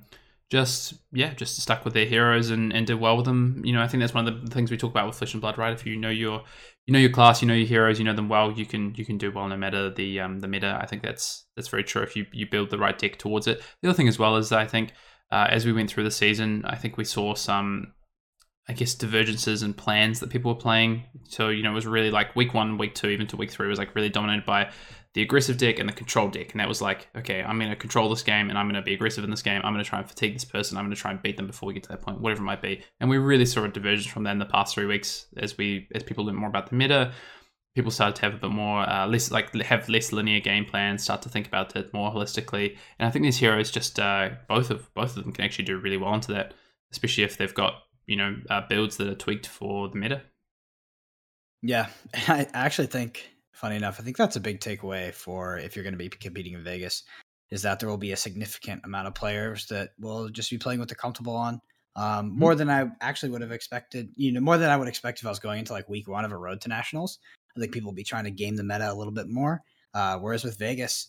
just 0.48 0.92
yeah, 1.12 1.32
just 1.32 1.58
stuck 1.60 1.82
with 1.82 1.94
their 1.94 2.04
heroes 2.04 2.50
and, 2.50 2.74
and 2.74 2.86
did 2.86 3.00
well 3.00 3.16
with 3.16 3.24
them. 3.24 3.62
You 3.64 3.72
know, 3.72 3.80
I 3.80 3.88
think 3.88 4.02
that's 4.02 4.12
one 4.12 4.28
of 4.28 4.44
the 4.44 4.50
things 4.50 4.70
we 4.70 4.76
talk 4.76 4.90
about 4.90 5.06
with 5.06 5.16
Flesh 5.16 5.32
and 5.32 5.40
Blood, 5.40 5.56
right? 5.56 5.72
If 5.72 5.86
you 5.86 5.96
know 5.96 6.10
your 6.10 6.44
you 6.86 6.92
know 6.92 6.98
your 6.98 7.10
class, 7.10 7.40
you 7.40 7.48
know 7.48 7.54
your 7.54 7.66
heroes, 7.66 7.98
you 7.98 8.04
know 8.04 8.14
them 8.14 8.28
well, 8.28 8.52
you 8.52 8.66
can 8.66 8.94
you 8.96 9.04
can 9.04 9.18
do 9.18 9.30
well 9.30 9.48
no 9.48 9.56
matter 9.56 9.90
the 9.90 10.20
um 10.20 10.40
the 10.40 10.48
meta. 10.48 10.78
I 10.80 10.86
think 10.86 11.02
that's 11.02 11.46
that's 11.56 11.68
very 11.68 11.84
true 11.84 12.02
if 12.02 12.16
you 12.16 12.26
you 12.32 12.46
build 12.46 12.70
the 12.70 12.78
right 12.78 12.98
deck 12.98 13.18
towards 13.18 13.46
it. 13.46 13.62
The 13.82 13.88
other 13.88 13.96
thing 13.96 14.08
as 14.08 14.18
well 14.18 14.36
is 14.36 14.50
I 14.52 14.66
think 14.66 14.92
uh, 15.30 15.46
as 15.48 15.64
we 15.64 15.72
went 15.72 15.90
through 15.90 16.04
the 16.04 16.10
season, 16.10 16.62
I 16.66 16.76
think 16.76 16.96
we 16.96 17.04
saw 17.04 17.34
some 17.34 17.94
I 18.68 18.72
guess 18.74 18.94
divergences 18.94 19.62
and 19.62 19.76
plans 19.76 20.20
that 20.20 20.30
people 20.30 20.52
were 20.52 20.60
playing. 20.60 21.04
So 21.28 21.48
you 21.50 21.62
know 21.62 21.70
it 21.70 21.74
was 21.74 21.86
really 21.86 22.10
like 22.10 22.34
week 22.34 22.52
one, 22.52 22.78
week 22.78 22.94
two, 22.94 23.08
even 23.08 23.26
to 23.28 23.36
week 23.36 23.50
three 23.50 23.68
was 23.68 23.78
like 23.78 23.94
really 23.94 24.10
dominated 24.10 24.44
by 24.44 24.70
the 25.14 25.22
aggressive 25.22 25.58
deck 25.58 25.78
and 25.78 25.88
the 25.88 25.92
control 25.92 26.28
deck. 26.28 26.52
And 26.52 26.60
that 26.60 26.68
was 26.68 26.80
like, 26.80 27.08
okay, 27.16 27.42
I'm 27.42 27.58
going 27.58 27.70
to 27.70 27.76
control 27.76 28.08
this 28.08 28.22
game 28.22 28.48
and 28.48 28.58
I'm 28.58 28.66
going 28.66 28.80
to 28.80 28.82
be 28.82 28.94
aggressive 28.94 29.24
in 29.24 29.30
this 29.30 29.42
game. 29.42 29.60
I'm 29.62 29.74
going 29.74 29.84
to 29.84 29.88
try 29.88 29.98
and 29.98 30.08
fatigue 30.08 30.34
this 30.34 30.44
person. 30.44 30.78
I'm 30.78 30.84
going 30.84 30.94
to 30.94 31.00
try 31.00 31.10
and 31.10 31.20
beat 31.20 31.36
them 31.36 31.46
before 31.46 31.66
we 31.66 31.74
get 31.74 31.82
to 31.84 31.90
that 31.90 32.00
point, 32.00 32.20
whatever 32.20 32.40
it 32.40 32.46
might 32.46 32.62
be. 32.62 32.82
And 32.98 33.10
we 33.10 33.18
really 33.18 33.44
saw 33.44 33.64
a 33.64 33.68
divergence 33.68 34.06
from 34.06 34.24
that 34.24 34.32
in 34.32 34.38
the 34.38 34.46
past 34.46 34.74
three 34.74 34.86
weeks 34.86 35.26
as 35.36 35.58
we 35.58 35.88
as 35.94 36.02
people 36.02 36.24
learned 36.24 36.38
more 36.38 36.48
about 36.48 36.70
the 36.70 36.76
meta. 36.76 37.12
People 37.74 37.90
started 37.90 38.16
to 38.16 38.22
have 38.22 38.34
a 38.34 38.38
bit 38.38 38.50
more 38.50 38.88
uh, 38.88 39.06
less 39.06 39.30
like 39.30 39.54
have 39.54 39.88
less 39.88 40.12
linear 40.12 40.40
game 40.40 40.64
plans, 40.64 41.02
start 41.02 41.22
to 41.22 41.28
think 41.28 41.46
about 41.46 41.76
it 41.76 41.92
more 41.92 42.10
holistically. 42.10 42.76
And 42.98 43.06
I 43.06 43.10
think 43.10 43.24
these 43.24 43.38
heroes 43.38 43.70
just 43.70 43.98
uh, 43.98 44.30
both 44.48 44.70
of 44.70 44.92
both 44.94 45.16
of 45.16 45.24
them 45.24 45.32
can 45.32 45.44
actually 45.44 45.64
do 45.64 45.78
really 45.78 45.96
well 45.98 46.14
into 46.14 46.32
that, 46.32 46.54
especially 46.90 47.24
if 47.24 47.36
they've 47.36 47.52
got 47.52 47.82
you 48.06 48.16
know 48.16 48.36
uh, 48.48 48.62
builds 48.68 48.96
that 48.96 49.08
are 49.08 49.14
tweaked 49.14 49.46
for 49.46 49.88
the 49.88 49.96
meta. 49.96 50.22
Yeah, 51.62 51.88
I 52.14 52.46
actually 52.54 52.88
think 52.88 53.32
funny 53.62 53.76
enough, 53.76 54.00
I 54.00 54.02
think 54.02 54.16
that's 54.16 54.36
a 54.36 54.40
big 54.40 54.60
takeaway 54.60 55.14
for 55.14 55.56
if 55.56 55.74
you're 55.74 55.84
going 55.84 55.94
to 55.94 55.98
be 55.98 56.08
competing 56.08 56.54
in 56.54 56.64
Vegas, 56.64 57.04
is 57.50 57.62
that 57.62 57.78
there 57.78 57.88
will 57.88 57.96
be 57.96 58.10
a 58.10 58.16
significant 58.16 58.82
amount 58.84 59.06
of 59.06 59.14
players 59.14 59.66
that 59.66 59.90
will 60.00 60.28
just 60.28 60.50
be 60.50 60.58
playing 60.58 60.80
what 60.80 60.88
they're 60.88 60.96
comfortable 60.96 61.36
on. 61.36 61.60
Um, 61.94 62.30
mm-hmm. 62.30 62.38
more 62.38 62.54
than 62.54 62.68
I 62.70 62.90
actually 63.00 63.30
would 63.30 63.42
have 63.42 63.52
expected, 63.52 64.08
you 64.16 64.32
know, 64.32 64.40
more 64.40 64.58
than 64.58 64.70
I 64.70 64.76
would 64.76 64.88
expect 64.88 65.20
if 65.20 65.26
I 65.26 65.30
was 65.30 65.38
going 65.38 65.60
into 65.60 65.72
like 65.72 65.88
week 65.88 66.08
one 66.08 66.24
of 66.24 66.32
a 66.32 66.36
road 66.36 66.60
to 66.62 66.68
nationals. 66.68 67.18
I 67.56 67.60
think 67.60 67.72
people 67.72 67.90
will 67.90 67.94
be 67.94 68.02
trying 68.02 68.24
to 68.24 68.30
game 68.30 68.56
the 68.56 68.64
meta 68.64 68.90
a 68.90 68.94
little 68.94 69.12
bit 69.12 69.28
more. 69.28 69.62
Uh, 69.94 70.18
whereas 70.18 70.42
with 70.42 70.58
Vegas, 70.58 71.08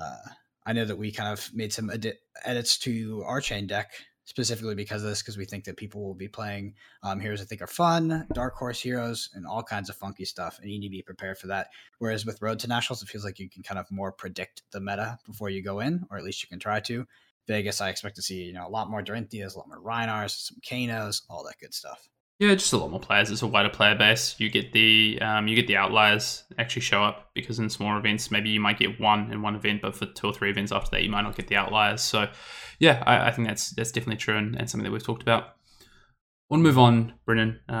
uh, 0.00 0.16
I 0.66 0.72
know 0.72 0.84
that 0.84 0.98
we 0.98 1.12
kind 1.12 1.32
of 1.32 1.48
made 1.54 1.72
some 1.72 1.90
edi- 1.92 2.18
edits 2.44 2.76
to 2.78 3.22
our 3.24 3.40
Chane 3.40 3.68
deck 3.68 3.92
specifically 4.26 4.74
because 4.74 5.02
of 5.02 5.08
this, 5.08 5.22
because 5.22 5.38
we 5.38 5.46
think 5.46 5.64
that 5.64 5.76
people 5.76 6.04
will 6.04 6.14
be 6.14 6.28
playing 6.28 6.74
um, 7.02 7.20
heroes 7.20 7.40
that 7.40 7.46
think 7.46 7.62
are 7.62 7.66
fun, 7.66 8.26
dark 8.34 8.54
horse 8.56 8.80
heroes, 8.80 9.30
and 9.34 9.46
all 9.46 9.62
kinds 9.62 9.88
of 9.88 9.96
funky 9.96 10.24
stuff, 10.24 10.58
and 10.60 10.70
you 10.70 10.78
need 10.78 10.88
to 10.88 10.90
be 10.90 11.02
prepared 11.02 11.38
for 11.38 11.46
that. 11.46 11.68
Whereas 11.98 12.26
with 12.26 12.42
Road 12.42 12.58
to 12.58 12.68
Nationals, 12.68 13.02
it 13.02 13.08
feels 13.08 13.24
like 13.24 13.38
you 13.38 13.48
can 13.48 13.62
kind 13.62 13.78
of 13.78 13.90
more 13.90 14.12
predict 14.12 14.62
the 14.72 14.80
meta 14.80 15.18
before 15.24 15.48
you 15.48 15.62
go 15.62 15.80
in, 15.80 16.04
or 16.10 16.18
at 16.18 16.24
least 16.24 16.42
you 16.42 16.48
can 16.48 16.58
try 16.58 16.80
to. 16.80 17.06
Vegas, 17.46 17.80
I 17.80 17.90
expect 17.90 18.16
to 18.16 18.22
see 18.22 18.42
you 18.42 18.52
know 18.52 18.66
a 18.66 18.68
lot 18.68 18.90
more 18.90 19.02
Dorinthias, 19.02 19.54
a 19.54 19.58
lot 19.58 19.68
more 19.68 19.80
Rhinars, 19.80 20.48
some 20.48 20.58
Kanos, 20.60 21.22
all 21.30 21.44
that 21.44 21.58
good 21.60 21.72
stuff. 21.72 22.08
Yeah, 22.38 22.54
just 22.54 22.74
a 22.74 22.76
lot 22.76 22.90
more 22.90 23.00
players. 23.00 23.30
It's 23.30 23.40
a 23.40 23.46
wider 23.46 23.70
player 23.70 23.94
base. 23.94 24.34
You 24.38 24.50
get 24.50 24.72
the 24.72 25.18
um, 25.22 25.48
you 25.48 25.56
get 25.56 25.66
the 25.66 25.76
outliers 25.76 26.44
actually 26.58 26.82
show 26.82 27.02
up 27.02 27.30
because 27.32 27.58
in 27.58 27.70
smaller 27.70 27.96
events, 27.96 28.30
maybe 28.30 28.50
you 28.50 28.60
might 28.60 28.78
get 28.78 29.00
one 29.00 29.32
in 29.32 29.40
one 29.40 29.56
event, 29.56 29.80
but 29.80 29.96
for 29.96 30.04
two 30.04 30.26
or 30.26 30.34
three 30.34 30.50
events 30.50 30.70
after 30.70 30.90
that, 30.90 31.02
you 31.02 31.10
might 31.10 31.22
not 31.22 31.34
get 31.34 31.48
the 31.48 31.56
outliers. 31.56 32.02
So, 32.02 32.28
yeah, 32.78 33.02
I, 33.06 33.28
I 33.28 33.30
think 33.30 33.48
that's 33.48 33.70
that's 33.70 33.90
definitely 33.90 34.18
true 34.18 34.36
and, 34.36 34.54
and, 34.54 34.68
something 34.68 34.84
that 34.84 34.92
we've 34.92 35.02
talked 35.02 35.22
about. 35.22 35.54
We'll 36.50 36.60
move 36.60 36.78
on, 36.78 37.14
Brennan, 37.24 37.58
uh, 37.70 37.72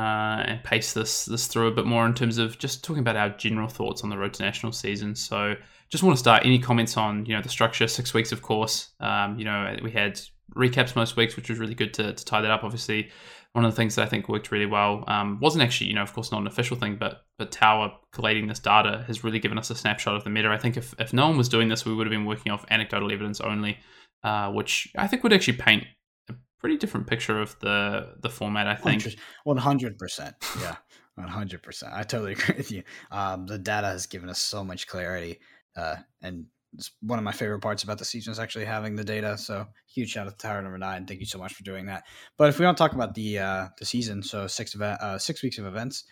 and 0.46 0.64
pace 0.64 0.94
this 0.94 1.26
this 1.26 1.48
through 1.48 1.68
a 1.68 1.72
bit 1.72 1.84
more 1.84 2.06
in 2.06 2.14
terms 2.14 2.38
of 2.38 2.58
just 2.58 2.82
talking 2.82 3.02
about 3.02 3.16
our 3.16 3.28
general 3.28 3.68
thoughts 3.68 4.04
on 4.04 4.08
the 4.08 4.16
road 4.16 4.32
to 4.34 4.42
national 4.42 4.72
season. 4.72 5.14
So, 5.14 5.54
just 5.90 6.02
want 6.02 6.16
to 6.16 6.18
start. 6.18 6.46
Any 6.46 6.58
comments 6.58 6.96
on 6.96 7.26
you 7.26 7.36
know 7.36 7.42
the 7.42 7.50
structure? 7.50 7.86
Six 7.88 8.14
weeks, 8.14 8.32
of 8.32 8.40
course. 8.40 8.94
Um, 9.00 9.38
you 9.38 9.44
know, 9.44 9.76
we 9.82 9.90
had 9.90 10.18
recaps 10.54 10.96
most 10.96 11.14
weeks, 11.16 11.36
which 11.36 11.50
was 11.50 11.58
really 11.58 11.74
good 11.74 11.92
to, 11.94 12.14
to 12.14 12.24
tie 12.24 12.40
that 12.40 12.50
up. 12.50 12.64
Obviously, 12.64 13.10
one 13.56 13.64
of 13.64 13.72
the 13.72 13.76
things 13.76 13.94
that 13.94 14.02
I 14.02 14.06
think 14.06 14.28
worked 14.28 14.52
really 14.52 14.66
well 14.66 15.02
um, 15.08 15.40
wasn't 15.40 15.64
actually, 15.64 15.86
you 15.86 15.94
know, 15.94 16.02
of 16.02 16.12
course, 16.12 16.30
not 16.30 16.42
an 16.42 16.46
official 16.46 16.76
thing, 16.76 16.96
but 17.00 17.24
but 17.38 17.50
Tower 17.50 17.90
collating 18.12 18.48
this 18.48 18.58
data 18.58 19.02
has 19.06 19.24
really 19.24 19.38
given 19.38 19.56
us 19.56 19.70
a 19.70 19.74
snapshot 19.74 20.14
of 20.14 20.24
the 20.24 20.30
meta. 20.30 20.50
I 20.50 20.58
think 20.58 20.76
if, 20.76 20.94
if 20.98 21.14
no 21.14 21.26
one 21.28 21.38
was 21.38 21.48
doing 21.48 21.70
this, 21.70 21.86
we 21.86 21.94
would 21.94 22.06
have 22.06 22.12
been 22.12 22.26
working 22.26 22.52
off 22.52 22.66
anecdotal 22.68 23.10
evidence 23.10 23.40
only, 23.40 23.78
uh, 24.22 24.52
which 24.52 24.92
I 24.98 25.06
think 25.06 25.22
would 25.22 25.32
actually 25.32 25.56
paint 25.56 25.84
a 26.28 26.34
pretty 26.60 26.76
different 26.76 27.06
picture 27.06 27.40
of 27.40 27.58
the 27.60 28.16
the 28.20 28.28
format. 28.28 28.66
I 28.66 28.74
think 28.74 29.16
one 29.44 29.56
hundred 29.56 29.96
percent, 29.96 30.34
yeah, 30.60 30.76
one 31.14 31.28
hundred 31.28 31.62
percent. 31.62 31.94
I 31.94 32.02
totally 32.02 32.32
agree 32.38 32.56
with 32.58 32.70
you. 32.70 32.82
Um, 33.10 33.46
the 33.46 33.58
data 33.58 33.86
has 33.86 34.04
given 34.04 34.28
us 34.28 34.38
so 34.38 34.64
much 34.64 34.86
clarity, 34.86 35.40
uh, 35.78 35.96
and 36.20 36.44
it's 36.76 36.90
one 37.00 37.18
of 37.18 37.24
my 37.24 37.32
favorite 37.32 37.60
parts 37.60 37.82
about 37.82 37.98
the 37.98 38.04
season 38.04 38.30
is 38.30 38.38
actually 38.38 38.64
having 38.64 38.96
the 38.96 39.04
data. 39.04 39.36
So 39.38 39.66
huge 39.92 40.10
shout 40.10 40.26
out 40.26 40.38
to 40.38 40.46
Tower 40.46 40.62
Number 40.62 40.78
Nine. 40.78 41.06
Thank 41.06 41.20
you 41.20 41.26
so 41.26 41.38
much 41.38 41.54
for 41.54 41.62
doing 41.62 41.86
that. 41.86 42.04
But 42.36 42.48
if 42.48 42.58
we 42.58 42.64
don't 42.64 42.76
talk 42.78 42.92
about 42.92 43.14
the 43.14 43.38
uh, 43.38 43.68
the 43.78 43.84
season, 43.84 44.22
so 44.22 44.46
six 44.46 44.74
event, 44.74 45.00
uh, 45.00 45.18
six 45.18 45.42
weeks 45.42 45.58
of 45.58 45.66
events, 45.66 46.04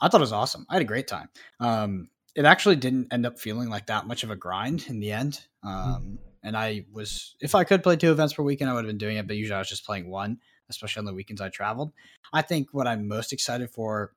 I 0.00 0.08
thought 0.08 0.20
it 0.20 0.22
was 0.22 0.32
awesome. 0.32 0.66
I 0.68 0.74
had 0.74 0.82
a 0.82 0.86
great 0.86 1.08
time. 1.08 1.28
Um, 1.60 2.08
it 2.34 2.44
actually 2.44 2.76
didn't 2.76 3.12
end 3.12 3.26
up 3.26 3.38
feeling 3.38 3.68
like 3.68 3.86
that 3.86 4.06
much 4.06 4.24
of 4.24 4.30
a 4.30 4.36
grind 4.36 4.86
in 4.88 5.00
the 5.00 5.12
end. 5.12 5.40
Hmm. 5.62 5.68
Um, 5.68 6.18
and 6.44 6.56
I 6.56 6.86
was, 6.92 7.36
if 7.40 7.54
I 7.54 7.62
could 7.62 7.84
play 7.84 7.96
two 7.96 8.10
events 8.10 8.34
per 8.34 8.42
weekend, 8.42 8.68
I 8.68 8.74
would 8.74 8.84
have 8.84 8.88
been 8.88 8.98
doing 8.98 9.16
it. 9.16 9.28
But 9.28 9.36
usually 9.36 9.54
I 9.54 9.60
was 9.60 9.68
just 9.68 9.86
playing 9.86 10.10
one, 10.10 10.38
especially 10.68 11.00
on 11.00 11.04
the 11.04 11.14
weekends 11.14 11.40
I 11.40 11.50
traveled. 11.50 11.92
I 12.32 12.42
think 12.42 12.68
what 12.72 12.88
I'm 12.88 13.06
most 13.06 13.32
excited 13.32 13.70
for 13.70 14.12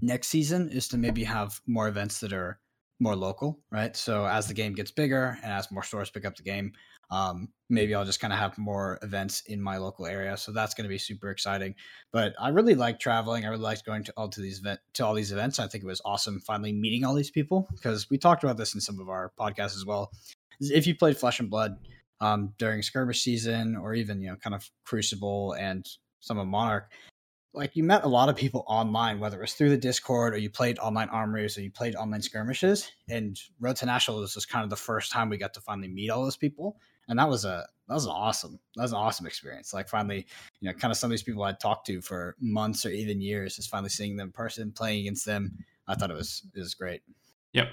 next 0.00 0.28
season 0.28 0.70
is 0.70 0.86
to 0.88 0.98
maybe 0.98 1.24
have 1.24 1.60
more 1.66 1.88
events 1.88 2.20
that 2.20 2.32
are 2.32 2.60
more 3.00 3.16
local, 3.16 3.58
right? 3.70 3.96
So 3.96 4.26
as 4.26 4.46
the 4.46 4.54
game 4.54 4.74
gets 4.74 4.90
bigger 4.90 5.38
and 5.42 5.52
as 5.52 5.70
more 5.70 5.82
stores 5.82 6.10
pick 6.10 6.24
up 6.24 6.36
the 6.36 6.42
game, 6.42 6.72
um, 7.10 7.48
maybe 7.68 7.94
I'll 7.94 8.04
just 8.04 8.20
kind 8.20 8.32
of 8.32 8.38
have 8.38 8.56
more 8.56 8.98
events 9.02 9.42
in 9.46 9.60
my 9.60 9.78
local 9.78 10.06
area. 10.06 10.36
So 10.36 10.52
that's 10.52 10.74
going 10.74 10.84
to 10.84 10.88
be 10.88 10.98
super 10.98 11.30
exciting. 11.30 11.74
But 12.12 12.34
I 12.38 12.50
really 12.50 12.74
like 12.74 13.00
traveling. 13.00 13.44
I 13.44 13.48
really 13.48 13.62
liked 13.62 13.84
going 13.84 14.04
to 14.04 14.12
all 14.16 14.28
to 14.28 14.40
these 14.40 14.60
event 14.60 14.80
to 14.94 15.04
all 15.04 15.14
these 15.14 15.32
events. 15.32 15.58
I 15.58 15.66
think 15.66 15.82
it 15.82 15.88
was 15.88 16.02
awesome 16.04 16.40
finally 16.40 16.72
meeting 16.72 17.04
all 17.04 17.14
these 17.14 17.30
people 17.30 17.68
because 17.72 18.08
we 18.10 18.18
talked 18.18 18.44
about 18.44 18.56
this 18.56 18.74
in 18.74 18.80
some 18.80 19.00
of 19.00 19.08
our 19.08 19.32
podcasts 19.38 19.76
as 19.76 19.84
well. 19.84 20.12
If 20.60 20.86
you 20.86 20.94
played 20.94 21.16
Flesh 21.16 21.40
and 21.40 21.50
Blood 21.50 21.78
um, 22.20 22.52
during 22.58 22.82
skirmish 22.82 23.22
season 23.22 23.76
or 23.76 23.94
even 23.94 24.20
you 24.20 24.28
know 24.28 24.36
kind 24.36 24.54
of 24.54 24.70
Crucible 24.84 25.52
and 25.54 25.88
some 26.20 26.38
of 26.38 26.46
Monarch, 26.46 26.92
like 27.52 27.74
you 27.74 27.82
met 27.82 28.04
a 28.04 28.08
lot 28.08 28.28
of 28.28 28.36
people 28.36 28.64
online, 28.68 29.18
whether 29.18 29.38
it 29.38 29.40
was 29.40 29.54
through 29.54 29.70
the 29.70 29.76
Discord 29.76 30.34
or 30.34 30.38
you 30.38 30.50
played 30.50 30.78
online 30.78 31.08
armories 31.08 31.58
or 31.58 31.62
you 31.62 31.70
played 31.70 31.96
online 31.96 32.22
skirmishes. 32.22 32.90
And 33.08 33.40
Road 33.58 33.76
to 33.76 33.86
National 33.86 34.20
was 34.20 34.34
just 34.34 34.48
kind 34.48 34.62
of 34.62 34.70
the 34.70 34.76
first 34.76 35.10
time 35.10 35.28
we 35.28 35.36
got 35.36 35.54
to 35.54 35.60
finally 35.60 35.88
meet 35.88 36.10
all 36.10 36.22
those 36.22 36.36
people, 36.36 36.78
and 37.08 37.18
that 37.18 37.28
was 37.28 37.44
a 37.44 37.66
that 37.88 37.94
was 37.94 38.06
awesome 38.06 38.58
that 38.76 38.82
was 38.82 38.92
an 38.92 38.98
awesome 38.98 39.26
experience. 39.26 39.74
Like 39.74 39.88
finally, 39.88 40.26
you 40.60 40.68
know, 40.68 40.74
kind 40.74 40.92
of 40.92 40.96
some 40.96 41.08
of 41.08 41.12
these 41.12 41.22
people 41.22 41.42
I'd 41.42 41.60
talked 41.60 41.86
to 41.88 42.00
for 42.00 42.36
months 42.40 42.86
or 42.86 42.90
even 42.90 43.20
years, 43.20 43.56
just 43.56 43.70
finally 43.70 43.90
seeing 43.90 44.16
them 44.16 44.28
in 44.28 44.32
person, 44.32 44.72
playing 44.72 45.00
against 45.00 45.26
them. 45.26 45.58
I 45.88 45.96
thought 45.96 46.10
it 46.10 46.16
was 46.16 46.42
it 46.54 46.60
was 46.60 46.74
great. 46.74 47.02
Yep. 47.52 47.68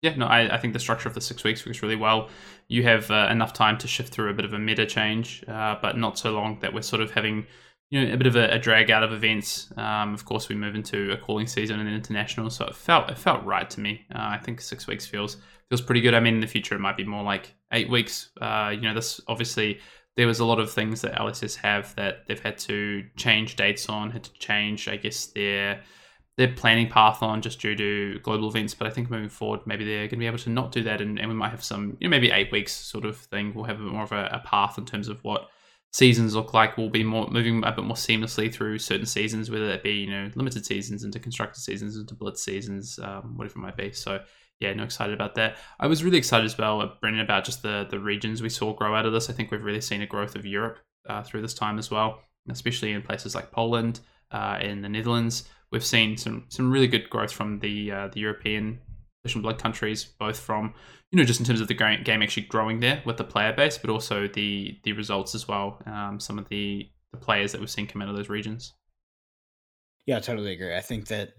Yeah, 0.00 0.16
no, 0.16 0.26
I, 0.26 0.56
I 0.56 0.58
think 0.58 0.72
the 0.72 0.80
structure 0.80 1.08
of 1.08 1.14
the 1.14 1.20
six 1.20 1.44
weeks 1.44 1.64
works 1.64 1.80
really 1.80 1.94
well. 1.94 2.28
You 2.66 2.82
have 2.82 3.08
uh, 3.08 3.28
enough 3.30 3.52
time 3.52 3.78
to 3.78 3.86
shift 3.86 4.12
through 4.12 4.30
a 4.30 4.34
bit 4.34 4.44
of 4.44 4.52
a 4.52 4.58
meta 4.58 4.84
change, 4.84 5.44
uh, 5.46 5.76
but 5.80 5.96
not 5.96 6.18
so 6.18 6.32
long 6.32 6.58
that 6.58 6.74
we're 6.74 6.82
sort 6.82 7.02
of 7.02 7.12
having 7.12 7.46
you 7.92 8.06
know 8.06 8.14
a 8.14 8.16
bit 8.16 8.26
of 8.26 8.36
a, 8.36 8.48
a 8.48 8.58
drag 8.58 8.90
out 8.90 9.02
of 9.02 9.12
events. 9.12 9.70
Um, 9.76 10.14
of 10.14 10.24
course, 10.24 10.48
we 10.48 10.54
move 10.54 10.74
into 10.74 11.12
a 11.12 11.16
calling 11.18 11.46
season 11.46 11.78
and 11.78 11.88
international, 11.90 12.48
so 12.48 12.64
it 12.64 12.74
felt 12.74 13.10
it 13.10 13.18
felt 13.18 13.44
right 13.44 13.68
to 13.68 13.80
me. 13.80 14.06
Uh, 14.14 14.18
I 14.18 14.38
think 14.38 14.62
six 14.62 14.86
weeks 14.86 15.06
feels 15.06 15.36
feels 15.68 15.82
pretty 15.82 16.00
good. 16.00 16.14
I 16.14 16.20
mean, 16.20 16.36
in 16.36 16.40
the 16.40 16.46
future, 16.46 16.74
it 16.74 16.80
might 16.80 16.96
be 16.96 17.04
more 17.04 17.22
like 17.22 17.54
eight 17.70 17.90
weeks. 17.90 18.30
Uh, 18.40 18.72
you 18.74 18.80
know, 18.80 18.94
this 18.94 19.20
obviously 19.28 19.78
there 20.16 20.26
was 20.26 20.40
a 20.40 20.44
lot 20.46 20.58
of 20.58 20.72
things 20.72 21.02
that 21.02 21.12
LSS 21.16 21.54
have 21.56 21.94
that 21.96 22.26
they've 22.26 22.40
had 22.40 22.56
to 22.60 23.04
change 23.16 23.56
dates 23.56 23.90
on, 23.90 24.10
had 24.10 24.24
to 24.24 24.32
change, 24.38 24.88
I 24.88 24.96
guess, 24.96 25.26
their 25.26 25.82
their 26.38 26.48
planning 26.48 26.88
path 26.88 27.22
on 27.22 27.42
just 27.42 27.60
due 27.60 27.76
to 27.76 28.18
global 28.20 28.48
events. 28.48 28.72
But 28.72 28.86
I 28.86 28.90
think 28.90 29.10
moving 29.10 29.28
forward, 29.28 29.60
maybe 29.66 29.84
they're 29.84 30.04
going 30.04 30.10
to 30.12 30.16
be 30.16 30.26
able 30.26 30.38
to 30.38 30.50
not 30.50 30.72
do 30.72 30.82
that, 30.84 31.02
and, 31.02 31.18
and 31.18 31.28
we 31.28 31.34
might 31.34 31.50
have 31.50 31.62
some, 31.62 31.98
you 32.00 32.08
know, 32.08 32.10
maybe 32.10 32.30
eight 32.30 32.50
weeks 32.50 32.72
sort 32.72 33.04
of 33.04 33.18
thing. 33.18 33.52
We'll 33.52 33.66
have 33.66 33.78
a 33.78 33.84
bit 33.84 33.92
more 33.92 34.04
of 34.04 34.12
a, 34.12 34.30
a 34.32 34.38
path 34.38 34.78
in 34.78 34.86
terms 34.86 35.08
of 35.08 35.22
what 35.24 35.50
seasons 35.92 36.34
look 36.34 36.54
like 36.54 36.76
will 36.76 36.90
be 36.90 37.04
more 37.04 37.28
moving 37.30 37.62
a 37.64 37.72
bit 37.72 37.84
more 37.84 37.96
seamlessly 37.96 38.52
through 38.52 38.78
certain 38.78 39.06
seasons, 39.06 39.50
whether 39.50 39.68
it 39.70 39.82
be 39.82 39.92
you 39.92 40.10
know 40.10 40.30
limited 40.34 40.64
seasons 40.64 41.04
into 41.04 41.18
constructed 41.18 41.60
seasons 41.60 41.96
into 41.96 42.14
blitz 42.14 42.42
seasons, 42.42 42.98
um, 43.02 43.36
whatever 43.36 43.58
it 43.58 43.62
might 43.62 43.76
be. 43.76 43.92
So 43.92 44.20
yeah, 44.60 44.72
no 44.72 44.84
excited 44.84 45.14
about 45.14 45.34
that. 45.34 45.56
I 45.80 45.86
was 45.86 46.04
really 46.04 46.18
excited 46.18 46.46
as 46.46 46.56
well, 46.56 46.80
uh, 46.80 46.90
Brendan, 47.00 47.20
about 47.20 47.44
just 47.44 47.62
the 47.62 47.86
the 47.90 47.98
regions 47.98 48.42
we 48.42 48.48
saw 48.48 48.72
grow 48.72 48.94
out 48.94 49.06
of 49.06 49.12
this. 49.12 49.28
I 49.28 49.32
think 49.32 49.50
we've 49.50 49.64
really 49.64 49.80
seen 49.80 50.02
a 50.02 50.06
growth 50.06 50.34
of 50.34 50.46
Europe 50.46 50.78
uh, 51.08 51.22
through 51.22 51.42
this 51.42 51.54
time 51.54 51.78
as 51.78 51.90
well, 51.90 52.20
especially 52.48 52.92
in 52.92 53.02
places 53.02 53.34
like 53.34 53.50
Poland, 53.50 54.00
uh, 54.30 54.58
in 54.60 54.82
the 54.82 54.88
Netherlands. 54.88 55.48
We've 55.70 55.84
seen 55.84 56.16
some 56.16 56.46
some 56.48 56.70
really 56.70 56.86
good 56.86 57.10
growth 57.10 57.32
from 57.32 57.58
the 57.58 57.90
uh, 57.90 58.08
the 58.08 58.20
European 58.20 58.80
and 59.24 59.42
Blood 59.42 59.58
countries, 59.58 60.04
both 60.04 60.38
from 60.38 60.74
you 61.10 61.18
know 61.18 61.24
just 61.24 61.40
in 61.40 61.46
terms 61.46 61.60
of 61.60 61.68
the 61.68 61.74
game 61.74 62.22
actually 62.22 62.46
growing 62.46 62.80
there 62.80 63.02
with 63.06 63.16
the 63.16 63.24
player 63.24 63.52
base, 63.52 63.78
but 63.78 63.90
also 63.90 64.26
the 64.26 64.78
the 64.82 64.92
results 64.92 65.34
as 65.34 65.46
well. 65.46 65.80
Um, 65.86 66.18
some 66.18 66.38
of 66.38 66.48
the 66.48 66.88
the 67.12 67.18
players 67.18 67.52
that 67.52 67.60
we've 67.60 67.70
seen 67.70 67.86
come 67.86 68.02
out 68.02 68.08
of 68.08 68.16
those 68.16 68.28
regions. 68.28 68.74
Yeah, 70.06 70.16
I 70.16 70.20
totally 70.20 70.52
agree. 70.52 70.74
I 70.74 70.80
think 70.80 71.06
that 71.08 71.34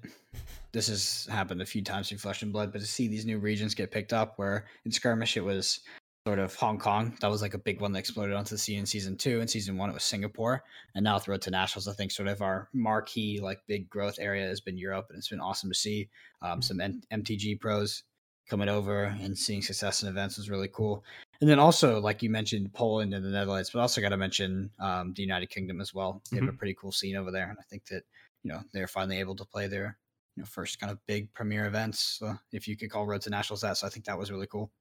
this 0.72 0.88
has 0.88 1.28
happened 1.30 1.62
a 1.62 1.66
few 1.66 1.84
times 1.84 2.12
in 2.12 2.18
Flesh 2.18 2.42
and 2.42 2.54
Blood, 2.54 2.72
but 2.72 2.80
to 2.80 2.88
see 2.88 3.10
these 3.10 3.26
new 3.26 3.40
regions 3.40 3.76
get 3.76 3.92
picked 3.92 4.14
up, 4.14 4.34
where 4.38 4.66
in 4.86 4.92
Skirmish 4.92 5.36
it 5.36 5.44
was 5.44 5.82
sort 6.26 6.40
of 6.40 6.56
Hong 6.56 6.80
Kong, 6.80 7.16
that 7.20 7.30
was 7.30 7.42
like 7.42 7.54
a 7.54 7.58
big 7.58 7.82
one 7.82 7.92
that 7.92 8.00
exploded 8.00 8.36
onto 8.36 8.56
the 8.56 8.58
scene 8.58 8.80
in 8.80 8.86
season 8.86 9.18
two. 9.18 9.42
In 9.42 9.48
season 9.48 9.78
one, 9.78 9.90
it 9.90 9.94
was 9.94 10.06
Singapore, 10.06 10.64
and 10.96 11.04
now 11.04 11.16
with 11.16 11.28
Road 11.28 11.42
to 11.42 11.52
Nationals, 11.52 11.88
I 11.88 11.94
think 11.94 12.12
sort 12.12 12.30
of 12.30 12.42
our 12.42 12.70
marquee 12.74 13.40
like 13.42 13.60
big 13.68 13.90
growth 13.90 14.18
area 14.20 14.48
has 14.48 14.62
been 14.62 14.78
Europe, 14.78 15.08
and 15.10 15.18
it's 15.18 15.28
been 15.28 15.42
awesome 15.42 15.70
to 15.70 15.76
see 15.76 16.10
um, 16.42 16.62
some 16.62 16.80
M- 16.80 17.02
MTG 17.12 17.60
pros 17.60 18.04
coming 18.50 18.70
over 18.70 19.04
and 19.04 19.38
seeing 19.38 19.62
success 19.62 20.04
in 20.04 20.10
events 20.10 20.38
was 20.38 20.50
really 20.50 20.70
cool. 20.72 21.04
And 21.42 21.50
then 21.50 21.60
also, 21.60 22.00
like 22.00 22.22
you 22.22 22.30
mentioned, 22.30 22.74
Poland 22.74 23.14
and 23.14 23.26
the 23.26 23.30
Netherlands, 23.30 23.70
but 23.70 23.80
also 23.80 24.02
got 24.02 24.10
to 24.10 24.18
mention 24.18 24.70
um, 24.80 25.14
the 25.14 25.22
United 25.22 25.50
Kingdom 25.50 25.82
as 25.82 25.94
well. 25.94 26.22
They 26.30 26.38
have 26.38 26.46
mm-hmm. 26.46 26.56
a 26.56 26.58
pretty 26.58 26.76
cool 26.76 26.92
scene 26.92 27.18
over 27.18 27.32
there, 27.32 27.50
and 27.50 27.58
I 27.60 27.64
think 27.64 27.86
that 27.88 28.04
you 28.44 28.52
know 28.52 28.62
they're 28.72 28.88
finally 28.88 29.20
able 29.20 29.36
to 29.36 29.46
play 29.46 29.68
their 29.68 29.98
you 30.38 30.42
know 30.42 30.46
first 30.46 30.80
kind 30.80 30.90
of 30.90 31.06
big 31.06 31.34
premier 31.34 31.66
events, 31.66 32.22
uh, 32.26 32.36
if 32.54 32.66
you 32.66 32.78
could 32.78 32.90
call 32.90 33.06
Road 33.06 33.22
to 33.24 33.30
Nationals 33.30 33.62
that. 33.62 33.76
So 33.76 33.88
I 33.88 33.90
think 33.90 34.06
that 34.06 34.18
was 34.18 34.32
really 34.32 34.48
cool. 34.48 34.72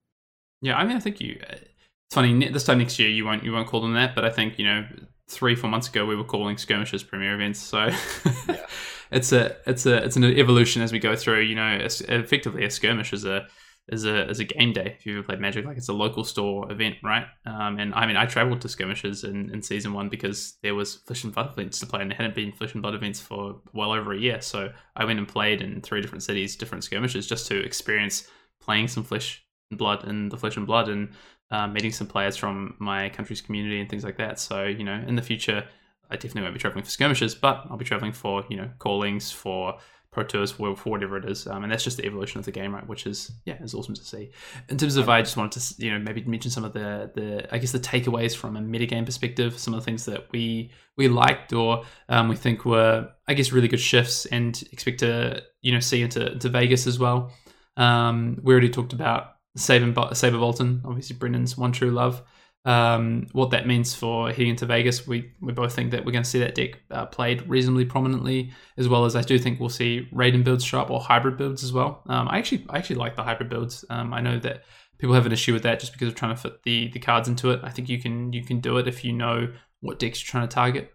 Yeah, 0.63 0.77
I 0.77 0.85
mean, 0.85 0.97
I 0.97 1.01
think 1.01 1.21
you. 1.21 1.39
Uh, 1.49 1.57
it's 1.57 2.15
funny. 2.15 2.49
This 2.49 2.65
time 2.65 2.79
next 2.79 2.99
year, 2.99 3.09
you 3.09 3.25
won't 3.25 3.45
you 3.45 3.53
won't 3.53 3.69
call 3.69 3.83
them 3.83 3.95
that, 3.95 4.15
but 4.15 4.25
I 4.25 4.31
think 4.31 4.59
you 4.59 4.65
know 4.65 4.87
three 5.29 5.55
four 5.55 5.69
months 5.69 5.89
ago 5.89 6.07
we 6.07 6.17
were 6.17 6.25
calling 6.25 6.57
skirmishes 6.57 7.03
premier 7.03 7.35
events. 7.35 7.61
So 7.61 7.87
yeah. 8.49 8.67
it's 9.11 9.33
a 9.33 9.57
it's 9.67 9.87
a 9.87 10.05
it's 10.05 10.17
an 10.17 10.25
evolution 10.25 10.83
as 10.83 10.93
we 10.93 10.99
go 10.99 11.17
through. 11.17 11.41
You 11.41 11.57
know, 11.57 11.79
effectively 11.81 12.65
a 12.65 12.71
skirmish 12.71 13.13
is 13.13 13.25
a 13.25 13.47
as 13.91 14.05
a 14.05 14.29
as 14.29 14.39
a 14.39 14.45
game 14.45 14.73
day. 14.73 14.95
If 14.99 15.07
you've 15.07 15.19
ever 15.19 15.27
played 15.27 15.41
Magic, 15.41 15.65
like 15.65 15.77
it's 15.77 15.89
a 15.89 15.93
local 15.93 16.23
store 16.23 16.71
event, 16.71 16.97
right? 17.03 17.27
Um, 17.47 17.79
and 17.79 17.93
I 17.95 18.07
mean, 18.07 18.17
I 18.17 18.27
traveled 18.27 18.61
to 18.61 18.69
skirmishes 18.69 19.25
in, 19.25 19.51
in 19.53 19.63
season 19.63 19.93
one 19.93 20.09
because 20.09 20.59
there 20.63 20.75
was 20.75 20.97
Flesh 20.97 21.25
and 21.25 21.35
Blood 21.35 21.53
events 21.53 21.81
to 21.81 21.87
play, 21.87 22.03
and 22.03 22.11
there 22.11 22.17
hadn't 22.17 22.35
been 22.35 22.53
Flesh 22.53 22.75
and 22.75 22.83
Blood 22.83 22.95
events 22.95 23.21
for 23.21 23.61
well 23.73 23.93
over 23.93 24.13
a 24.13 24.19
year. 24.19 24.41
So 24.41 24.71
I 24.95 25.05
went 25.05 25.19
and 25.19 25.27
played 25.27 25.63
in 25.63 25.81
three 25.81 26.01
different 26.01 26.23
cities, 26.23 26.57
different 26.57 26.85
skirmishes, 26.85 27.27
just 27.27 27.47
to 27.49 27.65
experience 27.65 28.29
playing 28.61 28.89
some 28.89 29.03
Flesh 29.03 29.45
Blood 29.77 30.05
and 30.05 30.31
the 30.31 30.37
Flesh 30.37 30.57
and 30.57 30.67
Blood, 30.67 30.89
and 30.89 31.11
uh, 31.51 31.67
meeting 31.67 31.93
some 31.93 32.07
players 32.07 32.37
from 32.37 32.75
my 32.79 33.09
country's 33.11 33.41
community 33.41 33.81
and 33.81 33.89
things 33.89 34.05
like 34.05 34.17
that. 34.19 34.39
So 34.39 34.65
you 34.65 34.85
know, 34.85 35.03
in 35.07 35.17
the 35.17 35.23
future. 35.23 35.65
I 36.11 36.17
definitely 36.17 36.43
won't 36.43 36.53
be 36.53 36.61
traveling 36.61 36.85
for 36.85 36.91
skirmishes, 36.91 37.35
but 37.35 37.65
I'll 37.71 37.79
be 37.79 37.87
traveling 37.87 38.13
for 38.13 38.45
you 38.51 38.59
know 38.59 38.69
callings 38.79 39.31
for 39.31 39.79
Pro 40.13 40.25
Tours 40.25 40.53
for, 40.53 40.77
for 40.77 40.91
whatever 40.91 41.17
it 41.17 41.25
is, 41.25 41.47
um, 41.47 41.63
and 41.63 41.73
that's 41.73 41.83
just 41.83 41.97
the 41.97 42.05
evolution 42.05 42.39
of 42.39 42.45
the 42.45 42.53
game, 42.53 42.75
right? 42.75 42.87
Which 42.87 43.07
is 43.07 43.33
yeah, 43.47 43.57
it's 43.61 43.73
awesome 43.73 43.95
to 43.95 44.05
see. 44.05 44.31
In 44.69 44.77
terms 44.77 44.97
of, 44.97 45.09
I 45.09 45.23
just 45.23 45.39
wanted 45.39 45.59
to 45.59 45.83
you 45.83 45.91
know 45.91 45.99
maybe 45.99 46.23
mention 46.25 46.51
some 46.51 46.65
of 46.65 46.75
the 46.75 47.11
the 47.15 47.49
I 47.53 47.57
guess 47.57 47.73
the 47.73 47.81
takeaways 47.81 48.37
from 48.37 48.59
a 48.59 48.61
metagame 48.61 49.07
perspective, 49.07 49.59
some 49.59 49.73
of 49.73 49.81
the 49.81 49.85
things 49.85 50.05
that 50.05 50.31
we 50.31 50.71
we 50.99 51.09
liked 51.09 51.55
or 51.55 51.85
um, 52.11 52.29
we 52.29 52.37
think 52.37 52.67
were 52.67 53.09
I 53.27 53.33
guess 53.33 53.53
really 53.53 53.69
good 53.69 53.81
shifts, 53.81 54.27
and 54.27 54.63
expect 54.71 55.01
to 55.01 55.43
you 55.63 55.73
know 55.73 55.81
see 55.81 56.03
into, 56.03 56.33
into 56.33 56.51
Vegas 56.51 56.87
as 56.87 56.99
well. 56.99 57.33
Um, 57.79 58.39
we 58.43 58.53
already 58.53 58.69
talked 58.69 58.93
about 58.93 59.37
Saber 59.57 60.15
Saber 60.15 60.39
Boltyn, 60.39 60.85
obviously 60.85 61.17
Brendan's 61.17 61.57
one 61.57 61.73
true 61.73 61.91
love 61.91 62.23
um, 62.65 63.27
what 63.33 63.51
that 63.51 63.67
means 63.67 63.95
for 63.95 64.31
heading 64.31 64.51
into 64.51 64.67
Vegas. 64.67 65.07
We 65.07 65.33
we 65.41 65.53
both 65.53 65.75
think 65.75 65.91
that 65.91 66.05
we're 66.05 66.13
going 66.13 66.23
to 66.23 66.29
see 66.29 66.39
that 66.39 66.55
deck 66.55 66.81
uh, 66.91 67.07
played 67.07 67.49
reasonably 67.49 67.85
prominently, 67.85 68.53
as 68.77 68.89
well 68.89 69.05
as 69.05 69.17
I 69.17 69.23
do 69.23 69.39
think 69.39 69.59
we'll 69.59 69.69
see 69.69 70.09
Raydn 70.13 70.45
builds 70.45 70.65
show 70.65 70.81
up 70.81 70.91
or 70.91 71.01
hybrid 71.01 71.37
builds 71.37 71.65
as 71.65 71.73
well. 71.73 72.03
Um, 72.09 72.29
I 72.29 72.39
actually 72.39 72.67
I 72.71 72.79
actually 72.79 72.97
like 72.97 73.17
the 73.17 73.25
hybrid 73.25 73.49
builds. 73.49 73.85
Um, 73.91 74.15
I 74.15 74.21
know 74.21 74.39
that 74.39 74.63
people 74.99 75.15
have 75.15 75.27
an 75.27 75.33
issue 75.33 75.53
with 75.53 75.65
that 75.65 75.81
just 75.81 75.93
because 75.93 76.09
of 76.09 76.15
trying 76.15 76.35
to 76.35 76.41
fit 76.41 76.63
the 76.63 76.89
the 76.93 77.01
cards 77.01 77.29
into 77.29 77.51
it. 77.51 77.61
I 77.65 77.71
think 77.71 77.89
you 77.89 78.01
can 78.01 78.33
you 78.33 78.45
can 78.45 78.61
do 78.61 78.79
it 78.79 78.87
if 78.87 79.05
you 79.05 79.13
know 79.13 79.53
what 79.81 79.99
decks 79.99 80.23
you're 80.23 80.31
trying 80.31 80.49
to 80.49 80.55
target. 80.55 80.93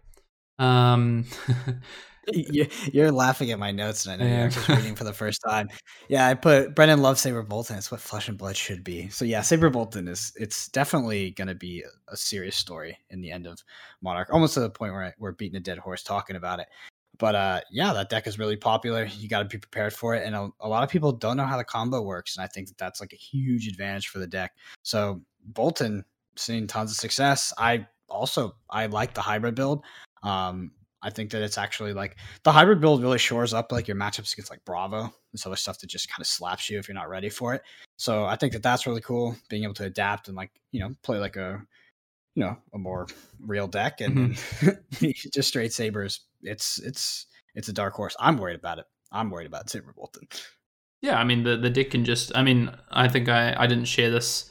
Um, 2.28 2.66
You're 2.92 3.12
laughing 3.12 3.50
at 3.50 3.58
my 3.58 3.70
notes, 3.70 4.06
and 4.06 4.14
I 4.14 4.24
know 4.24 4.30
yeah. 4.30 4.40
you're 4.42 4.50
just 4.50 4.68
reading 4.68 4.94
for 4.94 5.04
the 5.04 5.12
first 5.12 5.42
time. 5.46 5.68
Yeah, 6.08 6.26
I 6.26 6.34
put 6.34 6.74
Brendan 6.74 7.02
loves 7.02 7.20
Saber 7.20 7.44
Boltyn. 7.44 7.76
It's 7.76 7.90
what 7.90 8.00
Flesh 8.00 8.28
and 8.28 8.38
Blood 8.38 8.56
should 8.56 8.84
be. 8.84 9.08
So 9.08 9.24
yeah, 9.24 9.42
Saber 9.42 9.70
Boltyn 9.70 10.08
is 10.08 10.32
it's 10.36 10.68
definitely 10.68 11.32
going 11.32 11.48
to 11.48 11.54
be 11.54 11.82
a, 11.82 12.12
a, 12.12 12.16
serious 12.16 12.56
story 12.56 12.98
in 13.10 13.20
the 13.20 13.30
end 13.30 13.46
of 13.46 13.62
Monarch, 14.00 14.28
almost 14.32 14.54
to 14.54 14.60
the 14.60 14.70
point 14.70 14.92
where 14.92 15.04
I, 15.04 15.12
we're 15.18 15.32
beating 15.32 15.56
a 15.56 15.60
dead 15.60 15.78
horse 15.78 16.02
talking 16.02 16.36
about 16.36 16.60
it. 16.60 16.68
But 17.18 17.34
uh, 17.34 17.60
yeah, 17.70 17.92
that 17.92 18.10
deck 18.10 18.26
is 18.26 18.38
really 18.38 18.56
popular. 18.56 19.04
You 19.04 19.28
got 19.28 19.40
to 19.40 19.44
be 19.44 19.58
prepared 19.58 19.92
for 19.92 20.14
it, 20.14 20.24
and 20.24 20.34
a, 20.34 20.48
a, 20.60 20.68
lot 20.68 20.84
of 20.84 20.90
people 20.90 21.12
don't 21.12 21.36
know 21.36 21.46
how 21.46 21.56
the 21.56 21.64
combo 21.64 22.00
works, 22.02 22.36
and 22.36 22.44
I 22.44 22.46
think 22.46 22.68
that 22.68 22.78
that's 22.78 23.00
like 23.00 23.12
a 23.12 23.16
huge 23.16 23.66
advantage 23.66 24.08
for 24.08 24.18
the 24.18 24.26
deck. 24.26 24.52
So 24.82 25.22
Boltyn 25.52 26.04
seeing 26.36 26.66
tons 26.66 26.90
of 26.90 26.96
success. 26.96 27.52
I 27.58 27.86
also 28.08 28.56
I 28.70 28.86
like 28.86 29.14
the 29.14 29.20
hybrid 29.20 29.54
build. 29.54 29.84
Um, 30.22 30.72
I 31.02 31.10
think 31.10 31.30
that 31.30 31.42
it's 31.42 31.58
actually 31.58 31.92
like 31.92 32.16
the 32.42 32.52
hybrid 32.52 32.80
build 32.80 33.02
really 33.02 33.18
shores 33.18 33.54
up 33.54 33.70
like 33.70 33.86
your 33.86 33.96
matchups 33.96 34.32
against 34.32 34.50
like 34.50 34.64
Bravo 34.64 35.02
and 35.02 35.46
other 35.46 35.56
stuff 35.56 35.78
that 35.78 35.86
just 35.86 36.10
kind 36.10 36.20
of 36.20 36.26
slaps 36.26 36.68
you 36.68 36.78
if 36.78 36.88
you're 36.88 36.94
not 36.94 37.08
ready 37.08 37.28
for 37.28 37.54
it. 37.54 37.62
So 37.96 38.24
I 38.24 38.36
think 38.36 38.52
that 38.52 38.62
that's 38.62 38.86
really 38.86 39.00
cool, 39.00 39.36
being 39.48 39.64
able 39.64 39.74
to 39.74 39.84
adapt 39.84 40.28
and 40.28 40.36
like 40.36 40.50
you 40.72 40.80
know 40.80 40.94
play 41.02 41.18
like 41.18 41.36
a 41.36 41.62
you 42.34 42.44
know 42.44 42.56
a 42.74 42.78
more 42.78 43.06
real 43.40 43.68
deck 43.68 44.00
and 44.00 44.34
mm-hmm. 44.34 45.30
just 45.32 45.48
straight 45.48 45.72
sabers. 45.72 46.20
It's 46.42 46.78
it's 46.78 47.26
it's 47.54 47.68
a 47.68 47.72
dark 47.72 47.94
horse. 47.94 48.16
I'm 48.18 48.36
worried 48.36 48.56
about 48.56 48.78
it. 48.78 48.86
I'm 49.12 49.30
worried 49.30 49.46
about 49.46 49.70
Saber 49.70 49.94
Boltyn. 49.96 50.28
Yeah, 51.00 51.18
I 51.18 51.24
mean 51.24 51.44
the 51.44 51.56
the 51.56 51.70
deck 51.70 51.90
can 51.90 52.04
just. 52.04 52.36
I 52.36 52.42
mean 52.42 52.70
I 52.90 53.08
think 53.08 53.28
I 53.28 53.54
I 53.56 53.66
didn't 53.66 53.86
share 53.86 54.10
this 54.10 54.50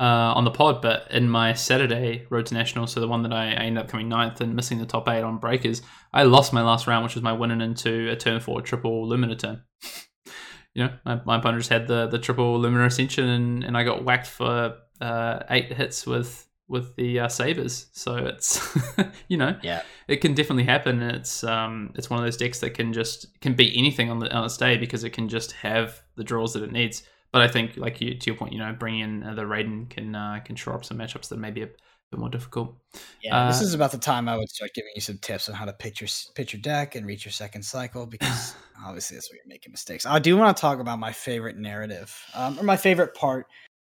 uh, 0.00 0.32
on 0.34 0.44
the 0.44 0.50
pod, 0.50 0.80
but 0.80 1.10
in 1.10 1.28
my 1.28 1.52
Saturday 1.52 2.26
Road 2.30 2.46
to 2.46 2.54
National, 2.54 2.86
so 2.86 3.00
the 3.00 3.08
one 3.08 3.22
that 3.22 3.32
I, 3.32 3.46
I 3.46 3.64
ended 3.64 3.82
up 3.82 3.88
coming 3.88 4.08
ninth 4.08 4.40
and 4.40 4.54
missing 4.54 4.78
the 4.78 4.86
top 4.86 5.08
eight 5.08 5.22
on 5.22 5.38
breakers, 5.38 5.82
I 6.12 6.22
lost 6.22 6.52
my 6.52 6.62
last 6.62 6.86
round, 6.86 7.04
which 7.04 7.14
was 7.14 7.24
my 7.24 7.32
winning 7.32 7.60
into 7.60 8.08
a 8.10 8.16
turn 8.16 8.40
four 8.40 8.62
triple 8.62 9.08
Lumina 9.08 9.36
turn. 9.36 9.62
you 10.74 10.84
know, 10.84 10.92
my, 11.04 11.20
my 11.24 11.38
opponent 11.38 11.60
just 11.60 11.70
had 11.70 11.88
the, 11.88 12.06
the 12.06 12.18
triple 12.18 12.58
Lumina 12.60 12.86
Ascension, 12.86 13.28
and, 13.28 13.64
and 13.64 13.76
I 13.76 13.82
got 13.82 14.04
whacked 14.04 14.28
for 14.28 14.76
uh, 15.00 15.40
eight 15.50 15.72
hits 15.72 16.06
with 16.06 16.48
with 16.68 16.94
the 16.96 17.20
uh, 17.20 17.28
sabers. 17.28 17.86
So 17.92 18.16
it's 18.16 18.76
you 19.28 19.36
know, 19.36 19.56
yeah, 19.62 19.82
it 20.06 20.18
can 20.18 20.34
definitely 20.34 20.64
happen. 20.64 21.02
It's 21.02 21.42
um, 21.42 21.92
it's 21.96 22.08
one 22.08 22.20
of 22.20 22.24
those 22.24 22.36
decks 22.36 22.60
that 22.60 22.74
can 22.74 22.92
just 22.92 23.40
can 23.40 23.54
beat 23.54 23.76
anything 23.76 24.10
on 24.10 24.20
the 24.20 24.32
on 24.32 24.44
its 24.44 24.56
day 24.56 24.76
because 24.76 25.02
it 25.02 25.10
can 25.10 25.28
just 25.28 25.52
have 25.52 26.00
the 26.16 26.24
draws 26.24 26.52
that 26.52 26.62
it 26.62 26.72
needs. 26.72 27.02
But 27.32 27.42
I 27.42 27.48
think, 27.48 27.76
like 27.76 28.00
you, 28.00 28.14
to 28.14 28.30
your 28.30 28.36
point, 28.36 28.52
you 28.52 28.58
know, 28.58 28.74
bringing 28.78 29.00
in 29.00 29.22
uh, 29.22 29.34
the 29.34 29.42
Raydn 29.42 29.90
can 29.90 30.14
uh, 30.14 30.40
can 30.44 30.56
shore 30.56 30.74
up 30.74 30.84
some 30.84 30.98
matchups 30.98 31.28
that 31.28 31.38
may 31.38 31.50
be 31.50 31.62
a 31.62 31.68
bit 32.10 32.20
more 32.20 32.30
difficult. 32.30 32.74
Yeah, 33.22 33.36
uh, 33.36 33.48
this 33.48 33.60
is 33.60 33.74
about 33.74 33.92
the 33.92 33.98
time 33.98 34.28
I 34.28 34.36
would 34.36 34.48
start 34.48 34.72
giving 34.74 34.92
you 34.94 35.00
some 35.00 35.18
tips 35.18 35.48
on 35.48 35.54
how 35.54 35.64
to 35.64 35.72
pitch 35.72 36.00
your 36.00 36.08
pitch 36.34 36.52
your 36.52 36.62
deck 36.62 36.94
and 36.94 37.06
reach 37.06 37.24
your 37.24 37.32
second 37.32 37.62
cycle 37.62 38.06
because 38.06 38.54
obviously 38.84 39.16
that's 39.16 39.30
where 39.30 39.36
you're 39.36 39.48
making 39.48 39.72
mistakes. 39.72 40.06
I 40.06 40.18
do 40.18 40.36
want 40.36 40.56
to 40.56 40.60
talk 40.60 40.80
about 40.80 40.98
my 40.98 41.12
favorite 41.12 41.56
narrative 41.56 42.18
um, 42.34 42.58
or 42.58 42.62
my 42.62 42.76
favorite 42.76 43.14
part 43.14 43.46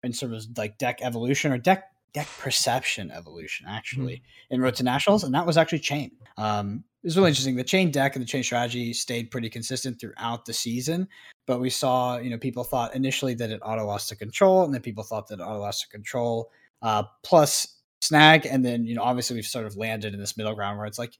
in 0.02 0.12
sort 0.12 0.32
of 0.32 0.46
like 0.56 0.78
deck 0.78 1.00
evolution 1.02 1.52
or 1.52 1.58
deck 1.58 1.84
deck 2.12 2.28
perception 2.38 3.10
evolution 3.10 3.66
actually 3.68 4.14
mm-hmm. 4.14 4.54
in 4.54 4.60
Road 4.60 4.76
to 4.76 4.84
Nationals, 4.84 5.24
and 5.24 5.34
that 5.34 5.46
was 5.46 5.56
actually 5.58 5.80
Chane. 5.80 6.12
Um, 6.38 6.84
it 7.02 7.08
was 7.08 7.16
really 7.16 7.28
interesting. 7.30 7.56
The 7.56 7.64
Chane 7.64 7.90
deck 7.90 8.16
and 8.16 8.22
the 8.22 8.26
Chane 8.26 8.44
strategy 8.44 8.92
stayed 8.94 9.30
pretty 9.30 9.50
consistent 9.50 10.00
throughout 10.00 10.46
the 10.46 10.52
season, 10.52 11.08
but 11.46 11.60
we 11.60 11.70
saw, 11.70 12.18
you 12.18 12.30
know, 12.30 12.38
people 12.38 12.64
thought 12.64 12.94
initially 12.94 13.34
that 13.34 13.50
it 13.50 13.60
auto 13.62 13.86
lost 13.86 14.08
to 14.08 14.16
control, 14.16 14.64
and 14.64 14.72
then 14.72 14.80
people 14.80 15.04
thought 15.04 15.28
that 15.28 15.40
it 15.40 15.42
auto 15.42 15.60
lost 15.60 15.82
to 15.82 15.88
control 15.88 16.50
uh, 16.82 17.04
plus 17.22 17.80
snag, 18.00 18.46
and 18.46 18.64
then 18.64 18.86
you 18.86 18.94
know, 18.94 19.02
obviously 19.02 19.36
we've 19.36 19.46
sort 19.46 19.66
of 19.66 19.76
landed 19.76 20.14
in 20.14 20.20
this 20.20 20.36
middle 20.36 20.54
ground 20.54 20.78
where 20.78 20.86
it's 20.86 20.98
like, 20.98 21.16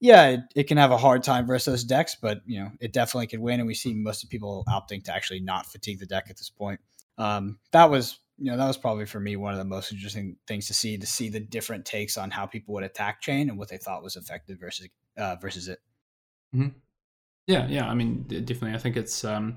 yeah, 0.00 0.28
it, 0.28 0.40
it 0.54 0.64
can 0.64 0.78
have 0.78 0.90
a 0.90 0.96
hard 0.96 1.22
time 1.22 1.46
versus 1.46 1.66
those 1.66 1.84
decks, 1.84 2.16
but 2.20 2.40
you 2.46 2.60
know, 2.60 2.70
it 2.80 2.92
definitely 2.92 3.26
could 3.26 3.40
win, 3.40 3.60
and 3.60 3.66
we 3.66 3.74
see 3.74 3.94
most 3.94 4.24
of 4.24 4.30
people 4.30 4.64
opting 4.68 5.04
to 5.04 5.14
actually 5.14 5.40
not 5.40 5.66
fatigue 5.66 5.98
the 5.98 6.06
deck 6.06 6.26
at 6.30 6.36
this 6.36 6.50
point. 6.50 6.80
Um, 7.18 7.58
that 7.72 7.90
was 7.90 8.18
you 8.38 8.50
know 8.50 8.56
that 8.56 8.66
was 8.66 8.78
probably 8.78 9.04
for 9.04 9.20
me 9.20 9.36
one 9.36 9.52
of 9.52 9.58
the 9.58 9.64
most 9.64 9.92
interesting 9.92 10.36
things 10.48 10.66
to 10.68 10.74
see 10.74 10.96
to 10.96 11.06
see 11.06 11.28
the 11.28 11.40
different 11.40 11.84
takes 11.84 12.16
on 12.16 12.30
how 12.30 12.46
people 12.46 12.72
would 12.74 12.84
attack 12.84 13.20
Chane 13.20 13.50
and 13.50 13.58
what 13.58 13.68
they 13.68 13.76
thought 13.76 14.02
was 14.02 14.16
effective 14.16 14.58
versus 14.58 14.88
uh, 15.18 15.36
versus 15.40 15.68
it. 15.68 15.78
Mm-hmm. 16.54 16.68
Yeah, 17.50 17.66
yeah. 17.68 17.88
I 17.88 17.94
mean, 17.94 18.22
definitely. 18.28 18.74
I 18.74 18.78
think 18.78 18.96
it's 18.96 19.24
um, 19.24 19.56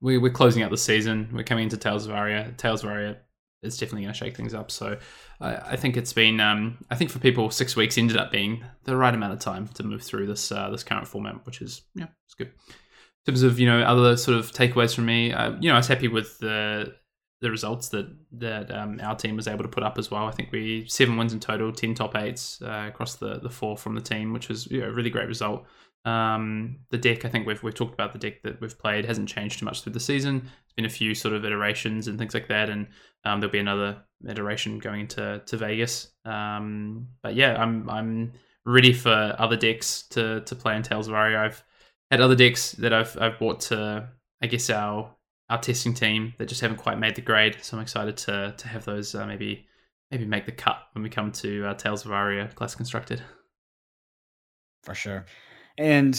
we 0.00 0.16
we're 0.16 0.32
closing 0.32 0.62
out 0.62 0.70
the 0.70 0.78
season. 0.78 1.28
We're 1.32 1.44
coming 1.44 1.64
into 1.64 1.76
Tales 1.76 2.06
of 2.06 2.12
Aria. 2.12 2.52
Tales 2.56 2.82
of 2.82 2.88
Aria 2.88 3.18
is 3.62 3.76
definitely 3.76 4.02
going 4.02 4.14
to 4.14 4.18
shake 4.18 4.36
things 4.36 4.54
up. 4.54 4.70
So 4.70 4.96
I, 5.40 5.56
I 5.56 5.76
think 5.76 5.98
it's 5.98 6.14
been 6.14 6.40
um, 6.40 6.78
I 6.90 6.94
think 6.94 7.10
for 7.10 7.18
people 7.18 7.50
six 7.50 7.76
weeks 7.76 7.98
ended 7.98 8.16
up 8.16 8.32
being 8.32 8.64
the 8.84 8.96
right 8.96 9.14
amount 9.14 9.34
of 9.34 9.40
time 9.40 9.68
to 9.68 9.82
move 9.82 10.02
through 10.02 10.26
this 10.26 10.50
uh, 10.50 10.70
this 10.70 10.82
current 10.82 11.06
format, 11.06 11.44
which 11.44 11.60
is 11.60 11.82
yeah, 11.94 12.06
it's 12.24 12.34
good. 12.34 12.48
In 12.48 13.32
terms 13.32 13.42
of 13.42 13.60
you 13.60 13.66
know 13.66 13.82
other 13.82 14.16
sort 14.16 14.38
of 14.38 14.50
takeaways 14.52 14.94
from 14.94 15.04
me, 15.04 15.32
uh, 15.32 15.52
you 15.60 15.68
know, 15.68 15.74
I 15.74 15.78
was 15.78 15.88
happy 15.88 16.08
with 16.08 16.38
the 16.38 16.94
the 17.42 17.50
results 17.50 17.90
that 17.90 18.06
that 18.32 18.70
um, 18.70 18.98
our 19.02 19.14
team 19.14 19.36
was 19.36 19.46
able 19.46 19.62
to 19.62 19.68
put 19.68 19.82
up 19.82 19.98
as 19.98 20.10
well. 20.10 20.24
I 20.24 20.30
think 20.30 20.52
we 20.52 20.86
seven 20.88 21.18
wins 21.18 21.34
in 21.34 21.40
total, 21.40 21.70
ten 21.70 21.94
top 21.94 22.16
eights 22.16 22.62
uh, 22.62 22.86
across 22.88 23.16
the 23.16 23.40
the 23.40 23.50
four 23.50 23.76
from 23.76 23.94
the 23.94 24.00
team, 24.00 24.32
which 24.32 24.48
was 24.48 24.70
you 24.70 24.80
know, 24.80 24.88
a 24.88 24.92
really 24.92 25.10
great 25.10 25.28
result. 25.28 25.66
Um, 26.06 26.78
the 26.90 26.98
deck, 26.98 27.24
I 27.24 27.28
think 27.28 27.46
we've 27.46 27.62
we've 27.62 27.74
talked 27.74 27.94
about 27.94 28.12
the 28.12 28.18
deck 28.18 28.42
that 28.44 28.60
we've 28.60 28.78
played 28.78 29.04
hasn't 29.04 29.28
changed 29.28 29.58
too 29.58 29.64
much 29.64 29.82
through 29.82 29.92
the 29.92 30.00
season. 30.00 30.38
There's 30.40 30.74
been 30.76 30.84
a 30.84 30.88
few 30.88 31.14
sort 31.14 31.34
of 31.34 31.44
iterations 31.44 32.06
and 32.06 32.16
things 32.16 32.32
like 32.32 32.48
that, 32.48 32.70
and 32.70 32.86
um, 33.24 33.40
there'll 33.40 33.52
be 33.52 33.58
another 33.58 33.98
iteration 34.26 34.78
going 34.78 35.00
into 35.00 35.42
to 35.44 35.56
Vegas. 35.56 36.12
Um, 36.24 37.08
but 37.22 37.34
yeah, 37.34 37.60
I'm 37.60 37.90
I'm 37.90 38.32
ready 38.64 38.92
for 38.92 39.34
other 39.38 39.56
decks 39.56 40.02
to 40.10 40.42
to 40.42 40.54
play 40.54 40.76
in 40.76 40.82
Tales 40.82 41.08
of 41.08 41.14
Aria. 41.14 41.40
I've 41.40 41.62
had 42.10 42.20
other 42.20 42.36
decks 42.36 42.72
that 42.72 42.92
I've 42.92 43.18
I've 43.20 43.38
brought 43.38 43.60
to 43.62 44.08
I 44.40 44.46
guess 44.46 44.70
our 44.70 45.12
our 45.50 45.58
testing 45.58 45.94
team 45.94 46.34
that 46.38 46.48
just 46.48 46.60
haven't 46.60 46.78
quite 46.78 46.98
made 46.98 47.16
the 47.16 47.22
grade. 47.22 47.56
So 47.62 47.76
I'm 47.76 47.82
excited 47.82 48.16
to 48.18 48.54
to 48.56 48.68
have 48.68 48.84
those 48.84 49.12
uh, 49.14 49.26
maybe 49.26 49.66
maybe 50.12 50.24
make 50.24 50.46
the 50.46 50.52
cut 50.52 50.78
when 50.92 51.02
we 51.02 51.10
come 51.10 51.32
to 51.32 51.66
uh, 51.66 51.74
Tales 51.74 52.04
of 52.04 52.12
Aria 52.12 52.48
class 52.54 52.76
constructed. 52.76 53.22
For 54.84 54.94
sure, 54.94 55.26
and 55.78 56.14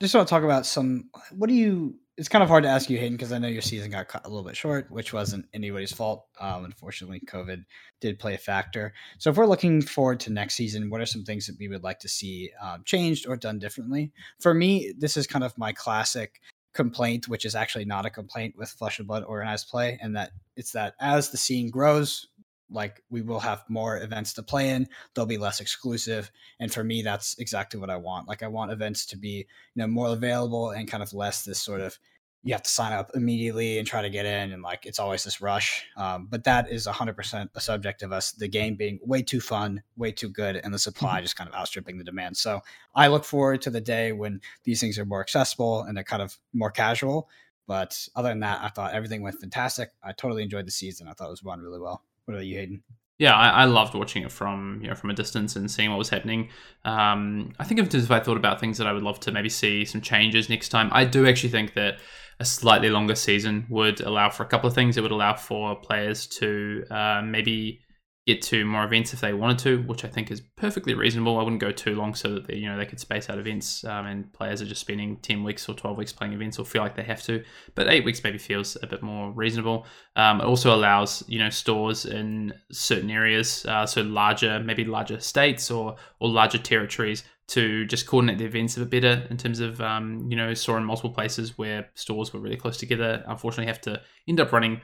just 0.00 0.14
want 0.14 0.26
to 0.26 0.30
talk 0.30 0.42
about 0.42 0.66
some. 0.66 1.10
What 1.32 1.48
do 1.48 1.54
you? 1.54 1.96
It's 2.16 2.28
kind 2.28 2.42
of 2.42 2.50
hard 2.50 2.64
to 2.64 2.68
ask 2.68 2.90
you, 2.90 2.98
Hayden, 2.98 3.16
because 3.16 3.32
I 3.32 3.38
know 3.38 3.48
your 3.48 3.62
season 3.62 3.90
got 3.90 4.08
cut 4.08 4.26
a 4.26 4.28
little 4.28 4.44
bit 4.44 4.56
short, 4.56 4.90
which 4.90 5.12
wasn't 5.12 5.46
anybody's 5.54 5.92
fault. 5.92 6.26
Um, 6.38 6.66
unfortunately, 6.66 7.20
COVID 7.20 7.64
did 8.00 8.18
play 8.18 8.34
a 8.34 8.38
factor. 8.38 8.92
So, 9.18 9.30
if 9.30 9.36
we're 9.36 9.46
looking 9.46 9.80
forward 9.80 10.20
to 10.20 10.32
next 10.32 10.54
season, 10.54 10.90
what 10.90 11.00
are 11.00 11.06
some 11.06 11.24
things 11.24 11.46
that 11.46 11.56
we 11.58 11.68
would 11.68 11.82
like 11.82 11.98
to 12.00 12.08
see 12.08 12.50
um, 12.62 12.82
changed 12.84 13.26
or 13.26 13.36
done 13.36 13.58
differently? 13.58 14.12
For 14.38 14.52
me, 14.52 14.92
this 14.98 15.16
is 15.16 15.26
kind 15.26 15.44
of 15.44 15.56
my 15.56 15.72
classic 15.72 16.40
complaint, 16.72 17.28
which 17.28 17.44
is 17.44 17.54
actually 17.54 17.84
not 17.84 18.06
a 18.06 18.10
complaint 18.10 18.54
with 18.56 18.70
Flesh 18.70 18.98
and 18.98 19.08
Blood 19.08 19.24
organized 19.24 19.68
play, 19.68 19.98
and 20.00 20.16
that 20.16 20.32
it's 20.56 20.72
that 20.72 20.94
as 21.00 21.30
the 21.30 21.38
scene 21.38 21.70
grows, 21.70 22.28
like 22.70 23.02
we 23.10 23.22
will 23.22 23.40
have 23.40 23.64
more 23.68 23.98
events 23.98 24.32
to 24.34 24.42
play 24.42 24.70
in 24.70 24.88
they'll 25.14 25.26
be 25.26 25.38
less 25.38 25.60
exclusive 25.60 26.30
and 26.58 26.72
for 26.72 26.84
me 26.84 27.02
that's 27.02 27.36
exactly 27.38 27.78
what 27.80 27.90
i 27.90 27.96
want. 27.96 28.28
Like 28.28 28.42
i 28.42 28.48
want 28.48 28.72
events 28.72 29.06
to 29.06 29.16
be 29.16 29.28
you 29.28 29.46
know 29.76 29.86
more 29.86 30.08
available 30.08 30.70
and 30.70 30.90
kind 30.90 31.02
of 31.02 31.12
less 31.12 31.44
this 31.44 31.60
sort 31.60 31.80
of 31.80 31.98
you 32.42 32.54
have 32.54 32.62
to 32.62 32.70
sign 32.70 32.92
up 32.92 33.10
immediately 33.14 33.78
and 33.78 33.86
try 33.86 34.00
to 34.00 34.08
get 34.08 34.24
in 34.24 34.52
and 34.52 34.62
like 34.62 34.86
it's 34.86 34.98
always 34.98 35.24
this 35.24 35.42
rush. 35.42 35.84
Um, 35.96 36.26
but 36.30 36.44
that 36.44 36.72
is 36.72 36.86
100% 36.86 37.48
a 37.54 37.60
subject 37.60 38.02
of 38.02 38.12
us 38.12 38.32
the 38.32 38.48
game 38.48 38.76
being 38.76 38.98
way 39.02 39.20
too 39.22 39.40
fun 39.40 39.82
way 39.96 40.10
too 40.10 40.30
good 40.30 40.56
and 40.56 40.72
the 40.72 40.78
supply 40.78 41.16
mm-hmm. 41.16 41.24
just 41.24 41.36
kind 41.36 41.48
of 41.48 41.54
outstripping 41.54 41.98
the 41.98 42.04
demand. 42.04 42.36
So 42.36 42.60
i 42.94 43.08
look 43.08 43.24
forward 43.24 43.62
to 43.62 43.70
the 43.70 43.80
day 43.80 44.12
when 44.12 44.40
these 44.64 44.80
things 44.80 44.98
are 44.98 45.04
more 45.04 45.20
accessible 45.20 45.82
and 45.82 45.96
they're 45.96 46.04
kind 46.04 46.22
of 46.22 46.38
more 46.52 46.70
casual 46.70 47.28
but 47.66 48.08
other 48.16 48.30
than 48.30 48.40
that 48.40 48.60
i 48.62 48.68
thought 48.68 48.94
everything 48.94 49.22
went 49.22 49.40
fantastic. 49.40 49.90
I 50.02 50.12
totally 50.12 50.42
enjoyed 50.42 50.66
the 50.66 50.72
season. 50.72 51.08
I 51.08 51.12
thought 51.12 51.28
it 51.28 51.30
was 51.30 51.44
run 51.44 51.60
really 51.60 51.80
well 51.80 52.04
what 52.24 52.34
about 52.34 52.46
you, 52.46 52.58
Hayden? 52.58 52.82
Yeah, 53.18 53.34
I, 53.34 53.48
I, 53.48 53.64
loved 53.66 53.94
watching 53.94 54.22
it 54.22 54.32
from 54.32 54.78
you 54.80 54.88
know 54.88 54.94
from 54.94 55.10
a 55.10 55.14
distance 55.14 55.54
and 55.54 55.70
seeing 55.70 55.90
what 55.90 55.98
was 55.98 56.08
happening. 56.08 56.48
Um, 56.86 57.52
I 57.58 57.64
think 57.64 57.78
if 57.80 58.10
I 58.10 58.18
thought 58.18 58.38
about 58.38 58.60
things 58.60 58.78
that 58.78 58.86
I 58.86 58.94
would 58.94 59.02
love 59.02 59.20
to 59.20 59.32
maybe 59.32 59.50
see 59.50 59.84
some 59.84 60.00
changes 60.00 60.48
next 60.48 60.70
time, 60.70 60.88
I 60.92 61.04
do 61.04 61.26
actually 61.26 61.50
think 61.50 61.74
that 61.74 61.98
a 62.38 62.46
slightly 62.46 62.88
longer 62.88 63.14
season 63.14 63.66
would 63.68 64.00
allow 64.00 64.30
for 64.30 64.42
a 64.42 64.46
couple 64.46 64.68
of 64.68 64.74
things. 64.74 64.96
It 64.96 65.02
would 65.02 65.10
allow 65.10 65.34
for 65.34 65.76
players 65.76 66.26
to 66.28 66.82
uh, 66.90 67.20
maybe 67.22 67.82
get 68.26 68.42
to 68.42 68.64
more 68.64 68.84
events 68.84 69.14
if 69.14 69.20
they 69.20 69.32
wanted 69.32 69.58
to, 69.58 69.82
which 69.82 70.04
I 70.04 70.08
think 70.08 70.30
is 70.30 70.40
perfectly 70.56 70.94
reasonable. 70.94 71.38
I 71.38 71.42
wouldn't 71.42 71.60
go 71.60 71.72
too 71.72 71.94
long 71.94 72.14
so 72.14 72.34
that 72.34 72.46
they, 72.46 72.56
you 72.56 72.68
know 72.68 72.76
they 72.76 72.86
could 72.86 73.00
space 73.00 73.30
out 73.30 73.38
events, 73.38 73.82
um, 73.84 74.06
and 74.06 74.32
players 74.32 74.60
are 74.60 74.66
just 74.66 74.80
spending 74.80 75.16
ten 75.18 75.42
weeks 75.42 75.68
or 75.68 75.74
twelve 75.74 75.96
weeks 75.96 76.12
playing 76.12 76.34
events 76.34 76.58
or 76.58 76.64
feel 76.64 76.82
like 76.82 76.96
they 76.96 77.02
have 77.02 77.22
to. 77.24 77.42
But 77.74 77.88
eight 77.88 78.04
weeks 78.04 78.22
maybe 78.22 78.38
feels 78.38 78.76
a 78.82 78.86
bit 78.86 79.02
more 79.02 79.32
reasonable. 79.32 79.86
Um, 80.16 80.40
it 80.40 80.44
also 80.44 80.74
allows 80.74 81.24
you 81.28 81.38
know 81.38 81.50
stores 81.50 82.04
in 82.04 82.52
certain 82.70 83.10
areas, 83.10 83.64
uh, 83.66 83.86
so 83.86 84.02
larger 84.02 84.60
maybe 84.60 84.84
larger 84.84 85.20
states 85.20 85.70
or 85.70 85.96
or 86.20 86.28
larger 86.28 86.58
territories 86.58 87.24
to 87.48 87.84
just 87.86 88.06
coordinate 88.06 88.38
the 88.38 88.44
events 88.44 88.76
a 88.76 88.86
bit 88.86 89.02
better 89.02 89.26
in 89.28 89.36
terms 89.36 89.58
of 89.58 89.80
um, 89.80 90.26
you 90.30 90.36
know 90.36 90.54
saw 90.54 90.76
in 90.76 90.84
multiple 90.84 91.10
places 91.10 91.58
where 91.58 91.88
stores 91.94 92.32
were 92.32 92.40
really 92.40 92.56
close 92.56 92.76
together. 92.76 93.24
Unfortunately, 93.26 93.66
have 93.66 93.80
to 93.80 94.00
end 94.28 94.40
up 94.40 94.52
running 94.52 94.80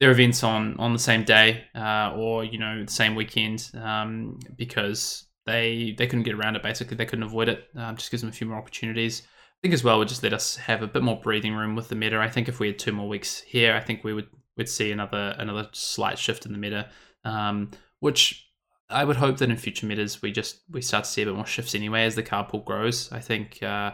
their 0.00 0.10
events 0.10 0.44
on 0.44 0.76
on 0.78 0.92
the 0.92 0.98
same 0.98 1.24
day 1.24 1.64
uh, 1.74 2.12
or 2.16 2.44
you 2.44 2.58
know 2.58 2.84
the 2.84 2.90
same 2.90 3.14
weekend 3.14 3.70
um, 3.80 4.38
because 4.56 5.26
they 5.46 5.94
they 5.98 6.06
couldn't 6.06 6.24
get 6.24 6.34
around 6.34 6.56
it. 6.56 6.62
Basically, 6.62 6.96
they 6.96 7.06
couldn't 7.06 7.24
avoid 7.24 7.48
it. 7.48 7.64
Um, 7.74 7.96
just 7.96 8.10
gives 8.10 8.22
them 8.22 8.30
a 8.30 8.32
few 8.32 8.46
more 8.46 8.58
opportunities. 8.58 9.22
I 9.24 9.58
think 9.62 9.74
as 9.74 9.82
well 9.82 9.98
would 9.98 10.08
just 10.08 10.22
let 10.22 10.32
us 10.32 10.56
have 10.56 10.82
a 10.82 10.86
bit 10.86 11.02
more 11.02 11.20
breathing 11.20 11.54
room 11.54 11.74
with 11.74 11.88
the 11.88 11.96
meta. 11.96 12.18
I 12.20 12.28
think 12.28 12.48
if 12.48 12.60
we 12.60 12.68
had 12.68 12.78
two 12.78 12.92
more 12.92 13.08
weeks 13.08 13.40
here, 13.40 13.74
I 13.74 13.80
think 13.80 14.04
we 14.04 14.14
would 14.14 14.28
would 14.56 14.68
see 14.68 14.92
another 14.92 15.34
another 15.38 15.68
slight 15.72 16.18
shift 16.18 16.46
in 16.46 16.52
the 16.52 16.58
meta, 16.58 16.90
um, 17.24 17.70
which 18.00 18.46
I 18.88 19.04
would 19.04 19.16
hope 19.16 19.38
that 19.38 19.50
in 19.50 19.56
future 19.56 19.86
metas 19.86 20.22
we 20.22 20.30
just 20.30 20.60
we 20.70 20.80
start 20.80 21.04
to 21.04 21.10
see 21.10 21.22
a 21.22 21.26
bit 21.26 21.34
more 21.34 21.46
shifts 21.46 21.74
anyway 21.74 22.04
as 22.04 22.14
the 22.14 22.22
card 22.22 22.48
pool 22.48 22.60
grows. 22.60 23.10
I 23.10 23.20
think. 23.20 23.62
Uh, 23.62 23.92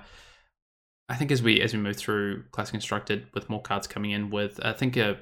I 1.07 1.17
think 1.17 1.31
as 1.31 1.43
we 1.43 1.61
as 1.61 1.75
we 1.75 1.81
move 1.81 1.97
through 1.97 2.45
class 2.51 2.71
constructed 2.71 3.27
with 3.35 3.51
more 3.51 3.61
cards 3.61 3.87
coming 3.87 4.13
in 4.13 4.31
with 4.31 4.59
I 4.65 4.73
think 4.73 4.97
a 4.97 5.19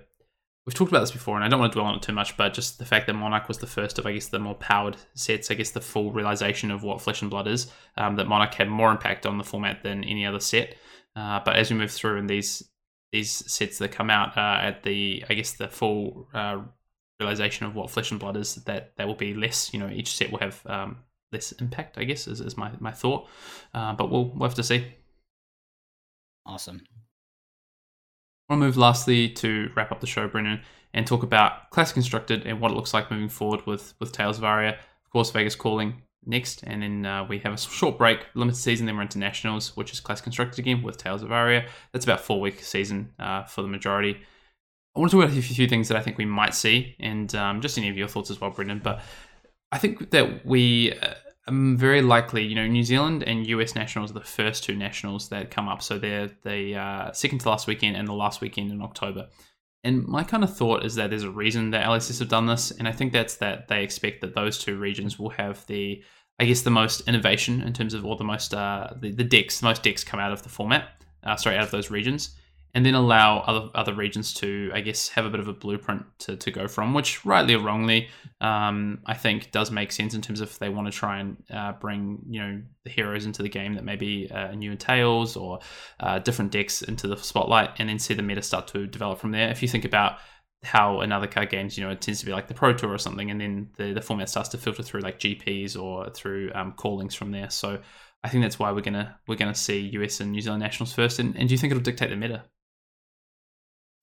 we've 0.67 0.75
talked 0.75 0.93
about 0.93 1.01
this 1.01 1.11
before, 1.11 1.37
and 1.37 1.45
I 1.45 1.49
don't 1.49 1.59
want 1.59 1.73
to 1.73 1.77
dwell 1.77 1.87
on 1.87 1.97
it 1.97 2.03
too 2.03 2.13
much, 2.13 2.37
but 2.37 2.55
just 2.55 2.79
the 2.79 2.85
fact 2.85 3.07
that 3.07 3.15
Monarch 3.15 3.49
was 3.49 3.59
the 3.59 3.67
first 3.67 3.99
of, 3.99 4.07
I 4.07 4.13
guess, 4.13 4.29
the 4.29 4.39
more 4.39 4.55
powered 4.55 4.97
sets, 5.15 5.51
I 5.51 5.55
guess, 5.55 5.71
the 5.71 5.81
full 5.81 6.13
realization 6.13 6.71
of 6.71 6.83
what 6.83 7.01
Flesh 7.01 7.23
and 7.23 7.31
Blood 7.31 7.49
is, 7.49 7.71
um, 7.97 8.17
that 8.17 8.29
Monarch 8.29 8.55
had 8.55 8.69
more 8.69 8.91
impact 8.91 9.27
on 9.27 9.39
the 9.39 9.45
format 9.45 9.83
than 9.83 10.05
any 10.05 10.25
other 10.25 10.41
set. 10.41 10.77
Uh, 11.17 11.41
but 11.45 11.57
as 11.57 11.71
we 11.71 11.77
move 11.77 11.91
through 11.91 12.19
and 12.19 12.31
these 12.31 12.63
these 13.11 13.31
sets 13.53 13.77
that 13.77 13.93
come 13.93 14.09
out 14.09 14.39
uh, 14.39 14.59
at 14.63 14.85
the, 14.85 15.23
I 15.29 15.35
guess, 15.35 15.53
the 15.53 15.69
full 15.69 16.29
uh, 16.33 16.63
realization 17.21 17.67
of 17.67 17.75
what 17.75 17.91
Flesh 17.91 18.11
and 18.11 18.19
Blood 18.19 18.37
is, 18.37 18.55
that 18.55 18.97
that 18.97 19.07
will 19.07 19.15
be 19.15 19.35
less. 19.35 19.75
You 19.75 19.81
know, 19.81 19.89
each 19.89 20.17
set 20.17 20.31
will 20.31 20.39
have 20.39 20.63
um, 20.67 20.99
less 21.31 21.53
impact. 21.53 21.99
I 21.99 22.05
guess 22.05 22.27
is, 22.27 22.41
is 22.41 22.57
my 22.57 22.71
my 22.81 22.93
thought. 22.93 23.29
Uh, 23.75 23.93
but 23.93 24.11
we'll 24.11 24.31
we'll 24.31 24.49
have 24.49 24.57
to 24.57 24.63
see. 24.63 24.95
Awesome. 26.47 26.83
I 28.49 28.55
want 28.55 28.63
to 28.63 28.67
move 28.67 28.77
lastly 28.77 29.29
to 29.31 29.71
wrap 29.75 29.93
up 29.93 30.01
the 30.01 30.07
show, 30.07 30.29
Brendan, 30.29 30.61
and 30.95 31.07
talk 31.07 31.23
about 31.23 31.71
Classic 31.71 31.95
Constructed 31.95 32.47
and 32.47 32.61
what 32.61 32.71
it 32.71 32.75
looks 32.75 32.93
like 32.93 33.11
moving 33.11 33.29
forward 33.29 33.67
with, 33.67 33.95
with 33.99 34.13
Tales 34.13 34.39
of 34.39 34.45
Aria. 34.45 34.73
Of 34.73 35.11
course, 35.11 35.31
Vegas 35.31 35.55
calling 35.55 36.03
next, 36.25 36.63
and 36.63 36.83
then 36.83 37.07
uh, 37.07 37.25
we 37.25 37.39
have 37.41 37.53
a 37.53 37.59
short 37.59 37.99
break, 37.99 38.27
limited 38.35 38.59
season, 38.59 38.87
then 38.87 38.97
we're 38.97 39.03
into 39.03 39.19
Nationals, 39.19 39.77
which 39.77 39.93
is 39.93 40.01
Classic 40.01 40.25
Constructed 40.25 40.59
again 40.59 40.83
with 40.83 40.97
Tales 40.97 41.23
of 41.23 41.33
Aria. 41.33 41.67
That's 41.93 42.05
about 42.05 42.21
four 42.21 42.41
week 42.41 42.63
season 42.63 43.13
uh, 43.19 43.45
for 43.45 43.63
the 43.63 43.69
majority. 43.69 44.19
I 44.95 45.01
want 45.01 45.11
to 45.11 45.17
talk 45.17 45.25
about 45.25 45.37
a 45.37 45.43
few 45.43 45.67
things 45.67 45.89
that 45.89 45.97
I 45.97 46.03
think 46.03 46.19
we 46.19 46.27
might 46.27 46.55
see, 46.55 46.95
and 47.01 47.35
um, 47.35 47.61
just 47.61 47.79
any 47.79 47.89
of 47.89 47.97
your 47.97 48.09
thoughts 48.09 48.31
as 48.31 48.41
well, 48.41 48.51
Brendan. 48.51 48.81
But 48.85 49.01
I 49.71 49.79
think 49.79 50.11
that 50.11 50.45
we 50.45 50.93
uh, 50.93 51.15
um, 51.49 51.77
very 51.77 52.03
likely, 52.03 52.45
you 52.45 52.55
know, 52.55 52.67
New 52.67 52.85
Zealand 52.85 53.25
and 53.25 53.47
US 53.47 53.75
nationals 53.75 54.11
are 54.11 54.15
the 54.15 54.21
first 54.21 54.65
two 54.65 54.77
nationals 54.77 55.29
that 55.31 55.51
come 55.51 55.69
up. 55.69 55.83
So 55.83 55.99
they're 55.99 56.31
the 56.45 56.77
uh, 56.77 57.13
second 57.13 57.41
to 57.41 57.49
last 57.49 57.67
weekend 57.67 57.97
and 57.97 58.07
the 58.07 58.13
last 58.13 58.41
weekend 58.41 58.71
in 58.71 58.83
October. 58.83 59.29
And 59.85 60.07
my 60.07 60.23
kind 60.23 60.45
of 60.45 60.57
thought 60.57 60.85
is 60.85 60.95
that 60.95 61.11
there's 61.11 61.25
a 61.25 61.31
reason 61.31 61.71
that 61.71 61.85
LSS 61.85 62.21
have 62.21 62.29
done 62.29 62.47
this, 62.47 62.71
and 62.71 62.87
I 62.87 62.93
think 62.93 63.13
that's 63.13 63.39
that 63.39 63.67
they 63.67 63.83
expect 63.83 64.21
that 64.21 64.33
those 64.33 64.59
two 64.59 64.79
regions 64.79 65.19
will 65.19 65.31
have 65.31 65.67
the, 65.67 66.05
I 66.39 66.45
guess, 66.45 66.63
the 66.63 66.71
most 66.71 67.09
innovation 67.09 67.61
in 67.63 67.73
terms 67.73 67.93
of 67.93 68.07
all 68.07 68.15
the 68.15 68.23
most 68.23 68.55
uh, 68.55 68.91
the, 69.01 69.11
the 69.11 69.25
decks, 69.25 69.59
the 69.59 69.67
most 69.67 69.83
decks 69.83 70.05
come 70.05 70.21
out 70.21 70.31
of 70.31 70.45
the 70.45 70.49
format, 70.49 71.03
uh, 71.25 71.35
sorry, 71.35 71.57
out 71.57 71.65
of 71.65 71.73
those 71.73 71.91
regions 71.91 72.37
and 72.75 72.87
then 72.87 72.95
allow 72.95 73.41
other 73.41 73.69
other 73.75 73.95
regions 73.95 74.33
to, 74.35 74.71
I 74.73 74.81
guess, 74.81 75.09
have 75.11 75.27
a 75.27 75.31
bit 75.31 75.41
of 75.41 75.49
a 75.49 75.53
blueprint 75.53 76.05
to, 76.21 76.37
to 76.37 76.51
go 76.51 76.67
from, 76.67 76.95
which 76.95 77.25
rightly 77.25 77.55
or 77.55 77.61
wrongly, 77.61 78.09
um, 78.41 79.01
I 79.07 79.15
think 79.15 79.51
does 79.51 79.71
make 79.71 79.93
sense 79.93 80.15
in 80.15 80.23
terms 80.23 80.41
of 80.41 80.49
if 80.49 80.59
they 80.59 80.71
want 80.71 80.87
to 80.91 80.93
try 80.93 81.21
and 81.21 81.37
uh, 81.51 81.73
bring 81.73 82.21
you 82.29 82.41
know 82.41 82.63
the 82.85 82.91
heroes 82.91 83.27
into 83.27 83.43
the 83.43 83.49
game 83.49 83.75
that 83.75 83.85
maybe 83.85 84.31
uh, 84.31 84.53
new 84.53 84.75
Tales 84.75 85.37
or 85.37 85.61
uh, 86.01 86.19
different 86.19 86.51
decks 86.51 86.83
into 86.83 87.07
the 87.09 87.17
spotlight, 87.17 87.71
and 87.79 87.89
then 87.89 87.99
see 87.99 88.15
the 88.15 88.23
meta 88.23 88.43
start 88.43 88.69
to 88.69 88.87
develop 88.87 89.19
from 89.19 89.33
there. 89.33 89.51
If 89.51 89.61
you 89.61 89.69
think 89.69 89.85
about 89.85 90.19
how 90.63 91.01
in 91.01 91.13
other 91.13 91.27
card 91.27 91.51
games, 91.51 91.77
you 91.77 91.85
know, 91.85 91.91
it 91.91 92.01
tends 92.01 92.21
to 92.21 92.27
be 92.27 92.33
like 92.33 92.49
the 92.49 92.55
Pro 92.55 92.73
Tour 92.73 92.93
or 92.93 92.99
something, 92.99 93.31
and 93.31 93.41
then 93.41 93.69
the, 93.77 93.93
the 93.93 94.01
format 94.01 94.31
starts 94.31 94.49
to 94.51 94.59
filter 94.59 94.83
through 94.83 95.01
like 95.01 95.19
GPs 95.19 95.81
or 95.81 96.09
through 96.11 96.53
um, 96.55 96.73
callings 96.73 97.15
from 97.15 97.33
there. 97.33 97.51
So 97.51 97.81
I 98.25 98.29
think 98.29 98.43
that's 98.43 98.59
why 98.59 98.73
we're 98.73 98.81
gonna 98.81 99.19
we're 99.27 99.37
gonna 99.37 99.55
see 99.55 99.91
US 99.95 100.21
and 100.21 100.33
New 100.33 100.41
Zealand 100.41 100.63
nationals 100.63 100.95
first. 100.95 101.19
And, 101.19 101.37
and 101.37 101.49
do 101.49 101.55
you 101.55 101.59
think 101.59 101.73
it'll 101.73 101.83
dictate 101.83 102.11
the 102.11 102.17
meta? 102.17 102.45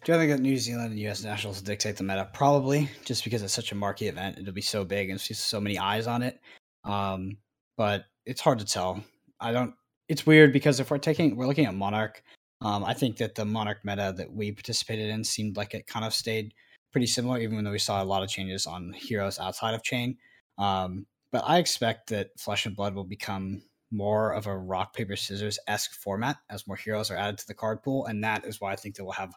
Do 0.05 0.13
I 0.13 0.17
think 0.17 0.31
that 0.31 0.39
New 0.39 0.57
Zealand 0.57 0.91
and 0.91 0.99
U.S. 1.01 1.23
Nationals 1.23 1.61
dictate 1.61 1.97
the 1.97 2.03
meta? 2.03 2.29
Probably, 2.33 2.89
just 3.03 3.23
because 3.23 3.43
it's 3.43 3.53
such 3.53 3.73
a 3.73 3.75
marquee 3.75 4.07
event. 4.07 4.37
It'll 4.39 4.53
be 4.53 4.61
so 4.61 4.85
big 4.85 5.09
and 5.09 5.19
see 5.19 5.33
so 5.33 5.59
many 5.59 5.77
eyes 5.77 6.07
on 6.07 6.23
it. 6.23 6.39
Um, 6.85 7.37
but 7.75 8.05
it's 8.25 8.39
hard 8.39 8.59
to 8.59 8.65
tell. 8.65 9.03
I 9.41 9.51
don't. 9.51 9.73
It's 10.07 10.25
weird 10.25 10.53
because 10.53 10.79
if 10.79 10.89
we're 10.89 10.99
taking, 10.99 11.35
we're 11.35 11.47
looking 11.47 11.65
at 11.65 11.75
Monarch. 11.75 12.23
Um, 12.61 12.83
I 12.83 12.93
think 12.93 13.17
that 13.17 13.35
the 13.35 13.45
Monarch 13.45 13.79
meta 13.83 14.13
that 14.17 14.31
we 14.31 14.51
participated 14.51 15.09
in 15.09 15.23
seemed 15.23 15.57
like 15.57 15.73
it 15.73 15.85
kind 15.85 16.05
of 16.05 16.13
stayed 16.13 16.53
pretty 16.91 17.07
similar, 17.07 17.37
even 17.39 17.63
though 17.63 17.71
we 17.71 17.79
saw 17.79 18.01
a 18.01 18.05
lot 18.05 18.23
of 18.23 18.29
changes 18.29 18.65
on 18.65 18.93
heroes 18.93 19.37
outside 19.37 19.73
of 19.73 19.83
Chane. 19.83 20.17
Um, 20.57 21.05
but 21.31 21.43
I 21.45 21.59
expect 21.59 22.09
that 22.09 22.29
Flesh 22.37 22.65
and 22.65 22.75
Blood 22.75 22.95
will 22.95 23.03
become 23.03 23.61
more 23.91 24.31
of 24.31 24.47
a 24.47 24.57
rock 24.57 24.93
paper 24.93 25.15
scissors 25.15 25.59
esque 25.67 25.93
format 25.93 26.37
as 26.49 26.67
more 26.67 26.75
heroes 26.75 27.11
are 27.11 27.17
added 27.17 27.37
to 27.39 27.47
the 27.47 27.53
card 27.53 27.83
pool, 27.83 28.05
and 28.05 28.23
that 28.23 28.45
is 28.45 28.61
why 28.61 28.71
I 28.71 28.75
think 28.75 28.95
that 28.95 29.03
we'll 29.03 29.13
have 29.13 29.33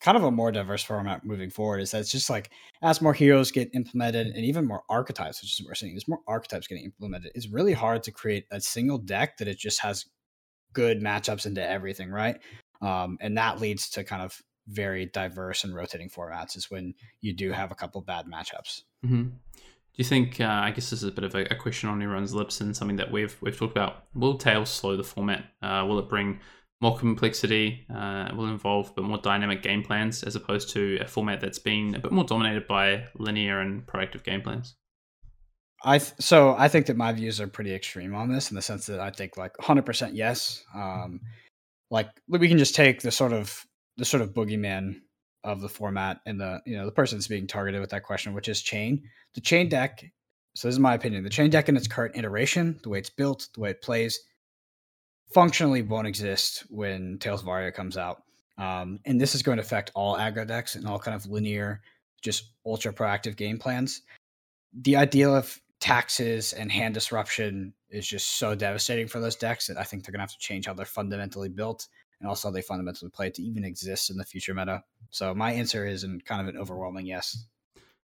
kind 0.00 0.16
of 0.16 0.24
a 0.24 0.30
more 0.30 0.50
diverse 0.50 0.82
format 0.82 1.24
moving 1.24 1.50
forward 1.50 1.80
is 1.80 1.90
that 1.90 2.00
it's 2.00 2.10
just 2.10 2.30
like 2.30 2.50
as 2.82 3.02
more 3.02 3.12
heroes 3.12 3.50
get 3.50 3.70
implemented 3.74 4.28
and 4.28 4.44
even 4.44 4.66
more 4.66 4.82
archetypes, 4.88 5.42
which 5.42 5.52
is 5.52 5.60
what 5.60 5.68
we're 5.68 5.74
seeing, 5.74 5.92
there's 5.92 6.08
more 6.08 6.20
archetypes 6.26 6.66
getting 6.66 6.84
implemented. 6.84 7.32
It's 7.34 7.48
really 7.48 7.74
hard 7.74 8.02
to 8.04 8.10
create 8.10 8.46
a 8.50 8.60
single 8.60 8.98
deck 8.98 9.36
that 9.38 9.48
it 9.48 9.58
just 9.58 9.80
has 9.80 10.06
good 10.72 11.02
matchups 11.02 11.46
into 11.46 11.66
everything, 11.66 12.10
right? 12.10 12.38
Um, 12.80 13.18
and 13.20 13.36
that 13.36 13.60
leads 13.60 13.90
to 13.90 14.04
kind 14.04 14.22
of 14.22 14.40
very 14.68 15.06
diverse 15.06 15.64
and 15.64 15.74
rotating 15.74 16.08
formats 16.08 16.56
is 16.56 16.70
when 16.70 16.94
you 17.20 17.32
do 17.34 17.52
have 17.52 17.70
a 17.70 17.74
couple 17.74 18.00
bad 18.00 18.26
matchups. 18.26 18.82
Mm-hmm. 19.04 19.22
Do 19.22 19.96
you 19.96 20.04
think? 20.04 20.40
Uh, 20.40 20.44
I 20.44 20.70
guess 20.70 20.90
this 20.90 21.02
is 21.02 21.08
a 21.08 21.12
bit 21.12 21.24
of 21.24 21.34
a, 21.34 21.44
a, 21.46 21.56
question 21.56 21.88
on 21.88 22.00
everyone's 22.00 22.32
lips 22.32 22.60
and 22.60 22.76
something 22.76 22.96
that 22.96 23.10
we've 23.10 23.36
we've 23.40 23.58
talked 23.58 23.72
about. 23.72 24.04
Will 24.14 24.38
Tales 24.38 24.70
slow 24.70 24.96
the 24.96 25.02
format? 25.02 25.44
Uh, 25.62 25.84
will 25.86 25.98
it 25.98 26.08
bring 26.08 26.38
more 26.80 26.96
complexity? 26.96 27.86
Uh, 27.94 28.30
will 28.34 28.48
involve 28.48 28.94
but 28.94 29.04
more 29.04 29.18
dynamic 29.18 29.62
game 29.62 29.82
plans 29.82 30.22
as 30.22 30.36
opposed 30.36 30.70
to 30.70 30.98
a 31.00 31.06
format 31.06 31.40
that's 31.40 31.58
been 31.58 31.94
a 31.94 31.98
bit 31.98 32.12
more 32.12 32.24
dominated 32.24 32.66
by 32.66 33.04
linear 33.14 33.60
and 33.60 33.86
proactive 33.86 34.24
game 34.24 34.42
plans? 34.42 34.74
I 35.82 35.98
th- 35.98 36.12
so 36.18 36.54
I 36.58 36.68
think 36.68 36.86
that 36.86 36.96
my 36.96 37.12
views 37.12 37.40
are 37.40 37.46
pretty 37.46 37.74
extreme 37.74 38.14
on 38.14 38.30
this 38.30 38.50
in 38.50 38.54
the 38.54 38.62
sense 38.62 38.86
that 38.86 39.00
I 39.00 39.10
think 39.10 39.36
like 39.36 39.54
100% 39.58 40.10
yes. 40.14 40.62
Um, 40.74 41.20
like 41.90 42.08
we 42.28 42.48
can 42.48 42.58
just 42.58 42.74
take 42.74 43.02
the 43.02 43.10
sort 43.10 43.32
of 43.32 43.64
the 43.96 44.04
sort 44.04 44.22
of 44.22 44.32
boogeyman 44.32 45.00
of 45.42 45.60
the 45.60 45.68
format 45.68 46.20
and 46.26 46.40
the 46.40 46.60
you 46.66 46.76
know 46.76 46.84
the 46.84 46.92
person 46.92 47.18
that's 47.18 47.28
being 47.28 47.46
targeted 47.46 47.80
with 47.80 47.90
that 47.90 48.04
question, 48.04 48.34
which 48.34 48.48
is 48.48 48.62
Chane. 48.62 49.02
The 49.34 49.40
Chane 49.40 49.68
deck. 49.68 50.04
So 50.54 50.68
this 50.68 50.74
is 50.74 50.80
my 50.80 50.94
opinion. 50.94 51.24
The 51.24 51.30
Chane 51.30 51.50
deck 51.50 51.68
in 51.68 51.76
its 51.76 51.86
current 51.86 52.16
iteration, 52.16 52.78
the 52.82 52.88
way 52.88 52.98
it's 52.98 53.10
built, 53.10 53.48
the 53.54 53.60
way 53.60 53.70
it 53.70 53.82
plays, 53.82 54.18
functionally 55.32 55.82
won't 55.82 56.06
exist 56.06 56.64
when 56.68 57.18
Tales 57.18 57.42
of 57.42 57.48
Aria 57.48 57.72
comes 57.72 57.96
out. 57.96 58.22
Um, 58.58 59.00
and 59.06 59.20
this 59.20 59.34
is 59.34 59.42
going 59.42 59.56
to 59.56 59.62
affect 59.62 59.90
all 59.94 60.16
aggro 60.16 60.46
decks 60.46 60.74
and 60.74 60.86
all 60.86 60.98
kind 60.98 61.14
of 61.14 61.26
linear, 61.26 61.80
just 62.20 62.52
ultra 62.66 62.92
proactive 62.92 63.36
game 63.36 63.58
plans. 63.58 64.02
The 64.74 64.96
idea 64.96 65.30
of 65.30 65.58
taxes 65.80 66.52
and 66.52 66.70
hand 66.70 66.94
disruption 66.94 67.72
is 67.88 68.06
just 68.06 68.38
so 68.38 68.54
devastating 68.54 69.08
for 69.08 69.18
those 69.18 69.36
decks 69.36 69.66
that 69.66 69.78
I 69.78 69.82
think 69.82 70.04
they're 70.04 70.12
going 70.12 70.18
to 70.18 70.24
have 70.24 70.32
to 70.32 70.38
change 70.38 70.66
how 70.66 70.74
they're 70.74 70.84
fundamentally 70.84 71.48
built 71.48 71.88
and 72.20 72.28
also 72.28 72.48
how 72.48 72.52
they 72.52 72.62
fundamentally 72.62 73.10
play 73.10 73.30
to 73.30 73.42
even 73.42 73.64
exist 73.64 74.10
in 74.10 74.16
the 74.16 74.24
future 74.24 74.54
meta. 74.54 74.84
So 75.08 75.34
my 75.34 75.52
answer 75.52 75.86
is 75.86 76.04
in 76.04 76.20
kind 76.20 76.46
of 76.46 76.54
an 76.54 76.60
overwhelming 76.60 77.06
yes. 77.06 77.46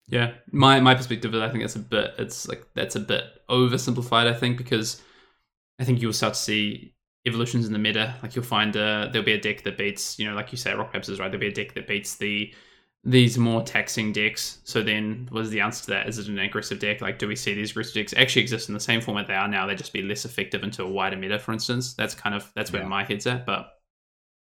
Yeah, 0.08 0.32
my 0.50 0.80
my 0.80 0.96
perspective 0.96 1.32
is 1.32 1.40
I 1.40 1.48
think 1.48 1.62
that's 1.62 1.76
a 1.76 1.78
bit 1.78 2.14
it's 2.18 2.48
like 2.48 2.66
that's 2.74 2.96
a 2.96 3.00
bit 3.00 3.24
oversimplified. 3.48 4.26
I 4.26 4.34
think 4.34 4.58
because 4.58 5.00
I 5.78 5.84
think 5.84 6.02
you'll 6.02 6.12
start 6.12 6.34
to 6.34 6.40
see 6.40 6.94
evolutions 7.26 7.66
in 7.66 7.72
the 7.72 7.78
meta. 7.78 8.14
Like 8.22 8.34
you'll 8.34 8.44
find 8.44 8.76
uh, 8.76 9.08
there'll 9.12 9.24
be 9.24 9.32
a 9.32 9.40
deck 9.40 9.62
that 9.64 9.76
beats 9.76 10.18
you 10.18 10.28
know 10.28 10.34
like 10.34 10.52
you 10.52 10.58
say 10.58 10.74
rock 10.74 10.92
paper 10.92 11.10
is 11.10 11.18
right. 11.20 11.30
There'll 11.30 11.40
be 11.40 11.48
a 11.48 11.52
deck 11.52 11.74
that 11.74 11.86
beats 11.86 12.16
the 12.16 12.52
these 13.02 13.38
more 13.38 13.62
taxing 13.62 14.12
decks. 14.12 14.58
So 14.64 14.82
then, 14.82 15.26
what 15.30 15.42
is 15.42 15.50
the 15.50 15.60
answer 15.60 15.84
to 15.84 15.90
that? 15.92 16.08
Is 16.08 16.18
it 16.18 16.28
an 16.28 16.38
aggressive 16.38 16.78
deck? 16.78 17.00
Like, 17.00 17.18
do 17.18 17.26
we 17.26 17.36
see 17.36 17.54
these 17.54 17.70
aggressive 17.70 17.94
decks 17.94 18.12
actually 18.14 18.42
exist 18.42 18.68
in 18.68 18.74
the 18.74 18.80
same 18.80 19.00
format 19.00 19.26
they 19.26 19.34
are 19.34 19.48
now? 19.48 19.66
They 19.66 19.74
just 19.74 19.92
be 19.92 20.02
less 20.02 20.24
effective 20.24 20.62
into 20.62 20.84
a 20.84 20.90
wider 20.90 21.16
meta, 21.16 21.38
for 21.38 21.52
instance. 21.52 21.94
That's 21.94 22.14
kind 22.14 22.34
of 22.34 22.50
that's 22.54 22.72
where 22.72 22.82
yeah. 22.82 22.88
my 22.88 23.04
head's 23.04 23.26
at. 23.26 23.46
But 23.46 23.70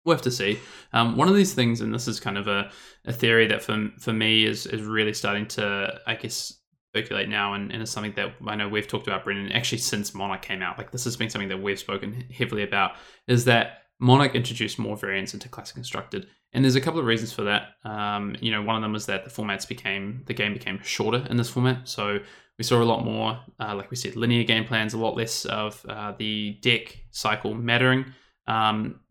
we'll 0.06 0.15
have 0.15 0.23
to 0.23 0.31
see. 0.31 0.60
Um, 0.94 1.18
one 1.18 1.27
of 1.27 1.35
these 1.35 1.53
things, 1.53 1.81
and 1.81 1.94
this 1.94 2.07
is 2.07 2.19
kind 2.19 2.38
of 2.38 2.48
a, 2.48 2.72
a 3.06 3.11
theory 3.11 3.48
that 3.48 3.61
for 3.61 3.89
for 3.99 4.14
me 4.14 4.45
is 4.45 4.65
is 4.65 4.81
really 4.81 5.14
starting 5.14 5.48
to, 5.49 5.99
I 6.07 6.15
guess, 6.15 6.57
percolate 6.93 7.30
now, 7.30 7.53
and, 7.53 7.72
and 7.72 7.81
is 7.81 7.89
something 7.89 8.14
that 8.15 8.34
I 8.45 8.55
know 8.55 8.68
we've 8.68 8.88
talked 8.88 9.07
about, 9.07 9.23
Brendan, 9.23 9.51
actually 9.51 9.80
since 9.80 10.14
Monarch 10.14 10.41
came 10.41 10.61
out. 10.61 10.77
Like, 10.77 10.91
this 10.91 11.03
has 11.03 11.18
been 11.18 11.30
something 11.30 11.49
that 11.49 11.61
we've 11.61 11.80
spoken 11.80 12.26
heavily 12.34 12.64
about. 12.64 12.91
Is 13.27 13.45
that 13.45 13.84
Monarch 13.99 14.35
introduced 14.35 14.80
more 14.80 14.95
variants 14.97 15.34
into 15.34 15.49
Classic 15.49 15.76
Constructed, 15.76 16.27
and 16.53 16.64
there's 16.64 16.76
a 16.76 16.81
couple 16.81 16.99
of 16.99 17.05
reasons 17.05 17.34
for 17.34 17.43
that. 17.43 17.69
Um, 17.84 18.35
you 18.41 18.51
know, 18.51 18.61
one 18.61 18.76
of 18.76 18.81
them 18.81 18.93
was 18.93 19.05
that 19.07 19.23
the 19.23 19.30
formats 19.30 19.68
became 19.68 20.23
the 20.27 20.34
game 20.34 20.53
became 20.53 20.80
shorter 20.84 21.26
in 21.30 21.38
this 21.38 21.49
format, 21.49 21.88
so 21.88 22.19
we 22.57 22.64
saw 22.64 22.81
a 22.81 22.85
lot 22.85 23.05
more, 23.05 23.39
uh, 23.59 23.76
like 23.76 23.91
we 23.91 23.97
said, 23.97 24.15
linear 24.15 24.43
game 24.43 24.65
plans, 24.65 24.93
a 24.93 24.97
lot 24.97 25.15
less 25.15 25.45
of 25.45 25.85
uh, 25.88 26.14
the 26.18 26.57
deck 26.61 26.97
cycle 27.11 27.53
mattering. 27.53 28.05
Um, 28.47 29.01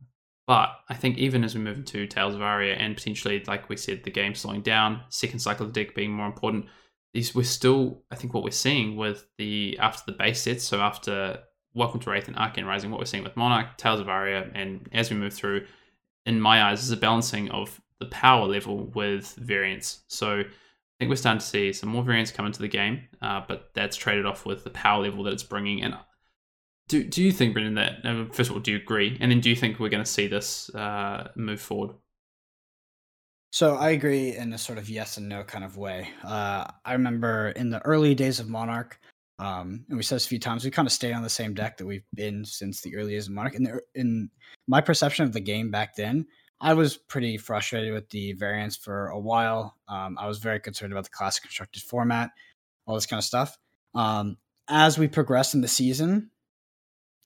but 0.47 0.71
I 0.89 0.95
think 0.95 1.19
even 1.19 1.45
as 1.45 1.55
we 1.55 1.61
move 1.61 1.77
into 1.77 2.07
Tales 2.07 2.35
of 2.35 2.43
Aria 2.43 2.75
and 2.75 2.97
potentially, 2.97 3.43
like 3.47 3.69
we 3.69 3.77
said, 3.77 4.05
the 4.05 4.11
game 4.11 4.35
slowing 4.35 4.63
down, 4.63 5.03
second 5.09 5.41
cycle 5.41 5.67
of 5.67 5.73
the 5.73 5.85
deck 5.85 5.95
being 5.95 6.13
more 6.13 6.27
important, 6.27 6.67
these 7.17 7.35
we're 7.35 7.45
still, 7.45 8.03
I 8.11 8.15
think, 8.15 8.35
what 8.35 8.45
we're 8.45 8.51
seeing 8.51 8.97
with 8.97 9.27
the 9.39 9.79
after 9.81 10.03
the 10.07 10.17
base 10.17 10.43
sets. 10.43 10.65
So 10.65 10.81
after 10.81 11.41
Welcome 11.73 12.01
to 12.01 12.11
Rathe 12.11 12.29
and 12.29 12.37
Arcane 12.37 12.67
Rising, 12.67 12.91
what 12.91 13.01
we're 13.01 13.07
seeing 13.07 13.25
with 13.25 13.37
Monarch, 13.37 13.77
Tales 13.79 14.01
of 14.01 14.09
Aria, 14.09 14.51
and 14.55 14.89
as 14.93 15.11
we 15.11 15.17
move 15.17 15.33
through, 15.33 15.67
in 16.27 16.41
my 16.41 16.63
eyes, 16.63 16.83
is 16.83 16.91
a 16.91 16.97
balancing 16.97 17.51
of 17.51 17.81
the 18.01 18.07
power 18.07 18.47
level 18.47 18.91
with 18.95 19.35
variance. 19.37 20.05
So 20.09 20.41
I 20.41 20.45
think 20.99 21.09
we're 21.09 21.17
starting 21.17 21.41
to 21.41 21.47
see 21.47 21.73
some 21.73 21.89
more 21.89 22.03
variance 22.03 22.31
come 22.31 22.47
into 22.47 22.61
the 22.61 22.69
game, 22.69 23.09
uh, 23.23 23.43
but 23.49 23.71
that's 23.75 23.97
traded 23.97 24.27
off 24.27 24.45
with 24.45 24.65
the 24.65 24.71
power 24.71 25.03
level 25.03 25.25
that 25.25 25.33
it's 25.33 25.43
bringing. 25.43 25.83
And 25.83 25.97
do 26.89 27.03
do 27.03 27.23
you 27.23 27.33
think, 27.33 27.55
Brendan, 27.55 27.75
that 27.75 28.05
uh, 28.05 28.27
first 28.33 28.51
of 28.51 28.57
all, 28.57 28.61
do 28.61 28.73
you 28.73 28.79
agree? 28.79 29.17
And 29.21 29.31
then 29.31 29.41
do 29.41 29.49
you 29.49 29.57
think 29.57 29.79
we're 29.79 29.89
going 29.89 30.05
to 30.05 30.11
see 30.11 30.27
this 30.27 30.75
uh, 30.75 31.29
move 31.35 31.61
forward? 31.61 31.93
So 33.57 33.77
I 33.77 33.93
agree 33.93 34.37
in 34.37 34.53
a 34.53 34.59
sort 34.59 34.77
of 34.77 34.91
yes 34.91 35.17
and 35.17 35.31
no 35.31 35.43
kind 35.43 35.65
of 35.65 35.79
way. 35.79 36.11
Uh, 36.23 36.67
I 36.85 36.93
remember 36.93 37.55
in 37.57 37.71
the 37.71 37.81
early 37.87 38.15
days 38.15 38.39
of 38.39 38.51
Monarch, 38.51 39.01
um, 39.39 39.87
and 39.89 39.97
we 39.97 40.03
said 40.03 40.17
this 40.17 40.27
a 40.27 40.29
few 40.29 40.39
times. 40.39 40.63
We 40.63 40.71
kind 40.71 40.85
of 40.85 40.93
stayed 40.93 41.15
on 41.15 41.23
the 41.23 41.31
same 41.31 41.55
deck 41.55 41.79
that 41.79 41.87
we've 41.87 42.05
been 42.15 42.45
since 42.45 42.83
the 42.83 42.95
early 42.95 43.13
days 43.13 43.29
of 43.29 43.33
Monarch. 43.33 43.55
And 43.55 43.81
in 43.95 44.29
my 44.69 44.83
perception 44.83 45.25
of 45.25 45.33
the 45.33 45.41
game 45.41 45.71
back 45.71 45.97
then, 45.97 46.27
I 46.61 46.75
was 46.75 46.99
pretty 46.99 47.39
frustrated 47.39 47.95
with 47.95 48.11
the 48.11 48.35
variants 48.35 48.77
for 48.77 49.07
a 49.07 49.19
while. 49.19 49.75
Um, 49.89 50.19
I 50.21 50.27
was 50.27 50.37
very 50.37 50.61
concerned 50.61 50.93
about 50.93 51.05
the 51.05 51.17
classic 51.17 51.45
constructed 51.45 51.83
format, 51.83 52.33
all 52.87 52.95
this 52.95 53.07
kind 53.07 53.19
of 53.19 53.25
stuff. 53.25 53.57
Um, 53.95 54.37
as 54.69 54.99
we 54.99 55.09
progressed 55.09 55.55
in 55.55 55.63
the 55.63 55.69
season, 55.69 56.31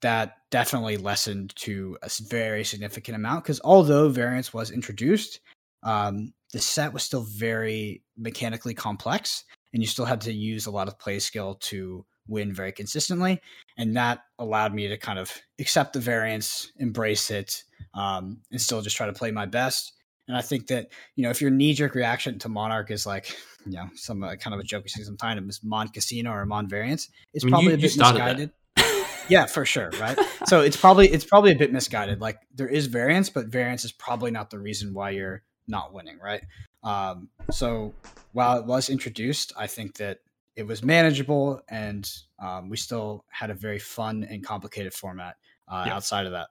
that 0.01 0.36
definitely 0.52 0.97
lessened 0.97 1.57
to 1.57 1.98
a 2.05 2.11
very 2.28 2.62
significant 2.62 3.16
amount 3.16 3.43
because 3.43 3.61
although 3.65 4.09
variance 4.09 4.55
was 4.55 4.70
introduced, 4.70 5.40
um, 5.82 6.32
the 6.52 6.61
set 6.61 6.93
was 6.93 7.02
still 7.02 7.23
very 7.23 8.02
mechanically 8.16 8.74
complex 8.74 9.44
and 9.73 9.82
you 9.82 9.86
still 9.86 10.05
had 10.05 10.20
to 10.23 10.32
use 10.32 10.66
a 10.66 10.70
lot 10.70 10.89
of 10.89 10.98
play 10.98 11.19
skill 11.19 11.55
to 11.55 12.05
win 12.27 12.55
very 12.55 12.73
consistently. 12.73 13.40
And 13.77 13.97
that 13.97 14.20
allowed 14.39 14.74
me 14.74 14.89
to 14.89 14.97
kind 14.97 15.19
of 15.19 15.32
accept 15.59 15.93
the 15.93 16.01
variance, 16.01 16.73
embrace 16.77 17.31
it, 17.31 17.62
um, 17.94 18.40
and 18.51 18.61
still 18.61 18.82
just 18.82 18.97
try 18.97 19.07
to 19.07 19.12
play 19.12 19.31
my 19.31 19.47
best. 19.47 19.93
And 20.28 20.36
I 20.36 20.43
think 20.43 20.69
that, 20.69 20.89
you 21.16 21.24
know, 21.24 21.31
if 21.31 21.40
your 21.40 21.51
knee 21.51 21.74
jerk 21.74 21.94
reaction 21.94 22.39
to 22.40 22.48
Monarch 22.48 22.90
is 22.90 23.05
like, 23.05 23.36
you 23.66 23.73
know, 23.73 23.89
some 23.94 24.23
uh, 24.23 24.36
kind 24.36 24.55
of 24.55 24.61
a 24.61 24.62
joke 24.62 24.85
you 24.85 24.89
see 24.89 25.02
sometimes 25.02 25.57
is 25.57 25.61
Mon 25.65 25.89
Casino 25.89 26.31
or 26.31 26.47
Mon 26.47 26.69
Variance, 26.69 27.09
it's 27.35 27.44
I 27.44 27.47
mean, 27.47 27.51
probably 27.51 27.69
you, 27.70 27.74
a 27.74 27.78
bit 27.78 27.97
misguided. 27.97 28.51
yeah, 29.28 29.47
for 29.47 29.65
sure. 29.65 29.90
Right. 30.01 30.16
so 30.47 30.61
it's 30.61 30.77
probably, 30.77 31.09
it's 31.09 31.24
probably 31.24 31.51
a 31.52 31.57
bit 31.57 31.73
misguided. 31.73 32.20
Like 32.20 32.39
there 32.55 32.69
is 32.69 32.86
variance, 32.86 33.28
but 33.28 33.47
variance 33.47 33.85
is 33.85 33.90
probably 33.90 34.31
not 34.31 34.51
the 34.51 34.61
reason 34.61 34.94
why 34.94 35.11
you're 35.11 35.43
not 35.69 35.93
winning. 35.93 36.19
Right. 36.19 36.43
Um, 36.82 37.28
so 37.51 37.95
while 38.32 38.59
it 38.59 38.66
was 38.66 38.89
introduced, 38.89 39.53
I 39.57 39.66
think 39.66 39.97
that 39.99 40.19
it 40.57 40.66
was 40.66 40.82
manageable 40.82 41.61
and 41.69 42.11
um, 42.39 42.69
we 42.69 42.77
still 42.77 43.24
had 43.31 43.51
a 43.51 43.55
very 43.55 43.78
fun 43.78 44.24
and 44.24 44.45
complicated 44.45 44.93
format 44.93 45.37
uh, 45.69 45.85
yeah. 45.87 45.95
outside 45.95 46.27
of 46.27 46.32
that. 46.32 46.49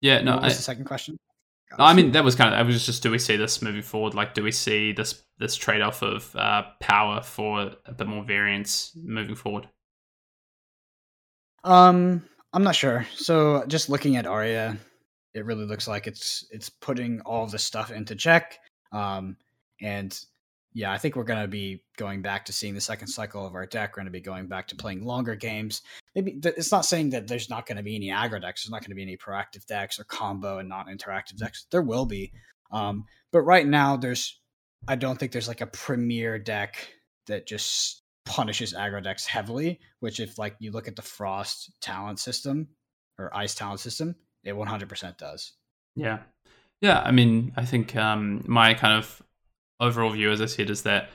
Yeah, 0.00 0.20
no. 0.22 0.34
What 0.34 0.44
was 0.44 0.54
I, 0.54 0.56
the 0.56 0.62
second 0.62 0.84
question? 0.84 1.16
No, 1.78 1.84
I 1.84 1.94
mean 1.94 2.12
that 2.12 2.24
was 2.24 2.34
kind 2.34 2.54
of. 2.54 2.60
I 2.60 2.62
was 2.62 2.84
just. 2.84 3.02
Do 3.02 3.10
we 3.10 3.18
see 3.18 3.36
this 3.36 3.62
moving 3.62 3.82
forward? 3.82 4.14
Like, 4.14 4.34
do 4.34 4.42
we 4.42 4.52
see 4.52 4.92
this 4.92 5.24
this 5.38 5.56
trade 5.56 5.80
off 5.80 6.02
of 6.02 6.34
uh, 6.36 6.64
power 6.80 7.22
for 7.22 7.72
a 7.86 7.92
bit 7.92 8.06
more 8.06 8.22
variance 8.22 8.92
moving 8.94 9.34
forward? 9.34 9.68
Um, 11.64 12.22
I'm 12.52 12.62
not 12.62 12.76
sure. 12.76 13.06
So, 13.16 13.64
just 13.66 13.88
looking 13.88 14.16
at 14.16 14.26
Aria, 14.26 14.76
it 15.34 15.44
really 15.44 15.66
looks 15.66 15.88
like 15.88 16.06
it's 16.06 16.46
it's 16.50 16.68
putting 16.70 17.20
all 17.22 17.46
the 17.46 17.58
stuff 17.58 17.90
into 17.90 18.14
check. 18.14 18.58
Um, 18.92 19.36
and 19.80 20.18
yeah, 20.72 20.92
I 20.92 20.98
think 20.98 21.14
we're 21.14 21.24
going 21.24 21.42
to 21.42 21.48
be 21.48 21.84
going 21.96 22.22
back 22.22 22.44
to 22.46 22.52
seeing 22.52 22.74
the 22.74 22.80
second 22.80 23.06
cycle 23.06 23.46
of 23.46 23.54
our 23.54 23.66
deck. 23.66 23.92
We're 23.92 24.02
going 24.02 24.06
to 24.06 24.10
be 24.12 24.20
going 24.20 24.48
back 24.48 24.68
to 24.68 24.76
playing 24.76 25.04
longer 25.04 25.36
games. 25.36 25.82
Maybe 26.14 26.40
it's 26.42 26.72
not 26.72 26.84
saying 26.84 27.10
that 27.10 27.28
there's 27.28 27.50
not 27.50 27.66
going 27.66 27.76
to 27.76 27.82
be 27.82 27.94
any 27.94 28.08
aggro 28.08 28.40
decks. 28.40 28.64
There's 28.64 28.72
not 28.72 28.80
going 28.80 28.90
to 28.90 28.96
be 28.96 29.02
any 29.02 29.16
proactive 29.16 29.66
decks 29.66 30.00
or 30.00 30.04
combo 30.04 30.58
and 30.58 30.68
non-interactive 30.68 31.36
decks. 31.36 31.66
There 31.70 31.82
will 31.82 32.06
be, 32.06 32.32
um, 32.70 33.04
but 33.32 33.42
right 33.42 33.66
now 33.66 33.96
there's. 33.96 34.40
I 34.86 34.96
don't 34.96 35.18
think 35.18 35.32
there's 35.32 35.48
like 35.48 35.62
a 35.62 35.66
premier 35.66 36.38
deck 36.38 36.76
that 37.26 37.46
just 37.46 38.02
punishes 38.26 38.74
aggro 38.74 39.02
decks 39.02 39.26
heavily. 39.26 39.80
Which, 40.00 40.20
if 40.20 40.38
like 40.38 40.56
you 40.58 40.72
look 40.72 40.88
at 40.88 40.96
the 40.96 41.02
Frost 41.02 41.72
talent 41.80 42.18
system 42.18 42.68
or 43.16 43.34
Ice 43.34 43.54
talent 43.54 43.80
system, 43.80 44.16
it 44.44 44.54
100% 44.54 45.16
does. 45.16 45.52
Yeah, 45.96 46.18
yeah. 46.80 47.00
I 47.00 47.10
mean, 47.10 47.52
I 47.56 47.64
think 47.64 47.96
um, 47.96 48.44
my 48.46 48.74
kind 48.74 48.98
of 48.98 49.22
overall 49.80 50.10
view, 50.10 50.30
as 50.30 50.40
I 50.40 50.46
said, 50.46 50.70
is 50.70 50.82
that 50.82 51.10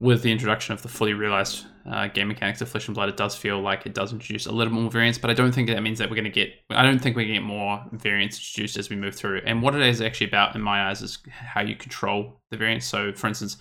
with 0.00 0.22
the 0.22 0.30
introduction 0.30 0.72
of 0.72 0.82
the 0.82 0.88
fully 0.88 1.12
realized 1.12 1.66
uh, 1.90 2.06
game 2.06 2.28
mechanics 2.28 2.60
of 2.60 2.68
Flesh 2.68 2.86
and 2.86 2.94
Blood, 2.94 3.08
it 3.08 3.16
does 3.16 3.34
feel 3.34 3.60
like 3.60 3.84
it 3.84 3.94
does 3.94 4.12
introduce 4.12 4.46
a 4.46 4.52
little 4.52 4.72
more 4.72 4.90
variance, 4.90 5.18
but 5.18 5.30
I 5.30 5.34
don't 5.34 5.52
think 5.52 5.68
that 5.68 5.82
means 5.82 5.98
that 5.98 6.08
we're 6.08 6.16
going 6.16 6.24
to 6.24 6.30
get. 6.30 6.52
I 6.70 6.82
don't 6.84 7.00
think 7.00 7.16
we're 7.16 7.22
going 7.22 7.34
to 7.34 7.40
get 7.40 7.46
more 7.46 7.84
variance 7.92 8.36
introduced 8.36 8.76
as 8.76 8.90
we 8.90 8.96
move 8.96 9.14
through. 9.14 9.40
And 9.44 9.60
what 9.62 9.74
it 9.74 9.82
is 9.82 10.00
actually 10.00 10.28
about, 10.28 10.54
in 10.54 10.62
my 10.62 10.88
eyes, 10.88 11.02
is 11.02 11.18
how 11.30 11.62
you 11.62 11.74
control 11.74 12.40
the 12.50 12.56
variance. 12.56 12.84
So, 12.84 13.12
for 13.12 13.26
instance, 13.26 13.56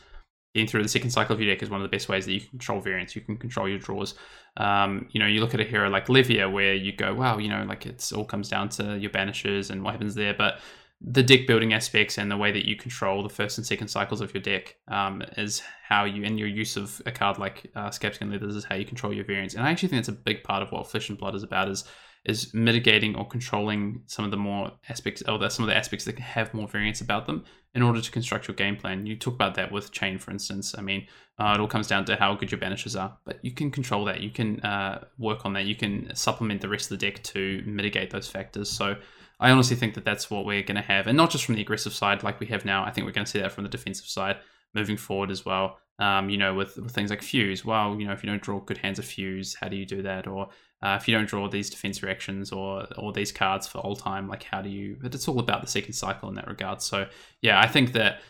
getting 0.58 0.68
through 0.68 0.82
the 0.82 0.90
second 0.90 1.12
cycle 1.12 1.36
of 1.36 1.40
your 1.40 1.54
deck 1.54 1.62
is 1.62 1.70
one 1.70 1.80
of 1.80 1.84
the 1.84 1.96
best 1.96 2.10
ways 2.10 2.26
that 2.26 2.34
you 2.34 2.40
can 2.40 2.50
control 2.50 2.80
variance. 2.80 3.16
You 3.16 3.22
can 3.22 3.38
control 3.38 3.70
your 3.70 3.78
draws. 3.78 4.16
Um, 4.58 5.08
you 5.12 5.20
know, 5.20 5.28
you 5.28 5.40
look 5.40 5.54
at 5.54 5.60
a 5.60 5.64
hero 5.64 5.88
like 5.88 6.10
Livia, 6.10 6.50
where 6.50 6.74
you 6.74 6.92
go, 6.92 7.14
wow, 7.14 7.38
you 7.38 7.48
know, 7.48 7.64
like 7.68 7.86
it's 7.86 8.12
all 8.12 8.26
comes 8.26 8.50
down 8.50 8.70
to 8.70 8.98
your 8.98 9.12
banishes 9.12 9.70
and 9.70 9.84
what 9.84 9.92
happens 9.92 10.16
there, 10.16 10.34
but 10.34 10.60
the 11.00 11.22
deck 11.22 11.46
building 11.46 11.74
aspects 11.74 12.18
and 12.18 12.32
the 12.32 12.38
way 12.38 12.52
that 12.52 12.66
you 12.66 12.76
control 12.76 13.22
the 13.22 13.30
first 13.30 13.60
and 13.60 13.68
second 13.68 13.88
cycles 13.88 14.20
of 14.20 14.34
your 14.34 14.42
deck 14.42 14.78
um, 14.88 15.22
is 15.38 15.62
how 15.88 16.06
you 16.06 16.24
and 16.24 16.40
your 16.40 16.48
use 16.48 16.76
of 16.76 17.00
a 17.06 17.12
card 17.12 17.38
like 17.38 17.70
uh, 17.76 17.90
Scabskin 17.90 18.32
Leathers 18.32 18.56
is 18.56 18.64
how 18.64 18.74
you 18.74 18.84
control 18.84 19.14
your 19.14 19.26
variants. 19.26 19.54
And 19.54 19.64
I 19.64 19.70
actually 19.70 19.90
think 19.90 20.00
that's 20.00 20.10
a 20.10 20.24
big 20.24 20.44
part 20.44 20.64
of 20.64 20.72
what 20.72 20.90
Flesh 20.90 21.10
and 21.10 21.18
Blood 21.20 21.36
is 21.36 21.44
about 21.44 21.70
is 21.70 21.84
is 22.28 22.54
mitigating 22.54 23.16
or 23.16 23.26
controlling 23.26 24.02
some 24.06 24.26
of 24.26 24.32
the 24.32 24.38
more 24.38 24.72
aspects 24.90 25.24
or 25.28 25.50
some 25.50 25.64
of 25.64 25.70
the 25.70 25.76
aspects 25.76 26.06
that 26.06 26.20
have 26.20 26.54
more 26.54 26.68
variance 26.68 27.02
about 27.02 27.26
them 27.26 27.44
in 27.74 27.82
order 27.82 28.02
to 28.02 28.12
construct 28.12 28.48
your 28.48 28.56
game 28.56 28.76
plan. 28.76 29.06
You 29.06 29.16
talk 29.16 29.36
about 29.36 29.56
that 29.56 29.72
with 29.72 29.92
Chane, 29.92 30.20
for 30.20 30.32
instance. 30.32 30.76
I 30.78 30.82
mean, 30.82 31.08
uh, 31.40 31.54
it 31.56 31.62
all 31.62 31.68
comes 31.68 31.88
down 31.88 32.06
to 32.06 32.16
how 32.16 32.36
good 32.36 32.52
your 32.52 32.60
banishes 32.60 32.96
are, 32.96 33.18
but 33.24 33.40
you 33.44 33.52
can 33.52 33.72
control 33.72 34.04
that. 34.06 34.20
You 34.22 34.30
can 34.30 34.60
uh, 34.60 35.06
work 35.18 35.46
on 35.46 35.54
that. 35.54 35.66
You 35.66 35.76
can 35.76 36.14
supplement 36.16 36.62
the 36.62 36.70
rest 36.70 36.92
of 36.92 37.00
the 37.00 37.06
deck 37.06 37.24
to 37.24 37.64
mitigate 37.66 38.10
those 38.10 38.28
factors. 38.28 38.70
So 38.70 38.96
I 39.40 39.52
honestly 39.52 39.78
think 39.78 39.94
that 39.94 40.04
that's 40.04 40.30
what 40.30 40.46
we're 40.46 40.64
going 40.64 40.76
to 40.76 40.82
have, 40.82 41.08
and 41.08 41.16
not 41.16 41.30
just 41.30 41.46
from 41.46 41.56
the 41.56 41.62
aggressive 41.62 41.94
side 41.94 42.24
like 42.24 42.40
we 42.40 42.48
have 42.48 42.66
now. 42.66 42.84
I 42.84 42.92
think 42.92 43.06
we're 43.06 43.14
going 43.14 43.26
to 43.26 43.32
see 43.32 43.40
that 43.40 43.52
from 43.52 43.64
the 43.64 43.70
defensive 43.70 44.08
side 44.08 44.38
moving 44.74 44.98
forward 44.98 45.32
as 45.32 45.46
well. 45.46 45.78
Um, 46.00 46.30
you 46.30 46.38
know, 46.38 46.54
with, 46.54 46.78
with 46.78 46.92
things 46.92 47.10
like 47.10 47.24
fuse. 47.24 47.66
Well, 47.66 48.00
you 48.00 48.06
know, 48.06 48.14
if 48.14 48.24
you 48.24 48.30
don't 48.30 48.42
draw 48.42 48.60
good 48.60 48.78
hands 48.78 49.00
of 49.00 49.06
fuse, 49.06 49.56
how 49.56 49.68
do 49.68 49.76
you 49.76 49.86
do 49.86 50.04
that? 50.04 50.28
Or 50.28 50.50
uh, 50.82 50.98
if 51.00 51.08
you 51.08 51.16
don't 51.16 51.28
draw 51.28 51.48
these 51.48 51.70
defense 51.70 52.04
reactions 52.04 52.52
or 52.52 52.88
or 52.98 53.12
these 53.12 53.32
cards 53.32 53.68
for 53.68 53.80
all 53.80 53.96
time, 53.96 54.28
like 54.28 54.44
how 54.44 54.62
do 54.62 54.70
you? 54.70 54.98
But 55.02 55.16
it's 55.16 55.28
all 55.28 55.40
about 55.40 55.62
the 55.62 55.68
second 55.68 55.94
cycle 55.94 56.30
in 56.30 56.36
that 56.36 56.48
regard. 56.48 56.82
So 56.82 57.08
yeah, 57.42 57.60
I 57.60 57.68
think 57.68 57.94
that 57.94 58.22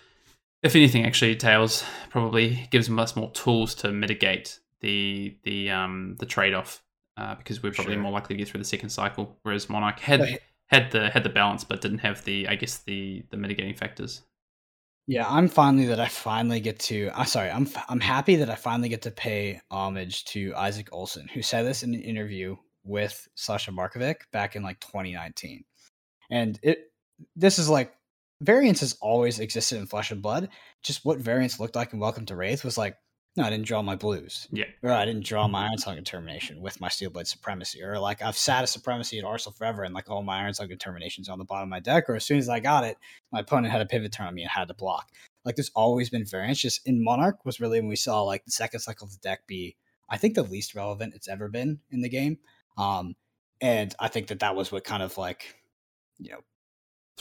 if 0.64 0.76
anything, 0.76 1.06
actually, 1.06 1.36
Tales 1.36 1.84
probably 2.10 2.68
gives 2.72 2.90
us 2.90 3.16
more 3.16 3.32
tools 3.32 3.76
to 3.76 3.92
mitigate 3.92 4.60
the 4.82 5.36
the 5.44 5.70
um 5.72 6.16
the 6.20 6.26
trade 6.26 6.54
off 6.54 6.84
uh, 7.18 7.36
because 7.36 7.62
we're 7.62 7.72
probably 7.72 7.96
sure. 7.96 8.02
more 8.02 8.12
likely 8.12 8.36
to 8.36 8.38
get 8.38 8.48
through 8.48 8.60
the 8.60 8.66
second 8.66 8.90
cycle, 8.90 9.38
whereas 9.44 9.70
Monarch 9.70 10.00
had 10.00 10.40
had 10.68 10.92
the 10.92 11.10
had 11.10 11.24
the 11.24 11.30
balance 11.30 11.64
but 11.64 11.82
didn't 11.82 12.00
have 12.00 12.24
the 12.24 12.48
I 12.48 12.56
guess 12.56 12.78
the 12.80 13.24
the 13.30 13.38
mitigating 13.38 13.76
factors. 13.76 14.22
Yeah, 15.08 15.26
I'm 15.30 15.48
finally 15.48 15.86
that 15.86 16.02
I 16.02 16.10
finally 16.10 16.60
get 16.60 16.80
to. 16.80 17.10
I'm 17.16 17.26
sorry, 17.26 17.50
I'm 17.50 17.68
I'm 17.88 18.02
happy 18.02 18.36
that 18.38 18.50
I 18.50 18.56
finally 18.56 18.90
get 18.90 19.04
to 19.04 19.12
pay 19.12 19.62
homage 19.72 20.26
to 20.26 20.54
Isaac 20.56 20.90
Olson, 20.92 21.30
who 21.34 21.42
said 21.42 21.66
this 21.66 21.82
in 21.84 21.96
an 21.96 22.02
interview 22.02 22.58
with 22.84 23.26
Sasha 23.36 23.72
Markovic 23.72 24.18
back 24.34 24.58
in 24.58 24.64
like 24.64 24.82
2019, 24.82 25.64
and 26.30 26.60
it 26.62 26.92
this 27.38 27.58
is 27.58 27.70
like 27.70 27.94
variance 28.42 28.82
has 28.82 28.98
always 29.02 29.40
existed 29.40 29.78
in 29.78 29.88
Flesh 29.88 30.12
and 30.12 30.22
Blood. 30.22 30.50
Just 30.84 31.06
what 31.06 31.20
variance 31.20 31.58
looked 31.58 31.76
like 31.78 31.94
in 31.94 32.00
Welcome 32.00 32.26
to 32.26 32.36
Rathe 32.36 32.66
was 32.66 32.78
like 32.78 32.98
no, 33.38 33.44
I 33.44 33.52
didn't 33.52 33.68
draw 33.68 33.84
my 33.84 33.96
blues. 33.96 34.48
Yeah. 34.52 34.66
Or 34.82 34.92
I 34.92 35.06
didn't 35.06 35.24
draw 35.24 35.48
my 35.48 35.68
Iron 35.68 35.96
Determination 35.96 36.60
with 36.60 36.82
my 36.82 36.90
Steelblade 36.90 37.28
Supremacy. 37.28 37.84
Or 37.84 38.00
like 38.00 38.24
I've 38.24 38.38
sat 38.38 38.64
a 38.64 38.68
Supremacy 38.68 39.20
at 39.20 39.26
Arsenal 39.26 39.54
forever 39.56 39.84
and 39.84 39.94
like 39.94 40.10
all 40.10 40.24
my 40.24 40.40
Iron 40.40 40.54
Determinations 40.58 41.30
on 41.30 41.38
the 41.38 41.46
bottom 41.46 41.68
of 41.68 41.70
my 41.70 41.80
deck. 41.80 42.10
Or 42.10 42.16
as 42.16 42.26
soon 42.26 42.40
as 42.40 42.50
I 42.50 42.60
got 42.60 42.84
it, 42.84 42.98
my 43.32 43.42
opponent 43.42 43.72
had 43.72 43.82
a 43.82 43.86
pivot 43.86 44.12
turn 44.12 44.26
on 44.26 44.34
me 44.34 44.42
and 44.42 44.50
had 44.50 44.68
to 44.70 44.74
block. 44.74 45.12
Like 45.46 45.56
there's 45.56 45.72
always 45.76 46.10
been 46.10 46.26
variance. 46.26 46.60
Just 46.60 46.82
in 46.88 47.04
Monarch 47.04 47.46
was 47.46 47.60
really 47.60 47.80
when 47.80 47.90
we 47.90 47.96
saw 47.96 48.24
like 48.24 48.44
the 48.44 48.52
second 48.52 48.80
cycle 48.80 49.06
of 49.06 49.12
the 49.12 49.20
deck 49.20 49.46
be, 49.46 49.76
I 50.10 50.18
think, 50.18 50.34
the 50.34 50.42
least 50.42 50.74
relevant 50.74 51.14
it's 51.14 51.30
ever 51.30 51.48
been 51.48 51.80
in 51.92 52.02
the 52.02 52.10
game. 52.10 52.40
Um, 52.76 53.16
and 53.62 53.94
I 54.00 54.08
think 54.08 54.28
that 54.28 54.40
that 54.40 54.56
was 54.56 54.72
what 54.72 54.84
kind 54.84 55.04
of 55.04 55.16
like, 55.18 55.56
you 56.18 56.32
know, 56.32 56.40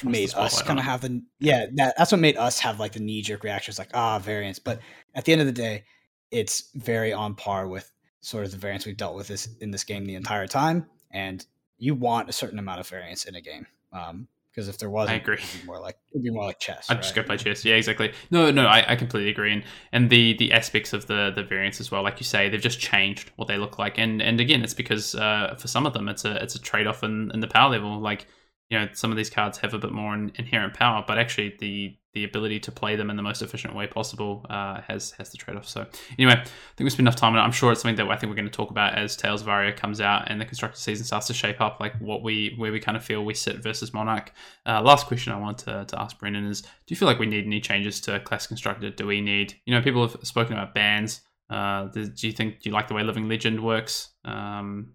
made 0.05 0.34
us 0.34 0.60
kind 0.60 0.78
of 0.78 0.84
have 0.84 1.01
the 1.01 1.22
yeah 1.40 1.66
that, 1.74 1.94
that's 1.97 2.12
what 2.12 2.20
made 2.20 2.36
us 2.36 2.59
have 2.59 2.78
like 2.78 2.93
the 2.93 3.01
knee 3.01 3.22
jerk 3.22 3.43
reactions 3.43 3.78
like 3.78 3.88
ah 3.94 4.18
variance. 4.18 4.59
But 4.59 4.80
at 5.14 5.24
the 5.24 5.32
end 5.32 5.40
of 5.40 5.47
the 5.47 5.52
day, 5.52 5.84
it's 6.31 6.70
very 6.74 7.12
on 7.12 7.35
par 7.35 7.69
with 7.69 7.90
sort 8.20 8.44
of 8.44 8.51
the 8.51 8.57
variance 8.57 8.86
we've 8.86 8.97
dealt 8.97 9.15
with 9.15 9.28
this 9.28 9.48
in 9.61 9.70
this 9.70 9.85
game 9.85 10.05
the 10.05 10.15
entire 10.15 10.47
time. 10.47 10.86
And 11.11 11.44
you 11.78 11.94
want 11.94 12.28
a 12.28 12.32
certain 12.32 12.59
amount 12.59 12.81
of 12.81 12.89
variance 12.89 13.24
in 13.24 13.35
a 13.35 13.40
game. 13.40 13.66
Um, 13.93 14.28
because 14.57 14.69
if 14.69 14.78
there 14.78 14.89
wasn't, 14.89 15.12
I 15.12 15.20
agree. 15.20 15.35
It'd 15.35 15.61
be 15.61 15.66
more 15.66 15.78
like 15.78 15.98
it'd 16.12 16.23
be 16.23 16.31
more 16.31 16.44
like 16.44 16.59
chess. 16.59 16.86
I'd 16.89 16.94
right? 16.94 17.03
just 17.03 17.15
go 17.15 17.23
play 17.23 17.36
chess. 17.36 17.62
Yeah, 17.62 17.74
exactly. 17.74 18.15
No, 18.31 18.51
no, 18.51 18.66
I, 18.66 18.93
I 18.93 18.97
completely 18.97 19.28
agree. 19.28 19.53
And 19.53 19.62
and 19.93 20.09
the 20.09 20.35
the 20.39 20.51
aspects 20.53 20.94
of 20.94 21.07
the 21.09 21.31
the 21.35 21.43
variance 21.43 21.78
as 21.78 21.90
well, 21.90 22.03
like 22.03 22.19
you 22.19 22.24
say, 22.24 22.48
they've 22.48 22.59
just 22.59 22.81
changed 22.81 23.32
what 23.36 23.48
they 23.48 23.59
look 23.59 23.78
like. 23.78 23.98
And 23.98 24.23
and 24.23 24.40
again, 24.40 24.65
it's 24.65 24.73
because 24.73 25.15
uh, 25.15 25.57
for 25.59 25.69
some 25.69 25.85
of 25.85 25.93
them, 25.93 26.09
it's 26.09 26.24
a 26.24 26.43
it's 26.43 26.55
a 26.55 26.59
trade 26.59 26.86
off 26.86 27.03
in, 27.03 27.31
in 27.35 27.40
the 27.40 27.48
power 27.48 27.70
level. 27.70 28.01
Like 28.01 28.28
you 28.70 28.78
know, 28.78 28.89
some 28.94 29.11
of 29.11 29.19
these 29.19 29.28
cards 29.28 29.59
have 29.59 29.74
a 29.74 29.78
bit 29.78 29.93
more 29.93 30.15
in, 30.15 30.32
inherent 30.36 30.73
power, 30.73 31.05
but 31.07 31.19
actually 31.19 31.55
the 31.59 31.94
the 32.16 32.24
ability 32.24 32.59
to 32.59 32.72
play 32.72 32.97
them 32.97 33.10
in 33.10 33.16
the 33.16 33.22
most 33.22 33.43
efficient 33.43 33.74
way 33.74 33.86
possible 33.86 34.47
uh, 34.48 34.80
has 34.88 35.10
has 35.12 35.28
the 35.28 35.36
trade 35.36 35.55
off. 35.55 35.68
So 35.68 35.84
anyway, 36.18 36.32
I 36.32 36.44
think 36.76 36.86
we 36.86 36.88
spent 36.88 37.01
enough 37.01 37.16
time 37.16 37.34
on 37.34 37.38
it. 37.38 37.43
I'm 37.43 37.52
sure 37.52 37.70
it's 37.70 37.82
something 37.82 37.97
that 37.97 38.10
I 38.10 38.16
think 38.16 38.30
we're 38.30 38.36
going 38.36 38.48
to 38.48 38.51
talk 38.51 38.70
about 38.70 38.94
as 38.94 39.16
Tales 39.16 39.43
of 39.43 39.51
Aria 39.51 39.70
comes 39.70 40.01
out 40.01 40.30
and 40.30 40.40
the 40.40 40.47
constructed 40.47 40.80
season 40.80 41.05
starts 41.05 41.26
to 41.26 41.34
shape 41.34 41.60
up, 41.60 41.78
like 41.78 41.94
what 42.01 42.22
we 42.22 42.55
where 42.56 42.72
we 42.72 42.80
kind 42.80 42.97
of 42.97 43.05
feel 43.05 43.22
we 43.22 43.34
sit 43.34 43.62
versus 43.62 43.93
Monarch. 43.93 44.32
Uh, 44.64 44.80
last 44.80 45.06
question 45.06 45.30
I 45.34 45.38
wanted 45.38 45.66
to, 45.66 45.84
to 45.84 46.01
ask 46.01 46.18
Brendan 46.18 46.47
is: 46.47 46.62
Do 46.62 46.68
you 46.88 46.97
feel 46.97 47.06
like 47.06 47.18
we 47.18 47.26
need 47.26 47.44
any 47.44 47.60
changes 47.60 48.01
to 48.02 48.18
class 48.20 48.47
constructed? 48.47 48.97
Do 48.97 49.06
we 49.06 49.20
need 49.20 49.55
you 49.66 49.74
know 49.74 49.82
people 49.82 50.09
have 50.09 50.16
spoken 50.22 50.55
about 50.55 50.72
bans. 50.72 51.20
Uh, 51.51 51.84
do 51.88 52.26
you 52.26 52.32
think 52.32 52.62
do 52.62 52.70
you 52.70 52.74
like 52.74 52.88
the 52.88 52.94
way 52.94 53.02
Living 53.02 53.28
Legend 53.28 53.62
works? 53.62 54.09
Um. 54.24 54.94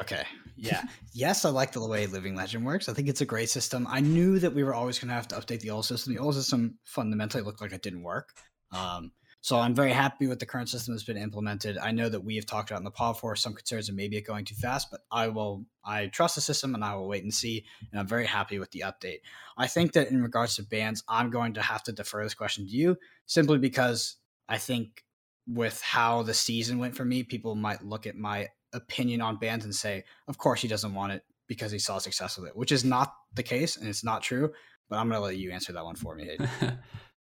Okay. 0.00 0.24
Yeah. 0.62 0.82
yes, 1.14 1.46
I 1.46 1.48
like 1.48 1.72
the 1.72 1.82
way 1.86 2.06
Living 2.06 2.34
Legend 2.34 2.66
works. 2.66 2.90
I 2.90 2.92
think 2.92 3.08
it's 3.08 3.22
a 3.22 3.24
great 3.24 3.48
system. 3.48 3.86
I 3.88 4.00
knew 4.00 4.38
that 4.40 4.52
we 4.52 4.62
were 4.62 4.74
always 4.74 4.98
going 4.98 5.08
to 5.08 5.14
have 5.14 5.26
to 5.28 5.36
update 5.36 5.60
the 5.60 5.70
old 5.70 5.86
system. 5.86 6.12
The 6.12 6.20
old 6.20 6.34
system 6.34 6.76
fundamentally 6.84 7.42
looked 7.42 7.62
like 7.62 7.72
it 7.72 7.80
didn't 7.80 8.02
work. 8.02 8.34
Um, 8.70 9.12
so 9.40 9.58
I'm 9.58 9.74
very 9.74 9.92
happy 9.92 10.26
with 10.26 10.38
the 10.38 10.44
current 10.44 10.68
system 10.68 10.92
that's 10.92 11.04
been 11.04 11.16
implemented. 11.16 11.78
I 11.78 11.92
know 11.92 12.10
that 12.10 12.24
we 12.24 12.36
have 12.36 12.44
talked 12.44 12.70
about 12.70 12.80
in 12.80 12.84
the 12.84 12.90
pod 12.90 13.18
for 13.18 13.34
some 13.36 13.54
concerns 13.54 13.88
of 13.88 13.94
maybe 13.94 14.18
it 14.18 14.26
going 14.26 14.44
too 14.44 14.54
fast, 14.54 14.88
but 14.90 15.00
I 15.10 15.28
will 15.28 15.64
I 15.82 16.08
trust 16.08 16.34
the 16.34 16.42
system 16.42 16.74
and 16.74 16.84
I 16.84 16.94
will 16.94 17.08
wait 17.08 17.22
and 17.22 17.32
see. 17.32 17.64
And 17.90 17.98
I'm 17.98 18.06
very 18.06 18.26
happy 18.26 18.58
with 18.58 18.70
the 18.72 18.80
update. 18.80 19.20
I 19.56 19.66
think 19.66 19.92
that 19.92 20.08
in 20.08 20.22
regards 20.22 20.56
to 20.56 20.62
bans, 20.62 21.02
I'm 21.08 21.30
going 21.30 21.54
to 21.54 21.62
have 21.62 21.82
to 21.84 21.92
defer 21.92 22.22
this 22.22 22.34
question 22.34 22.66
to 22.66 22.70
you 22.70 22.98
simply 23.24 23.56
because 23.56 24.16
I 24.46 24.58
think 24.58 25.04
with 25.46 25.80
how 25.80 26.22
the 26.22 26.34
season 26.34 26.78
went 26.78 26.94
for 26.94 27.06
me, 27.06 27.22
people 27.22 27.54
might 27.54 27.82
look 27.82 28.06
at 28.06 28.16
my 28.16 28.48
opinion 28.72 29.20
on 29.20 29.36
bands 29.36 29.64
and 29.64 29.74
say, 29.74 30.04
of 30.28 30.38
course 30.38 30.60
he 30.60 30.68
doesn't 30.68 30.94
want 30.94 31.12
it 31.12 31.22
because 31.48 31.72
he 31.72 31.78
saw 31.78 31.98
success 31.98 32.38
with 32.38 32.48
it, 32.48 32.56
which 32.56 32.72
is 32.72 32.84
not 32.84 33.14
the 33.34 33.42
case 33.42 33.76
and 33.76 33.88
it's 33.88 34.04
not 34.04 34.22
true. 34.22 34.52
But 34.88 34.96
I'm 34.96 35.08
going 35.08 35.20
to 35.20 35.24
let 35.24 35.36
you 35.36 35.50
answer 35.52 35.72
that 35.72 35.84
one 35.84 35.96
for 35.96 36.14
me. 36.14 36.36
uh, 36.62 36.72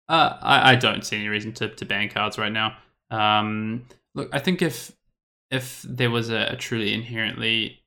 I, 0.10 0.72
I, 0.72 0.76
don't 0.76 1.06
see 1.06 1.18
any 1.18 1.28
reason 1.28 1.52
to, 1.54 1.70
to 1.70 1.86
ban 1.86 2.10
cards 2.10 2.38
right 2.38 2.52
now. 2.52 2.78
Um, 3.10 3.86
look, 4.16 4.30
I 4.34 4.40
think 4.40 4.62
if 4.62 4.92
if 5.50 5.86
there 5.88 6.10
was 6.10 6.30
a, 6.30 6.48
a 6.52 6.56
truly 6.56 6.94
inherently, 6.94 7.84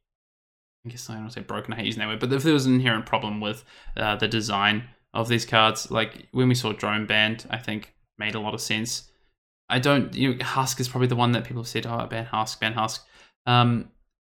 I 0.86 0.90
guess 0.90 1.08
I 1.08 1.14
don't 1.14 1.30
say 1.30 1.40
broken, 1.40 1.72
I 1.72 1.76
hate 1.76 1.86
using 1.86 2.00
that 2.00 2.08
word, 2.08 2.20
but 2.20 2.32
if 2.32 2.42
there 2.42 2.52
was 2.52 2.66
an 2.66 2.74
inherent 2.74 3.06
problem 3.06 3.40
with 3.40 3.64
uh, 3.96 4.16
the 4.16 4.28
design 4.28 4.84
of 5.14 5.28
these 5.28 5.46
cards, 5.46 5.90
like 5.90 6.28
when 6.32 6.48
we 6.48 6.54
saw 6.54 6.72
Drone 6.72 7.06
Band, 7.06 7.46
I 7.48 7.56
think 7.56 7.94
made 8.18 8.34
a 8.34 8.40
lot 8.40 8.54
of 8.54 8.60
sense. 8.60 9.10
I 9.68 9.78
don't, 9.78 10.14
you 10.14 10.34
know, 10.34 10.44
Husk 10.44 10.78
is 10.78 10.88
probably 10.88 11.08
the 11.08 11.16
one 11.16 11.32
that 11.32 11.44
people 11.44 11.62
have 11.62 11.68
said, 11.68 11.86
oh, 11.86 12.06
ban 12.06 12.26
Husk, 12.26 12.60
ban 12.60 12.74
Husk. 12.74 13.06
Um, 13.46 13.90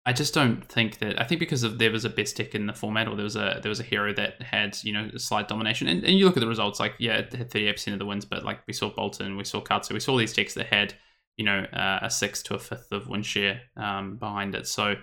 I 0.05 0.13
just 0.13 0.33
don't 0.33 0.65
think 0.65 0.99
that. 0.99 1.21
I 1.21 1.25
think 1.25 1.39
because 1.39 1.63
of 1.63 1.77
there 1.77 1.91
was 1.91 2.05
a 2.05 2.09
best 2.09 2.37
deck 2.37 2.55
in 2.55 2.65
the 2.65 2.73
format, 2.73 3.07
or 3.07 3.15
there 3.15 3.23
was 3.23 3.35
a 3.35 3.59
there 3.61 3.69
was 3.69 3.79
a 3.79 3.83
hero 3.83 4.13
that 4.13 4.41
had 4.41 4.77
you 4.83 4.93
know 4.93 5.09
a 5.13 5.19
slight 5.19 5.47
domination, 5.47 5.87
and, 5.87 6.03
and 6.03 6.17
you 6.17 6.25
look 6.25 6.37
at 6.37 6.39
the 6.39 6.47
results, 6.47 6.79
like 6.79 6.93
yeah, 6.97 7.17
it 7.17 7.33
had 7.33 7.51
thirty 7.51 7.67
eight 7.67 7.73
percent 7.75 7.93
of 7.93 7.99
the 7.99 8.05
wins, 8.05 8.25
but 8.25 8.43
like 8.43 8.59
we 8.65 8.73
saw 8.73 8.91
Boltyn, 8.91 9.37
we 9.37 9.43
saw 9.43 9.61
Katsu, 9.61 9.93
we 9.93 9.99
saw 9.99 10.17
these 10.17 10.33
decks 10.33 10.53
that 10.55 10.67
had 10.67 10.93
you 11.37 11.45
know 11.45 11.59
uh, 11.73 11.99
a 12.01 12.09
sixth 12.09 12.45
to 12.45 12.55
a 12.55 12.59
fifth 12.59 12.91
of 12.91 13.07
win 13.07 13.21
share 13.21 13.61
um, 13.77 14.15
behind 14.15 14.55
it. 14.55 14.67
So 14.67 14.95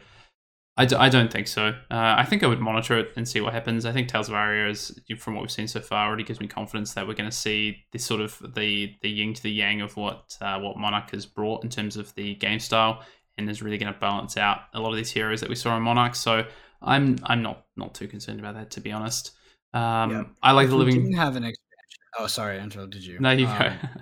I 0.78 0.84
d- 0.84 0.96
I 0.96 1.08
don't 1.08 1.32
think 1.32 1.46
so. 1.46 1.68
Uh, 1.68 2.14
I 2.18 2.24
think 2.24 2.42
I 2.42 2.46
would 2.46 2.60
monitor 2.60 2.98
it 2.98 3.12
and 3.16 3.26
see 3.26 3.40
what 3.40 3.54
happens. 3.54 3.86
I 3.86 3.92
think 3.92 4.08
Tales 4.08 4.28
of 4.28 4.34
Aria 4.34 4.68
is, 4.68 4.98
from 5.18 5.34
what 5.34 5.40
we've 5.40 5.50
seen 5.50 5.68
so 5.68 5.80
far, 5.80 6.06
already 6.06 6.24
gives 6.24 6.40
me 6.40 6.48
confidence 6.48 6.92
that 6.94 7.06
we're 7.06 7.14
going 7.14 7.30
to 7.30 7.36
see 7.36 7.84
this 7.92 8.04
sort 8.04 8.20
of 8.20 8.54
the 8.54 8.94
the 9.02 9.08
yin 9.08 9.32
to 9.34 9.42
the 9.42 9.50
yang 9.50 9.80
of 9.80 9.96
what 9.96 10.36
uh, 10.40 10.58
what 10.58 10.76
Monarch 10.76 11.10
has 11.12 11.24
brought 11.24 11.64
in 11.64 11.70
terms 11.70 11.96
of 11.96 12.14
the 12.14 12.34
game 12.34 12.58
style 12.58 13.02
and 13.38 13.48
is 13.50 13.62
really 13.62 13.78
going 13.78 13.92
to 13.92 13.98
balance 13.98 14.36
out 14.36 14.60
a 14.74 14.80
lot 14.80 14.90
of 14.90 14.96
these 14.96 15.10
heroes 15.10 15.40
that 15.40 15.48
we 15.48 15.54
saw 15.54 15.76
in 15.76 15.82
Monarch. 15.82 16.14
So 16.14 16.46
I'm 16.82 17.18
I'm 17.24 17.42
not 17.42 17.64
not 17.76 17.94
too 17.94 18.08
concerned 18.08 18.40
about 18.40 18.54
that 18.54 18.70
to 18.72 18.80
be 18.80 18.92
honest. 18.92 19.32
Um, 19.72 20.10
yeah. 20.10 20.24
I 20.42 20.52
like 20.52 20.64
if 20.64 20.70
the 20.70 20.76
living. 20.76 20.94
Didn't 20.94 21.16
have 21.16 21.36
an 21.36 21.44
expansion. 21.44 22.00
Oh, 22.18 22.26
sorry, 22.26 22.58
Angelo, 22.58 22.86
did 22.86 23.04
you? 23.04 23.18
No, 23.20 23.30
you 23.32 23.46
um, 23.46 23.58
go. 23.58 24.00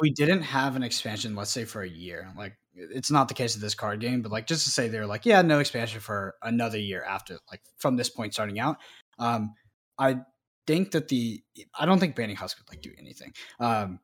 we 0.00 0.10
didn't 0.10 0.42
have 0.42 0.76
an 0.76 0.82
expansion, 0.82 1.34
let's 1.34 1.50
say 1.50 1.64
for 1.64 1.82
a 1.82 1.88
year, 1.88 2.32
like 2.36 2.56
it's 2.74 3.10
not 3.10 3.28
the 3.28 3.34
case 3.34 3.54
of 3.54 3.60
this 3.60 3.74
card 3.74 4.00
game, 4.00 4.22
but 4.22 4.30
like 4.30 4.46
just 4.46 4.64
to 4.64 4.70
say 4.70 4.88
they're 4.88 5.06
like, 5.06 5.26
yeah, 5.26 5.42
no 5.42 5.58
expansion 5.58 6.00
for 6.00 6.34
another 6.42 6.78
year 6.78 7.02
after, 7.02 7.38
like 7.50 7.60
from 7.78 7.96
this 7.96 8.08
point 8.08 8.32
starting 8.32 8.60
out. 8.60 8.76
Um, 9.18 9.54
I 9.98 10.20
think 10.66 10.92
that 10.92 11.08
the 11.08 11.42
I 11.78 11.86
don't 11.86 11.98
think 11.98 12.14
banning 12.14 12.36
Husk 12.36 12.58
would 12.58 12.68
like 12.68 12.82
do 12.82 12.92
anything. 12.98 13.32
Um, 13.58 14.00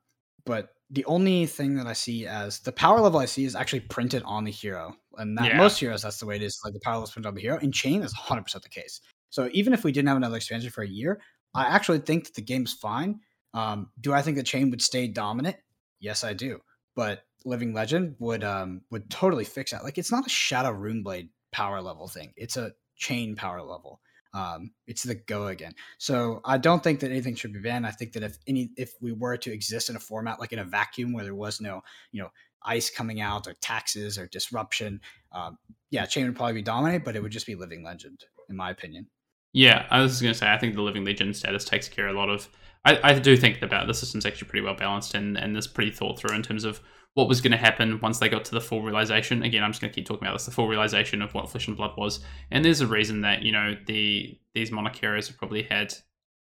but 0.47 0.69
the 0.89 1.05
only 1.05 1.45
thing 1.45 1.75
that 1.75 1.85
I 1.85 1.93
see 1.93 2.25
as 2.25 2.59
the 2.59 2.71
power 2.71 2.99
level 3.01 3.19
I 3.19 3.25
see 3.25 3.43
is 3.43 3.55
actually 3.55 3.81
printed 3.81 4.23
on 4.23 4.45
the 4.45 4.51
hero, 4.51 4.95
and 5.17 5.37
that 5.37 5.47
yeah. 5.47 5.57
most 5.57 5.79
heroes 5.79 6.01
that's 6.01 6.19
the 6.19 6.25
way 6.25 6.37
it 6.37 6.41
is. 6.41 6.59
Like 6.63 6.73
the 6.73 6.79
power 6.79 6.95
level 6.95 7.03
is 7.03 7.11
printed 7.11 7.27
on 7.27 7.35
the 7.35 7.41
hero. 7.41 7.59
In 7.59 7.71
Chane 7.71 8.01
is 8.01 8.13
100 8.13 8.43
percent 8.43 8.63
the 8.63 8.69
case. 8.69 9.01
So 9.29 9.49
even 9.51 9.73
if 9.73 9.83
we 9.83 9.91
didn't 9.91 10.07
have 10.07 10.17
another 10.17 10.37
expansion 10.37 10.69
for 10.71 10.83
a 10.83 10.87
year, 10.87 11.19
I 11.53 11.65
actually 11.65 11.99
think 11.99 12.25
that 12.25 12.35
the 12.35 12.41
game's 12.41 12.73
fine. 12.73 13.19
Um, 13.53 13.91
do 13.99 14.13
I 14.13 14.21
think 14.21 14.37
the 14.37 14.43
Chane 14.43 14.69
would 14.69 14.81
stay 14.81 15.07
dominant? 15.07 15.57
Yes, 15.99 16.23
I 16.23 16.33
do. 16.33 16.59
But 16.95 17.23
Living 17.45 17.73
Legend 17.73 18.15
would 18.19 18.43
um, 18.43 18.81
would 18.89 19.09
totally 19.09 19.43
fix 19.43 19.71
that. 19.71 19.83
Like 19.83 19.97
it's 19.97 20.11
not 20.11 20.25
a 20.25 20.29
Shadow 20.29 20.71
Runeblade 20.71 21.29
power 21.51 21.81
level 21.81 22.07
thing; 22.07 22.33
it's 22.37 22.57
a 22.57 22.71
Chane 22.95 23.35
power 23.35 23.61
level. 23.61 23.99
Um, 24.33 24.71
it's 24.85 25.03
the 25.03 25.15
go 25.15 25.47
again. 25.47 25.73
So 25.97 26.41
I 26.45 26.57
don't 26.57 26.83
think 26.83 26.99
that 26.99 27.11
anything 27.11 27.35
should 27.35 27.53
be 27.53 27.59
banned. 27.59 27.87
I 27.87 27.91
think 27.91 28.13
that 28.13 28.23
if 28.23 28.37
any 28.47 28.69
if 28.77 28.93
we 29.01 29.11
were 29.11 29.37
to 29.37 29.53
exist 29.53 29.89
in 29.89 29.95
a 29.95 29.99
format 29.99 30.39
like 30.39 30.53
in 30.53 30.59
a 30.59 30.65
vacuum 30.65 31.13
where 31.13 31.23
there 31.23 31.35
was 31.35 31.61
no 31.61 31.81
you 32.11 32.21
know 32.21 32.29
ice 32.63 32.89
coming 32.89 33.21
out 33.21 33.47
or 33.47 33.53
taxes 33.61 34.17
or 34.17 34.27
disruption, 34.27 35.01
um, 35.31 35.57
yeah, 35.89 36.05
Chane 36.05 36.25
would 36.25 36.35
probably 36.35 36.53
be 36.53 36.61
dominant, 36.61 37.05
but 37.05 37.15
it 37.15 37.23
would 37.23 37.31
just 37.31 37.47
be 37.47 37.55
living 37.55 37.83
legend 37.83 38.25
in 38.49 38.55
my 38.55 38.69
opinion. 38.71 39.07
Yeah, 39.53 39.87
I 39.89 40.01
was 40.01 40.21
going 40.21 40.33
to 40.33 40.37
say 40.37 40.51
I 40.51 40.57
think 40.57 40.75
the 40.75 40.81
living 40.81 41.05
legend 41.05 41.35
status 41.35 41.65
takes 41.65 41.89
care 41.89 42.07
of 42.07 42.15
a 42.15 42.19
lot 42.19 42.29
of. 42.29 42.49
I, 42.85 42.99
I 43.03 43.19
do 43.19 43.35
think 43.35 43.61
about 43.61 43.87
the 43.87 43.93
system's 43.93 44.25
actually 44.25 44.49
pretty 44.49 44.63
well 44.63 44.75
balanced 44.75 45.15
and 45.15 45.37
and 45.37 45.55
this 45.55 45.67
pretty 45.67 45.91
thought 45.91 46.19
through 46.19 46.35
in 46.35 46.43
terms 46.43 46.63
of 46.63 46.81
what 47.17 47.27
was 47.27 47.41
going 47.41 47.51
to 47.51 47.57
happen 47.57 47.99
once 47.99 48.19
they 48.19 48.29
got 48.29 48.45
to 48.45 48.51
the 48.51 48.61
full 48.61 48.83
realization. 48.83 49.41
Again, 49.41 49.63
I'm 49.63 49.71
just 49.71 49.81
going 49.81 49.91
to 49.91 49.95
keep 49.95 50.05
talking 50.05 50.27
about 50.27 50.35
this: 50.35 50.45
the 50.45 50.51
full 50.51 50.67
realization 50.67 51.23
of 51.23 51.33
what 51.33 51.49
Flesh 51.49 51.67
and 51.67 51.75
Blood 51.75 51.97
was. 51.97 52.19
And 52.51 52.63
there's 52.63 52.79
a 52.79 52.85
reason 52.85 53.21
that 53.21 53.41
you 53.41 53.51
know 53.51 53.75
the 53.87 54.37
these 54.53 54.71
monarch 54.71 54.99
have 54.99 55.35
probably 55.35 55.63
had 55.63 55.95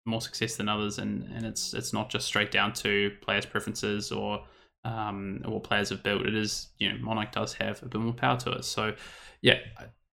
more 0.06 0.22
success 0.22 0.56
than 0.56 0.70
others, 0.70 0.98
and 0.98 1.30
and 1.36 1.46
it's 1.46 1.74
it's 1.74 1.92
not 1.92 2.10
just 2.10 2.26
straight 2.26 2.52
down 2.52 2.72
to 2.76 3.12
players' 3.22 3.46
preferences 3.46 4.14
or 4.14 4.46
um, 4.86 5.42
what 5.44 5.64
players 5.66 5.90
have 5.90 6.04
built. 6.04 6.26
It 6.26 6.36
is 6.36 6.70
you 6.78 6.90
know 6.90 6.98
monarch 7.02 7.34
does 7.34 7.52
have 7.56 7.84
a 7.84 7.88
bit 7.88 8.00
more 8.00 8.14
power 8.14 8.38
to 8.38 8.52
it. 8.52 8.64
So 8.64 8.96
yeah. 9.42 9.60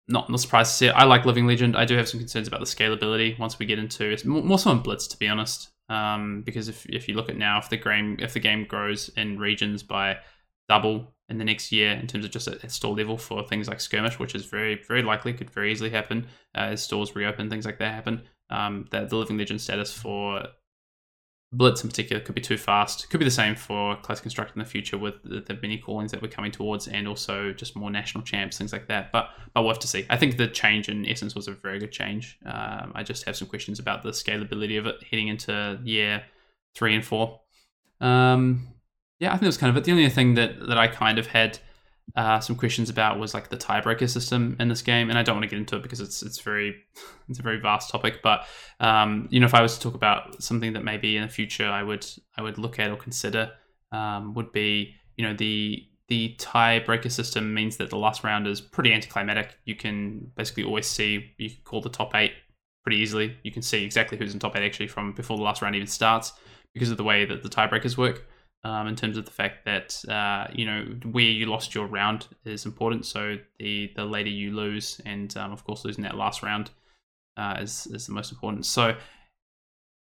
Not, 0.09 0.31
not 0.31 0.39
surprised 0.39 0.71
to 0.71 0.77
see 0.77 0.87
it. 0.87 0.93
I 0.93 1.03
like 1.03 1.25
Living 1.25 1.49
Legend. 1.49 1.77
I 1.77 1.85
do 1.85 1.97
have 1.97 2.09
some 2.09 2.21
concerns 2.21 2.47
about 2.47 2.61
the 2.61 2.67
scalability 2.67 3.37
once 3.41 3.59
we 3.59 3.67
get 3.67 3.81
into 3.81 4.09
it. 4.09 4.25
More, 4.25 4.41
more 4.41 4.57
so 4.57 4.71
on 4.71 4.81
Blitz, 4.81 5.09
to 5.09 5.19
be 5.19 5.27
honest. 5.27 5.71
Um, 5.89 6.43
because 6.47 6.69
if, 6.69 6.87
if 6.87 7.09
you 7.09 7.17
look 7.17 7.29
at 7.29 7.37
now, 7.37 7.59
if 7.59 7.71
the 7.71 7.77
game 7.77 8.17
if 8.21 8.33
the 8.33 8.39
game 8.39 8.67
grows 8.69 9.09
in 9.17 9.37
regions 9.37 9.83
by 9.83 10.19
double 10.69 11.13
in 11.29 11.39
the 11.39 11.45
next 11.45 11.73
year 11.73 11.93
in 11.93 12.07
terms 12.07 12.25
of 12.25 12.31
just 12.31 12.47
a 12.47 12.69
store 12.69 12.97
level 12.97 13.19
for 13.19 13.45
things 13.47 13.69
like 13.69 13.81
skirmish, 13.81 14.19
which 14.19 14.35
is 14.35 14.45
very 14.47 14.81
very 14.87 15.03
likely, 15.03 15.33
could 15.33 15.51
very 15.51 15.73
easily 15.73 15.91
happen 15.91 16.27
uh, 16.55 16.73
as 16.73 16.83
stores 16.83 17.15
reopen, 17.17 17.51
things 17.51 17.67
like 17.67 17.79
that 17.79 17.95
happen. 17.95 18.23
Um, 18.49 18.87
that 18.93 19.11
the 19.11 19.17
living 19.17 19.39
legend 19.39 19.61
status 19.61 19.93
for 19.93 20.45
Blitz 21.53 21.83
in 21.83 21.89
particular 21.89 22.21
could 22.21 22.35
be 22.35 22.41
too 22.41 22.57
fast. 22.57 23.09
Could 23.09 23.19
be 23.19 23.25
the 23.25 23.31
same 23.31 23.55
for 23.55 23.97
Class 23.97 24.21
Construct 24.21 24.55
in 24.55 24.59
the 24.59 24.65
future 24.65 24.99
with 24.99 25.23
the, 25.23 25.41
the 25.41 25.59
mini 25.63 25.79
callings 25.79 26.11
that 26.11 26.21
we're 26.21 26.29
coming 26.29 26.51
towards, 26.51 26.89
and 26.89 27.07
also 27.07 27.53
just 27.53 27.77
more 27.77 27.91
national 27.91 28.25
champs, 28.25 28.59
things 28.59 28.73
like 28.73 28.89
that. 28.89 29.13
But 29.13 29.31
but 29.55 29.63
we'll 29.63 29.73
have 29.73 29.79
to 29.81 29.89
see. 29.89 30.07
I 30.11 30.17
think 30.17 30.37
the 30.37 30.49
change 30.49 30.89
in 30.89 31.07
essence 31.07 31.35
was 31.35 31.49
a 31.49 31.53
very 31.53 31.79
good 31.79 31.93
change. 31.93 32.39
Um, 32.45 32.93
I 32.95 33.03
just 33.03 33.25
have 33.25 33.37
some 33.37 33.49
questions 33.49 33.79
about 33.79 34.03
the 34.03 34.11
scalability 34.11 34.79
of 34.79 34.87
it 34.87 35.03
heading 35.11 35.29
into 35.29 35.79
year 35.85 36.25
three 36.75 36.95
and 36.95 37.05
four. 37.05 37.41
Um, 38.01 38.69
yeah, 39.19 39.29
I 39.29 39.33
think 39.33 39.43
that 39.43 39.49
was 39.49 39.57
kind 39.57 39.71
of 39.71 39.77
it. 39.77 39.85
The 39.85 39.93
only 39.93 40.09
thing 40.11 40.35
that 40.35 40.67
that 40.69 40.79
I 40.79 40.89
kind 40.89 41.19
of 41.19 41.27
had 41.27 41.59
uh, 42.15 42.39
some 42.39 42.55
questions 42.55 42.89
about 42.89 43.19
was 43.19 43.35
like 43.35 43.49
the 43.49 43.57
tiebreaker 43.57 44.09
system 44.09 44.57
in 44.61 44.69
this 44.69 44.83
game, 44.83 45.11
and 45.11 45.19
I 45.19 45.23
don't 45.23 45.37
want 45.37 45.45
to 45.45 45.49
get 45.49 45.59
into 45.59 45.77
it 45.77 45.83
because 45.83 46.01
it's 46.01 46.23
it's 46.23 46.39
very 46.41 46.77
it's 47.29 47.39
a 47.39 47.43
very 47.43 47.59
vast 47.59 47.91
topic. 47.91 48.21
But 48.23 48.47
um, 48.79 49.29
you 49.31 49.41
know, 49.41 49.47
if 49.47 49.55
I 49.55 49.63
was 49.63 49.77
to 49.77 49.81
talk 49.81 49.95
about 49.95 50.43
something 50.43 50.75
that 50.75 50.85
maybe 50.85 51.17
in 51.17 51.23
the 51.23 51.29
future 51.29 51.67
I 51.67 51.83
would 51.83 52.07
I 52.37 52.43
would 52.43 52.59
look 52.59 52.79
at 52.79 52.91
or 52.91 52.97
consider 52.97 53.53
um, 53.93 54.35
would 54.35 54.53
be 54.53 54.95
you 55.17 55.27
know 55.27 55.35
the 55.35 55.83
the 56.09 56.37
tiebreaker 56.39 57.11
system 57.11 57.53
means 57.53 57.79
that 57.79 57.91
the 57.91 57.97
last 57.97 58.23
round 58.23 58.47
is 58.47 58.61
pretty 58.61 58.93
anticlimactic. 58.93 59.59
You 59.65 59.75
can 59.75 60.31
basically 60.37 60.63
always 60.63 60.87
see 60.87 61.33
you 61.39 61.51
can 61.51 61.59
call 61.65 61.81
the 61.81 61.89
top 61.89 62.15
eight 62.15 62.33
pretty 62.85 62.99
easily. 62.99 63.37
You 63.43 63.51
can 63.51 63.63
see 63.63 63.83
exactly 63.83 64.17
who's 64.17 64.33
in 64.33 64.39
top 64.39 64.55
eight 64.57 64.65
actually 64.65 64.87
from 64.89 65.13
before 65.13 65.37
the 65.37 65.43
last 65.43 65.63
round 65.63 65.75
even 65.75 65.89
starts 65.89 66.33
because 66.73 66.91
of 66.91 66.99
the 66.99 67.05
way 67.05 67.25
that 67.25 67.43
the 67.43 67.49
tiebreakers 67.49 67.97
work 67.97 68.29
um, 68.67 68.89
in 68.89 68.97
terms 68.97 69.17
of 69.17 69.25
the 69.25 69.31
fact 69.31 69.65
that 69.65 70.05
uh, 70.09 70.49
you 70.53 70.67
know 70.67 70.85
where 71.13 71.23
you 71.23 71.47
lost 71.47 71.73
your 71.73 71.87
round 71.87 72.27
is 72.45 72.67
important. 72.67 73.07
So 73.07 73.37
the 73.61 73.93
the 73.95 74.05
later 74.05 74.29
you 74.29 74.51
lose, 74.57 75.01
and 75.07 75.35
um, 75.37 75.53
of 75.53 75.63
course 75.63 75.85
losing 75.85 76.03
that 76.03 76.17
last 76.17 76.43
round 76.43 76.71
uh, 77.37 77.59
is 77.61 77.87
is 77.87 78.09
the 78.09 78.13
most 78.13 78.33
important. 78.33 78.67
So 78.67 78.97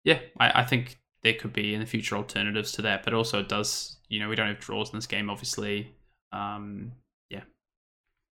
yeah, 0.03 0.19
I, 0.41 0.63
I, 0.63 0.65
think 0.65 0.99
there 1.23 1.35
could 1.35 1.53
be 1.53 1.73
in 1.73 1.81
the 1.81 1.87
future 1.87 2.17
alternatives 2.17 2.73
to 2.73 2.83
that, 2.83 3.05
but 3.05 3.15
also 3.15 3.41
it 3.41 3.49
does 3.49 3.99
you 4.09 4.19
know 4.19 4.29
we 4.29 4.35
don't 4.35 4.49
have 4.49 4.59
draws 4.59 4.91
in 4.91 4.99
this 4.99 5.07
game, 5.07 5.31
obviously. 5.31 5.95
Um, 6.33 6.91
yeah. 7.31 7.43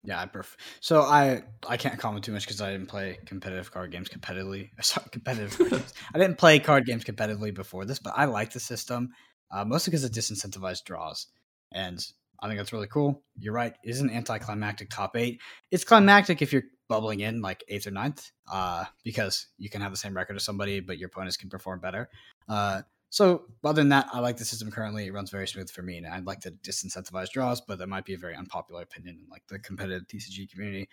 Yeah, 0.04 0.20
I 0.22 0.26
prefer. 0.26 0.58
So 0.80 1.02
I 1.02 1.44
I 1.70 1.78
can't 1.78 2.00
comment 2.00 2.24
too 2.24 2.32
much 2.32 2.48
because 2.48 2.62
I 2.62 2.72
didn't 2.72 2.88
play 2.88 3.20
competitive 3.28 3.72
card 3.72 3.92
games 3.92 4.10
competitively. 4.10 4.70
Sorry, 4.82 5.06
competitive. 5.12 5.70
games. 5.70 5.94
I 6.16 6.18
didn't 6.18 6.40
play 6.40 6.58
card 6.58 6.88
games 6.88 7.04
competitively 7.04 7.54
before 7.54 7.86
this, 7.86 8.00
but 8.00 8.14
I 8.16 8.26
like 8.26 8.54
the 8.54 8.60
system 8.60 9.12
uh, 9.52 9.66
mostly 9.66 9.92
because 9.92 10.04
it 10.04 10.14
disincentivized 10.14 10.84
draws. 10.84 11.28
And 11.72 12.06
I 12.40 12.48
think 12.48 12.60
that's 12.60 12.74
really 12.74 12.88
cool. 12.88 13.24
You're 13.38 13.54
right. 13.54 13.76
It 13.84 13.90
is 13.90 14.02
an 14.02 14.10
anticlimactic 14.10 14.90
top 14.90 15.16
eight. 15.16 15.42
It's 15.72 15.84
climactic 15.84 16.42
if 16.42 16.54
you're 16.54 16.64
bubbling 16.88 17.22
in 17.22 17.42
like 17.42 17.64
eighth 17.68 17.88
or 17.88 17.92
ninth, 17.92 18.32
uh, 18.52 18.86
because 19.04 19.48
you 19.58 19.70
can 19.70 19.82
have 19.82 19.92
the 19.92 19.98
same 19.98 20.16
record 20.16 20.36
as 20.36 20.44
somebody, 20.44 20.80
but 20.80 20.98
your 20.98 21.08
opponents 21.08 21.38
can 21.38 21.50
perform 21.50 21.80
better. 21.80 22.10
Uh, 22.48 22.82
so 23.10 23.46
other 23.64 23.82
than 23.82 23.90
that, 23.90 24.08
I 24.12 24.20
like 24.20 24.38
the 24.38 24.46
system 24.46 24.72
currently. 24.72 25.08
It 25.08 25.14
runs 25.14 25.30
very 25.32 25.48
smooth 25.48 25.70
for 25.70 25.82
me, 25.82 25.98
and 25.98 26.06
I'd 26.06 26.26
like 26.26 26.42
to 26.42 26.52
disincentivize 26.52 27.30
draws, 27.30 27.62
but 27.62 27.80
that 27.80 27.88
might 27.88 28.06
be 28.06 28.14
a 28.14 28.18
very 28.18 28.36
unpopular 28.36 28.82
opinion 28.82 29.20
in 29.24 29.30
like 29.30 29.44
the 29.48 29.58
competitive 29.58 30.08
TCG 30.08 30.52
community. 30.52 30.90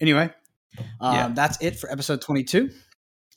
Anyway, 0.00 0.30
um, 1.00 1.14
yeah. 1.14 1.28
that's 1.34 1.60
it 1.60 1.78
for 1.78 1.90
episode 1.90 2.22
22. 2.22 2.70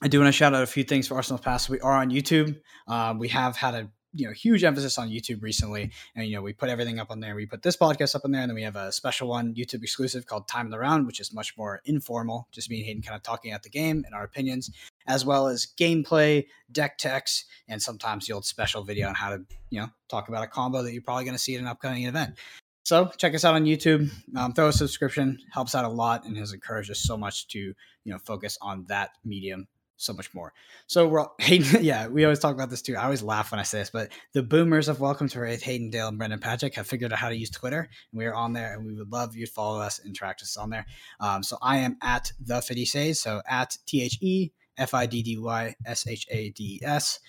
I 0.02 0.08
do 0.08 0.20
want 0.20 0.30
to 0.30 0.32
shout 0.32 0.54
out 0.54 0.64
a 0.64 0.68
few 0.68 0.86
things 0.86 1.08
for 1.08 1.16
Arsenal 1.16 1.40
Pass. 1.40 1.68
We 1.68 1.82
are 1.82 1.92
on 1.92 2.10
YouTube. 2.12 2.62
Um, 2.88 3.20
we 3.20 3.28
have 3.28 3.58
had 3.58 3.76
a 3.76 3.90
you 4.14 4.26
know 4.26 4.34
huge 4.34 4.64
emphasis 4.64 4.98
on 4.98 5.10
YouTube 5.10 5.42
recently, 5.42 5.92
and 6.16 6.28
you 6.28 6.36
know 6.36 6.42
we 6.42 6.54
put 6.54 6.70
everything 6.70 7.00
up 7.00 7.12
on 7.12 7.20
there. 7.20 7.36
We 7.36 7.46
put 7.46 7.62
this 7.62 7.78
podcast 7.78 8.16
up 8.16 8.24
on 8.26 8.32
there, 8.32 8.42
and 8.42 8.50
then 8.50 8.56
we 8.56 8.64
have 8.64 8.76
a 8.76 8.92
special 8.92 9.28
one 9.28 9.54
YouTube 9.54 9.84
exclusive 9.84 10.26
called 10.26 10.48
Time 10.48 10.66
of 10.66 10.72
the 10.72 10.80
Round, 10.80 11.06
which 11.06 11.20
is 11.20 11.34
much 11.34 11.58
more 11.58 11.82
informal, 11.86 12.48
just 12.52 12.70
me 12.70 12.78
and 12.78 12.86
Hayden 12.86 13.02
kind 13.02 13.16
of 13.16 13.24
talking 13.24 13.52
at 13.52 13.64
the 13.64 13.70
game 13.70 14.04
and 14.06 14.16
our 14.16 14.24
opinions, 14.24 14.72
as 15.08 15.26
well 15.26 15.48
as 15.48 15.68
gameplay, 15.80 16.46
deck 16.72 16.98
techs, 16.98 17.46
and 17.68 17.82
sometimes 17.82 18.28
the 18.28 18.34
old 18.34 18.46
special 18.46 18.84
video 18.84 19.08
on 19.08 19.16
how 19.16 19.30
to 19.30 19.46
you 19.70 19.80
know 19.80 19.88
talk 20.10 20.30
about 20.30 20.44
a 20.44 20.48
combo 20.48 20.82
that 20.82 20.94
you're 20.94 21.02
probably 21.02 21.26
going 21.26 21.36
to 21.36 21.40
see 21.40 21.56
at 21.56 21.62
an 21.62 21.68
upcoming 21.68 22.06
event. 22.06 22.36
So 22.84 23.12
check 23.18 23.36
us 23.36 23.46
out 23.46 23.54
on 23.54 23.66
YouTube. 23.66 24.10
Um, 24.36 24.54
throw 24.54 24.70
a 24.70 24.74
subscription 24.74 25.38
helps 25.52 25.76
out 25.76 25.86
a 25.86 25.90
lot 25.90 26.26
and 26.26 26.36
has 26.38 26.54
encouraged 26.54 26.90
us 26.90 27.00
so 27.00 27.18
much 27.18 27.48
to 27.50 27.60
you 27.60 27.76
know 28.06 28.18
focus 28.18 28.58
on 28.62 28.86
that 28.88 29.12
medium 29.24 29.68
so 30.00 30.14
much 30.14 30.34
more. 30.34 30.54
So 30.88 31.08
we're 31.08 31.20
all, 31.20 31.36
Hayden, 31.40 31.80
yeah, 31.84 32.08
we 32.08 32.24
always 32.24 32.40
talk 32.40 32.54
about 32.54 32.70
this 32.70 32.82
too. 32.82 32.96
I 32.96 33.04
always 33.04 33.22
laugh 33.22 33.52
when 33.52 33.60
I 33.60 33.64
say 33.64 33.80
this, 33.80 33.90
but 33.90 34.12
the 34.34 34.42
boomers 34.42 34.88
of 34.88 35.00
Welcome 35.00 35.30
to 35.30 35.40
Rathe, 35.40 35.62
Hayden 35.62 35.90
Dale 35.90 36.08
and 36.08 36.18
Brendan 36.18 36.40
Patrick 36.40 36.76
have 36.76 36.88
figured 36.88 37.14
out 37.14 37.20
how 37.20 37.30
to 37.30 37.36
use 37.36 37.50
Twitter, 37.50 37.90
and 38.12 38.18
we 38.18 38.26
are 38.26 38.34
on 38.34 38.54
there, 38.54 38.74
and 38.74 38.86
we 38.86 38.96
would 38.96 39.12
love 39.12 39.36
you 39.36 39.46
to 39.46 39.52
follow 39.52 39.80
us 39.80 40.00
and 40.00 40.08
interact 40.08 40.42
with 40.42 40.48
us 40.48 40.58
on 40.58 40.70
there. 40.70 40.86
Um, 41.20 41.44
so 41.44 41.58
I 41.62 41.78
am 41.78 41.98
at 42.02 42.32
the 42.40 42.62
Fiddy 42.62 42.86
so 42.86 43.42
at 43.48 43.78
T 43.86 44.02
H 44.02 44.18
E 44.22 44.52
F 44.78 44.94
I 44.94 45.06
D 45.06 45.22
D 45.22 45.38
Y 45.38 45.76
S 45.86 46.08
H 46.08 46.26
A 46.32 46.50
D 46.50 46.82
S. 46.84 47.20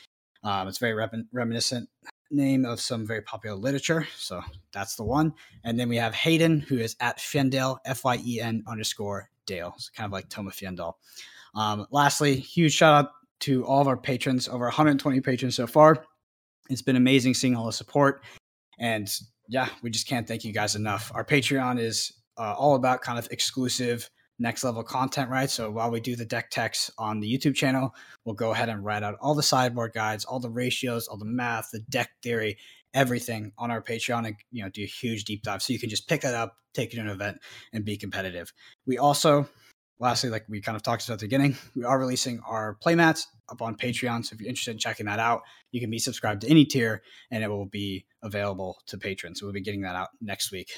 Um, 0.43 0.69
it's 0.69 0.79
very 0.79 0.95
rem- 0.95 1.29
reminiscent 1.33 1.89
name 2.31 2.65
of 2.65 2.81
some 2.81 3.07
very 3.07 3.23
popular 3.23 3.57
literature, 3.57 4.07
so 4.17 4.41
that's 4.73 4.95
the 4.95 5.03
one. 5.03 5.35
And 5.65 5.79
then 5.79 5.89
we 5.89 5.97
have 5.97 6.15
Hayden, 6.15 6.61
who 6.61 6.79
is 6.79 6.97
at 7.01 7.19
Fyendale, 7.19 7.79
F 7.85 8.05
Y 8.05 8.19
E 8.25 8.41
N 8.41 8.63
underscore 8.67 9.29
Dale, 9.47 9.75
so 9.79 9.91
kind 9.95 10.07
of 10.07 10.13
like 10.13 10.29
Tome 10.29 10.47
of 10.47 10.55
Fyendal. 10.55 10.95
Um, 11.55 11.87
lastly, 11.91 12.37
huge 12.37 12.73
shout 12.73 12.95
out 12.95 13.11
to 13.41 13.65
all 13.65 13.81
of 13.81 13.89
our 13.89 13.97
patrons, 13.97 14.49
over 14.49 14.65
120 14.65 15.21
patrons 15.21 15.57
so 15.57 15.67
far. 15.67 16.05
It's 16.69 16.83
been 16.83 16.97
amazing 16.97 17.35
seeing 17.35 17.57
all 17.57 17.67
the 17.67 17.73
support. 17.73 18.23
And 18.79 19.11
yeah, 19.49 19.69
we 19.83 19.91
just 19.91 20.07
can't 20.07 20.29
thank 20.29 20.45
you 20.45 20.53
guys 20.53 20.77
enough. 20.77 21.11
Our 21.15 21.25
Patreon 21.25 21.81
is 21.81 22.13
uh, 22.39 22.55
all 22.57 22.77
about 22.77 23.03
kind 23.03 23.19
of 23.19 23.29
exclusive 23.31 24.09
next 24.39 24.65
level 24.65 24.83
content, 24.83 25.31
right? 25.31 25.51
So 25.51 25.71
while 25.71 25.91
we 25.91 26.01
do 26.01 26.17
the 26.17 26.25
deck 26.25 26.51
techs 26.51 26.91
on 26.97 27.21
the 27.21 27.31
YouTube 27.31 27.55
channel, 27.55 27.95
we'll 28.25 28.35
go 28.35 28.53
ahead 28.53 28.69
and 28.69 28.85
write 28.85 29.03
out 29.03 29.17
all 29.21 29.35
the 29.35 29.43
sideboard 29.43 29.93
guides, 29.93 30.25
all 30.25 30.41
the 30.41 30.49
ratios, 30.49 31.09
all 31.09 31.19
the 31.19 31.27
math, 31.27 31.71
the 31.73 31.81
deck 31.81 32.11
theory, 32.23 32.57
everything 32.95 33.53
on 33.59 33.71
our 33.71 33.83
Patreon 33.83 34.27
and 34.27 34.37
you 34.51 34.63
know 34.63 34.71
do 34.71 34.83
a 34.83 34.87
huge 34.87 35.25
deep 35.25 35.43
dive. 35.43 35.63
So 35.63 35.73
you 35.73 35.79
can 35.79 35.91
just 35.91 36.09
pick 36.09 36.25
it 36.25 36.35
up, 36.35 36.57
take 36.75 36.93
it 36.93 36.97
to 36.97 37.03
an 37.03 37.09
event, 37.09 37.39
and 37.73 37.85
be 37.85 37.97
competitive. 37.97 38.53
We 38.87 38.99
also 38.99 39.49
lastly, 40.01 40.31
like 40.31 40.45
we 40.49 40.61
kind 40.61 40.77
of 40.77 40.83
talked 40.83 41.05
about 41.05 41.15
at 41.15 41.21
the 41.21 41.27
beginning, 41.27 41.57
we 41.77 41.85
are 41.85 41.99
releasing 41.99 42.41
our 42.41 42.77
playmats 42.85 43.27
up 43.49 43.63
on 43.63 43.77
Patreon. 43.77 44.25
So 44.25 44.35
if 44.35 44.41
you're 44.41 44.49
interested 44.49 44.73
in 44.73 44.79
checking 44.79 45.07
that 45.07 45.21
out, 45.21 45.43
you 45.71 45.81
can 45.81 45.91
be 45.91 45.99
subscribed 45.99 46.41
to 46.43 46.49
any 46.49 46.65
tier 46.65 47.03
and 47.31 47.45
it 47.45 47.49
will 47.49 47.67
be 47.67 48.07
available 48.23 48.79
to 48.87 48.99
patrons. 48.99 49.39
So 49.39 49.47
we'll 49.47 49.53
be 49.53 49.61
getting 49.61 49.83
that 49.83 49.95
out 49.95 50.09
next 50.21 50.51
week. 50.51 50.71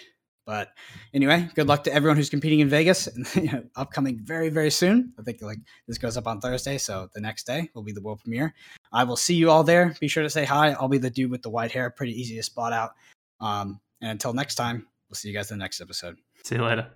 But 0.44 0.70
anyway, 1.15 1.49
good 1.55 1.69
luck 1.69 1.85
to 1.85 1.94
everyone 1.94 2.16
who's 2.16 2.28
competing 2.28 2.59
in 2.59 2.69
Vegas 2.69 3.07
and 3.07 3.27
you 3.36 3.53
know, 3.53 3.65
upcoming 3.77 4.19
very, 4.23 4.49
very 4.49 4.70
soon. 4.70 5.12
I 5.19 5.23
think 5.23 5.40
like 5.40 5.59
this 5.86 5.99
goes 5.99 6.16
up 6.16 6.27
on 6.27 6.40
Thursday, 6.40 6.78
so 6.78 7.09
the 7.15 7.20
next 7.20 7.47
day 7.47 7.70
will 7.74 7.85
be 7.85 7.93
the 7.93 8.03
world 8.03 8.20
premiere. 8.20 8.55
I 8.93 9.05
will 9.05 9.16
see 9.16 9.35
you 9.35 9.51
all 9.51 9.62
there. 9.62 9.94
Be 10.01 10.09
sure 10.09 10.24
to 10.24 10.31
say 10.31 10.44
hi. 10.44 10.73
I'll 10.73 10.89
be 10.89 10.99
the 10.99 11.11
dude 11.11 11.31
with 11.31 11.43
the 11.43 11.51
white 11.51 11.70
hair, 11.70 11.90
pretty 11.90 12.20
easy 12.20 12.36
to 12.36 12.43
spot 12.43 12.73
out. 12.73 12.90
Um, 13.40 13.81
and 14.01 14.11
until 14.11 14.32
next 14.32 14.57
time, 14.57 14.89
we'll 15.09 15.15
see 15.15 15.28
you 15.28 15.35
guys 15.35 15.51
in 15.53 15.59
the 15.59 15.62
next 15.62 15.81
episode. 15.81 16.16
See 16.43 16.57
you 16.57 16.65
later. 16.65 16.89